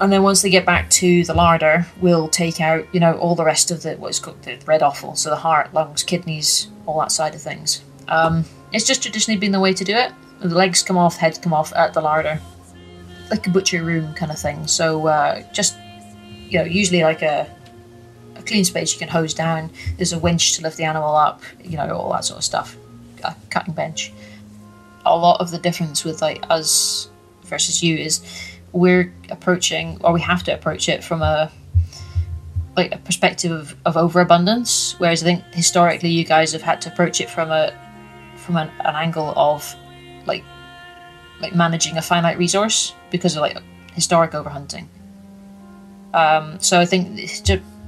And 0.00 0.12
then 0.12 0.22
once 0.22 0.42
they 0.42 0.50
get 0.50 0.66
back 0.66 0.90
to 0.90 1.24
the 1.24 1.32
larder, 1.32 1.86
we'll 2.00 2.28
take 2.28 2.60
out, 2.60 2.86
you 2.92 3.00
know, 3.00 3.16
all 3.18 3.34
the 3.34 3.44
rest 3.44 3.70
of 3.70 3.82
the 3.82 3.94
what's 3.94 4.18
called 4.18 4.42
the 4.42 4.58
red 4.66 4.82
offal, 4.82 5.14
so 5.14 5.30
the 5.30 5.36
heart, 5.36 5.72
lungs, 5.72 6.02
kidneys, 6.02 6.68
all 6.84 7.00
that 7.00 7.12
side 7.12 7.34
of 7.34 7.40
things. 7.40 7.82
Um, 8.08 8.44
it's 8.72 8.86
just 8.86 9.02
traditionally 9.02 9.40
been 9.40 9.52
the 9.52 9.60
way 9.60 9.72
to 9.72 9.84
do 9.84 9.94
it. 9.94 10.12
The 10.40 10.54
legs 10.54 10.82
come 10.82 10.98
off, 10.98 11.16
heads 11.16 11.38
come 11.38 11.54
off 11.54 11.72
at 11.74 11.94
the 11.94 12.02
larder, 12.02 12.38
like 13.30 13.46
a 13.46 13.50
butcher 13.50 13.82
room 13.82 14.12
kind 14.14 14.30
of 14.30 14.38
thing. 14.38 14.66
So 14.66 15.06
uh, 15.06 15.50
just, 15.52 15.76
you 16.48 16.58
know, 16.58 16.64
usually 16.64 17.02
like 17.02 17.22
a 17.22 17.50
a 18.36 18.42
clean 18.42 18.66
space 18.66 18.92
you 18.92 18.98
can 18.98 19.08
hose 19.08 19.32
down. 19.32 19.70
There's 19.96 20.12
a 20.12 20.18
winch 20.18 20.56
to 20.56 20.62
lift 20.62 20.76
the 20.76 20.84
animal 20.84 21.16
up, 21.16 21.40
you 21.64 21.78
know, 21.78 21.96
all 21.96 22.12
that 22.12 22.26
sort 22.26 22.38
of 22.38 22.44
stuff. 22.44 22.76
A 23.24 23.34
cutting 23.48 23.72
bench. 23.72 24.12
A 25.06 25.16
lot 25.16 25.40
of 25.40 25.50
the 25.50 25.58
difference 25.58 26.04
with 26.04 26.20
like 26.20 26.44
us 26.50 27.08
versus 27.44 27.82
you 27.82 27.96
is 27.96 28.20
we're 28.76 29.12
approaching, 29.30 29.98
or 30.04 30.12
we 30.12 30.20
have 30.20 30.42
to 30.44 30.54
approach 30.54 30.88
it 30.88 31.02
from 31.02 31.22
a 31.22 31.50
like 32.76 32.94
a 32.94 32.98
perspective 32.98 33.50
of, 33.50 33.74
of 33.86 33.96
overabundance. 33.96 34.94
Whereas 34.98 35.22
I 35.22 35.26
think 35.26 35.44
historically 35.52 36.10
you 36.10 36.24
guys 36.24 36.52
have 36.52 36.62
had 36.62 36.80
to 36.82 36.92
approach 36.92 37.20
it 37.20 37.30
from 37.30 37.50
a 37.50 37.72
from 38.36 38.56
an, 38.56 38.70
an 38.80 38.94
angle 38.94 39.32
of 39.36 39.74
like 40.26 40.44
like 41.40 41.54
managing 41.54 41.96
a 41.96 42.02
finite 42.02 42.38
resource 42.38 42.94
because 43.10 43.36
of 43.36 43.40
like 43.40 43.56
historic 43.94 44.32
overhunting. 44.32 44.86
Um, 46.12 46.58
so 46.60 46.78
I 46.80 46.86
think 46.86 47.18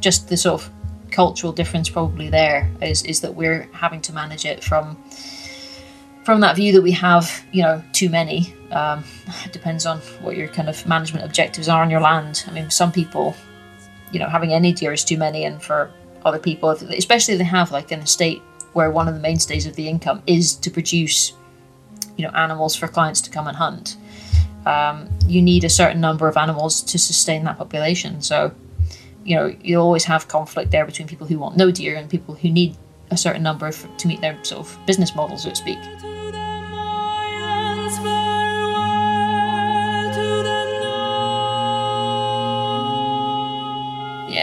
just 0.01 0.29
the 0.29 0.37
sort 0.37 0.63
of 0.63 0.71
cultural 1.11 1.53
difference 1.53 1.89
probably 1.89 2.29
there 2.29 2.71
is 2.83 3.03
is 3.05 3.21
that 3.21 3.35
we're 3.35 3.69
having 3.73 4.01
to 4.03 4.13
manage 4.13 4.45
it 4.45 4.63
from 4.65 4.97
from 6.29 6.41
that 6.41 6.57
view 6.57 6.73
that 6.73 6.83
we 6.83 6.93
have 6.93 7.43
you 7.53 7.63
know 7.63 7.83
too 7.95 8.11
many 8.11 8.53
um, 8.71 9.03
it 9.47 9.51
depends 9.51 9.87
on 9.87 9.97
what 10.21 10.37
your 10.37 10.47
kind 10.47 10.69
of 10.69 10.87
management 10.87 11.25
objectives 11.25 11.71
are 11.71 11.81
on 11.81 11.89
your 11.89 12.03
land. 12.03 12.45
I 12.47 12.51
mean 12.51 12.69
some 12.69 12.93
people 12.93 13.35
you 14.13 14.21
know 14.21 14.29
having 14.29 14.53
any 14.53 14.75
deer 14.75 14.93
is 14.93 15.05
too 15.05 15.17
many 15.17 15.47
and 15.47 15.63
for 15.63 15.91
other 16.27 16.39
people 16.39 16.69
especially 16.69 17.33
if 17.33 17.39
they 17.39 17.45
have 17.47 17.73
like 17.73 17.93
an 17.93 18.01
estate 18.01 18.43
where 18.75 18.91
one 18.91 19.09
of 19.09 19.15
the 19.15 19.21
mainstays 19.21 19.65
of 19.65 19.75
the 19.75 19.89
income 19.89 20.23
is 20.27 20.55
to 20.57 20.71
produce 20.71 21.33
you 22.19 22.27
know 22.27 22.33
animals 22.35 22.77
for 22.77 22.89
clients 22.89 23.23
to 23.23 23.31
come 23.31 23.47
and 23.47 23.57
hunt 23.57 23.97
um, 24.67 25.09
you 25.27 25.41
need 25.41 25.65
a 25.65 25.71
certain 25.71 25.99
number 25.99 26.29
of 26.29 26.37
animals 26.37 26.83
to 26.83 26.99
sustain 26.99 27.45
that 27.45 27.57
population. 27.57 28.21
So 28.21 28.53
you 29.25 29.35
know 29.35 29.57
you 29.63 29.81
always 29.81 30.05
have 30.05 30.29
conflict 30.29 30.73
there 30.73 30.85
between 30.85 31.09
people 31.09 31.27
who 31.27 31.39
want 31.39 31.57
no 31.57 31.71
deer 31.71 31.97
and 31.97 32.11
people 32.11 32.35
who 32.35 32.51
need 32.51 32.77
a 33.11 33.17
certain 33.17 33.43
number 33.43 33.73
for, 33.73 33.89
to 33.97 34.07
meet 34.07 34.21
their 34.21 34.37
sort 34.45 34.61
of 34.61 34.79
business 34.87 35.15
model 35.15 35.39
so 35.39 35.49
to 35.49 35.57
speak 35.57 35.79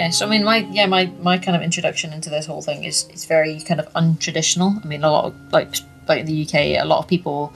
Yeah, 0.05 0.11
so 0.11 0.27
I 0.27 0.29
mean, 0.29 0.43
my 0.43 0.57
yeah, 0.71 0.85
my 0.85 1.07
my 1.19 1.39
kind 1.39 1.55
of 1.55 1.63
introduction 1.63 2.13
into 2.13 2.29
this 2.29 2.45
whole 2.45 2.61
thing 2.61 2.83
is 2.83 3.09
is 3.11 3.25
very 3.25 3.59
kind 3.61 3.79
of 3.79 3.91
untraditional. 3.93 4.83
I 4.83 4.87
mean, 4.87 5.03
a 5.03 5.09
lot 5.09 5.25
of 5.25 5.33
like 5.51 5.73
like 6.07 6.19
in 6.19 6.25
the 6.27 6.43
UK, 6.43 6.79
a 6.79 6.85
lot 6.85 6.99
of 6.99 7.07
people, 7.07 7.51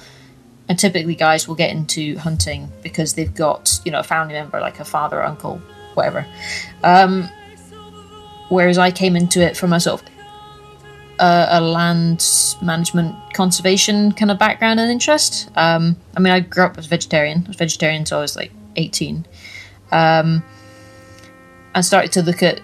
and 0.67 0.80
typically 0.80 1.13
guys 1.13 1.47
will 1.47 1.53
get 1.53 1.69
into 1.69 2.17
hunting 2.17 2.71
because 2.81 3.13
they've 3.13 3.34
got 3.35 3.80
you 3.85 3.91
know 3.91 3.99
a 3.99 4.03
family 4.03 4.34
member 4.34 4.59
like 4.59 4.80
a 4.80 4.84
father, 4.84 5.21
uncle, 5.21 5.61
whatever. 5.93 6.26
Um, 6.84 7.30
whereas 8.49 8.80
I 8.80 8.89
came 8.89 9.15
into 9.15 9.45
it 9.45 9.55
from 9.55 9.71
a 9.71 9.80
sort 9.80 10.01
of 10.01 10.07
a, 11.19 11.47
a 11.51 11.61
land 11.61 12.26
management 12.63 13.15
conservation 13.35 14.11
kind 14.13 14.31
of 14.31 14.39
background 14.39 14.80
and 14.80 14.91
interest. 14.91 15.51
Um, 15.55 15.97
I 16.17 16.19
mean, 16.19 16.34
I 16.34 16.39
grew 16.39 16.63
up 16.63 16.80
as 16.80 16.88
vegetarian. 16.88 17.43
I 17.45 17.49
was 17.49 17.57
vegetarian 17.57 17.99
until 17.99 18.17
I 18.17 18.21
was 18.21 18.35
like 18.35 18.51
eighteen. 18.76 19.27
Um, 19.91 20.43
and 21.75 21.85
started 21.85 22.11
to 22.13 22.21
look 22.21 22.43
at 22.43 22.61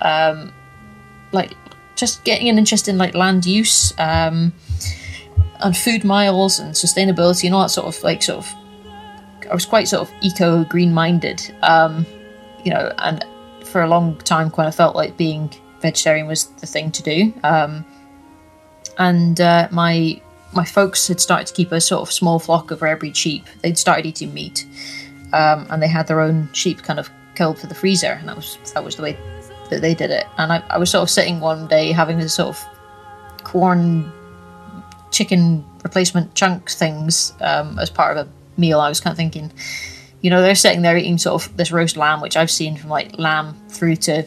um, 0.00 0.52
like 1.32 1.52
just 1.96 2.24
getting 2.24 2.48
an 2.48 2.58
interest 2.58 2.88
in 2.88 2.98
like 2.98 3.14
land 3.14 3.46
use 3.46 3.92
um, 3.98 4.52
and 5.60 5.76
food 5.76 6.04
miles 6.04 6.58
and 6.58 6.74
sustainability 6.74 7.44
and 7.44 7.54
all 7.54 7.62
that 7.62 7.70
sort 7.70 7.86
of 7.86 8.02
like 8.02 8.22
sort 8.22 8.38
of 8.38 8.54
I 9.50 9.54
was 9.54 9.66
quite 9.66 9.88
sort 9.88 10.08
of 10.08 10.14
eco 10.22 10.64
green 10.64 10.92
minded 10.92 11.54
um, 11.62 12.06
you 12.64 12.72
know 12.72 12.92
and 12.98 13.24
for 13.64 13.82
a 13.82 13.88
long 13.88 14.18
time 14.18 14.50
kind 14.50 14.68
of 14.68 14.74
felt 14.74 14.96
like 14.96 15.16
being 15.16 15.52
vegetarian 15.80 16.26
was 16.26 16.46
the 16.60 16.66
thing 16.66 16.90
to 16.92 17.02
do 17.02 17.32
um, 17.42 17.84
and 18.98 19.40
uh, 19.40 19.68
my 19.70 20.20
my 20.52 20.64
folks 20.64 21.08
had 21.08 21.20
started 21.20 21.46
to 21.46 21.54
keep 21.54 21.72
a 21.72 21.80
sort 21.80 22.02
of 22.02 22.12
small 22.12 22.38
flock 22.38 22.70
of 22.70 22.82
rare 22.82 22.96
breed 22.96 23.16
sheep. 23.16 23.46
They'd 23.62 23.78
started 23.78 24.06
eating 24.06 24.34
meat 24.34 24.66
um, 25.32 25.66
and 25.70 25.82
they 25.82 25.88
had 25.88 26.06
their 26.06 26.20
own 26.20 26.50
sheep 26.52 26.82
kind 26.82 27.00
of 27.00 27.10
killed 27.34 27.58
for 27.58 27.66
the 27.66 27.74
freezer, 27.74 28.12
and 28.12 28.28
that 28.28 28.36
was 28.36 28.58
that 28.74 28.84
was 28.84 28.96
the 28.96 29.02
way 29.02 29.16
that 29.70 29.80
they 29.80 29.94
did 29.94 30.10
it. 30.10 30.26
And 30.38 30.52
I, 30.52 30.62
I 30.70 30.78
was 30.78 30.90
sort 30.90 31.02
of 31.02 31.10
sitting 31.10 31.40
one 31.40 31.66
day 31.66 31.92
having 31.92 32.18
this 32.18 32.34
sort 32.34 32.50
of 32.50 32.64
Quorn 33.44 34.12
chicken 35.10 35.64
replacement 35.82 36.34
chunk 36.34 36.70
things 36.70 37.32
um, 37.40 37.78
as 37.78 37.90
part 37.90 38.16
of 38.16 38.26
a 38.26 38.60
meal. 38.60 38.80
I 38.80 38.88
was 38.88 39.00
kind 39.00 39.12
of 39.12 39.16
thinking, 39.16 39.52
you 40.20 40.30
know, 40.30 40.42
they're 40.42 40.54
sitting 40.54 40.82
there 40.82 40.96
eating 40.96 41.18
sort 41.18 41.44
of 41.44 41.56
this 41.56 41.72
roast 41.72 41.96
lamb, 41.96 42.20
which 42.20 42.36
I've 42.36 42.50
seen 42.50 42.76
from 42.76 42.90
like 42.90 43.18
lamb 43.18 43.56
through 43.68 43.96
to, 43.96 44.24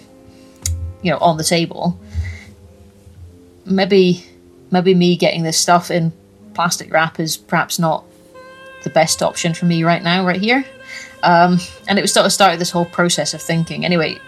you 1.01 1.11
know, 1.11 1.17
on 1.17 1.37
the 1.37 1.43
table. 1.43 1.99
Maybe, 3.65 4.23
maybe 4.71 4.93
me 4.93 5.17
getting 5.17 5.43
this 5.43 5.59
stuff 5.59 5.89
in 5.89 6.13
plastic 6.53 6.93
wrap 6.93 7.19
is 7.19 7.35
perhaps 7.35 7.79
not 7.79 8.05
the 8.83 8.89
best 8.89 9.23
option 9.23 9.53
for 9.53 9.65
me 9.65 9.83
right 9.83 10.03
now, 10.03 10.25
right 10.25 10.39
here. 10.39 10.65
Um, 11.25 11.59
and 11.87 11.97
it 11.97 12.03
was 12.03 12.13
sort 12.13 12.27
of 12.27 12.31
started 12.31 12.59
this 12.59 12.69
whole 12.69 12.85
process 12.85 13.33
of 13.33 13.41
thinking. 13.41 13.83
Anyway, 13.83 14.19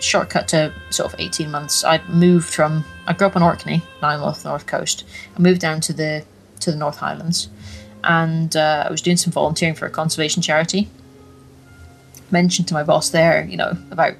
shortcut 0.00 0.46
to 0.48 0.72
sort 0.90 1.12
of 1.12 1.18
18 1.18 1.50
months, 1.50 1.84
I 1.84 2.00
moved 2.08 2.48
from, 2.48 2.84
I 3.06 3.12
grew 3.12 3.26
up 3.26 3.36
in 3.36 3.42
Orkney, 3.42 3.82
Ninemouth, 4.00 4.44
North 4.44 4.66
Coast. 4.66 5.04
I 5.36 5.40
moved 5.40 5.60
down 5.60 5.80
to 5.82 5.92
the, 5.92 6.24
to 6.60 6.70
the 6.70 6.76
North 6.76 6.98
Highlands 6.98 7.48
and 8.04 8.56
uh, 8.56 8.84
I 8.86 8.90
was 8.90 9.02
doing 9.02 9.16
some 9.16 9.32
volunteering 9.32 9.74
for 9.74 9.86
a 9.86 9.90
conservation 9.90 10.40
charity. 10.40 10.88
Mentioned 12.30 12.68
to 12.68 12.74
my 12.74 12.84
boss 12.84 13.10
there, 13.10 13.44
you 13.44 13.56
know, 13.56 13.76
about 13.90 14.14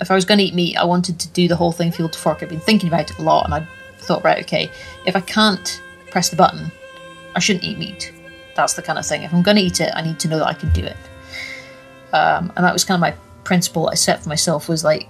if 0.00 0.10
I 0.10 0.14
was 0.14 0.24
going 0.24 0.38
to 0.38 0.44
eat 0.44 0.54
meat, 0.54 0.76
I 0.76 0.84
wanted 0.84 1.20
to 1.20 1.28
do 1.28 1.46
the 1.46 1.56
whole 1.56 1.72
thing 1.72 1.92
field 1.92 2.12
to 2.14 2.18
fork. 2.18 2.42
I've 2.42 2.48
been 2.48 2.60
thinking 2.60 2.88
about 2.88 3.10
it 3.10 3.18
a 3.18 3.22
lot 3.22 3.44
and 3.44 3.54
I 3.54 3.66
thought, 3.98 4.24
right, 4.24 4.42
okay, 4.44 4.70
if 5.06 5.14
I 5.14 5.20
can't 5.20 5.80
press 6.10 6.28
the 6.28 6.36
button, 6.36 6.72
I 7.36 7.38
shouldn't 7.38 7.64
eat 7.64 7.78
meat. 7.78 8.12
That's 8.58 8.74
the 8.74 8.82
kind 8.82 8.98
of 8.98 9.06
thing. 9.06 9.22
If 9.22 9.32
I'm 9.32 9.44
going 9.44 9.56
to 9.56 9.62
eat 9.62 9.80
it, 9.80 9.92
I 9.94 10.02
need 10.02 10.18
to 10.18 10.28
know 10.28 10.40
that 10.40 10.48
I 10.48 10.52
can 10.52 10.70
do 10.72 10.82
it. 10.82 10.96
Um, 12.12 12.52
and 12.56 12.64
that 12.64 12.72
was 12.72 12.84
kind 12.84 12.96
of 12.96 13.00
my 13.00 13.14
principle 13.44 13.88
I 13.88 13.94
set 13.94 14.20
for 14.20 14.28
myself 14.28 14.68
was 14.68 14.82
like, 14.82 15.08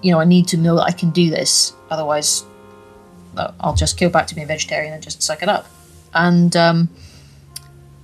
you 0.00 0.10
know, 0.10 0.18
I 0.18 0.24
need 0.24 0.48
to 0.48 0.56
know 0.56 0.74
that 0.76 0.84
I 0.84 0.92
can 0.92 1.10
do 1.10 1.28
this. 1.28 1.74
Otherwise, 1.90 2.44
uh, 3.36 3.52
I'll 3.60 3.74
just 3.74 4.00
go 4.00 4.08
back 4.08 4.26
to 4.28 4.34
being 4.34 4.46
a 4.46 4.48
vegetarian 4.48 4.94
and 4.94 5.02
just 5.02 5.22
suck 5.22 5.42
it 5.42 5.50
up. 5.50 5.66
And 6.14 6.56
um, 6.56 6.88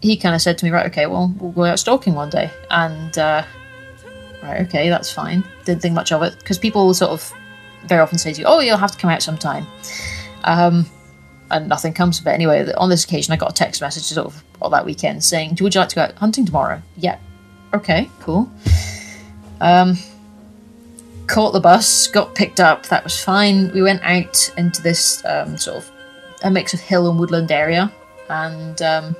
he 0.02 0.18
kind 0.18 0.34
of 0.34 0.42
said 0.42 0.58
to 0.58 0.66
me, 0.66 0.70
right, 0.70 0.84
okay, 0.92 1.06
well, 1.06 1.34
we'll 1.38 1.52
go 1.52 1.64
out 1.64 1.78
stalking 1.78 2.14
one 2.14 2.28
day. 2.28 2.50
And, 2.70 3.16
uh, 3.16 3.42
right, 4.42 4.66
okay, 4.66 4.90
that's 4.90 5.10
fine. 5.10 5.44
Didn't 5.64 5.80
think 5.80 5.94
much 5.94 6.12
of 6.12 6.22
it 6.22 6.38
because 6.40 6.58
people 6.58 6.92
sort 6.92 7.12
of 7.12 7.32
very 7.86 8.02
often 8.02 8.18
say 8.18 8.34
to 8.34 8.40
you, 8.42 8.46
oh, 8.46 8.60
you'll 8.60 8.76
have 8.76 8.92
to 8.92 8.98
come 8.98 9.08
out 9.08 9.22
sometime. 9.22 9.66
Um, 10.42 10.84
and 11.50 11.70
nothing 11.70 11.94
comes 11.94 12.20
of 12.20 12.26
it. 12.26 12.32
Anyway, 12.32 12.70
on 12.74 12.90
this 12.90 13.04
occasion, 13.04 13.32
I 13.32 13.36
got 13.36 13.50
a 13.52 13.54
text 13.54 13.80
message 13.80 14.02
sort 14.02 14.26
of 14.26 14.43
all 14.64 14.70
that 14.70 14.84
weekend 14.84 15.22
saying, 15.22 15.56
would 15.60 15.74
you 15.74 15.80
like 15.80 15.90
to 15.90 15.94
go 15.94 16.02
out 16.02 16.14
hunting 16.14 16.46
tomorrow? 16.46 16.82
Yeah. 16.96 17.18
Okay, 17.74 18.10
cool. 18.20 18.50
Um, 19.60 19.96
caught 21.26 21.52
the 21.52 21.60
bus, 21.60 22.08
got 22.08 22.34
picked 22.34 22.60
up, 22.60 22.86
that 22.86 23.04
was 23.04 23.22
fine. 23.22 23.72
We 23.72 23.82
went 23.82 24.02
out 24.02 24.52
into 24.56 24.82
this 24.82 25.24
um, 25.24 25.56
sort 25.58 25.78
of 25.78 25.90
a 26.42 26.50
mix 26.50 26.74
of 26.74 26.80
hill 26.80 27.08
and 27.08 27.18
woodland 27.18 27.50
area, 27.50 27.92
and 28.28 28.80
um, 28.82 29.16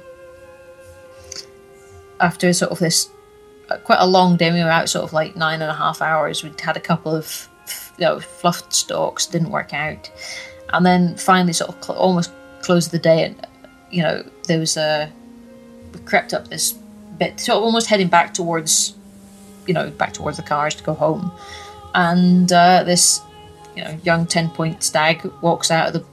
after 2.21 2.53
sort 2.53 2.73
of 2.73 2.79
this 2.79 3.11
uh, 3.71 3.79
quite 3.79 3.99
a 4.01 4.07
long 4.07 4.37
day, 4.37 4.53
we 4.53 4.63
were 4.63 4.71
out 4.71 4.89
sort 4.89 5.05
of 5.05 5.13
like 5.13 5.37
nine 5.37 5.63
and 5.63 5.71
a 5.71 5.75
half 5.75 6.03
hours. 6.03 6.43
We'd 6.43 6.61
had 6.61 6.77
a 6.77 6.81
couple 6.81 7.15
of 7.15 7.49
you 7.99 8.05
know 8.05 8.21
fluffed 8.21 8.73
stalks, 8.73 9.27
didn't 9.27 9.51
work 9.51 9.73
out, 9.73 10.11
and 10.73 10.85
then 10.85 11.17
finally 11.17 11.53
sort 11.53 11.71
of 11.71 11.85
cl- 11.85 11.99
almost 11.99 12.33
closed 12.63 12.91
the 12.91 12.99
day, 12.99 13.25
and 13.25 13.47
you 13.91 14.03
know 14.03 14.23
there 14.47 14.59
was 14.59 14.77
a 14.77 15.11
we 15.95 16.01
crept 16.01 16.35
up 16.35 16.49
this 16.49 16.75
bit, 17.19 17.41
sort 17.41 17.59
of 17.59 17.65
almost 17.65 17.89
heading 17.89 18.09
back 18.09 18.35
towards, 18.35 18.95
you 19.67 19.75
know, 19.75 19.91
back 19.91 20.13
towards 20.13 20.37
the 20.37 20.43
cars 20.43 20.75
to 20.75 20.85
go 20.85 20.95
home. 20.95 21.31
And 21.95 22.53
uh, 22.53 22.83
this, 22.85 23.21
you 23.77 23.85
know, 23.85 23.99
young 24.05 24.27
ten 24.27 24.51
point 24.51 24.83
stag 24.83 25.25
walks 25.41 25.71
out 25.71 25.89
of 25.89 25.93
the 25.93 26.05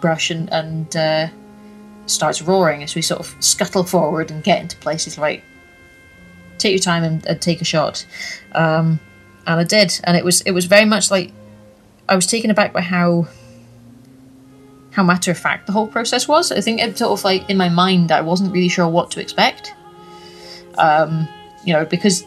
brush 0.00 0.30
and, 0.30 0.50
and 0.52 0.96
uh, 0.96 1.28
starts 2.06 2.40
roaring 2.40 2.82
as 2.82 2.94
we 2.94 3.02
sort 3.02 3.20
of 3.20 3.36
scuttle 3.40 3.84
forward 3.84 4.30
and 4.30 4.42
get 4.42 4.62
into 4.62 4.76
places 4.78 5.18
like 5.18 5.42
take 6.56 6.72
your 6.72 6.80
time 6.80 7.04
and, 7.04 7.26
and 7.26 7.40
take 7.40 7.60
a 7.60 7.64
shot. 7.64 8.06
Um, 8.52 9.00
and 9.46 9.60
I 9.60 9.64
did, 9.64 10.00
and 10.04 10.16
it 10.16 10.24
was 10.24 10.40
it 10.42 10.52
was 10.52 10.66
very 10.66 10.84
much 10.84 11.10
like 11.10 11.32
I 12.08 12.14
was 12.16 12.26
taken 12.26 12.50
aback 12.50 12.72
by 12.72 12.80
how 12.80 13.28
how 14.98 15.04
matter 15.04 15.30
of 15.30 15.38
fact 15.38 15.66
the 15.66 15.72
whole 15.72 15.86
process 15.86 16.26
was. 16.26 16.50
I 16.50 16.60
think 16.60 16.80
it 16.80 16.98
sort 16.98 17.16
of 17.16 17.24
like 17.24 17.48
in 17.48 17.56
my 17.56 17.68
mind 17.68 18.10
I 18.10 18.20
wasn't 18.20 18.52
really 18.52 18.68
sure 18.68 18.88
what 18.88 19.12
to 19.12 19.20
expect. 19.20 19.72
Um, 20.76 21.28
you 21.64 21.72
know, 21.72 21.84
because 21.84 22.24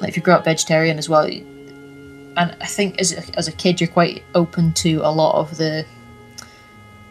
like 0.00 0.08
if 0.08 0.16
you 0.16 0.22
grow 0.22 0.34
up 0.34 0.44
vegetarian 0.44 0.98
as 0.98 1.08
well, 1.08 1.26
and 1.26 2.56
I 2.60 2.66
think 2.66 3.00
as 3.00 3.12
a, 3.12 3.38
as 3.38 3.46
a 3.46 3.52
kid 3.52 3.80
you're 3.80 3.88
quite 3.88 4.24
open 4.34 4.72
to 4.84 5.00
a 5.04 5.12
lot 5.12 5.36
of 5.36 5.56
the 5.58 5.86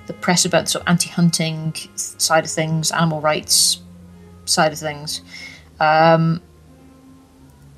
the 0.08 0.14
press 0.14 0.44
about 0.44 0.68
sort 0.68 0.82
of 0.82 0.90
anti-hunting 0.90 1.74
side 1.96 2.44
of 2.44 2.52
things, 2.52 2.92
animal 2.92 3.22
rights 3.22 3.80
side 4.44 4.74
of 4.74 4.80
things, 4.80 5.22
um, 5.80 6.42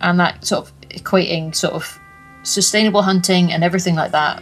and 0.02 0.20
that 0.20 0.44
sort 0.44 0.66
of 0.66 0.90
equating 0.90 1.54
sort 1.54 1.74
of 1.74 2.00
sustainable 2.42 3.04
hunting 3.04 3.54
and 3.54 3.64
everything 3.64 3.94
like 3.94 4.14
that, 4.14 4.42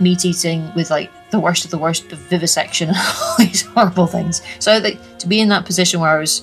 meat 0.00 0.24
eating 0.24 0.72
with 0.74 0.90
like 0.90 1.12
the 1.30 1.40
worst 1.40 1.64
of 1.64 1.70
the 1.70 1.78
worst 1.78 2.04
vivisection 2.04 2.88
and 2.88 2.98
all 3.22 3.34
these 3.38 3.62
horrible 3.62 4.06
things. 4.06 4.42
So 4.58 4.78
like, 4.78 5.18
to 5.18 5.26
be 5.26 5.40
in 5.40 5.48
that 5.48 5.64
position 5.64 6.00
where 6.00 6.10
I 6.10 6.18
was 6.18 6.42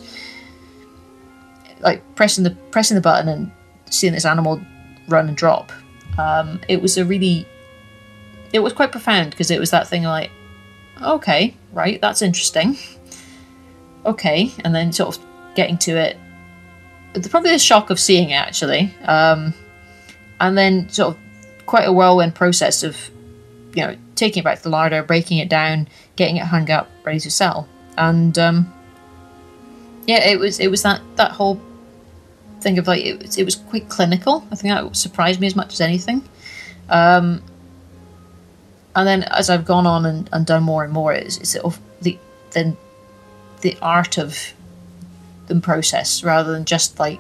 like 1.79 2.03
pressing 2.15 2.43
the 2.43 2.51
pressing 2.71 2.95
the 2.95 3.01
button 3.01 3.27
and 3.27 3.51
seeing 3.89 4.13
this 4.13 4.25
animal 4.25 4.61
run 5.07 5.27
and 5.27 5.37
drop, 5.37 5.71
um, 6.17 6.59
it 6.67 6.81
was 6.81 6.97
a 6.97 7.05
really 7.05 7.47
it 8.53 8.59
was 8.59 8.73
quite 8.73 8.91
profound 8.91 9.31
because 9.31 9.51
it 9.51 9.59
was 9.59 9.71
that 9.71 9.87
thing 9.87 10.03
like 10.03 10.31
okay, 11.01 11.55
right, 11.73 11.99
that's 12.01 12.21
interesting. 12.21 12.77
Okay, 14.05 14.51
and 14.63 14.73
then 14.73 14.91
sort 14.93 15.17
of 15.17 15.25
getting 15.55 15.77
to 15.79 15.97
it. 15.97 16.17
Probably 17.29 17.51
the 17.51 17.59
shock 17.59 17.89
of 17.89 17.99
seeing 17.99 18.31
it 18.31 18.35
actually, 18.35 18.93
um, 19.05 19.53
and 20.39 20.57
then 20.57 20.89
sort 20.89 21.15
of 21.15 21.65
quite 21.65 21.87
a 21.87 21.91
whirlwind 21.91 22.35
process 22.35 22.83
of, 22.83 23.09
you 23.75 23.85
know, 23.85 23.95
taking 24.15 24.41
it 24.41 24.43
back 24.43 24.57
to 24.57 24.63
the 24.63 24.69
larder, 24.69 25.03
breaking 25.03 25.37
it 25.37 25.49
down, 25.49 25.87
getting 26.15 26.37
it 26.37 26.45
hung 26.45 26.71
up, 26.71 26.89
ready 27.03 27.19
to 27.19 27.29
sell, 27.29 27.67
and 27.97 28.37
um, 28.39 28.73
yeah, 30.07 30.27
it 30.27 30.39
was 30.39 30.59
it 30.59 30.69
was 30.69 30.81
that 30.83 31.01
that 31.17 31.31
whole 31.31 31.59
thing 32.61 32.77
of 32.79 32.87
like 32.87 33.03
it, 33.05 33.21
was- 33.21 33.37
it 33.37 33.43
was 33.43 33.55
quite 33.55 33.89
clinical. 33.89 34.47
I 34.51 34.55
think 34.55 34.73
that 34.73 34.95
surprised 34.95 35.39
me 35.39 35.47
as 35.47 35.55
much 35.55 35.73
as 35.73 35.81
anything. 35.81 36.23
Um, 36.89 37.41
and 38.95 39.05
then 39.07 39.23
as 39.23 39.49
I've 39.49 39.65
gone 39.65 39.85
on 39.85 40.05
and, 40.05 40.29
and 40.31 40.45
done 40.45 40.63
more 40.63 40.83
and 40.83 40.93
more, 40.93 41.11
it's, 41.13 41.37
it's 41.37 41.49
sort 41.51 41.65
of 41.65 41.79
the 42.01 42.17
the 42.51 42.75
the 43.61 43.77
art 43.81 44.17
of 44.17 44.53
the 45.47 45.59
process 45.59 46.23
rather 46.23 46.51
than 46.53 46.63
just 46.65 46.97
like 46.99 47.19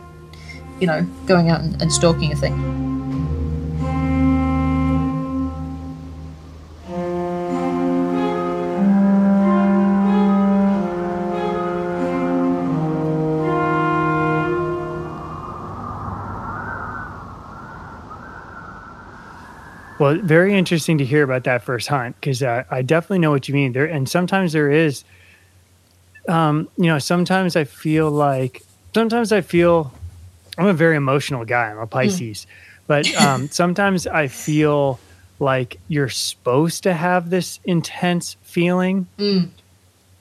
you 0.79 0.87
know 0.87 1.05
going 1.25 1.49
out 1.49 1.61
and, 1.61 1.81
and 1.81 1.91
stalking 1.91 2.31
a 2.31 2.35
thing. 2.35 2.53
Well, 19.97 20.15
very 20.15 20.57
interesting 20.57 20.97
to 20.97 21.05
hear 21.05 21.23
about 21.23 21.45
that 21.45 21.63
first 21.63 21.87
hunt 21.87 22.15
because 22.19 22.43
uh, 22.43 22.63
I 22.69 22.81
definitely 22.81 23.19
know 23.19 23.31
what 23.31 23.47
you 23.47 23.53
mean. 23.53 23.71
There 23.71 23.85
and 23.85 24.09
sometimes 24.09 24.51
there 24.51 24.69
is, 24.69 25.05
um, 26.27 26.67
you 26.77 26.87
know, 26.87 26.99
sometimes 26.99 27.55
I 27.55 27.63
feel 27.63 28.11
like 28.11 28.61
sometimes 28.93 29.31
I 29.31 29.39
feel 29.41 29.93
I'm 30.57 30.67
a 30.67 30.73
very 30.73 30.97
emotional 30.97 31.45
guy. 31.45 31.69
I'm 31.71 31.79
a 31.79 31.87
Pisces, 31.87 32.45
but 32.87 33.05
um, 33.21 33.49
sometimes 33.49 34.05
I 34.05 34.27
feel 34.27 34.99
like 35.39 35.79
you're 35.87 36.09
supposed 36.09 36.83
to 36.83 36.93
have 36.93 37.29
this 37.29 37.59
intense 37.65 38.35
feeling, 38.41 39.07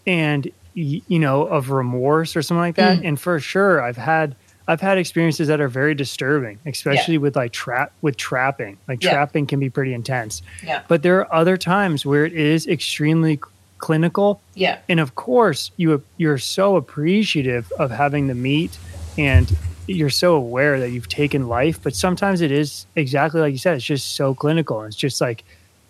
and 0.07 0.51
you 0.75 1.19
know, 1.19 1.47
of 1.47 1.71
remorse 1.71 2.37
or 2.37 2.43
something 2.43 2.61
like 2.61 2.77
that. 2.77 2.99
And 3.05 3.19
for 3.21 3.41
sure, 3.41 3.81
I've 3.83 3.97
had. 3.97 4.37
I've 4.67 4.81
had 4.81 4.97
experiences 4.99 5.49
that 5.49 5.61
are 5.61 5.69
very 5.69 5.95
disturbing, 5.95 6.59
especially 6.65 7.19
with 7.19 7.37
like 7.37 7.53
trap 7.53 7.93
with 8.03 8.17
trapping. 8.17 8.79
Like 8.89 9.03
Yeah. 9.03 9.13
trapping 9.13 9.47
can 9.47 9.61
be 9.61 9.69
pretty 9.71 9.93
intense. 9.95 10.41
Yeah. 10.65 10.81
But 10.89 11.03
there 11.03 11.19
are 11.21 11.35
other 11.35 11.57
times 11.57 12.07
where 12.07 12.25
it 12.25 12.33
is 12.33 12.67
extremely 12.67 13.39
clinical 13.79 14.41
Yeah. 14.55 14.79
and 14.89 14.99
of 15.01 15.15
course 15.15 15.71
you 15.77 16.03
you're 16.17 16.39
so 16.39 16.77
appreciative 16.77 17.71
of 17.79 17.91
having 17.91 18.29
the 18.29 18.35
meat 18.35 18.79
and 19.19 19.55
you're 19.87 20.09
so 20.09 20.35
aware 20.37 20.81
that 20.81 20.89
you've 20.91 21.09
taken 21.09 21.49
life 21.49 21.79
but 21.83 21.95
sometimes 21.95 22.41
it 22.41 22.51
is 22.51 22.87
exactly 22.97 23.43
like 23.43 23.53
you 23.53 23.59
said 23.59 23.75
it's 23.77 23.85
just 23.85 24.15
so 24.15 24.33
clinical 24.33 24.85
it's 24.85 24.97
just 24.97 25.21
like 25.21 25.45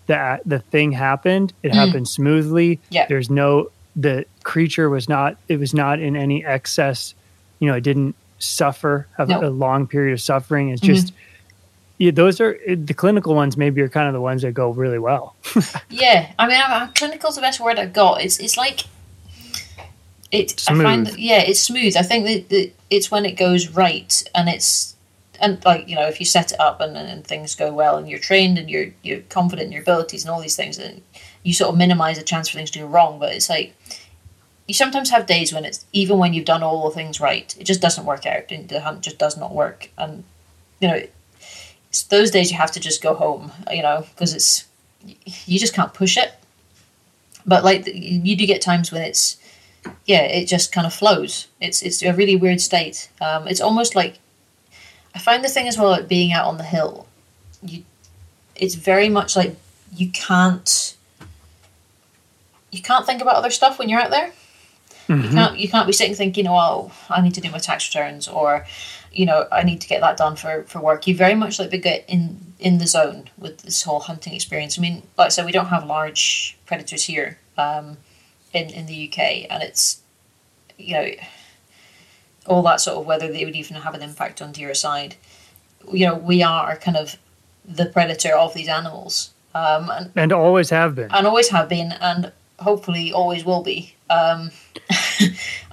that 0.07 0.41
the 0.45 0.59
thing 0.59 0.91
happened 0.91 1.53
it 1.63 1.73
happened 1.73 2.09
smoothly 2.09 2.77
Mm. 2.77 2.81
Yeah. 2.91 3.07
there's 3.09 3.31
no 3.31 3.71
the 3.95 4.25
creature 4.43 4.91
was 4.91 5.09
not 5.09 5.37
it 5.47 5.61
was 5.61 5.73
not 5.73 6.01
in 6.01 6.17
any 6.17 6.45
excess 6.45 7.15
you 7.61 7.69
know 7.69 7.75
it 7.77 7.83
didn't 7.85 8.17
suffer 8.39 9.07
have 9.17 9.29
No. 9.29 9.37
Mm-hmm. 9.37 9.45
a 9.47 9.51
long 9.51 9.87
period 9.87 10.13
of 10.13 10.21
suffering 10.21 10.71
it's 10.71 10.81
just 10.81 11.13
yeah, 11.99 12.11
those 12.11 12.41
are 12.41 12.59
the 12.67 12.93
clinical 12.95 13.35
ones 13.35 13.57
maybe 13.57 13.81
are 13.81 13.89
kind 13.89 14.09
of 14.09 14.15
the 14.15 14.21
ones 14.21 14.43
that 14.43 14.53
go 14.53 14.71
really 14.71 14.99
well 14.99 15.37
Yeah, 15.89 16.33
I 16.39 16.49
mean, 16.49 16.57
I, 16.57 16.85
I, 16.85 16.87
clinical's 16.95 17.37
the 17.37 17.41
best 17.41 17.61
word 17.61 17.79
I've 17.79 17.93
got. 17.93 18.21
It's 18.21 18.39
it's 18.41 18.57
like 18.57 18.81
it. 20.33 20.65
I 20.69 20.75
find 20.83 21.07
Smooth. 21.07 21.15
that, 21.17 21.23
yeah, 21.23 21.41
it's 21.43 21.61
smooth. 21.61 21.97
I 21.97 22.03
think 22.03 22.27
that, 22.27 22.49
that 22.49 22.73
it's 22.91 23.11
when 23.11 23.25
it 23.25 23.33
goes 23.37 23.69
right, 23.69 24.23
and 24.35 24.49
it's 24.49 24.97
and 25.41 25.65
like 25.65 25.89
you 25.89 25.95
know, 25.95 26.07
if 26.07 26.19
you 26.19 26.27
set 26.27 26.53
it 26.53 26.61
up 26.61 26.81
and, 26.81 26.97
and 26.97 27.25
things 27.25 27.55
go 27.55 27.73
well, 27.73 27.97
and 27.97 28.09
you're 28.09 28.19
trained 28.19 28.59
and 28.59 28.69
you're 28.69 28.89
you're 29.03 29.21
confident 29.29 29.67
in 29.67 29.73
your 29.73 29.83
abilities 29.83 30.25
and 30.25 30.31
all 30.33 30.41
these 30.41 30.57
things, 30.57 30.79
and 30.79 31.03
you 31.45 31.53
sort 31.53 31.71
of 31.73 31.79
minimize 31.79 32.19
the 32.19 32.25
chance 32.25 32.49
for 32.49 32.57
things 32.57 32.71
to 32.73 32.81
go 32.81 32.87
wrong. 32.87 33.19
But 33.21 33.35
it's 33.35 33.49
like 33.49 33.75
you 34.67 34.75
sometimes 34.75 35.11
have 35.11 35.27
days 35.27 35.53
when 35.53 35.65
it's 35.65 35.85
even 35.93 36.19
when 36.19 36.33
you've 36.33 36.45
done 36.45 36.63
all 36.63 36.89
the 36.89 36.95
things 36.95 37.21
right, 37.21 37.55
it 37.59 37.65
just 37.65 37.81
doesn't 37.81 38.07
work 38.07 38.27
out, 38.27 38.51
and 38.51 38.69
the 38.69 38.81
hunt 38.81 39.03
just 39.03 39.19
does 39.19 39.37
not 39.37 39.55
work, 39.55 39.91
and 39.99 40.25
you 40.81 40.89
know. 40.89 41.03
It's 41.91 42.03
those 42.03 42.33
days 42.33 42.51
you 42.51 42.57
have 42.57 42.73
to 42.73 42.81
just 42.81 43.01
go 43.01 43.15
home, 43.15 43.53
you 43.71 43.81
know, 43.81 44.05
because 44.11 44.35
it's 44.35 44.67
you 45.47 45.61
just 45.61 45.75
can't 45.75 45.95
push 45.95 46.17
it. 46.17 46.35
But 47.47 47.63
like 47.63 47.87
you 47.87 48.35
do 48.35 48.47
get 48.47 48.61
times 48.61 48.91
when 48.91 49.03
it's 49.03 49.37
yeah, 50.07 50.23
it 50.23 50.47
just 50.47 50.73
kind 50.73 50.87
of 50.87 50.95
flows. 50.95 51.47
It's 51.61 51.83
it's 51.83 52.03
a 52.03 52.13
really 52.13 52.37
weird 52.37 52.61
state. 52.61 53.11
Um, 53.21 53.47
it's 53.47 53.61
almost 53.61 53.95
like 53.95 54.19
I 55.15 55.19
find 55.19 55.45
the 55.45 55.49
thing 55.49 55.69
as 55.69 55.79
well 55.79 55.91
like 55.91 56.09
being 56.09 56.33
out 56.33 56.47
on 56.47 56.59
the 56.59 56.65
hill. 56.65 57.07
You, 57.63 57.85
it's 58.57 58.75
very 58.75 59.09
much 59.09 59.37
like 59.37 59.57
you 59.95 60.11
can't 60.11 60.97
you 62.71 62.83
can't 62.83 63.07
think 63.07 63.23
about 63.23 63.37
other 63.37 63.51
stuff 63.51 63.79
when 63.79 63.89
you're 63.89 64.01
out 64.01 64.11
there. 64.11 64.33
You 65.09 65.31
can't 65.31 65.59
you 65.59 65.69
can't 65.69 65.87
be 65.87 65.93
sitting 65.93 66.15
thinking, 66.15 66.47
oh, 66.49 66.93
I 67.11 67.21
need 67.21 67.35
to 67.35 67.41
do 67.41 67.51
my 67.51 67.59
tax 67.59 67.89
returns 67.89 68.29
or 68.29 68.67
you 69.15 69.27
know, 69.27 69.47
I 69.53 69.63
need 69.63 69.81
to 69.81 69.89
get 69.89 70.01
that 70.01 70.17
done 70.17 70.37
for, 70.37 70.65
for 70.65 70.81
work. 70.81 71.07
You 71.07 71.17
very 71.17 71.35
much 71.35 71.59
like 71.59 71.71
to 71.71 71.79
get 71.79 72.05
in 72.09 72.55
in 72.59 72.79
the 72.79 72.87
zone 72.87 73.31
with 73.39 73.59
this 73.59 73.83
whole 73.83 74.01
hunting 74.01 74.35
experience. 74.35 74.79
I 74.79 74.83
mean, 74.83 75.03
like 75.17 75.27
I 75.27 75.29
said, 75.29 75.47
we 75.47 75.53
don't 75.53 75.67
have 75.67 75.87
large 75.87 76.57
predators 76.67 77.05
here 77.05 77.39
um, 77.57 77.99
in 78.53 78.71
in 78.71 78.87
the 78.87 79.09
UK, 79.09 79.47
and 79.51 79.63
it's 79.63 80.03
you 80.77 80.95
know 80.95 81.11
all 82.47 82.63
that 82.63 82.81
sort 82.81 82.99
of 82.99 83.07
whether 83.07 83.31
they 83.31 83.45
would 83.45 83.57
even 83.57 83.77
have 83.77 83.95
an 83.95 84.03
impact 84.03 84.43
on 84.43 84.53
deer 84.53 84.75
side. 84.75 85.17
You 85.91 86.07
know, 86.07 86.15
we 86.17 86.43
are 86.43 86.77
kind 86.77 86.97
of 86.97 87.17
the 87.65 87.87
predator 87.87 88.35
of 88.35 88.55
these 88.55 88.69
animals, 88.69 89.31
um, 89.55 89.91
and 89.91 90.11
and 90.17 90.33
always 90.33 90.71
have 90.71 90.95
been 90.95 91.11
and 91.13 91.27
always 91.27 91.51
have 91.51 91.69
been, 91.69 91.93
and 91.93 92.33
hopefully 92.59 93.13
always 93.13 93.45
will 93.45 93.63
be. 93.63 93.94
Um, 94.11 94.51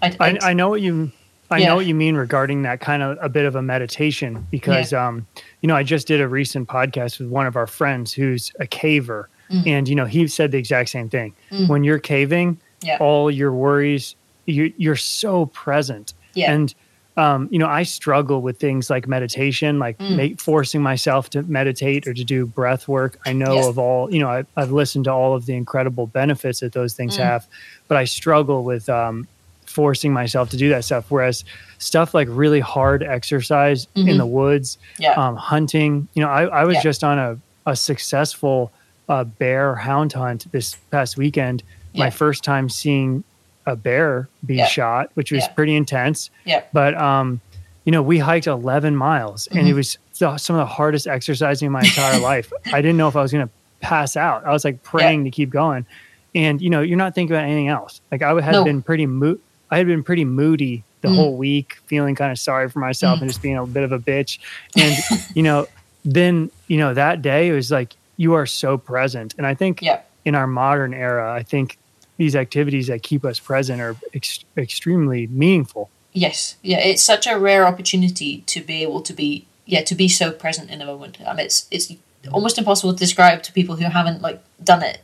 I, 0.02 0.16
I, 0.20 0.38
I 0.42 0.54
know 0.54 0.70
what 0.70 0.82
you 0.82 1.12
I 1.50 1.58
Yeah. 1.60 1.68
know 1.70 1.76
what 1.76 1.86
you 1.86 1.96
mean 1.96 2.16
regarding 2.16 2.62
that 2.62 2.80
kind 2.80 3.04
of 3.04 3.18
a 3.22 3.28
bit 3.28 3.46
of 3.46 3.56
a 3.56 3.62
meditation 3.62 4.48
because 4.52 4.94
um 4.94 5.28
you 5.62 5.68
know 5.68 5.76
I 5.76 5.84
just 5.84 6.08
did 6.08 6.22
a 6.22 6.28
recent 6.28 6.68
podcast 6.70 7.20
with 7.20 7.30
one 7.30 7.46
of 7.46 7.56
our 7.56 7.68
friends 7.68 8.14
who's 8.14 8.52
a 8.60 8.66
caver 8.66 9.26
Mm. 9.50 9.68
and 9.68 9.88
you 9.90 9.96
know 9.96 10.06
he 10.06 10.28
said 10.30 10.52
the 10.52 10.58
exact 10.58 10.90
same 10.90 11.10
thing 11.10 11.34
when 11.68 11.84
you're 11.84 12.00
caving 12.00 12.62
Yeah. 12.82 12.98
all 13.02 13.30
your 13.30 13.52
worries 13.54 14.16
you 14.46 14.72
you're 14.78 14.96
so 14.96 15.48
present 15.48 16.14
Yeah. 16.36 16.54
and 16.54 16.74
um, 17.18 17.50
you 17.52 17.60
know, 17.60 17.68
I 17.68 17.84
struggle 17.84 18.42
with 18.42 18.58
things 18.58 18.90
like 18.90 19.06
meditation, 19.06 19.80
like 19.80 19.98
Mm. 20.00 20.16
make, 20.16 20.40
forcing 20.40 20.82
myself 20.82 21.30
to 21.32 21.44
meditate 21.44 22.08
or 22.08 22.14
to 22.14 22.24
do 22.24 22.46
breath 22.46 22.88
work. 22.88 23.20
I 23.26 23.34
know 23.34 23.56
Yes. 23.56 23.68
of 23.68 23.78
all, 23.78 24.12
you 24.12 24.20
know, 24.22 24.30
I, 24.30 24.46
I've 24.56 24.72
listened 24.72 25.04
to 25.06 25.12
all 25.12 25.36
of 25.36 25.46
the 25.46 25.54
incredible 25.54 26.08
benefits 26.08 26.62
that 26.62 26.72
those 26.72 26.94
things 26.94 27.18
Mm. 27.18 27.24
have, 27.24 27.48
but 27.92 27.98
I 27.98 28.06
struggle 28.06 28.64
with 28.64 28.88
um, 28.88 29.28
forcing 29.66 30.14
myself 30.14 30.50
to 30.52 30.56
do 30.58 30.70
that 30.70 30.86
stuff. 30.86 31.08
Whereas 31.10 31.44
stuff 31.78 32.14
like 32.14 32.30
really 32.32 32.62
hard 32.62 33.04
exercise 33.04 33.86
in 33.96 34.18
the 34.18 34.26
woods, 34.26 34.78
Mm-hmm. 34.94 35.04
Yeah. 35.04 35.12
um, 35.28 35.36
hunting, 35.36 36.08
you 36.14 36.22
know, 36.24 36.30
I, 36.30 36.44
I 36.46 36.64
was 36.64 36.76
Yeah. 36.76 36.84
just 36.84 37.04
on 37.04 37.20
a, 37.20 37.38
a 37.66 37.76
successful 37.76 38.72
uh, 39.10 39.26
bear 39.26 39.76
hound 39.76 40.14
hunt 40.14 40.50
this 40.54 40.76
past 40.90 41.18
weekend. 41.18 41.64
My 41.94 42.10
first 42.12 42.46
time 42.46 42.70
seeing 42.70 43.26
a 43.66 43.76
bear 43.76 44.30
be 44.46 44.56
Yeah. 44.56 44.68
shot, 44.68 45.10
which 45.16 45.34
was 45.34 45.42
Yeah. 45.44 45.50
pretty 45.50 45.76
intense. 45.76 46.30
Yeah. 46.46 46.64
But, 46.72 46.96
um, 46.96 47.42
you 47.84 47.92
know, 47.92 48.02
we 48.02 48.20
hiked 48.20 48.48
11 48.48 48.96
miles 48.96 49.48
and 49.48 49.60
Mm-hmm. 49.60 49.68
it 49.68 49.74
was 49.74 49.98
the, 50.18 50.38
some 50.38 50.56
of 50.56 50.62
the 50.62 50.74
hardest 50.74 51.08
exercising 51.08 51.66
in 51.66 51.74
my 51.74 51.82
entire 51.82 52.22
life. 52.22 52.54
I 52.72 52.82
didn't 52.82 52.96
know 52.96 53.10
if 53.10 53.18
I 53.18 53.22
was 53.22 53.34
going 53.34 53.46
to 53.46 53.54
pass 53.82 54.16
out. 54.16 54.46
I 54.46 54.52
was 54.54 54.64
like 54.64 54.82
praying 54.82 55.26
to 55.26 55.30
keep 55.32 55.50
going. 55.50 55.86
And, 56.34 56.62
you 56.62 56.70
know, 56.70 56.82
you're 56.82 56.98
not 56.98 57.14
thinking 57.16 57.36
about 57.36 57.46
anything 57.46 57.68
else. 57.68 58.02
Like 58.12 58.22
I 58.22 58.40
had 58.42 58.54
No. 58.54 58.64
been 58.64 58.82
pretty 58.82 59.06
mo- 59.06 59.40
I 59.70 59.78
had 59.78 59.88
been 59.88 60.04
pretty 60.04 60.26
moody 60.26 60.84
the 61.02 61.08
Mm. 61.10 61.16
whole 61.16 61.36
week, 61.38 61.78
feeling 61.88 62.14
kind 62.16 62.32
of 62.32 62.38
sorry 62.40 62.70
for 62.70 62.80
myself 62.80 63.20
and 63.22 63.30
just 63.30 63.42
being 63.42 63.58
a 63.58 63.66
bit 63.66 63.84
of 63.84 63.92
a 63.92 64.00
bitch. 64.00 64.38
And, 64.78 64.96
you 65.36 65.44
know, 65.44 65.68
then, 66.06 66.50
you 66.68 66.78
know, 66.78 66.94
that 66.94 67.22
day 67.22 67.48
it 67.50 67.54
was 67.54 67.72
like, 67.72 67.94
you 68.18 68.34
are 68.34 68.46
so 68.46 68.78
present. 68.78 69.34
And 69.38 69.48
I 69.48 69.54
think 69.56 69.82
Yeah. 69.82 70.00
in 70.26 70.36
our 70.36 70.48
modern 70.48 70.94
era, 70.94 71.34
I 71.34 71.44
think 71.44 71.78
these 72.18 72.36
activities 72.36 72.88
that 72.88 73.02
keep 73.02 73.26
us 73.26 73.40
present 73.40 73.82
are 73.82 73.96
ex- 74.14 74.44
extremely 74.58 75.28
meaningful. 75.28 75.90
Yes, 76.14 76.56
yeah, 76.62 76.80
it's 76.80 77.02
such 77.02 77.26
a 77.26 77.38
rare 77.40 77.66
opportunity 77.66 78.44
to 78.48 78.62
be 78.62 78.84
able 78.84 79.02
to 79.02 79.14
be 79.14 79.46
yeah 79.66 79.82
to 79.84 79.96
be 79.96 80.08
so 80.10 80.32
present 80.32 80.70
in 80.70 80.82
a 80.82 80.86
moment. 80.86 81.20
Mean, 81.20 81.40
it's 81.40 81.66
it's 81.72 81.94
almost 82.32 82.58
impossible 82.58 82.92
to 82.94 83.00
describe 83.00 83.42
to 83.44 83.54
people 83.54 83.78
who 83.78 83.86
haven't 83.86 84.22
like 84.22 84.42
done 84.64 84.84
it 84.84 85.00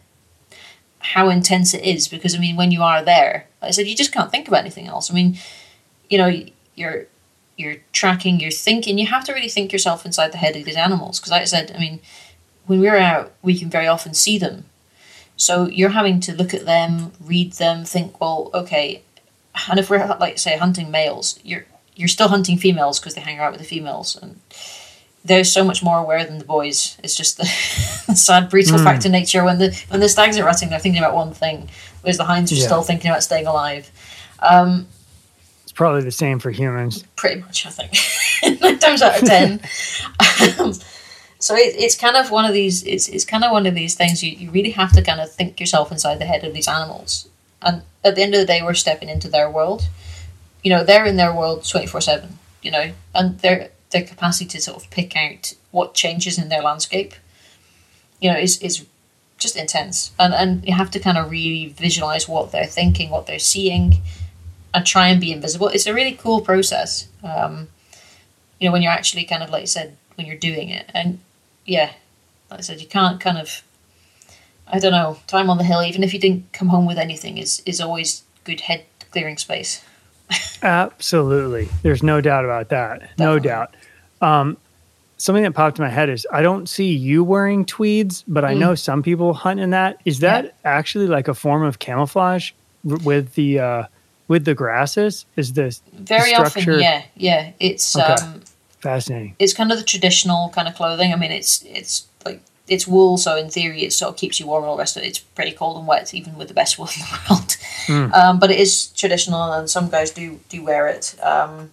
how 1.14 1.30
intense 1.30 1.74
it 1.74 1.84
is 1.84 2.08
because 2.08 2.36
I 2.36 2.40
mean 2.40 2.56
when 2.56 2.72
you 2.72 2.84
are 2.84 3.04
there, 3.04 3.48
like 3.62 3.70
I 3.70 3.72
said 3.72 3.88
you 3.88 3.96
just 3.96 4.14
can't 4.14 4.32
think 4.32 4.48
about 4.48 4.62
anything 4.62 4.88
else. 4.88 5.12
I 5.12 5.14
mean, 5.14 5.38
you 6.10 6.18
know, 6.18 6.32
you're 6.76 7.08
you're 7.58 7.78
tracking, 7.92 8.40
you're 8.40 8.52
thinking. 8.52 8.98
You 8.98 9.08
have 9.08 9.26
to 9.26 9.34
really 9.34 9.50
think 9.50 9.74
yourself 9.74 10.06
inside 10.06 10.32
the 10.32 10.38
head 10.38 10.56
of 10.56 10.64
these 10.64 10.76
animals 10.76 11.20
because, 11.20 11.32
like 11.32 11.42
I 11.42 11.46
said, 11.46 11.72
I 11.76 11.80
mean, 11.80 12.00
when 12.68 12.80
we're 12.80 12.98
out, 12.98 13.34
we 13.42 13.58
can 13.58 13.70
very 13.70 13.88
often 13.88 14.14
see 14.14 14.38
them. 14.38 14.66
So 15.36 15.68
you're 15.68 15.90
having 15.90 16.20
to 16.22 16.36
look 16.36 16.54
at 16.54 16.66
them, 16.66 17.12
read 17.20 17.54
them, 17.54 17.84
think, 17.84 18.20
well, 18.22 18.50
okay, 18.54 19.04
and 19.70 19.80
if 19.80 19.90
we're 19.90 20.06
like 20.20 20.38
say 20.38 20.58
hunting 20.58 20.92
males, 20.92 21.40
you're 21.44 21.66
you're 21.96 22.08
still 22.08 22.28
hunting 22.28 22.58
females 22.58 23.00
because 23.00 23.16
they 23.16 23.22
hang 23.22 23.40
out 23.40 23.52
with 23.52 23.62
the 23.62 23.68
females, 23.68 24.16
and 24.16 24.40
they're 25.28 25.44
so 25.44 25.64
much 25.64 25.84
more 25.84 25.98
aware 26.00 26.24
than 26.26 26.40
the 26.40 26.46
boys. 26.46 26.98
It's 27.04 27.16
just 27.16 27.38
the, 27.38 27.44
the 28.08 28.16
sad 28.16 28.50
brutal 28.50 28.78
fact 28.80 29.06
of 29.06 29.12
nature. 29.12 29.44
When 29.44 29.60
the 29.60 29.70
when 29.90 30.00
the 30.00 30.10
stags 30.10 30.38
are 30.38 30.46
rutting, 30.46 30.70
they're 30.70 30.80
thinking 30.80 31.02
about 31.02 31.14
one 31.16 31.34
thing, 31.34 31.70
whereas 32.02 32.18
the 32.18 32.24
hinds 32.26 32.52
are 32.52 32.56
Yeah. 32.56 32.66
still 32.66 32.82
thinking 32.82 33.12
about 33.12 33.24
staying 33.24 33.48
alive. 33.48 33.92
Um, 34.40 34.88
It's 35.64 35.72
probably 35.74 36.02
the 36.04 36.12
same 36.12 36.40
for 36.40 36.52
humans. 36.52 37.04
pretty 37.16 37.42
much, 37.42 37.66
I 37.66 37.70
think, 37.70 38.60
nine 38.62 38.80
times 38.80 39.02
out 39.02 39.22
of 39.22 39.28
ten. 39.28 39.60
um, 40.60 40.74
so 41.40 41.56
it, 41.56 41.76
it's 41.78 41.96
kind 41.96 42.16
of 42.16 42.32
one 42.32 42.46
of 42.46 42.54
these. 42.54 42.84
It's 42.84 43.08
it's 43.10 43.26
kind 43.26 43.44
of 43.44 43.52
one 43.52 43.66
of 43.68 43.76
these 43.76 43.96
things. 43.96 44.24
You, 44.24 44.32
you 44.32 44.50
really 44.52 44.72
have 44.72 44.92
to 44.94 45.02
kind 45.02 45.20
of 45.20 45.32
think 45.32 45.60
yourself 45.60 45.92
inside 45.92 46.20
the 46.20 46.26
head 46.26 46.44
of 46.44 46.54
these 46.54 46.68
animals, 46.68 47.28
and 47.62 47.82
at 48.04 48.16
the 48.16 48.24
end 48.24 48.34
of 48.34 48.40
the 48.40 48.46
day, 48.48 48.62
we're 48.64 48.74
stepping 48.74 49.10
into 49.10 49.28
their 49.30 49.50
world. 49.50 49.88
You 50.64 50.72
know, 50.72 50.84
they're 50.84 51.06
in 51.06 51.18
their 51.18 51.34
world 51.34 51.64
twenty 51.68 51.88
four 51.88 52.02
seven. 52.02 52.40
You 52.64 52.72
know, 52.72 52.92
and 53.14 53.40
their 53.40 53.70
their 53.92 54.04
capacity 54.04 54.46
to 54.46 54.62
sort 54.62 54.82
of 54.84 54.90
pick 54.90 55.16
out 55.16 55.54
what 55.72 55.94
changes 55.94 56.38
in 56.38 56.50
their 56.50 56.62
landscape. 56.62 57.14
You 58.20 58.32
know, 58.32 58.40
is 58.40 58.58
is 58.60 58.86
just 59.38 59.56
intense, 59.56 60.12
and 60.20 60.34
and 60.34 60.66
you 60.66 60.74
have 60.74 60.92
to 60.92 61.00
kind 61.00 61.18
of 61.18 61.30
really 61.30 61.68
visualize 61.68 62.28
what 62.28 62.52
they're 62.52 62.66
thinking, 62.66 63.10
what 63.10 63.28
they're 63.28 63.40
seeing, 63.40 64.02
and 64.74 64.86
try 64.86 65.08
and 65.08 65.22
be 65.22 65.32
invisible. 65.32 65.68
It's 65.70 65.88
a 65.88 65.94
really 65.94 66.14
cool 66.14 66.42
process. 66.42 67.08
Um, 67.24 67.70
you 68.60 68.68
know, 68.68 68.74
when 68.74 68.82
you're 68.82 68.92
actually 68.92 69.24
kind 69.26 69.44
of 69.44 69.50
like 69.50 69.62
you 69.62 69.68
said, 69.68 69.96
when 70.16 70.26
you're 70.26 70.38
doing 70.38 70.70
it, 70.70 70.90
and 70.94 71.20
yeah, 71.66 71.92
like 72.50 72.60
I 72.60 72.64
said, 72.64 72.82
you 72.82 72.88
can't 72.88 73.20
kind 73.20 73.38
of, 73.38 73.62
I 74.68 74.80
don't 74.80 74.92
know, 74.92 75.20
time 75.28 75.50
on 75.50 75.58
the 75.58 75.64
hill. 75.64 75.84
Even 75.84 76.04
if 76.04 76.14
you 76.14 76.20
didn't 76.20 76.52
come 76.54 76.70
home 76.70 76.88
with 76.88 76.98
anything, 76.98 77.38
is 77.38 77.62
is 77.66 77.80
always 77.80 78.24
good 78.44 78.62
head 78.62 78.86
clearing 79.12 79.38
space. 79.38 79.84
Absolutely. 80.64 81.70
There's 81.84 82.04
no 82.04 82.22
doubt 82.22 82.46
about 82.46 82.70
that. 82.70 83.10
No 83.18 83.40
doubt. 83.40 83.76
Um, 84.22 84.58
something 85.18 85.44
that 85.44 85.54
popped 85.54 85.80
in 85.80 85.84
my 85.86 85.90
head 85.90 86.10
is 86.10 86.28
I 86.32 86.42
don't 86.42 86.68
see 86.68 86.92
you 86.94 87.24
wearing 87.24 87.66
tweeds, 87.66 88.24
but 88.28 88.44
I 88.44 88.54
know 88.54 88.76
some 88.76 89.04
people 89.04 89.34
hunt 89.34 89.60
in 89.60 89.70
that. 89.72 90.00
Is 90.06 90.20
that 90.20 90.46
Mm. 90.46 90.48
Yeah. 90.48 90.72
actually 90.72 91.08
like 91.08 91.28
a 91.28 91.34
form 91.34 91.64
of 91.64 91.80
camouflage 91.80 92.52
with 92.84 93.34
the 93.36 93.60
uh, 93.60 93.84
with 94.28 94.46
the 94.46 94.54
grasses? 94.56 95.26
Is 95.36 95.54
this 95.54 95.82
Very 95.94 96.32
structure- 96.34 96.72
often, 96.74 96.80
yeah, 96.82 97.04
yeah. 97.16 97.52
It's 97.60 97.96
Okay. 97.96 98.14
um, 98.22 98.42
fascinating? 98.80 99.36
it's 99.40 99.54
kind 99.54 99.72
of 99.72 99.78
the 99.78 99.84
traditional 99.84 100.50
kind 100.50 100.68
of 100.68 100.76
clothing. 100.76 101.14
I 101.14 101.16
mean, 101.16 101.32
it's 101.32 101.64
it's 101.66 102.08
it's 102.68 102.88
wool, 102.88 103.18
so 103.18 103.36
in 103.38 103.50
theory, 103.50 103.84
it 103.84 103.94
sort 103.94 104.10
of 104.14 104.18
keeps 104.18 104.40
you 104.40 104.48
warm 104.48 104.64
and 104.64 104.70
all 104.70 104.76
the 104.76 104.82
rest 104.82 104.98
of 104.98 105.04
it. 105.04 105.08
It's 105.08 105.20
pretty 105.20 105.52
cold 105.52 105.78
and 105.78 105.88
wet, 105.88 106.14
even 106.14 106.36
with 106.38 106.48
the 106.50 106.54
best 106.54 106.78
wool 106.78 106.88
in 106.96 107.02
the 107.02 107.20
world. 107.30 108.14
Um, 108.14 108.40
but 108.40 108.52
it 108.52 108.60
is 108.60 108.88
traditional, 108.88 109.54
and 109.54 109.70
some 109.70 109.90
guys 109.90 110.12
do 110.12 110.40
do 110.50 110.64
wear 110.64 110.88
it. 110.88 111.16
Um, 111.24 111.72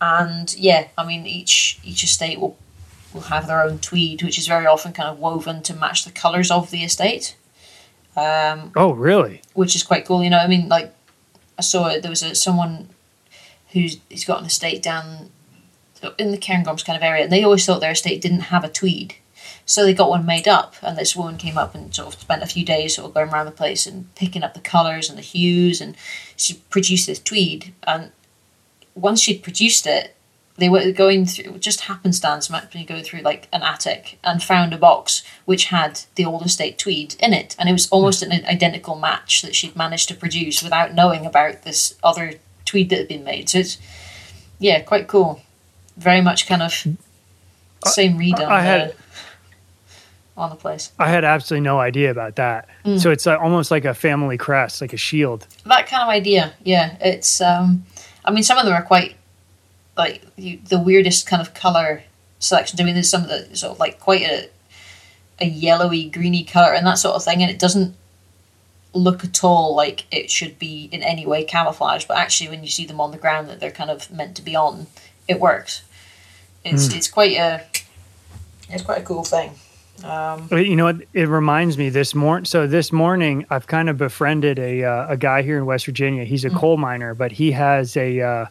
and 0.00 0.54
yeah, 0.56 0.88
I 0.98 1.06
mean, 1.06 1.26
each 1.26 1.78
each 1.84 2.02
estate 2.02 2.40
will 2.40 2.56
will 3.12 3.22
have 3.22 3.46
their 3.46 3.62
own 3.62 3.78
tweed, 3.78 4.22
which 4.22 4.38
is 4.38 4.46
very 4.48 4.66
often 4.66 4.92
kind 4.92 5.08
of 5.08 5.18
woven 5.20 5.62
to 5.62 5.74
match 5.74 6.04
the 6.04 6.10
colours 6.10 6.50
of 6.50 6.70
the 6.70 6.82
estate. 6.82 7.36
Um, 8.16 8.72
Oh, 8.76 8.92
really? 8.92 9.42
which 9.54 9.74
is 9.76 9.82
quite 9.82 10.04
cool. 10.04 10.22
You 10.22 10.30
know, 10.30 10.38
I 10.38 10.46
mean, 10.48 10.68
like 10.68 10.92
I 11.58 11.62
saw. 11.62 11.88
There 11.98 12.10
was 12.10 12.22
a, 12.22 12.34
someone 12.34 12.88
who's 13.70 13.98
he's 14.10 14.24
got 14.24 14.40
an 14.40 14.46
estate 14.46 14.82
down 14.82 15.30
in 16.18 16.32
the 16.32 16.38
Cairngorms 16.38 16.84
kind 16.84 16.96
of 16.96 17.02
area, 17.02 17.22
and 17.24 17.32
they 17.32 17.42
always 17.44 17.64
thought 17.64 17.80
their 17.80 17.92
estate 17.92 18.20
didn't 18.20 18.40
have 18.52 18.62
a 18.64 18.68
tweed, 18.68 19.14
so 19.66 19.84
they 19.84 19.94
got 19.94 20.10
one 20.10 20.26
made 20.26 20.48
up. 20.48 20.74
And 20.82 20.96
this 20.96 21.16
woman 21.16 21.36
came 21.36 21.58
up 21.58 21.74
and 21.74 21.94
sort 21.94 22.14
of 22.14 22.20
spent 22.20 22.42
a 22.42 22.46
few 22.46 22.64
days 22.64 22.96
sort 22.96 23.08
of 23.08 23.14
going 23.14 23.30
around 23.30 23.46
the 23.46 23.52
place 23.52 23.86
and 23.86 24.14
picking 24.14 24.42
up 24.42 24.54
the 24.54 24.60
colours 24.60 25.08
and 25.08 25.18
the 25.18 25.22
hues, 25.22 25.80
and 25.80 25.96
she 26.36 26.54
produced 26.70 27.06
this 27.06 27.20
tweed. 27.20 27.74
And 27.84 28.12
once 28.94 29.20
she'd 29.20 29.42
produced 29.42 29.86
it, 29.86 30.14
they 30.56 30.68
were 30.68 30.92
going 30.92 31.26
through 31.26 31.58
just 31.58 31.82
happenstance 31.82 32.50
actually 32.50 32.84
go 32.84 33.02
through 33.02 33.20
like 33.20 33.48
an 33.52 33.62
attic 33.62 34.18
and 34.22 34.42
found 34.42 34.72
a 34.72 34.78
box 34.78 35.22
which 35.44 35.66
had 35.66 36.00
the 36.14 36.24
old 36.24 36.44
estate 36.44 36.78
tweed 36.78 37.16
in 37.18 37.32
it 37.32 37.56
and 37.58 37.68
it 37.68 37.72
was 37.72 37.88
almost 37.88 38.22
an 38.22 38.32
identical 38.46 38.94
match 38.94 39.42
that 39.42 39.54
she'd 39.54 39.74
managed 39.76 40.08
to 40.08 40.14
produce 40.14 40.62
without 40.62 40.94
knowing 40.94 41.26
about 41.26 41.62
this 41.62 41.96
other 42.02 42.34
tweed 42.64 42.88
that 42.90 42.98
had 42.98 43.08
been 43.08 43.24
made 43.24 43.48
so 43.48 43.58
it's 43.58 43.78
yeah 44.58 44.80
quite 44.80 45.08
cool 45.08 45.40
very 45.96 46.20
much 46.20 46.46
kind 46.46 46.62
of 46.62 46.70
mm. 46.70 46.96
same 47.86 48.16
read 48.16 48.38
on 48.40 48.50
I 48.50 48.60
had- 48.60 48.94
on 50.36 50.50
the 50.50 50.56
place 50.56 50.92
I 50.98 51.08
had 51.08 51.24
absolutely 51.24 51.64
no 51.64 51.78
idea 51.78 52.10
about 52.10 52.36
that. 52.36 52.68
Mm. 52.84 53.00
So 53.00 53.10
it's 53.10 53.26
uh, 53.26 53.36
almost 53.36 53.70
like 53.70 53.84
a 53.84 53.94
family 53.94 54.36
crest, 54.36 54.80
like 54.80 54.92
a 54.92 54.96
shield. 54.96 55.46
that 55.64 55.86
kind 55.86 56.02
of 56.02 56.08
idea 56.08 56.54
yeah 56.64 56.96
it's 57.00 57.40
um 57.40 57.84
i 58.24 58.30
mean 58.30 58.42
some 58.42 58.58
of 58.58 58.64
them 58.64 58.74
are 58.74 58.82
quite 58.82 59.16
like 59.96 60.22
you, 60.36 60.58
the 60.68 60.78
weirdest 60.78 61.26
kind 61.26 61.40
of 61.40 61.54
color 61.54 62.02
selections 62.38 62.80
i 62.80 62.84
mean 62.84 62.94
there's 62.94 63.08
some 63.08 63.22
of 63.22 63.28
the 63.28 63.56
sort 63.56 63.72
of 63.72 63.78
like 63.78 64.00
quite 64.00 64.22
a 64.22 64.48
a 65.40 65.46
yellowy 65.46 66.08
greeny 66.10 66.44
color 66.44 66.72
and 66.72 66.86
that 66.86 66.98
sort 66.98 67.14
of 67.14 67.24
thing 67.24 67.42
and 67.42 67.50
it 67.50 67.58
doesn't 67.58 67.94
look 68.92 69.24
at 69.24 69.42
all 69.42 69.74
like 69.74 70.04
it 70.12 70.30
should 70.30 70.58
be 70.58 70.88
in 70.92 71.02
any 71.02 71.26
way 71.26 71.42
camouflage 71.44 72.04
but 72.04 72.16
actually 72.16 72.48
when 72.48 72.62
you 72.62 72.70
see 72.70 72.86
them 72.86 73.00
on 73.00 73.10
the 73.10 73.18
ground 73.18 73.48
that 73.48 73.58
they're 73.58 73.72
kind 73.72 73.90
of 73.90 74.10
meant 74.10 74.36
to 74.36 74.42
be 74.42 74.54
on 74.54 74.86
it 75.26 75.40
works 75.40 75.82
it's 76.64 76.92
it's 76.94 77.08
quite 77.08 77.36
a 77.36 77.64
it's 78.70 78.82
quite 78.82 79.00
a 79.00 79.04
cool 79.04 79.24
thing 79.24 79.52
um 80.02 80.48
You 80.50 80.74
know, 80.76 80.84
what? 80.86 80.96
it 81.12 81.28
reminds 81.28 81.78
me 81.78 81.88
this 81.88 82.14
morning. 82.14 82.44
So 82.46 82.66
this 82.66 82.90
morning, 82.92 83.46
I've 83.50 83.66
kind 83.66 83.88
of 83.88 83.96
befriended 83.96 84.58
a 84.58 84.82
uh, 84.84 85.06
a 85.10 85.16
guy 85.16 85.42
here 85.42 85.56
in 85.58 85.66
West 85.66 85.86
Virginia. 85.86 86.24
He's 86.24 86.44
a 86.44 86.50
Mm. 86.50 86.56
coal 86.56 86.76
miner, 86.76 87.14
but 87.14 87.30
he 87.32 87.52
has 87.52 87.96
a 87.96 88.20
uh, 88.20 88.46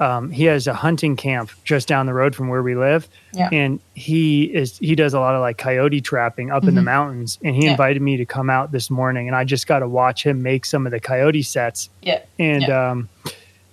um, 0.00 0.30
he 0.30 0.44
has 0.44 0.66
a 0.66 0.72
hunting 0.74 1.14
camp 1.16 1.50
just 1.64 1.86
down 1.88 2.06
the 2.06 2.14
road 2.14 2.34
from 2.34 2.48
where 2.48 2.62
we 2.62 2.74
live, 2.74 3.06
Yeah. 3.34 3.48
and 3.52 3.80
he 3.94 4.44
is 4.44 4.78
he 4.78 4.94
does 4.94 5.12
a 5.14 5.20
lot 5.20 5.34
of 5.34 5.40
like 5.40 5.58
coyote 5.58 6.00
trapping 6.00 6.50
up 6.50 6.64
in 6.64 6.74
the 6.74 6.82
mountains. 6.82 7.38
And 7.44 7.54
he 7.54 7.60
Mm-hmm. 7.60 7.66
Yeah. 7.66 7.70
invited 7.72 8.02
me 8.02 8.16
to 8.18 8.24
come 8.26 8.48
out 8.50 8.72
this 8.72 8.90
morning, 8.90 9.28
and 9.28 9.36
I 9.36 9.44
just 9.44 9.66
got 9.66 9.80
to 9.80 9.88
watch 9.88 10.24
him 10.24 10.42
make 10.42 10.64
some 10.66 10.86
of 10.86 10.92
the 10.92 11.00
coyote 11.00 11.42
sets. 11.42 11.88
yeah 12.02 12.20
And 12.38 12.62
Yeah. 12.62 12.90
um, 12.90 13.08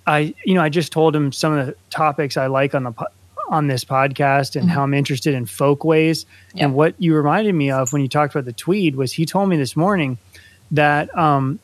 I, 0.06 0.34
you 0.46 0.54
know, 0.54 0.62
I 0.62 0.70
just 0.70 0.90
told 0.90 1.14
him 1.14 1.32
some 1.32 1.52
of 1.52 1.66
the 1.66 1.74
topics 1.90 2.36
I 2.38 2.46
like 2.46 2.74
on 2.74 2.82
the 2.84 2.92
on 3.48 3.66
this 3.66 3.84
podcast 3.84 4.56
and 4.60 4.70
how 4.70 4.82
I'm 4.82 4.94
interested 4.94 5.34
in 5.34 5.46
folkways. 5.46 6.24
Mm-hmm. 6.24 6.58
Yeah. 6.58 6.64
And 6.66 6.74
what 6.74 6.94
you 6.98 7.14
reminded 7.14 7.54
me 7.54 7.70
of 7.70 7.92
when 7.92 8.02
you 8.02 8.08
talked 8.08 8.34
about 8.34 8.44
the 8.44 8.52
tweed 8.52 8.94
was 8.96 9.12
he 9.12 9.24
told 9.26 9.48
me 9.48 9.56
this 9.56 9.74
morning 9.76 10.18
that 10.70 11.16
um, 11.16 11.58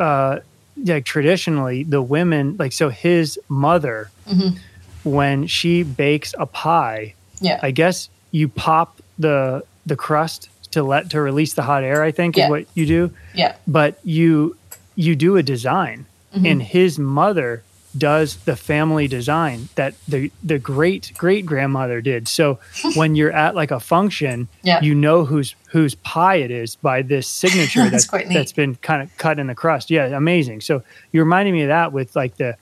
uh, 0.00 0.38
like 0.84 1.04
traditionally 1.04 1.84
the 1.84 2.00
women 2.02 2.56
like 2.58 2.72
so 2.72 2.88
his 2.88 3.38
mother 3.48 4.10
Mhm. 4.28 4.58
when 5.04 5.46
she 5.46 5.82
bakes 5.82 6.34
a 6.38 6.46
pie, 6.46 7.14
yeah 7.40 7.60
I 7.62 7.70
guess 7.72 8.08
you 8.30 8.48
pop 8.48 9.00
the 9.18 9.64
the 9.84 9.96
crust 9.96 10.48
to 10.70 10.82
let 10.82 11.10
to 11.10 11.20
release 11.20 11.52
the 11.54 11.62
hot 11.62 11.84
air. 11.84 12.02
I 12.02 12.10
think 12.10 12.36
Yeah. 12.36 12.44
is 12.46 12.50
what 12.50 12.64
you 12.74 12.86
do 12.86 13.10
yeah 13.34 13.56
but 13.66 13.98
you 14.04 14.56
you 14.96 15.14
do 15.14 15.36
a 15.36 15.42
design 15.42 16.06
and 16.34 16.62
his 16.62 16.98
mother 16.98 17.62
does 17.96 18.36
the 18.44 18.56
family 18.56 19.06
design 19.06 19.68
that 19.74 19.94
the 20.08 20.30
the 20.42 20.58
great 20.58 21.12
great 21.16 21.44
grandmother 21.44 22.00
did. 22.00 22.26
So 22.28 22.58
when 22.94 23.14
you're 23.14 23.32
at 23.32 23.54
like 23.54 23.70
a 23.70 23.80
function, 23.80 24.48
Yeah. 24.62 24.80
you 24.80 24.94
know 24.94 25.24
whose 25.24 25.54
whose 25.68 25.94
pie 25.96 26.36
it 26.36 26.50
is 26.50 26.76
by 26.76 27.02
this 27.02 27.26
signature 27.28 27.80
That's 27.90 27.92
that's 27.92 28.06
quite 28.06 28.28
that's 28.30 28.52
been 28.52 28.76
kind 28.76 29.02
of 29.02 29.16
cut 29.18 29.38
in 29.38 29.46
the 29.46 29.54
crust. 29.54 29.90
Yeah, 29.90 30.06
amazing. 30.16 30.60
So 30.62 30.82
you 31.12 31.20
reminded 31.20 31.52
me 31.52 31.62
of 31.62 31.68
that 31.68 31.92
with 31.92 32.16
like 32.16 32.36
the 32.36 32.56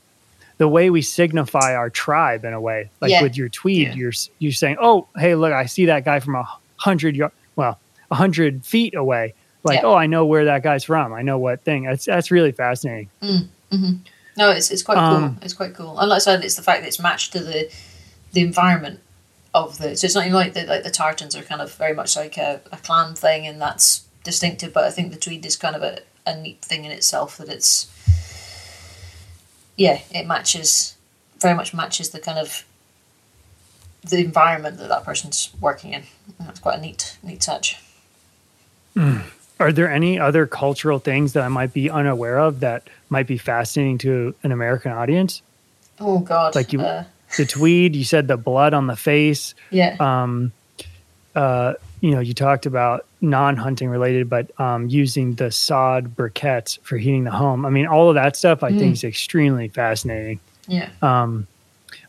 the 0.58 0.68
way 0.68 0.90
we 0.90 1.00
signify 1.00 1.74
our 1.74 1.88
tribe 1.90 2.44
in 2.44 2.52
a 2.52 2.60
way. 2.60 2.90
Like 3.00 3.10
Yeah. 3.12 3.22
with 3.22 3.36
your 3.36 3.48
tweed, 3.48 3.88
Yeah. 3.88 3.94
you're 3.94 4.12
you're 4.40 4.52
saying, 4.52 4.76
"Oh, 4.80 5.06
hey, 5.16 5.34
look, 5.34 5.52
I 5.52 5.66
see 5.66 5.86
that 5.86 6.04
guy 6.04 6.20
from 6.20 6.34
a 6.34 6.46
hundred 6.76 7.16
yard, 7.16 7.32
well, 7.56 7.78
a 8.10 8.14
hundred 8.14 8.64
feet 8.64 8.94
away." 8.94 9.34
Like, 9.62 9.84
oh, 9.84 9.94
I 9.94 10.06
know 10.06 10.24
where 10.26 10.46
that 10.46 10.62
guy's 10.62 10.84
from. 10.84 11.12
I 11.12 11.20
know 11.22 11.38
what 11.38 11.62
thing. 11.62 11.84
That's 11.84 12.04
that's 12.06 12.30
really 12.30 12.52
fascinating. 12.52 13.10
Mm, 13.22 13.48
mm-hmm. 13.72 13.92
No, 14.40 14.50
it's 14.50 14.70
it's 14.70 14.82
quite 14.82 14.98
Um, 14.98 15.34
cool. 15.34 15.44
It's 15.44 15.54
quite 15.54 15.74
cool. 15.74 15.98
And 16.00 16.08
like 16.08 16.16
I 16.16 16.18
said, 16.20 16.42
it's 16.42 16.56
the 16.56 16.62
fact 16.62 16.80
that 16.80 16.88
it's 16.88 16.98
matched 16.98 17.32
to 17.34 17.40
the 17.40 17.70
the 18.32 18.40
environment 18.40 19.00
of 19.52 19.76
the. 19.78 19.96
So 19.96 20.06
it's 20.06 20.14
not 20.14 20.24
even 20.24 20.34
like 20.34 20.54
the 20.54 20.64
like 20.64 20.82
the 20.82 20.90
tartans 20.90 21.36
are 21.36 21.42
kind 21.42 21.60
of 21.60 21.72
very 21.74 21.94
much 21.94 22.16
like 22.16 22.38
a, 22.38 22.60
a 22.72 22.78
clan 22.78 23.14
thing, 23.14 23.46
and 23.46 23.60
that's 23.60 24.04
distinctive. 24.24 24.72
But 24.72 24.84
I 24.84 24.90
think 24.90 25.12
the 25.12 25.18
tweed 25.18 25.44
is 25.44 25.56
kind 25.56 25.76
of 25.76 25.82
a, 25.82 25.98
a 26.26 26.40
neat 26.40 26.62
thing 26.62 26.84
in 26.86 26.90
itself 26.90 27.36
that 27.36 27.48
it's. 27.50 27.86
Yeah, 29.76 30.00
it 30.10 30.26
matches 30.26 30.96
very 31.38 31.54
much 31.54 31.72
matches 31.74 32.10
the 32.10 32.18
kind 32.20 32.38
of 32.38 32.64
the 34.02 34.18
environment 34.18 34.78
that 34.78 34.88
that 34.88 35.04
person's 35.04 35.50
working 35.60 35.92
in. 35.92 36.02
And 36.38 36.48
that's 36.48 36.60
quite 36.60 36.78
a 36.78 36.80
neat 36.80 37.18
neat 37.22 37.42
touch. 37.42 37.76
Are 39.58 39.72
there 39.72 39.90
any 39.90 40.18
other 40.18 40.46
cultural 40.46 40.98
things 40.98 41.32
that 41.34 41.42
I 41.44 41.48
might 41.48 41.72
be 41.74 41.90
unaware 41.90 42.38
of 42.38 42.60
that 42.60 42.88
might 43.10 43.26
be 43.26 43.36
fascinating 43.38 43.98
to 43.98 44.34
an 44.42 44.52
American 44.52 44.92
audience? 44.92 45.42
Oh 46.00 46.18
God! 46.20 46.54
Like 46.54 46.72
you- 46.72 46.80
uh, 46.80 47.04
The 47.36 47.44
tweed, 47.46 47.94
you 47.94 48.04
said 48.04 48.26
the 48.28 48.36
blood 48.36 48.74
on 48.74 48.86
the 48.88 48.96
face. 48.96 49.54
yeah, 49.70 49.94
Um, 50.00 50.50
uh, 51.36 51.74
you 52.00 52.10
know, 52.12 52.18
you 52.20 52.34
talked 52.34 52.66
about 52.66 53.06
non-hunting 53.20 53.88
related, 53.88 54.28
but 54.28 54.50
um, 54.58 54.88
using 54.88 55.34
the 55.34 55.52
sod 55.52 56.16
briquettes 56.16 56.78
for 56.82 56.96
heating 56.96 57.24
the 57.24 57.30
home. 57.30 57.64
I 57.66 57.70
mean, 57.70 57.86
all 57.86 58.08
of 58.08 58.14
that 58.16 58.34
stuff 58.34 58.62
I 58.64 58.70
think 58.76 58.94
is 58.94 59.04
extremely 59.04 59.68
fascinating. 59.68 60.40
yeah, 60.66 60.88
Um, 61.02 61.46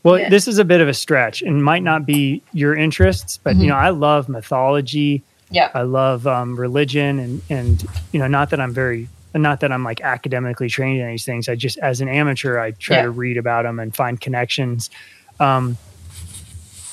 well, 0.04 0.18
Yeah. 0.18 0.30
this 0.30 0.48
is 0.48 0.58
a 0.58 0.66
bit 0.66 0.82
of 0.82 0.88
a 0.88 0.94
stretch 0.94 1.42
and 1.44 1.64
might 1.64 1.84
not 1.84 2.06
be 2.06 2.42
your 2.54 2.76
interests, 2.76 3.38
but 3.44 3.56
you 3.58 3.68
know, 3.68 3.76
I 3.76 3.90
love 3.90 4.28
mythology. 4.30 5.22
yeah. 5.52 5.70
I 5.76 5.82
love 5.84 6.26
um, 6.26 6.56
religion, 6.56 7.20
and 7.20 7.42
and 7.50 7.86
you 8.14 8.20
know, 8.20 8.28
not 8.28 8.50
that 8.52 8.60
I'm 8.62 8.74
very, 8.74 9.08
not 9.34 9.60
that 9.62 9.72
I'm 9.72 9.84
like 9.84 10.02
academically 10.02 10.68
trained 10.70 11.00
in 11.00 11.08
these 11.08 11.24
things. 11.26 11.48
I 11.48 11.56
just, 11.56 11.78
as 11.78 12.02
an 12.02 12.10
amateur, 12.10 12.60
I 12.60 12.72
try 12.72 12.98
Yeah. 12.98 13.04
to 13.04 13.12
read 13.12 13.38
about 13.38 13.64
them 13.64 13.80
and 13.80 13.96
find 13.96 14.20
connections. 14.20 14.90
Um, 15.40 15.78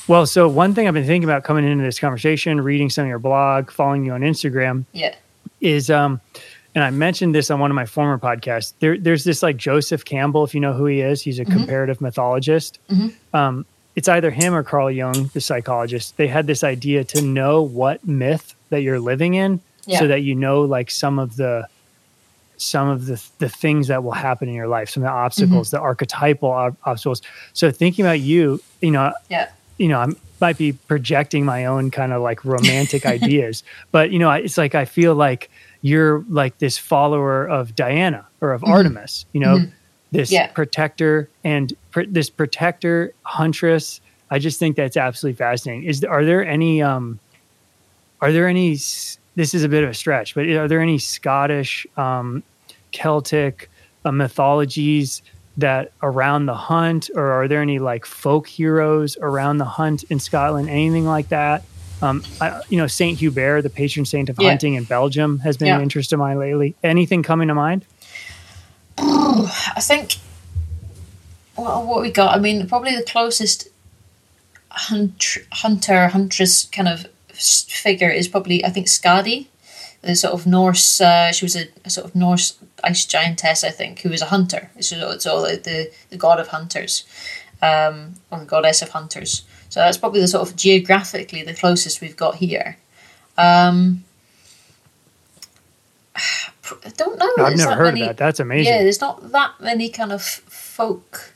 well, 0.06 0.24
so 0.26 0.48
one 0.48 0.74
thing 0.74 0.88
I've 0.88 0.94
been 0.94 1.04
thinking 1.06 1.28
about 1.28 1.44
coming 1.44 1.66
into 1.70 1.84
this 1.84 1.98
conversation, 1.98 2.60
reading 2.60 2.88
some 2.90 3.02
of 3.04 3.08
your 3.08 3.18
blog, 3.18 3.70
following 3.70 4.04
you 4.06 4.12
on 4.12 4.22
Instagram, 4.22 4.84
yeah. 4.92 5.14
is 5.60 5.90
um, 5.90 6.20
and 6.74 6.82
I 6.84 6.90
mentioned 6.90 7.34
this 7.34 7.50
on 7.50 7.60
one 7.60 7.70
of 7.70 7.74
my 7.74 7.84
former 7.86 8.18
podcasts. 8.18 8.72
There, 8.78 8.96
there's 8.96 9.24
this 9.24 9.42
like 9.42 9.56
Joseph 9.56 10.04
Campbell, 10.04 10.44
if 10.44 10.54
you 10.54 10.60
know 10.60 10.72
who 10.72 10.86
he 10.86 11.00
is. 11.00 11.20
He's 11.20 11.38
a 11.38 11.44
comparative 11.44 12.00
mythologist. 12.00 12.78
Um, 13.34 13.66
it's 13.96 14.06
either 14.08 14.30
him 14.30 14.54
or 14.54 14.62
Carl 14.62 14.90
Jung, 14.90 15.28
the 15.34 15.40
psychologist. 15.40 16.16
They 16.16 16.28
had 16.28 16.46
this 16.46 16.62
idea 16.62 17.02
to 17.04 17.20
know 17.20 17.62
what 17.62 18.06
myth 18.06 18.54
that 18.70 18.82
you're 18.82 19.00
living 19.00 19.34
in, 19.34 19.60
Yeah. 19.86 19.98
so 19.98 20.06
that 20.06 20.20
you 20.22 20.34
know 20.36 20.62
like 20.62 20.90
some 20.90 21.18
of 21.18 21.36
the 21.36 21.66
some 22.58 22.88
of 22.88 23.06
the 23.06 23.22
the 23.38 23.48
things 23.48 23.88
that 23.88 24.04
will 24.04 24.12
happen 24.12 24.48
in 24.48 24.54
your 24.54 24.68
life, 24.68 24.90
some 24.90 25.02
of 25.02 25.06
the 25.06 25.12
obstacles, 25.12 25.68
mm-hmm. 25.68 25.76
the 25.76 25.80
archetypal 25.82 26.50
ob- 26.50 26.76
obstacles. 26.84 27.22
So 27.52 27.70
thinking 27.70 28.04
about 28.04 28.20
you, 28.20 28.60
you 28.82 28.90
know, 28.90 29.12
Yeah. 29.30 29.48
you 29.78 29.88
know, 29.88 30.00
I 30.00 30.08
might 30.40 30.58
be 30.58 30.72
projecting 30.72 31.44
my 31.44 31.64
own 31.64 31.90
kind 31.90 32.12
of 32.12 32.20
like 32.22 32.44
romantic 32.44 33.06
ideas, 33.16 33.62
but 33.92 34.10
you 34.10 34.18
know, 34.18 34.28
I- 34.28 34.38
it's 34.38 34.58
like 34.58 34.74
I 34.74 34.84
feel 34.84 35.14
like 35.14 35.50
you're 35.82 36.24
like 36.28 36.58
this 36.58 36.76
follower 36.76 37.46
of 37.48 37.74
Diana 37.76 38.26
or 38.40 38.52
of 38.52 38.62
mm-hmm. 38.62 38.72
Artemis, 38.72 39.24
you 39.32 39.40
know, 39.40 39.58
mm-hmm. 39.58 39.70
this 40.10 40.30
Yeah. 40.32 40.48
protector 40.48 41.28
and 41.44 41.72
pr- 41.92 42.02
this 42.08 42.28
protector 42.30 43.12
huntress. 43.22 44.00
I 44.30 44.38
just 44.40 44.58
think 44.58 44.76
that's 44.76 44.96
absolutely 44.96 45.36
fascinating. 45.38 45.84
Is 45.84 46.04
are 46.04 46.24
there 46.24 46.44
any 46.44 46.82
um 46.82 47.20
are 48.20 48.32
there 48.32 48.48
any 48.48 48.72
s- 48.74 49.17
this 49.38 49.54
is 49.54 49.62
a 49.62 49.68
bit 49.68 49.84
of 49.84 49.90
a 49.90 49.94
stretch, 49.94 50.34
but 50.34 50.48
are 50.48 50.66
there 50.66 50.80
any 50.80 50.98
Scottish 50.98 51.86
um 51.96 52.42
Celtic 52.90 53.70
uh, 54.04 54.10
mythologies 54.10 55.22
that 55.56 55.92
around 56.02 56.46
the 56.46 56.54
hunt, 56.54 57.10
or 57.14 57.32
are 57.32 57.46
there 57.48 57.62
any 57.62 57.78
like 57.78 58.04
folk 58.04 58.46
heroes 58.48 59.16
around 59.20 59.58
the 59.58 59.64
hunt 59.64 60.02
in 60.04 60.18
Scotland? 60.18 60.68
Anything 60.68 61.06
like 61.06 61.28
that? 61.28 61.62
Um, 62.00 62.22
I, 62.40 62.60
you 62.68 62.78
know, 62.78 62.86
Saint 62.86 63.18
Hubert, 63.18 63.62
the 63.62 63.70
patron 63.70 64.04
saint 64.06 64.28
of 64.28 64.38
Yeah. 64.38 64.48
hunting 64.50 64.74
in 64.74 64.84
Belgium, 64.84 65.38
has 65.40 65.56
been 65.56 65.68
an 65.72 65.82
interest 65.82 66.12
of 66.12 66.18
mine 66.18 66.38
lately. 66.38 66.74
Anything 66.82 67.22
coming 67.22 67.48
to 67.48 67.54
mind? 67.54 67.84
I 68.98 69.80
think 69.80 70.16
what 71.54 71.86
what 71.86 72.00
we 72.02 72.10
got. 72.10 72.36
I 72.36 72.40
mean, 72.40 72.66
probably 72.68 72.94
the 72.96 73.02
closest 73.02 73.68
hunt, 74.70 75.38
hunter 75.52 76.08
huntress 76.08 76.66
kind 76.66 76.88
of 76.88 77.06
figure 77.38 78.10
is 78.10 78.28
probably 78.28 78.64
I 78.64 78.70
think 78.70 78.86
Skadi, 78.86 79.46
the 80.02 80.14
sort 80.16 80.34
of 80.34 80.46
Norse. 80.46 81.00
Uh, 81.00 81.32
she 81.32 81.44
was 81.44 81.56
a, 81.56 81.68
a 81.84 81.90
sort 81.90 82.06
of 82.06 82.14
Norse 82.14 82.58
ice 82.84 83.04
giantess, 83.04 83.64
I 83.64 83.70
think, 83.70 84.00
who 84.00 84.10
was 84.10 84.22
a 84.22 84.26
hunter. 84.26 84.70
So 84.80 85.10
it's 85.10 85.26
all 85.26 85.42
the, 85.42 85.56
the 85.56 85.90
the 86.10 86.16
god 86.16 86.40
of 86.40 86.48
hunters, 86.48 87.04
um, 87.62 88.14
or 88.30 88.38
the 88.40 88.44
goddess 88.44 88.82
of 88.82 88.90
hunters. 88.90 89.42
So 89.68 89.80
that's 89.80 89.98
probably 89.98 90.20
the 90.20 90.28
sort 90.28 90.48
of 90.48 90.56
geographically 90.56 91.42
the 91.42 91.54
closest 91.54 92.00
we've 92.00 92.16
got 92.16 92.36
here. 92.36 92.76
Um, 93.36 94.04
I 96.16 96.90
don't 96.96 97.18
know. 97.18 97.32
I've 97.38 97.56
never 97.56 97.74
heard 97.74 97.94
many- 97.94 98.02
of 98.02 98.06
that. 98.08 98.16
That's 98.16 98.40
amazing. 98.40 98.72
yeah, 98.72 98.82
there's 98.82 99.00
not 99.00 99.32
that 99.32 99.52
many 99.60 99.88
kind 99.88 100.12
of 100.12 100.22
folk, 100.22 101.32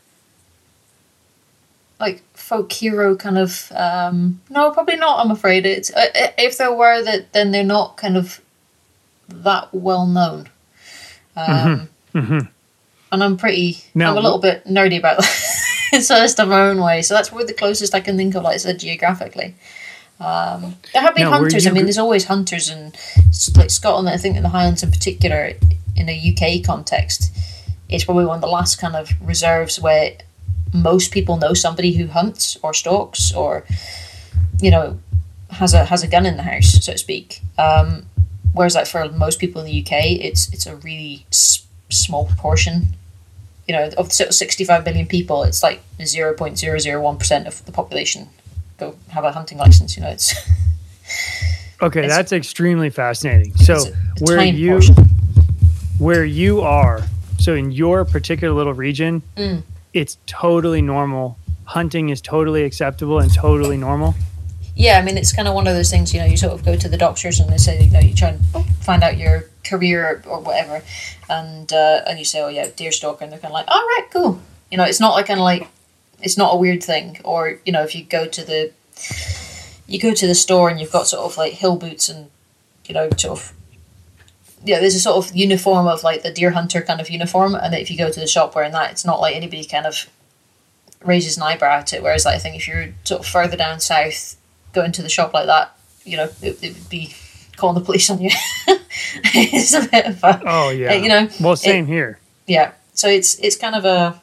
like 2.01 2.23
folk 2.43 2.73
hero 2.73 3.17
kind 3.17 3.39
of. 3.39 3.71
Um, 3.75 4.41
no, 4.51 4.71
probably 4.73 4.97
not. 4.97 5.25
I'm 5.25 5.31
afraid 5.31 5.65
it's 5.65 5.91
uh, 5.93 6.07
uh, 6.15 6.29
if 6.39 6.59
there 6.59 6.73
were 6.73 7.03
that, 7.03 7.33
then 7.33 7.51
they're 7.53 7.65
not 7.65 7.97
kind 7.97 8.17
of 8.17 8.41
that 9.29 9.69
well 9.73 10.07
known. 10.07 10.49
Um, 11.37 11.89
And 12.15 13.23
I'm 13.23 13.37
pretty. 13.37 13.79
Now, 13.95 14.11
I'm 14.13 14.17
a 14.17 14.21
little 14.21 14.39
bit 14.39 14.65
nerdy 14.65 14.99
about 14.99 15.19
that. 15.19 16.03
so 16.03 16.15
that's 16.15 16.35
the 16.35 16.47
my 16.47 16.63
own 16.69 16.81
way. 16.81 17.03
So 17.03 17.13
that's 17.15 17.29
probably 17.29 17.47
the 17.47 17.53
closest 17.55 17.95
I 17.95 18.01
can 18.01 18.17
think 18.17 18.35
of, 18.35 18.43
like 18.43 18.55
I 18.55 18.59
said, 18.59 18.79
geographically. 18.79 19.55
Um, 20.19 20.77
there 20.95 21.03
have 21.03 21.15
been 21.15 21.25
Now, 21.25 21.33
hunters. 21.33 21.67
I 21.67 21.71
mean, 21.73 21.85
there's 21.85 21.99
always 21.99 22.25
hunters 22.25 22.71
in 22.71 22.93
s- 23.29 23.51
like 23.57 23.71
Scotland. 23.71 24.09
I 24.09 24.17
think 24.17 24.37
in 24.37 24.43
the 24.43 24.49
Highlands 24.49 24.83
in 24.83 24.91
particular, 24.91 25.53
in 25.97 26.09
a 26.09 26.15
UK 26.33 26.65
context, 26.65 27.31
it's 27.91 28.05
probably 28.05 28.25
one 28.25 28.37
of 28.37 28.41
the 28.41 28.47
last 28.49 28.77
kind 28.77 28.97
of 28.97 29.11
reserves 29.21 29.79
where 29.79 30.13
most 30.73 31.13
people 31.13 31.37
know 31.37 31.55
somebody 31.55 31.93
who 31.93 32.07
hunts 32.07 32.57
or 32.63 32.73
stalks 32.75 33.33
or 33.33 33.65
you 34.61 34.71
know 34.71 34.99
has 35.51 35.75
a 35.75 35.85
has 35.87 36.03
a 36.03 36.09
gun 36.09 36.25
in 36.27 36.37
the 36.37 36.43
house, 36.43 36.73
so 36.85 36.93
to 36.93 36.99
speak. 36.99 37.41
Um, 37.59 38.07
whereas 38.55 38.75
like 38.75 38.87
for 38.87 39.09
most 39.11 39.39
people 39.39 39.61
in 39.61 39.67
the 39.67 39.81
UK, 39.83 39.93
it's 40.21 40.53
it's 40.53 40.67
a 40.67 40.77
really 40.77 41.27
s- 41.31 41.67
small 41.91 42.27
proportion. 42.27 42.89
You 43.69 43.75
know, 43.77 43.91
of 43.97 44.09
the 44.09 44.33
65 44.33 44.85
million 44.85 45.07
people, 45.07 45.45
it's 45.45 45.63
like 45.63 45.83
0.001% 46.01 47.47
of 47.47 47.65
the 47.65 47.71
population 47.73 48.29
go 48.79 48.97
have 49.11 49.25
a 49.25 49.31
hunting 49.33 49.57
license. 49.59 49.97
You 49.97 50.03
know, 50.03 50.09
it's 50.11 50.35
Okay, 51.83 52.01
It's- 52.01 52.17
that's 52.17 52.33
extremely 52.33 52.91
fascinating. 52.91 53.55
So 53.57 53.75
It's 53.75 53.87
a- 53.87 53.91
a 53.91 53.95
where 54.21 54.45
you 54.45 54.71
portion. 54.73 54.95
where 55.99 56.25
you 56.25 56.61
are, 56.61 57.03
so 57.39 57.55
in 57.55 57.71
your 57.73 58.05
particular 58.05 58.55
little 58.55 58.75
region, 58.75 59.23
Mm. 59.37 59.63
It's 59.93 60.19
totally 60.27 60.83
normal. 60.83 61.39
Hunting 61.65 62.09
is 62.09 62.21
totally 62.21 62.65
acceptable 62.65 63.19
and 63.19 63.33
totally 63.33 63.77
normal. 63.77 64.15
Yeah, 64.75 64.99
I 64.99 65.03
mean, 65.03 65.19
it's 65.19 65.33
kind 65.33 65.47
of 65.47 65.55
one 65.55 65.67
of 65.67 65.75
those 65.75 65.91
things, 65.91 66.15
you 66.15 66.21
know, 66.21 66.27
you 66.27 66.37
sort 66.37 66.55
of 66.55 66.65
go 66.65 66.77
to 66.77 66.89
the 66.89 66.97
doctors 66.97 67.39
and 67.41 67.51
they 67.51 67.59
say, 67.59 67.83
you 67.83 67.91
know, 67.91 68.01
you 68.01 68.15
try 68.15 68.31
and 68.31 68.41
find 68.81 69.03
out 69.03 69.19
your 69.19 69.45
career 69.65 70.23
or 70.27 70.41
whatever, 70.41 70.83
and 71.29 71.73
uh, 71.73 72.01
and 72.07 72.19
you 72.19 72.25
say, 72.25 72.41
oh, 72.41 72.49
yeah, 72.49 72.69
deer 72.75 72.91
stalker, 72.91 73.23
and 73.23 73.33
they're 73.33 73.39
kind 73.39 73.53
of 73.53 73.55
like, 73.55 73.69
all 73.69 73.83
right, 73.83 74.09
cool. 74.11 74.41
You 74.71 74.79
know, 74.79 74.85
it's 74.85 74.99
not 74.99 75.13
like 75.13 75.27
kind 75.27 75.39
of 75.39 75.45
like, 75.45 75.69
it's 76.21 76.39
not 76.39 76.55
a 76.55 76.57
weird 76.57 76.83
thing. 76.83 77.21
Or, 77.23 77.59
you 77.67 77.73
know, 77.73 77.83
if 77.83 77.95
you 77.95 78.03
go 78.03 78.27
to 78.27 78.45
the, 78.45 78.73
you 79.87 80.01
go 80.01 80.15
to 80.15 80.27
the 80.27 80.35
store 80.35 80.71
and 80.71 80.81
you've 80.81 80.91
got 80.91 81.07
sort 81.07 81.31
of 81.31 81.37
like 81.37 81.53
hill 81.53 81.77
boots 81.77 82.09
and, 82.09 82.31
you 82.87 82.95
know, 82.95 83.11
sort 83.11 83.39
of, 83.39 83.53
yeah, 84.65 84.81
there's 84.81 84.95
a 84.95 85.01
sort 85.01 85.25
of 85.25 85.35
uniform 85.35 85.87
of 85.87 86.05
like 86.05 86.23
the 86.23 86.33
deer 86.33 86.51
hunter 86.51 86.83
kind 86.83 87.01
of 87.01 87.11
uniform, 87.11 87.55
and 87.55 87.75
if 87.75 87.91
you 87.91 87.99
go 87.99 88.11
to 88.11 88.21
the 88.21 88.27
shop 88.27 88.55
wearing 88.55 88.73
that, 88.73 88.91
it's 88.93 89.05
not 89.05 89.21
like 89.21 89.35
anybody 89.35 89.65
kind 89.65 89.87
of 89.87 90.09
raises 91.05 91.37
an 91.37 91.43
eyebrow 91.43 91.79
at 91.79 91.93
it. 91.93 92.03
Whereas 92.03 92.25
like, 92.25 92.37
I 92.37 92.39
think 92.39 92.57
if 92.57 92.69
you're 92.69 92.89
sort 93.05 93.21
of 93.21 93.27
further 93.27 93.57
down 93.57 93.81
south, 93.81 94.37
going 94.73 94.93
to 94.93 95.03
the 95.03 95.09
shop 95.09 95.35
like 95.35 95.47
that, 95.47 95.77
you 96.05 96.17
know, 96.17 96.29
it, 96.41 96.63
it 96.63 96.75
would 96.75 96.89
be 96.89 97.15
calling 97.57 97.75
the 97.75 97.85
police 97.85 98.09
on 98.11 98.21
you. 98.21 98.31
it's 99.35 99.75
a 99.75 99.89
bit 99.89 100.07
of 100.07 100.23
a, 100.25 100.43
Oh 100.47 100.71
yeah. 100.71 100.95
you 100.95 101.09
know, 101.09 101.29
Well, 101.41 101.57
same 101.57 101.87
here. 101.87 102.19
yeah. 102.47 102.73
so 102.95 103.09
it's 103.09 103.39
it's 103.41 103.57
kind 103.57 103.75
of 103.75 103.85
a 103.85 104.21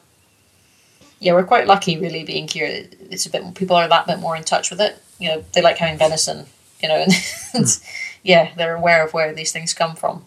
yeah, 1.20 1.34
we're 1.34 1.44
quite 1.44 1.66
lucky 1.66 1.98
really 1.98 2.24
being 2.24 2.48
here. 2.48 2.66
It's 3.10 3.26
a 3.26 3.30
bit 3.30 3.54
people 3.54 3.76
are 3.76 3.86
that 3.88 4.06
bit 4.06 4.18
more 4.18 4.36
in 4.36 4.42
touch 4.42 4.70
with 4.70 4.80
it. 4.80 4.98
You 5.18 5.28
know, 5.28 5.44
they 5.52 5.60
like 5.60 5.76
having 5.76 5.98
venison. 5.98 6.46
You 6.82 6.88
know, 6.88 7.04
and 7.54 7.68
hmm. 7.68 7.84
yeah, 8.22 8.54
they're 8.56 8.74
aware 8.74 9.04
of 9.04 9.12
where 9.12 9.34
these 9.34 9.52
things 9.52 9.74
come 9.74 9.94
from. 9.94 10.24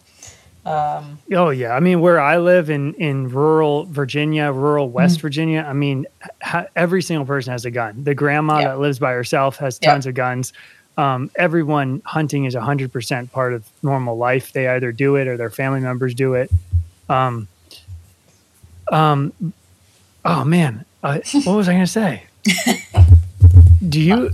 Um, 0.66 1.18
Oh 1.32 1.50
yeah, 1.50 1.74
I 1.74 1.80
mean 1.80 2.00
where 2.00 2.18
I 2.20 2.38
live 2.38 2.70
in 2.70 2.94
in 2.94 3.28
rural 3.28 3.84
Virginia, 3.86 4.50
rural 4.50 4.88
West 4.88 5.20
Virginia. 5.20 5.64
I 5.68 5.72
mean, 5.74 6.06
ha- 6.42 6.66
every 6.74 7.02
single 7.02 7.26
person 7.26 7.52
has 7.52 7.64
a 7.64 7.70
gun. 7.70 8.02
The 8.04 8.14
grandma 8.14 8.58
Yeah. 8.60 8.68
that 8.68 8.78
lives 8.80 8.98
by 8.98 9.12
herself 9.12 9.56
has 9.58 9.78
Yeah. 9.82 9.90
tons 9.92 10.06
of 10.06 10.14
guns. 10.14 10.52
Um, 10.96 11.30
everyone 11.36 12.00
hunting 12.04 12.44
is 12.44 12.54
hundred 12.54 12.92
percent 12.92 13.30
part 13.32 13.52
of 13.52 13.64
normal 13.82 14.16
life. 14.16 14.52
They 14.52 14.68
either 14.68 14.90
do 14.92 15.16
it 15.16 15.26
or 15.28 15.36
their 15.36 15.50
family 15.50 15.80
members 15.80 16.14
do 16.14 16.34
it. 16.34 16.50
Um, 17.08 17.46
um, 18.90 19.32
oh 20.24 20.44
man, 20.44 20.84
uh, 21.02 21.18
what 21.44 21.56
was 21.56 21.68
I 21.68 21.72
going 21.72 21.84
to 21.84 21.90
say? 21.90 22.22
do 23.88 24.00
you 24.00 24.30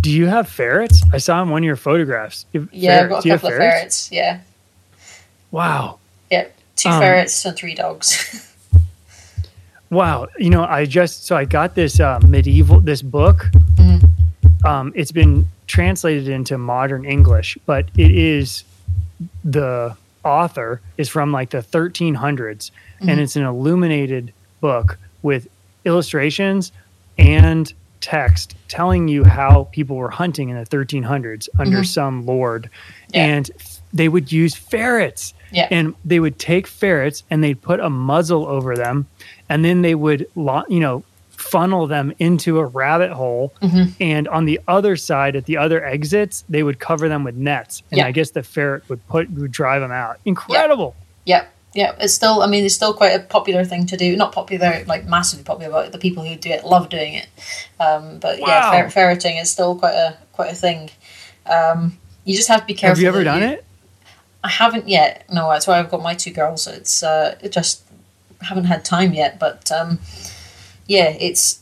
do 0.00 0.10
you 0.10 0.26
have 0.26 0.48
ferrets? 0.48 1.02
I 1.12 1.18
saw 1.18 1.42
in 1.42 1.50
one 1.50 1.62
of 1.62 1.66
your 1.66 1.76
photographs. 1.76 2.46
You 2.52 2.68
yeah, 2.72 3.02
I've 3.02 3.08
got 3.10 3.24
a 3.26 3.28
couple 3.28 3.48
of 3.50 3.54
ferrets. 3.56 4.10
Yeah, 4.12 4.40
Wow. 5.52 5.98
Yep. 6.30 6.52
two 6.76 6.88
Um, 6.88 7.00
ferrets 7.00 7.44
and 7.44 7.56
three 7.56 7.74
dogs. 7.76 8.48
Wow, 9.90 10.28
you 10.38 10.48
know, 10.48 10.64
I 10.64 10.86
just 10.86 11.26
so 11.26 11.36
I 11.36 11.44
got 11.44 11.74
this 11.74 12.00
uh, 12.00 12.18
medieval 12.26 12.80
this 12.80 13.02
book. 13.02 13.44
Mm-hmm. 13.76 14.66
Um, 14.66 14.90
it's 14.96 15.12
been 15.12 15.46
translated 15.66 16.28
into 16.28 16.56
modern 16.56 17.04
English, 17.04 17.58
but 17.66 17.90
it 17.98 18.10
is 18.10 18.64
the 19.44 19.94
author 20.24 20.80
is 20.96 21.10
from 21.10 21.30
like 21.30 21.50
the 21.50 21.58
1300s, 21.58 22.70
Mm-hmm. 22.70 23.08
and 23.10 23.20
it's 23.20 23.36
an 23.36 23.42
illuminated 23.42 24.32
book 24.62 24.96
with 25.20 25.46
illustrations 25.84 26.72
and 27.18 27.70
text 28.00 28.54
telling 28.68 29.08
you 29.08 29.24
how 29.24 29.68
people 29.72 29.96
were 29.96 30.10
hunting 30.10 30.48
in 30.48 30.56
the 30.56 30.64
1300s 30.64 31.50
under 31.58 31.80
Mhm. 31.80 31.86
some 31.86 32.24
lord, 32.24 32.70
Yeah. 33.12 33.26
and 33.26 33.50
they 33.92 34.08
would 34.08 34.32
use 34.32 34.54
ferrets 34.54 35.34
yeah, 35.52 35.68
and 35.70 35.94
they 36.04 36.18
would 36.20 36.38
take 36.38 36.66
ferrets 36.66 37.22
and 37.30 37.42
they'd 37.44 37.60
put 37.62 37.80
a 37.80 37.90
muzzle 37.90 38.46
over 38.46 38.74
them 38.76 39.06
and 39.48 39.64
then 39.64 39.82
they 39.82 39.94
would 39.94 40.26
you 40.36 40.80
know 40.80 41.04
funnel 41.30 41.86
them 41.88 42.12
into 42.18 42.58
a 42.58 42.64
rabbit 42.64 43.10
hole 43.10 43.52
Mhm. 43.60 43.92
and 44.00 44.28
on 44.28 44.44
the 44.44 44.60
other 44.68 44.94
side 44.96 45.34
at 45.34 45.44
the 45.46 45.56
other 45.56 45.84
exits 45.84 46.44
they 46.48 46.62
would 46.62 46.78
cover 46.78 47.08
them 47.08 47.24
with 47.24 47.34
nets 47.34 47.82
and 47.90 47.98
Yeah. 47.98 48.06
i 48.06 48.12
guess 48.12 48.30
the 48.30 48.42
ferret 48.44 48.88
would 48.88 49.04
put 49.08 49.28
would 49.30 49.50
drive 49.50 49.80
them 49.82 49.90
out 49.90 50.18
incredible 50.24 50.94
yeah, 51.24 51.44
yeah. 51.74 51.92
It's 52.00 52.12
still, 52.14 52.42
I 52.42 52.46
mean, 52.46 52.64
it's 52.64 52.74
still 52.74 52.92
quite 52.94 53.14
a 53.14 53.20
popular 53.20 53.64
thing 53.64 53.86
to 53.86 53.96
do. 53.96 54.14
Not 54.16 54.32
popular, 54.32 54.82
like 54.86 55.06
massively 55.06 55.44
popular, 55.44 55.70
but 55.72 55.92
the 55.92 55.98
people 55.98 56.22
who 56.24 56.34
do 56.36 56.50
it 56.50 56.64
love 56.64 56.88
doing 56.90 57.14
it. 57.14 57.28
Um, 57.80 58.18
but 58.18 58.38
yeah, 58.40 58.70
fer- 58.72 58.90
ferreting 58.90 59.36
is 59.38 59.50
still 59.50 59.76
quite 59.76 59.94
a 59.94 60.16
quite 60.32 60.50
a 60.52 60.54
thing. 60.56 60.90
Um, 61.46 61.96
you 62.24 62.34
just 62.36 62.48
have 62.48 62.60
to 62.62 62.66
be 62.66 62.74
careful. 62.74 62.96
have 62.96 63.02
you 63.02 63.08
ever 63.08 63.24
done 63.24 63.40
you- 63.40 63.48
it 63.54 63.64
I 64.44 64.48
haven't 64.48 64.88
yet. 64.88 65.24
No, 65.32 65.50
that's 65.50 65.66
why 65.66 65.78
I've 65.78 65.90
got 65.90 66.02
my 66.02 66.14
two 66.14 66.32
girls. 66.32 66.66
It's 66.66 67.02
uh, 67.02 67.36
it 67.42 67.52
just 67.52 67.82
haven't 68.40 68.64
had 68.64 68.84
time 68.84 69.12
yet. 69.12 69.38
But 69.38 69.70
um, 69.70 69.98
yeah, 70.86 71.10
it's 71.18 71.60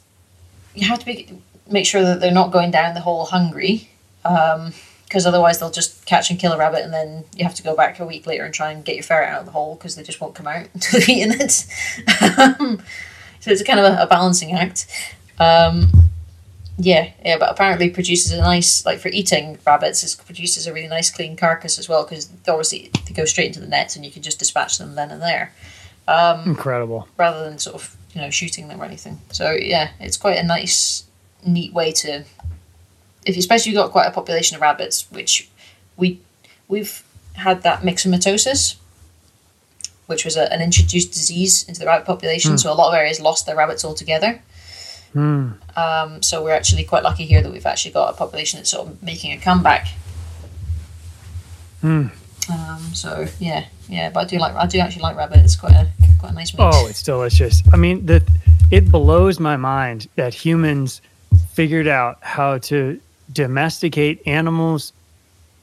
you 0.74 0.89
have 0.89 0.98
to 1.01 1.07
be 1.07 1.40
make 1.69 1.86
sure 1.86 2.02
that 2.02 2.20
they're 2.20 2.32
not 2.32 2.51
going 2.51 2.70
down 2.70 2.94
the 2.94 3.01
hole 3.01 3.27
hungry, 3.27 3.90
because 4.23 5.27
otherwise 5.27 5.59
they'll 5.59 5.70
just 5.70 6.05
catch 6.07 6.31
and 6.31 6.39
kill 6.39 6.52
a 6.52 6.59
rabbit, 6.59 6.82
and 6.82 6.93
then 6.93 7.24
you 7.36 7.44
have 7.44 7.55
to 7.57 7.62
go 7.62 7.77
back 7.77 8.01
a 8.01 8.07
week 8.07 8.27
later 8.27 8.44
and 8.44 8.55
try 8.55 8.73
and 8.73 8.85
get 8.85 8.94
your 8.94 9.05
ferret 9.05 9.28
out 9.28 9.40
of 9.40 9.47
the 9.47 9.52
hole 9.52 9.74
because 9.74 9.97
they 9.97 10.02
just 10.02 10.20
won't 10.20 10.35
come 10.35 10.47
out 10.47 10.69
until 10.74 11.01
you've 11.01 11.09
eaten 11.09 11.40
it. 11.40 11.51
so 13.40 13.51
it's 13.51 13.62
kind 13.62 13.81
of 13.81 13.93
a, 13.93 14.02
a 14.02 14.07
balancing 14.07 14.52
act. 14.52 14.86
Um, 15.39 16.10
yeah, 16.82 17.11
yeah, 17.24 17.36
but 17.39 17.51
apparently 17.51 17.90
produces 17.90 18.32
a 18.32 18.39
nice 18.39 18.86
like 18.86 19.01
for 19.01 19.09
eating 19.09 19.59
rabbits. 19.66 20.02
It 20.02 20.24
produces 20.24 20.66
a 20.66 20.73
really 20.73 20.89
nice 20.89 21.11
clean 21.11 21.36
carcass 21.36 21.78
as 21.78 21.89
well 21.89 22.05
because 22.05 22.31
obviously 22.48 22.90
they 23.07 23.12
go 23.12 23.27
straight 23.27 23.48
into 23.48 23.61
the 23.61 23.66
nets 23.66 23.97
and 23.97 24.05
you 24.05 24.11
can 24.11 24.23
just 24.23 24.39
dispatch 24.39 24.78
them 24.78 24.94
then 24.94 25.11
and 25.11 25.20
there, 25.20 25.52
um, 26.09 26.43
incredible 26.47 27.07
rather 27.19 27.44
than 27.44 27.59
sort 27.59 27.77
of 27.77 27.97
you 28.15 28.20
know 28.23 28.31
shooting 28.31 28.69
them 28.69 28.81
or 28.81 28.86
anything. 28.86 29.20
So 29.31 29.52
yeah, 29.52 29.90
it's 30.01 30.16
quite 30.16 30.39
a 30.39 30.43
nice, 30.43 31.05
neat 31.47 31.74
way 31.74 31.93
to, 31.93 32.24
if 33.27 33.36
especially 33.36 33.73
you've 33.73 33.81
got 33.82 33.93
quite 33.93 34.07
a 34.07 34.12
population 34.12 34.55
of 34.55 34.62
rabbits, 34.62 35.11
which 35.11 35.51
we 35.98 36.19
we've 36.66 37.05
had 37.35 37.62
that 37.62 37.82
myxomatosis, 37.82 38.77
which 40.07 40.24
was 40.24 40.36
a, 40.36 40.51
an 40.51 40.62
introduced 40.62 41.12
disease 41.12 41.69
into 41.69 41.81
the 41.81 41.86
rabbit 41.86 42.07
population. 42.07 42.52
Hmm. 42.52 42.57
So 42.57 42.73
a 42.73 42.74
lot 42.74 42.89
of 42.89 42.94
areas 42.94 43.20
lost 43.20 43.44
their 43.44 43.57
rabbits 43.57 43.85
altogether. 43.85 44.40
Hmm. 45.12 45.53
Um, 45.77 46.23
so 46.23 46.45
we're 46.45 46.55
actually 46.55 46.85
quite 46.85 47.03
lucky 47.03 47.24
here 47.24 47.43
that 47.43 47.51
we've 47.51 47.66
actually 47.66 47.93
got 47.93 48.15
a 48.15 48.16
population 48.16 48.59
that's 48.59 48.70
sort 48.70 48.89
of 48.89 49.03
making 49.03 49.32
a 49.32 49.39
comeback. 49.39 49.89
Hmm. 51.81 52.07
Um, 52.51 52.81
so 52.95 53.27
yeah, 53.39 53.66
yeah, 53.89 54.11
but 54.11 54.20
I 54.20 54.24
do 54.24 54.39
like 54.39 54.55
I 54.55 54.66
do 54.66 54.78
actually 54.78 55.03
like 55.03 55.16
rabbit. 55.16 55.39
It's 55.39 55.57
quite 55.57 55.73
a 55.73 55.89
quite 56.19 56.32
a 56.32 56.35
nice 56.35 56.53
meat. 56.53 56.61
Oh, 56.61 56.87
it's 56.89 57.03
delicious. 57.03 57.62
I 57.73 57.77
mean, 57.77 58.07
the 58.07 58.27
it 58.70 58.91
blows 58.91 59.41
my 59.41 59.57
mind 59.57 60.09
that 60.16 60.35
humans 60.35 61.01
figured 61.53 61.87
out 61.87 62.19
how 62.20 62.59
to 62.59 63.01
domesticate 63.32 64.23
animals 64.27 64.93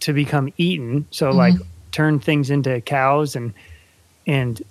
to 0.02 0.14
become 0.14 0.52
eaten. 0.57 1.06
So 1.11 1.32
like 1.32 1.56
turn 1.91 2.19
things 2.19 2.49
into 2.49 2.80
cows 2.82 3.36
and 3.36 3.53
and 4.26 4.61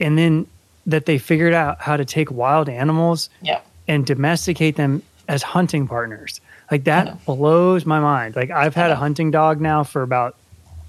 and 0.00 0.18
then 0.18 0.46
that 0.86 1.06
they 1.06 1.18
figured 1.18 1.54
out 1.54 1.80
how 1.80 1.96
to 1.96 2.04
take 2.04 2.30
wild 2.30 2.68
animals 2.68 3.28
yeah, 3.42 3.60
and 3.88 4.04
domesticate 4.06 4.76
them 4.76 5.02
as 5.26 5.42
hunting 5.42 5.88
partners. 5.88 6.40
Like 6.70 6.84
that 6.84 7.24
blows 7.24 7.84
my 7.86 7.98
mind. 8.00 8.36
Like 8.36 8.50
I've 8.50 8.74
had 8.74 8.90
a 8.90 8.96
hunting 8.96 9.30
dog 9.30 9.60
now 9.60 9.82
for 9.84 10.02
about 10.02 10.36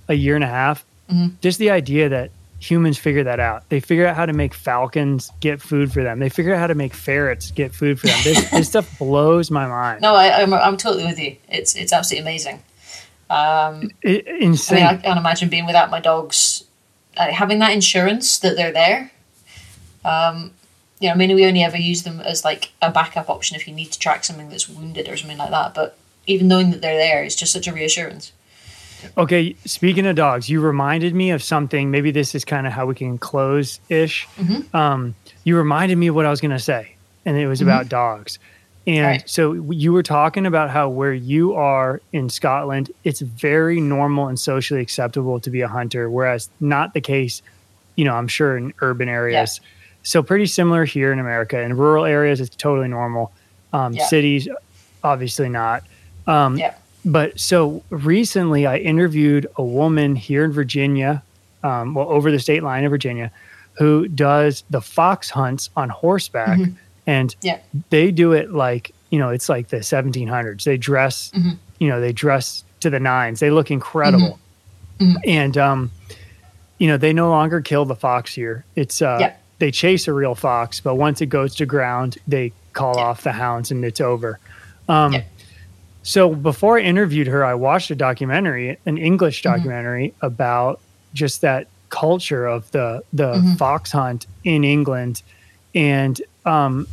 a 0.08 0.14
year 0.14 0.36
and 0.36 0.44
a 0.44 0.48
half. 0.48 0.84
Mhm. 1.10 1.40
Just 1.42 1.58
the 1.60 1.70
idea 1.72 2.10
that 2.10 2.32
humans 2.60 2.98
figure 2.98 3.24
that 3.24 3.40
out. 3.40 3.64
They 3.70 3.80
figure 3.80 4.06
out 4.06 4.16
how 4.18 4.26
to 4.26 4.34
make 4.34 4.54
falcons 4.54 5.32
get 5.40 5.62
food 5.62 5.94
for 5.94 6.04
them. 6.04 6.20
They 6.20 6.28
figure 6.30 6.54
out 6.54 6.60
how 6.60 6.68
to 6.68 6.76
make 6.76 6.94
ferrets 6.94 7.52
get 7.52 7.74
food 7.74 8.00
for 8.00 8.08
them. 8.08 8.20
This, 8.26 8.50
this 8.52 8.68
stuff 8.68 9.00
blows 9.00 9.50
my 9.50 9.66
mind. 9.68 10.02
no, 10.02 10.14
I, 10.16 10.42
I'm 10.42 10.54
I'm 10.54 10.76
totally 10.78 11.06
with 11.06 11.18
you. 11.20 11.38
It's 11.48 11.76
it's 11.76 11.94
absolutely 11.94 12.30
amazing. 12.30 12.60
Um, 13.30 13.92
It- 14.02 14.28
I 14.28 14.32
insane. 14.44 14.78
mean, 14.80 14.86
I 14.88 14.96
can't 14.98 15.18
imagine 15.20 15.48
being 15.50 15.66
without 15.66 15.90
my 15.90 16.00
dogs. 16.02 16.66
Uh, 17.16 17.32
having 17.32 17.60
that 17.60 17.72
insurance 17.72 18.40
that 18.40 18.56
they're 18.58 18.72
there. 18.74 19.12
Um, 20.06 20.52
you 21.00 21.08
know, 21.08 21.14
I 21.14 21.18
mean, 21.18 21.34
we 21.34 21.46
only 21.46 21.64
ever 21.64 21.78
use 21.78 22.04
them 22.04 22.20
as 22.20 22.44
like 22.44 22.72
a 22.82 22.92
backup 22.92 23.30
option 23.30 23.56
if 23.56 23.68
you 23.68 23.74
need 23.74 23.92
to 23.92 24.00
track 24.00 24.24
something 24.24 24.50
that's 24.50 24.68
wounded 24.68 25.08
or 25.08 25.16
something 25.18 25.38
like 25.38 25.52
that. 25.52 25.74
But 25.74 25.98
even 26.28 26.48
knowing 26.48 26.72
that 26.72 26.82
they're 26.82 26.98
there 26.98 27.24
is 27.24 27.36
just 27.36 27.54
such 27.54 27.68
a 27.68 27.74
reassurance. 27.74 28.34
Okay, 29.18 29.56
speaking 29.66 30.06
of 30.06 30.18
dogs, 30.18 30.50
you 30.50 30.60
reminded 30.60 31.16
me 31.16 31.32
of 31.32 31.42
something. 31.42 31.90
Maybe 31.90 32.12
this 32.12 32.36
is 32.36 32.44
kind 32.44 32.68
of 32.68 32.74
how 32.74 32.86
we 32.86 32.96
can 32.96 33.18
close 33.18 33.80
ish. 33.88 34.28
Mm-hmm. 34.36 34.76
Um, 34.76 35.16
you 35.46 35.56
reminded 35.56 35.98
me 35.98 36.08
of 36.08 36.16
what 36.16 36.26
I 36.26 36.30
was 36.30 36.42
going 36.42 36.52
to 36.52 36.60
say, 36.60 36.96
and 37.26 37.38
it 37.38 37.48
was 37.48 37.62
about 37.62 37.88
dogs. 37.88 38.40
And 38.86 39.06
Right. 39.06 39.30
so 39.30 39.54
you 39.54 39.94
were 39.94 40.04
talking 40.04 40.46
about 40.46 40.70
how 40.70 40.90
where 40.90 41.14
you 41.14 41.54
are 41.54 42.02
in 42.12 42.30
Scotland, 42.30 42.92
it's 43.04 43.22
very 43.22 43.80
normal 43.80 44.28
and 44.28 44.40
socially 44.40 44.82
acceptable 44.82 45.40
to 45.42 45.50
be 45.50 45.62
a 45.62 45.68
hunter, 45.68 46.10
whereas 46.10 46.50
not 46.60 46.94
the 46.94 47.02
case, 47.02 47.42
you 47.96 48.04
know, 48.04 48.16
I'm 48.16 48.28
sure 48.28 48.58
in 48.58 48.74
urban 48.82 49.08
areas. 49.08 49.62
So 50.10 50.24
pretty 50.24 50.48
similar 50.48 50.86
here 50.86 51.14
in 51.14 51.20
America. 51.20 51.62
In 51.62 51.78
rural 51.78 52.04
areas, 52.04 52.42
it's 52.42 52.56
totally 52.56 52.88
normal. 52.88 53.32
Um, 53.74 53.94
Yeah. 53.94 54.08
Cities, 54.08 54.48
obviously 55.04 55.50
not. 55.50 55.84
Um, 56.26 56.58
Yeah. 56.58 56.74
but 57.06 57.40
so 57.40 57.84
recently, 57.92 58.66
I 58.66 58.78
interviewed 58.78 59.46
a 59.56 59.62
woman 59.64 60.16
here 60.16 60.44
in 60.44 60.52
Virginia, 60.52 61.22
um, 61.64 61.94
well, 61.94 62.10
over 62.10 62.32
the 62.32 62.40
state 62.40 62.64
line 62.64 62.86
of 62.86 62.90
Virginia, 62.90 63.30
who 63.74 64.08
does 64.08 64.64
the 64.72 64.82
fox 64.82 65.30
hunts 65.30 65.70
on 65.78 65.90
horseback, 65.90 66.58
and 67.06 67.36
Yeah. 67.44 67.60
they 67.92 68.10
do 68.10 68.32
it 68.34 68.52
like 68.52 68.92
you 69.12 69.18
know, 69.18 69.30
it's 69.30 69.50
like 69.50 69.70
the 69.70 69.82
1700s. 69.82 70.66
They 70.66 70.78
dress, 70.78 71.32
Mhm. 71.36 71.58
you 71.80 71.88
know, 71.90 72.00
they 72.00 72.12
dress 72.14 72.64
to 72.80 72.92
the 72.92 73.00
nines. 73.00 73.40
They 73.40 73.50
look 73.50 73.72
incredible, 73.72 74.38
Mhm. 75.00 75.16
and 75.26 75.58
um, 75.58 75.92
you 76.80 76.88
know, 76.88 76.96
they 76.98 77.12
no 77.14 77.30
longer 77.30 77.60
kill 77.62 77.86
the 77.86 77.96
fox 77.96 78.34
here. 78.36 78.66
It's 78.76 79.02
uh, 79.02 79.18
Yeah. 79.20 79.34
They 79.60 79.72
chase 79.72 80.08
a 80.08 80.14
real 80.14 80.36
fox, 80.36 80.80
but 80.80 80.96
once 80.96 81.22
it 81.22 81.28
goes 81.28 81.56
to 81.56 81.66
ground, 81.66 82.18
they 82.28 82.52
call 82.74 82.96
Yeah. 82.96 83.04
off 83.04 83.24
the 83.24 83.32
hounds 83.34 83.72
and 83.72 83.84
it's 83.86 84.02
over. 84.02 84.40
Um, 84.88 85.14
Yeah. 85.14 85.24
So 86.02 86.34
before 86.34 86.80
I 86.80 86.82
interviewed 86.82 87.28
her, 87.28 87.44
I 87.46 87.54
watched 87.54 87.92
a 87.92 87.96
documentary, 87.96 88.78
an 88.86 88.98
English 88.98 89.44
Mm-hmm. 89.44 89.56
documentary 89.58 90.14
about 90.22 90.80
just 91.14 91.42
that 91.42 91.68
culture 91.90 92.46
of 92.46 92.70
the 92.72 93.04
the 93.12 93.34
Mhm. 93.36 93.58
fox 93.58 93.92
hunt 93.92 94.26
in 94.44 94.64
England, 94.64 95.22
and 95.76 96.22
um, 96.46 96.88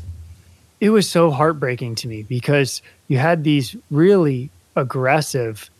it 0.80 0.90
was 0.90 1.08
so 1.08 1.30
heartbreaking 1.30 1.94
to 1.96 2.08
me 2.08 2.22
because 2.24 2.82
you 3.08 3.18
had 3.18 3.44
these 3.44 3.76
really 3.90 4.50
aggressive, 4.74 5.70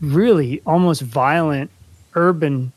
really 0.00 0.60
almost 0.66 1.02
violent 1.02 1.70
urban 2.14 2.72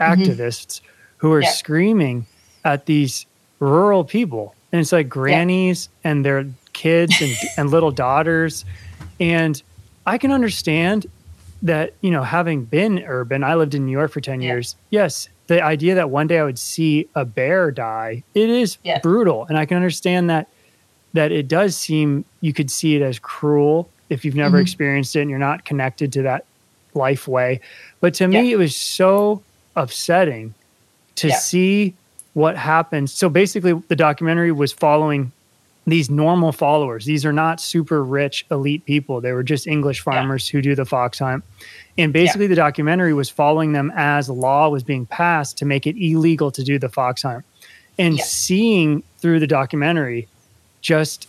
Mm-hmm. 0.00 0.22
activists 0.22 0.80
who 1.18 1.30
are 1.32 1.42
Yeah. 1.42 1.50
screaming 1.50 2.26
at 2.64 2.86
these 2.86 3.26
rural 3.60 4.04
people. 4.04 4.54
And 4.72 4.80
it's 4.80 4.92
like 4.92 5.08
grannies 5.08 5.88
and 6.02 6.24
their 6.24 6.46
kids 6.72 7.20
and, 7.20 7.32
and 7.56 7.70
little 7.70 7.90
daughters. 7.90 8.64
And 9.20 9.60
I 10.06 10.18
can 10.18 10.32
understand 10.32 11.06
that, 11.62 11.94
you 12.00 12.10
know, 12.10 12.22
having 12.22 12.64
been 12.64 13.02
urban, 13.06 13.44
I 13.44 13.54
lived 13.54 13.74
in 13.74 13.86
New 13.86 13.92
York 13.92 14.10
for 14.10 14.20
10 14.20 14.40
Yeah. 14.42 14.48
years. 14.52 14.76
Yes, 14.90 15.28
the 15.46 15.62
idea 15.62 15.94
that 15.94 16.10
one 16.10 16.26
day 16.26 16.38
I 16.38 16.44
would 16.44 16.58
see 16.58 17.08
a 17.14 17.24
bear 17.24 17.70
die, 17.70 18.22
it 18.34 18.50
is 18.50 18.78
Yeah. 18.82 18.98
brutal. 19.00 19.46
And 19.48 19.56
I 19.56 19.64
can 19.66 19.76
understand 19.76 20.28
that 20.30 20.48
that 21.14 21.30
it 21.30 21.46
does 21.46 21.76
seem 21.76 22.24
you 22.40 22.52
could 22.52 22.68
see 22.68 22.96
it 22.96 23.00
as 23.02 23.20
cruel 23.20 23.88
if 24.10 24.24
you've 24.24 24.34
never 24.34 24.58
Mhm. 24.58 24.62
experienced 24.62 25.14
it 25.14 25.20
and 25.20 25.30
you're 25.30 25.38
not 25.38 25.64
connected 25.64 26.12
to 26.14 26.22
that 26.22 26.44
life 26.92 27.28
way. 27.28 27.60
But 28.00 28.14
to 28.14 28.26
me, 28.26 28.48
Yeah. 28.48 28.54
it 28.54 28.58
was 28.58 28.74
so 28.74 29.40
upsetting 29.76 30.54
to 31.14 31.28
Yeah. 31.28 31.36
see 31.36 31.94
what 32.34 32.56
happens. 32.56 33.12
So 33.12 33.28
basically, 33.28 33.72
the 33.88 33.96
documentary 33.96 34.52
was 34.52 34.72
following 34.72 35.32
these 35.86 36.08
normal 36.10 36.50
followers. 36.52 37.04
These 37.04 37.24
are 37.26 37.32
not 37.32 37.60
super 37.60 38.02
rich 38.02 38.46
elite 38.50 38.84
people. 38.86 39.20
They 39.20 39.32
were 39.32 39.42
just 39.42 39.66
English 39.66 40.00
farmers 40.00 40.48
who 40.48 40.62
do 40.62 40.74
the 40.74 40.84
fox 40.84 41.18
hunt. 41.18 41.44
And 41.98 42.12
basically, 42.12 42.46
the 42.46 42.54
documentary 42.54 43.12
was 43.14 43.30
following 43.30 43.72
them 43.72 43.92
as 43.94 44.28
law 44.28 44.68
was 44.68 44.82
being 44.82 45.06
passed 45.06 45.58
to 45.58 45.64
make 45.64 45.86
it 45.86 45.96
illegal 45.96 46.50
to 46.52 46.64
do 46.64 46.78
the 46.78 46.88
fox 46.88 47.22
hunt. 47.22 47.44
And 47.98 48.16
Yeah. 48.16 48.24
seeing 48.24 49.02
through 49.18 49.40
the 49.40 49.46
documentary, 49.46 50.26
just 50.80 51.28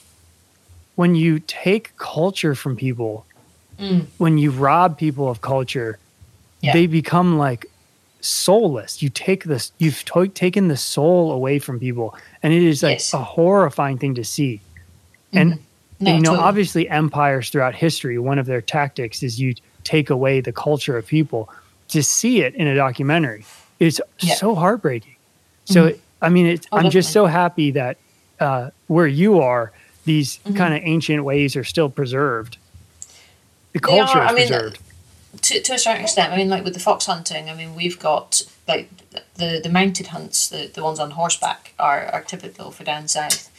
when 0.95 1.14
you 1.15 1.40
take 1.40 1.95
culture 1.98 2.56
from 2.56 2.76
people, 2.76 3.26
Mm. 3.80 4.06
when 4.18 4.38
you 4.38 4.52
rob 4.52 4.98
people 4.98 5.30
of 5.30 5.41
culture, 5.41 5.99
Yeah. 6.61 6.72
they 6.73 6.88
become 6.88 7.38
like 7.38 7.65
soulless. 8.26 9.02
You 9.02 9.10
take 9.10 9.43
this, 9.45 9.72
you've 9.77 10.03
to- 10.06 10.27
taken 10.27 10.68
the 10.68 10.77
soul 10.77 11.31
away 11.31 11.60
from 11.60 11.80
people, 11.80 12.15
and 12.43 12.53
it 12.53 12.64
is 12.64 12.84
like 12.84 12.93
Yes. 12.99 13.14
a 13.14 13.19
horrifying 13.23 13.97
thing 13.97 14.15
to 14.15 14.23
see. 14.23 14.61
And 15.34 15.60
No, 15.99 16.14
you 16.14 16.19
know, 16.22 16.30
totally. 16.31 16.47
obviously, 16.47 16.89
empires 16.89 17.49
throughout 17.49 17.76
history, 17.76 18.18
one 18.19 18.39
of 18.39 18.45
their 18.45 18.61
tactics 18.61 19.23
is 19.23 19.39
you 19.39 19.56
take 19.84 20.10
away 20.10 20.41
the 20.41 20.52
culture 20.52 20.97
of 20.97 21.06
people. 21.07 21.49
To 21.89 22.02
see 22.02 22.41
it 22.41 22.56
in 22.56 22.65
a 22.68 22.76
documentary, 22.76 23.45
it's 23.80 24.02
Yeah. 24.19 24.34
so 24.35 24.56
heartbreaking. 24.56 25.15
So, 25.65 25.93
I 26.22 26.30
mean, 26.30 26.47
it, 26.47 26.65
Oh, 26.72 26.77
I'm 26.80 26.89
just 26.89 27.11
so 27.11 27.27
happy 27.27 27.72
that 27.72 27.97
uh, 28.39 28.72
where 28.88 29.07
you 29.07 29.39
are, 29.39 29.72
these 30.06 30.39
Mm-hmm. 30.39 30.57
kind 30.57 30.73
of 30.73 30.81
ancient 30.84 31.23
ways 31.23 31.56
are 31.56 31.64
still 31.64 31.89
preserved. 31.89 32.57
The 33.73 33.80
culture 33.80 34.18
are, 34.19 34.26
is 34.26 34.31
I 34.31 34.34
mean, 34.34 34.47
preserved. 34.47 34.80
To, 35.45 35.61
to 35.61 35.73
a 35.73 35.77
certain 35.77 36.01
extent. 36.01 36.34
I 36.34 36.38
mean, 36.38 36.49
like 36.49 36.63
with 36.63 36.73
the 36.73 36.80
fox 36.80 37.05
hunting, 37.05 37.49
I 37.49 37.53
mean, 37.53 37.76
we've 37.76 37.99
got 37.99 38.41
like 38.67 38.89
the 39.35 39.59
the 39.63 39.69
mounted 39.69 40.07
hunts, 40.07 40.49
the, 40.49 40.72
the 40.73 40.84
ones 40.84 40.99
on 40.99 41.11
horseback 41.11 41.73
are, 41.77 42.05
are 42.07 42.23
typical 42.23 42.72
for 42.72 42.84
down 42.84 43.07
south. 43.07 43.51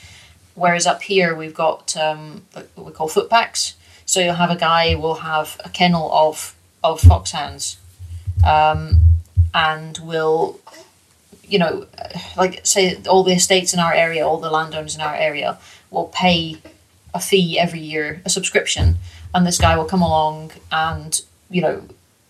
Whereas 0.54 0.86
up 0.86 1.02
here, 1.02 1.34
we've 1.34 1.54
got 1.54 1.96
um, 1.96 2.42
what 2.52 2.86
we 2.86 2.92
call 2.92 3.08
footpacks. 3.08 3.74
So 4.04 4.20
you'll 4.20 4.34
have 4.34 4.50
a 4.50 4.56
guy 4.56 4.94
will 4.94 5.16
have 5.16 5.60
a 5.64 5.68
kennel 5.68 6.10
of 6.12 6.54
of 6.82 7.00
foxhounds, 7.00 7.78
um, 8.44 9.02
and 9.54 9.98
will, 9.98 10.60
you 11.44 11.58
know, 11.58 11.86
like 12.36 12.66
say 12.66 13.00
all 13.08 13.22
the 13.22 13.32
estates 13.32 13.74
in 13.74 13.80
our 13.80 13.92
area, 13.92 14.26
all 14.26 14.38
the 14.38 14.50
landowners 14.50 14.94
in 14.94 15.00
our 15.00 15.14
area 15.14 15.58
will 15.90 16.08
pay 16.08 16.58
a 17.14 17.20
fee 17.20 17.58
every 17.58 17.80
year, 17.80 18.22
a 18.24 18.30
subscription, 18.30 18.96
and 19.34 19.46
this 19.46 19.58
guy 19.58 19.76
will 19.76 19.84
come 19.84 20.02
along 20.02 20.52
and 20.70 21.22
you 21.50 21.62
know, 21.62 21.84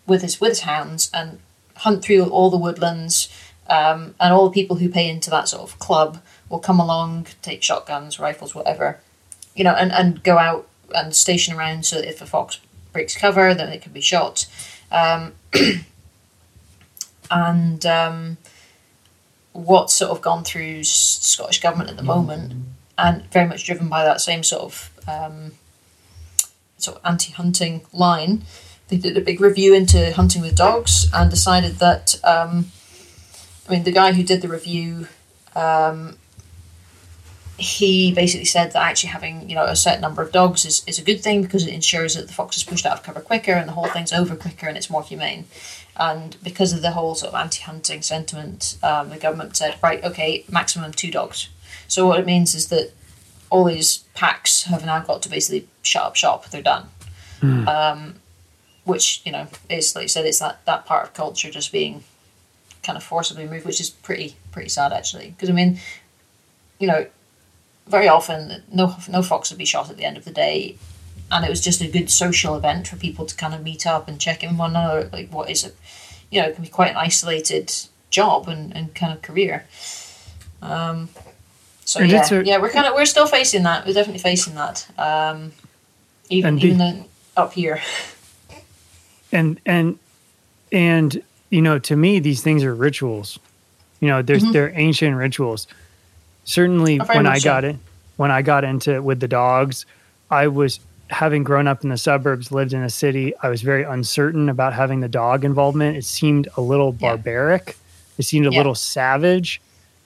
with 0.06 0.22
his 0.22 0.40
with 0.40 0.50
his 0.50 0.60
hounds 0.60 1.10
and 1.12 1.38
hunt 1.76 2.02
through 2.02 2.24
all 2.24 2.50
the 2.50 2.56
woodlands, 2.56 3.28
um, 3.68 4.14
and 4.20 4.32
all 4.32 4.48
the 4.48 4.54
people 4.54 4.76
who 4.76 4.88
pay 4.88 5.08
into 5.08 5.30
that 5.30 5.48
sort 5.48 5.62
of 5.62 5.78
club 5.78 6.22
will 6.48 6.58
come 6.58 6.78
along, 6.78 7.26
take 7.42 7.62
shotguns, 7.62 8.18
rifles, 8.18 8.54
whatever, 8.54 9.00
you 9.54 9.64
know, 9.64 9.72
and, 9.72 9.92
and 9.92 10.22
go 10.22 10.38
out 10.38 10.68
and 10.94 11.14
station 11.14 11.54
around 11.56 11.84
so 11.84 11.96
that 11.96 12.08
if 12.08 12.22
a 12.22 12.26
fox 12.26 12.60
breaks 12.92 13.16
cover, 13.16 13.54
then 13.54 13.70
it 13.70 13.82
can 13.82 13.92
be 13.92 14.00
shot. 14.00 14.46
Um, 14.92 15.32
and 17.30 17.84
um, 17.84 18.36
what's 19.52 19.94
sort 19.94 20.12
of 20.12 20.22
gone 20.22 20.44
through 20.44 20.84
Scottish 20.84 21.60
government 21.60 21.90
at 21.90 21.96
the 21.96 22.02
moment, 22.02 22.52
and 22.96 23.24
very 23.32 23.48
much 23.48 23.64
driven 23.64 23.88
by 23.88 24.04
that 24.04 24.20
same 24.20 24.42
sort 24.42 24.62
of 24.62 24.90
um, 25.08 25.52
sort 26.78 26.98
of 26.98 27.02
anti-hunting 27.04 27.82
line. 27.92 28.42
They 28.88 28.96
did 28.96 29.16
a 29.16 29.20
big 29.20 29.40
review 29.40 29.74
into 29.74 30.12
hunting 30.12 30.42
with 30.42 30.54
dogs 30.54 31.08
and 31.12 31.30
decided 31.30 31.76
that. 31.76 32.16
Um, 32.24 32.70
I 33.68 33.72
mean, 33.72 33.82
the 33.82 33.92
guy 33.92 34.12
who 34.12 34.22
did 34.22 34.42
the 34.42 34.48
review, 34.48 35.08
um, 35.56 36.16
he 37.58 38.12
basically 38.12 38.44
said 38.44 38.72
that 38.72 38.82
actually 38.82 39.10
having 39.10 39.48
you 39.48 39.56
know 39.56 39.64
a 39.64 39.74
certain 39.74 40.02
number 40.02 40.22
of 40.22 40.30
dogs 40.30 40.64
is, 40.64 40.84
is 40.86 40.98
a 41.00 41.02
good 41.02 41.20
thing 41.20 41.42
because 41.42 41.66
it 41.66 41.74
ensures 41.74 42.14
that 42.14 42.28
the 42.28 42.32
fox 42.32 42.56
is 42.56 42.62
pushed 42.62 42.86
out 42.86 42.98
of 42.98 43.02
cover 43.02 43.20
quicker 43.20 43.52
and 43.52 43.66
the 43.68 43.72
whole 43.72 43.88
thing's 43.88 44.12
over 44.12 44.36
quicker 44.36 44.68
and 44.68 44.76
it's 44.76 44.90
more 44.90 45.02
humane. 45.02 45.46
And 45.96 46.36
because 46.44 46.72
of 46.72 46.82
the 46.82 46.90
whole 46.92 47.14
sort 47.14 47.32
of 47.32 47.40
anti-hunting 47.40 48.02
sentiment, 48.02 48.76
um, 48.82 49.08
the 49.08 49.16
government 49.16 49.56
said, 49.56 49.76
right, 49.82 50.04
okay, 50.04 50.44
maximum 50.50 50.92
two 50.92 51.10
dogs. 51.10 51.48
So 51.88 52.06
what 52.06 52.20
it 52.20 52.26
means 52.26 52.54
is 52.54 52.68
that 52.68 52.92
all 53.48 53.64
these 53.64 53.98
packs 54.14 54.64
have 54.64 54.84
now 54.84 55.00
got 55.00 55.22
to 55.22 55.30
basically 55.30 55.68
shut 55.82 56.02
up 56.02 56.16
shop. 56.16 56.46
They're 56.50 56.62
done. 56.62 56.88
Um, 57.42 58.14
which 58.86 59.20
you 59.24 59.32
know 59.32 59.48
is 59.68 59.94
like 59.94 60.04
you 60.04 60.08
said, 60.08 60.24
it's 60.24 60.38
that 60.38 60.64
that 60.64 60.86
part 60.86 61.04
of 61.04 61.12
culture 61.12 61.50
just 61.50 61.72
being 61.72 62.04
kind 62.82 62.96
of 62.96 63.02
forcibly 63.02 63.44
removed, 63.44 63.66
which 63.66 63.80
is 63.80 63.90
pretty 63.90 64.36
pretty 64.52 64.68
sad 64.68 64.92
actually. 64.92 65.30
Because 65.30 65.50
I 65.50 65.52
mean, 65.52 65.78
you 66.78 66.86
know, 66.86 67.06
very 67.86 68.08
often 68.08 68.62
no 68.72 68.96
no 69.08 69.22
fox 69.22 69.50
would 69.50 69.58
be 69.58 69.64
shot 69.64 69.90
at 69.90 69.96
the 69.96 70.04
end 70.04 70.16
of 70.16 70.24
the 70.24 70.30
day, 70.30 70.76
and 71.30 71.44
it 71.44 71.50
was 71.50 71.60
just 71.60 71.82
a 71.82 71.88
good 71.88 72.08
social 72.10 72.54
event 72.54 72.86
for 72.86 72.96
people 72.96 73.26
to 73.26 73.36
kind 73.36 73.54
of 73.54 73.62
meet 73.62 73.86
up 73.86 74.08
and 74.08 74.20
check 74.20 74.42
in 74.44 74.56
one 74.56 74.70
another. 74.70 75.10
Like 75.12 75.30
what 75.30 75.50
is 75.50 75.66
a, 75.66 75.72
you 76.30 76.40
know, 76.40 76.48
it 76.48 76.54
can 76.54 76.62
be 76.62 76.70
quite 76.70 76.92
an 76.92 76.96
isolated 76.96 77.74
job 78.10 78.48
and, 78.48 78.74
and 78.74 78.94
kind 78.94 79.12
of 79.12 79.20
career. 79.20 79.66
Um, 80.62 81.08
so 81.84 82.00
And 82.00 82.10
yeah, 82.10 82.42
yeah, 82.44 82.58
we're 82.58 82.70
kind 82.70 82.86
of 82.86 82.94
we're 82.94 83.04
still 83.04 83.26
facing 83.26 83.64
that. 83.64 83.84
We're 83.84 83.94
definitely 83.94 84.22
facing 84.22 84.54
that. 84.54 84.86
Um, 84.96 85.52
even 86.28 86.58
even 86.60 86.78
though 86.78 87.04
up 87.36 87.52
here. 87.52 87.80
and 89.32 89.60
and 89.66 89.98
and 90.72 91.22
you 91.50 91.62
know 91.62 91.78
to 91.78 91.96
me 91.96 92.18
these 92.18 92.42
things 92.42 92.62
are 92.64 92.74
rituals 92.74 93.38
you 94.00 94.08
know 94.08 94.22
there's 94.22 94.44
they're 94.52 94.72
ancient 94.78 95.16
rituals 95.16 95.66
certainly 96.44 96.98
Mm-hmm. 96.98 97.12
When 97.14 97.24
much 97.24 97.34
i 97.34 97.38
so. 97.38 97.44
got 97.44 97.64
it 97.64 97.76
when 98.16 98.30
i 98.30 98.42
got 98.42 98.64
into 98.64 99.02
with 99.02 99.20
the 99.20 99.28
dogs 99.28 99.86
i 100.30 100.46
was 100.48 100.80
having 101.08 101.44
grown 101.44 101.66
up 101.68 101.84
in 101.84 101.90
the 101.90 101.96
suburbs 101.98 102.50
lived 102.50 102.72
in 102.72 102.82
a 102.82 102.90
city 102.90 103.32
i 103.42 103.48
was 103.48 103.62
very 103.62 103.84
uncertain 103.84 104.48
about 104.48 104.72
having 104.72 105.00
the 105.00 105.08
dog 105.08 105.44
involvement 105.44 105.96
it 105.96 106.04
seemed 106.04 106.48
a 106.56 106.60
little 106.60 106.92
Yeah. 106.98 107.10
barbaric 107.14 107.76
it 108.18 108.24
seemed 108.24 108.46
a 108.46 108.50
Yeah. 108.50 108.58
little 108.58 108.74
savage 108.74 109.60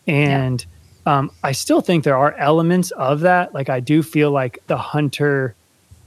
and 0.06 0.64
um, 1.06 1.30
i 1.42 1.52
still 1.52 1.80
think 1.80 2.04
there 2.04 2.16
are 2.16 2.34
elements 2.36 2.90
of 2.92 3.20
that 3.20 3.54
like 3.54 3.68
i 3.70 3.80
do 3.80 4.02
feel 4.02 4.30
like 4.30 4.58
the 4.66 4.76
hunter 4.76 5.54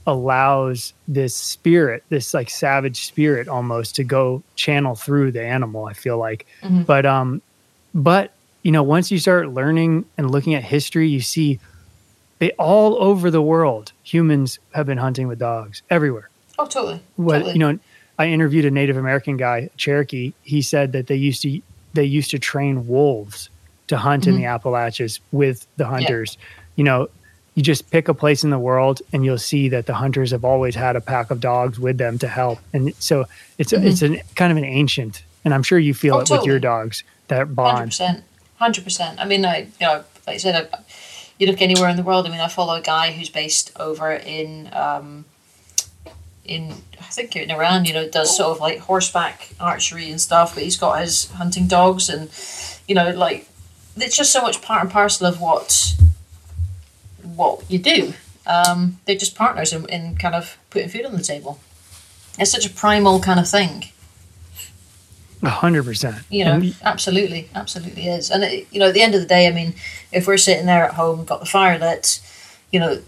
allows 0.06 0.92
this 1.08 1.34
spirit, 1.34 2.04
this 2.08 2.34
like 2.34 2.50
savage 2.50 3.06
spirit 3.06 3.48
almost 3.48 3.94
to 3.96 4.04
go 4.04 4.42
channel 4.54 4.94
through 4.94 5.32
the 5.32 5.42
animal, 5.42 5.86
I 5.86 5.92
feel 5.94 6.18
like. 6.18 6.46
Mhm. 6.62 6.86
But 6.86 7.06
um 7.06 7.40
but 7.94 8.32
you 8.62 8.72
know, 8.72 8.82
once 8.82 9.10
you 9.10 9.18
start 9.18 9.50
learning 9.50 10.04
and 10.16 10.30
looking 10.30 10.54
at 10.54 10.64
history, 10.64 11.08
you 11.08 11.20
see 11.20 11.58
they 12.38 12.50
all 12.52 13.02
over 13.02 13.30
the 13.30 13.42
world, 13.42 13.92
humans 14.02 14.58
have 14.74 14.86
been 14.86 14.98
hunting 14.98 15.28
with 15.28 15.38
dogs 15.38 15.82
everywhere. 15.90 16.28
Oh, 16.58 16.66
totally. 16.66 17.00
What 17.16 17.34
totally. 17.38 17.52
you 17.52 17.58
know, 17.58 17.78
I 18.18 18.26
interviewed 18.28 18.64
a 18.64 18.70
Native 18.70 18.96
American 18.96 19.36
guy, 19.36 19.70
Cherokee. 19.76 20.32
He 20.42 20.62
said 20.62 20.92
that 20.92 21.06
they 21.06 21.16
used 21.16 21.42
to 21.42 21.60
they 21.94 22.04
used 22.04 22.30
to 22.32 22.38
train 22.38 22.86
wolves 22.88 23.48
to 23.86 23.96
hunt 23.96 24.26
in 24.26 24.36
the 24.36 24.46
Appalachians 24.46 25.20
with 25.30 25.66
the 25.76 25.86
hunters. 25.86 26.36
You 26.76 26.84
know, 26.84 27.08
you 27.54 27.62
just 27.62 27.90
pick 27.90 28.08
a 28.08 28.14
place 28.14 28.42
in 28.42 28.50
the 28.50 28.58
world 28.58 29.00
and 29.12 29.24
you'll 29.24 29.38
see 29.38 29.68
that 29.68 29.86
the 29.86 29.94
hunters 29.94 30.32
have 30.32 30.44
always 30.44 30.74
had 30.74 30.96
a 30.96 31.00
pack 31.00 31.30
of 31.30 31.40
dogs 31.40 31.78
with 31.78 31.98
them 31.98 32.18
to 32.18 32.28
help. 32.28 32.58
And 32.72 32.94
so 32.96 33.26
it's 33.58 33.72
it's 33.72 34.02
an 34.02 34.20
kind 34.34 34.50
of 34.50 34.58
an 34.58 34.64
ancient, 34.64 35.22
and 35.44 35.54
I'm 35.54 35.62
sure 35.62 35.78
you 35.78 35.94
feel 35.94 36.16
Oh, 36.16 36.20
it 36.20 36.30
with 36.30 36.44
your 36.44 36.58
dogs 36.58 37.04
that 37.28 37.54
bond 37.54 37.90
100% 37.90 38.22
hundred 38.56 38.84
percent. 38.84 39.20
I 39.20 39.24
mean, 39.24 39.44
I 39.44 39.58
you 39.58 39.86
know, 39.86 40.04
like 40.26 40.34
I 40.34 40.36
said, 40.38 40.68
I, 40.72 40.78
you 41.38 41.46
look 41.46 41.60
anywhere 41.60 41.88
in 41.88 41.96
the 41.96 42.02
world. 42.02 42.26
I 42.26 42.30
mean, 42.30 42.40
I 42.40 42.48
follow 42.48 42.74
a 42.74 42.80
guy 42.80 43.12
who's 43.12 43.28
based 43.28 43.72
over 43.78 44.12
in 44.12 44.70
um, 44.72 45.24
in 46.44 46.72
I 47.00 47.04
think 47.04 47.36
in 47.36 47.50
Iran. 47.50 47.84
You 47.84 47.94
know, 47.94 48.08
does 48.08 48.36
sort 48.36 48.50
of 48.50 48.60
like 48.60 48.78
horseback 48.80 49.50
archery 49.60 50.10
and 50.10 50.20
stuff. 50.20 50.54
But 50.54 50.64
he's 50.64 50.76
got 50.76 51.00
his 51.00 51.30
hunting 51.32 51.66
dogs, 51.66 52.08
and 52.08 52.30
you 52.88 52.94
know, 52.94 53.10
like 53.10 53.48
it's 53.96 54.16
just 54.16 54.32
so 54.32 54.42
much 54.42 54.62
part 54.62 54.82
and 54.82 54.90
parcel 54.90 55.26
of 55.26 55.40
what 55.40 55.94
what 57.36 57.68
you 57.70 57.78
do. 57.78 58.14
Um, 58.46 58.98
they're 59.06 59.16
just 59.16 59.34
partners 59.34 59.72
in, 59.72 59.86
in 59.88 60.16
kind 60.16 60.34
of 60.34 60.58
putting 60.70 60.88
food 60.88 61.06
on 61.06 61.12
the 61.12 61.22
table. 61.22 61.60
It's 62.38 62.50
such 62.50 62.66
a 62.66 62.70
primal 62.70 63.20
kind 63.20 63.40
of 63.40 63.48
thing. 63.48 63.84
A 65.42 65.48
hundred 65.50 65.84
percent. 65.84 66.16
you 66.30 66.44
know 66.44 66.52
And- 66.54 66.74
absolutely 66.82 67.50
absolutely 67.54 68.06
is 68.06 68.30
and 68.30 68.42
it, 68.44 68.66
you 68.70 68.80
know 68.80 68.88
at 68.88 68.94
the 68.94 69.02
end 69.02 69.14
of 69.14 69.20
the 69.20 69.26
day 69.26 69.46
i 69.46 69.50
mean 69.50 69.74
if 70.10 70.26
we're 70.26 70.38
sitting 70.38 70.64
there 70.64 70.84
at 70.86 70.94
home 70.94 71.26
got 71.26 71.40
the 71.40 71.44
fire 71.46 71.78
lit 71.78 72.18
you 72.70 72.80
know 72.80 73.02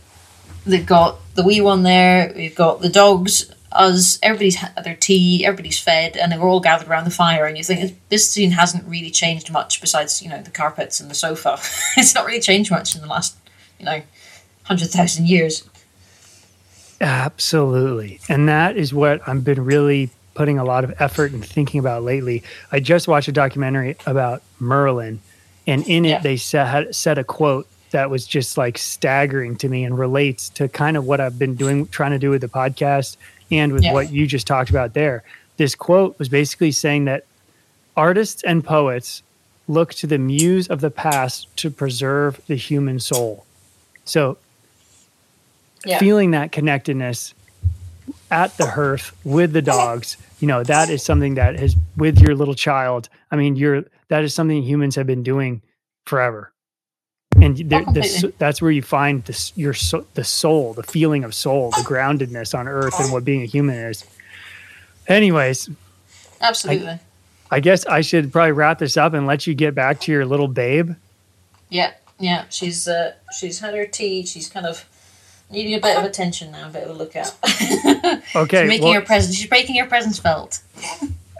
they've 0.67 0.85
got 0.85 1.17
the 1.35 1.43
wee 1.43 1.63
one 1.63 1.83
there 1.83 2.31
we've 2.37 2.55
got 2.55 2.83
the 2.83 2.91
dogs 2.91 3.51
us 3.73 4.19
everybody's 4.23 4.57
had 4.57 4.85
their 4.85 4.95
tea 4.97 5.47
everybody's 5.47 5.79
fed 5.79 6.15
and 6.15 6.39
we're 6.39 6.47
all 6.49 6.61
gathered 6.61 6.89
around 6.89 7.05
the 7.05 7.11
fire 7.11 7.47
and 7.47 7.57
you 7.57 7.65
think 7.65 7.99
this 8.11 8.31
scene 8.31 8.51
hasn't 8.51 8.85
really 8.87 9.11
changed 9.11 9.51
much 9.51 9.81
besides 9.81 10.21
you 10.21 10.29
know 10.29 10.43
the 10.43 10.51
carpets 10.51 11.01
and 11.01 11.11
the 11.11 11.15
sofa 11.15 11.57
it's 11.97 12.15
not 12.15 12.27
really 12.27 12.41
changed 12.41 12.71
much 12.71 12.95
in 12.95 13.01
the 13.01 13.07
last 13.09 13.35
you 13.79 13.85
know 13.87 14.03
100000 14.67 15.27
years 15.27 15.65
Absolutely. 17.01 18.21
And 18.29 18.49
that 18.49 18.77
is 18.77 18.95
what 18.95 19.21
I've 19.29 19.45
been 19.45 19.65
really 19.65 20.11
putting 20.35 20.59
a 20.59 20.65
lot 20.65 20.85
of 20.85 20.95
effort 20.99 21.33
and 21.33 21.45
thinking 21.45 21.79
about 21.79 22.03
lately. 22.03 22.43
I 22.73 22.81
just 22.81 23.09
watched 23.09 23.29
a 23.29 23.33
documentary 23.33 23.97
about 24.07 24.43
Merlin, 24.59 25.21
and 25.67 25.87
in 25.87 26.05
it, 26.05 26.09
Yeah. 26.09 26.19
they 26.21 26.37
said, 26.37 26.95
said 26.95 27.19
a 27.19 27.25
quote 27.25 27.67
that 27.91 28.11
was 28.11 28.27
just 28.27 28.59
like 28.59 28.77
staggering 28.79 29.57
to 29.57 29.69
me 29.69 29.85
and 29.85 29.99
relates 29.99 30.49
to 30.51 30.69
kind 30.69 30.97
of 30.97 31.05
what 31.05 31.21
I've 31.21 31.39
been 31.39 31.55
doing, 31.55 31.87
trying 31.89 32.11
to 32.13 32.19
do 32.19 32.31
with 32.31 32.41
the 32.41 32.49
podcast 32.49 33.17
and 33.51 33.73
with 33.73 33.83
Yeah. 33.85 33.93
what 33.93 34.11
you 34.11 34.27
just 34.27 34.47
talked 34.47 34.71
about 34.71 34.95
there. 34.95 35.23
This 35.57 35.75
quote 35.75 36.19
was 36.19 36.29
basically 36.29 36.73
saying 36.73 37.05
that 37.07 37.25
artists 37.97 38.43
and 38.43 38.65
poets 38.65 39.23
look 39.69 39.95
to 39.95 40.07
the 40.07 40.19
muse 40.19 40.69
of 40.69 40.81
the 40.81 40.91
past 40.91 41.47
to 41.57 41.71
preserve 41.71 42.41
the 42.47 42.57
human 42.57 43.01
soul. 43.01 43.46
So 44.07 44.39
yeah. 45.85 45.99
feeling 45.99 46.31
that 46.33 46.51
connectedness 46.51 47.35
at 48.31 48.57
the 48.57 48.67
hearth 48.67 49.17
with 49.25 49.53
the 49.53 49.63
dogs 49.63 50.17
you 50.39 50.47
know 50.47 50.63
that 50.63 50.89
is 50.89 51.03
something 51.03 51.35
that 51.35 51.59
has 51.59 51.77
with 51.97 52.21
your 52.21 52.37
little 52.37 52.55
child 52.55 53.09
i 53.33 53.37
mean 53.37 53.57
you're 53.57 53.85
that 54.09 54.23
is 54.23 54.35
something 54.35 54.63
humans 54.63 54.95
have 54.95 55.07
been 55.07 55.23
doing 55.23 55.63
forever. 56.05 56.53
And 57.41 57.57
there, 57.57 57.81
the, 57.81 58.01
completely. 58.01 58.33
that's 58.39 58.63
where 58.63 58.71
you 58.71 58.81
find 58.81 59.23
this 59.25 59.53
your 59.57 59.75
so, 59.75 60.07
the 60.15 60.25
soul 60.25 60.73
the 60.73 60.83
feeling 60.83 61.23
of 61.23 61.35
soul 61.35 61.71
the 61.73 61.83
groundedness 61.83 62.59
on 62.59 62.67
earth 62.67 62.99
and 62.99 63.13
what 63.13 63.25
being 63.27 63.43
a 63.43 63.47
human 63.47 63.77
is. 63.77 64.05
Anyways 65.07 65.69
absolutely. 66.41 66.99
I 67.51 67.61
guess 67.61 67.85
i 67.87 68.01
should 68.01 68.33
probably 68.33 68.53
wrap 68.53 68.79
this 68.79 68.97
up 68.97 69.13
and 69.13 69.27
let 69.27 69.47
you 69.47 69.55
get 69.55 69.75
back 69.75 70.01
to 70.03 70.13
your 70.13 70.25
little 70.25 70.49
babe. 70.49 70.93
Yeah, 71.69 71.93
yeah. 72.19 72.45
She's 72.51 72.89
uh, 72.89 73.15
she's 73.39 73.61
had 73.61 73.75
her 73.75 73.87
tea. 73.87 74.25
She's 74.25 74.49
kind 74.49 74.67
of 74.67 74.87
needing 75.51 75.75
a 75.75 75.81
bit 75.81 75.97
of 75.97 76.05
attention 76.05 76.53
now, 76.53 76.69
a 76.69 76.71
bit 76.71 76.85
of 76.85 76.91
a 76.91 76.93
look 76.93 77.15
at. 77.17 77.37
okay 78.37 78.63
she's 78.63 78.69
making 78.69 78.85
well- 78.85 78.95
her 78.95 79.03
presence. 79.03 79.37
She's 79.37 79.51
making 79.51 79.77
her 79.77 79.87
presence 79.87 80.19
felt. 80.19 80.61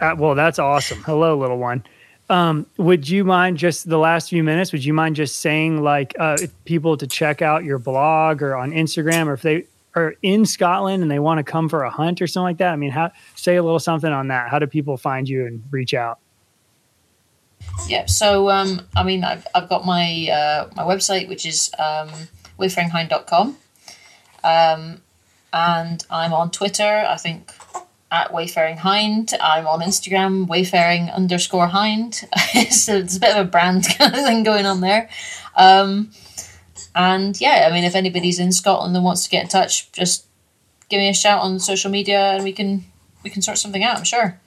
Uh, 0.01 0.15
well, 0.17 0.35
that's 0.35 0.59
awesome. 0.59 1.01
Hello, 1.03 1.37
little 1.37 1.57
one. 1.57 1.83
Um, 2.29 2.65
would 2.77 3.07
you 3.07 3.23
mind 3.23 3.57
just 3.57 3.89
the 3.89 3.97
last 3.97 4.29
few 4.29 4.43
minutes? 4.43 4.71
Would 4.73 4.83
you 4.83 4.93
mind 4.93 5.15
just 5.15 5.39
saying 5.39 5.81
like 5.81 6.13
uh, 6.19 6.37
people 6.65 6.97
to 6.97 7.07
check 7.07 7.41
out 7.41 7.63
your 7.63 7.79
blog 7.79 8.41
or 8.41 8.55
on 8.55 8.71
Instagram, 8.71 9.27
or 9.27 9.33
if 9.33 9.41
they 9.41 9.65
are 9.95 10.13
in 10.21 10.45
Scotland 10.45 11.01
and 11.01 11.09
they 11.09 11.19
want 11.19 11.37
to 11.39 11.43
come 11.43 11.69
for 11.69 11.83
a 11.83 11.89
hunt 11.89 12.21
or 12.21 12.27
something 12.27 12.43
like 12.43 12.57
that? 12.57 12.73
I 12.73 12.75
mean, 12.75 12.91
how 12.91 13.11
say 13.35 13.55
a 13.55 13.63
little 13.63 13.79
something 13.79 14.11
on 14.11 14.27
that? 14.27 14.49
How 14.49 14.59
do 14.59 14.67
people 14.67 14.97
find 14.97 15.27
you 15.27 15.45
and 15.45 15.63
reach 15.71 15.93
out? 15.93 16.19
Yeah. 17.87 18.05
So 18.05 18.49
um, 18.49 18.81
I 18.95 19.03
mean, 19.03 19.23
I've 19.23 19.47
I've 19.53 19.69
got 19.69 19.85
my 19.85 20.29
uh, 20.31 20.69
my 20.75 20.83
website, 20.83 21.27
which 21.27 21.45
is 21.45 21.71
um, 21.79 22.09
wayfaringhind.com. 22.59 23.57
Um, 24.43 25.01
and 25.53 26.05
I'm 26.09 26.33
on 26.33 26.51
Twitter. 26.51 27.05
I 27.07 27.17
think 27.17 27.51
at 28.11 28.33
Wayfaring 28.33 28.77
Hind. 28.77 29.33
I'm 29.41 29.67
on 29.67 29.81
Instagram, 29.81 30.47
Wayfaring 30.47 31.09
underscore 31.09 31.67
Hind. 31.67 32.15
so 32.69 32.97
it's 32.97 33.17
a 33.17 33.19
bit 33.19 33.35
of 33.35 33.45
a 33.45 33.49
brand 33.49 33.85
kind 33.97 34.13
of 34.13 34.25
thing 34.25 34.43
going 34.43 34.65
on 34.65 34.81
there. 34.81 35.09
Um, 35.55 36.11
and 36.95 37.39
yeah, 37.39 37.67
I 37.69 37.73
mean, 37.73 37.83
if 37.83 37.95
anybody's 37.95 38.39
in 38.39 38.51
Scotland 38.51 38.95
and 38.95 39.05
wants 39.05 39.23
to 39.23 39.29
get 39.29 39.43
in 39.43 39.49
touch, 39.49 39.91
just 39.91 40.25
give 40.89 40.99
me 40.99 41.09
a 41.09 41.13
shout 41.13 41.41
on 41.41 41.59
social 41.59 41.91
media, 41.91 42.31
and 42.31 42.43
we 42.43 42.53
can 42.53 42.85
we 43.23 43.29
can 43.29 43.41
sort 43.41 43.57
something 43.57 43.83
out. 43.83 43.97
I'm 43.97 44.03
sure. 44.03 44.39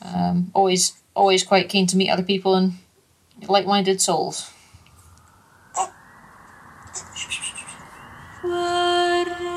Um, 0.00 0.50
always 0.54 0.94
always 1.14 1.42
quite 1.42 1.68
keen 1.68 1.86
to 1.88 1.96
meet 1.96 2.10
other 2.10 2.22
people 2.22 2.54
and 2.54 2.74
like-minded 3.48 4.00
souls. 4.00 4.50
Where 8.42 9.51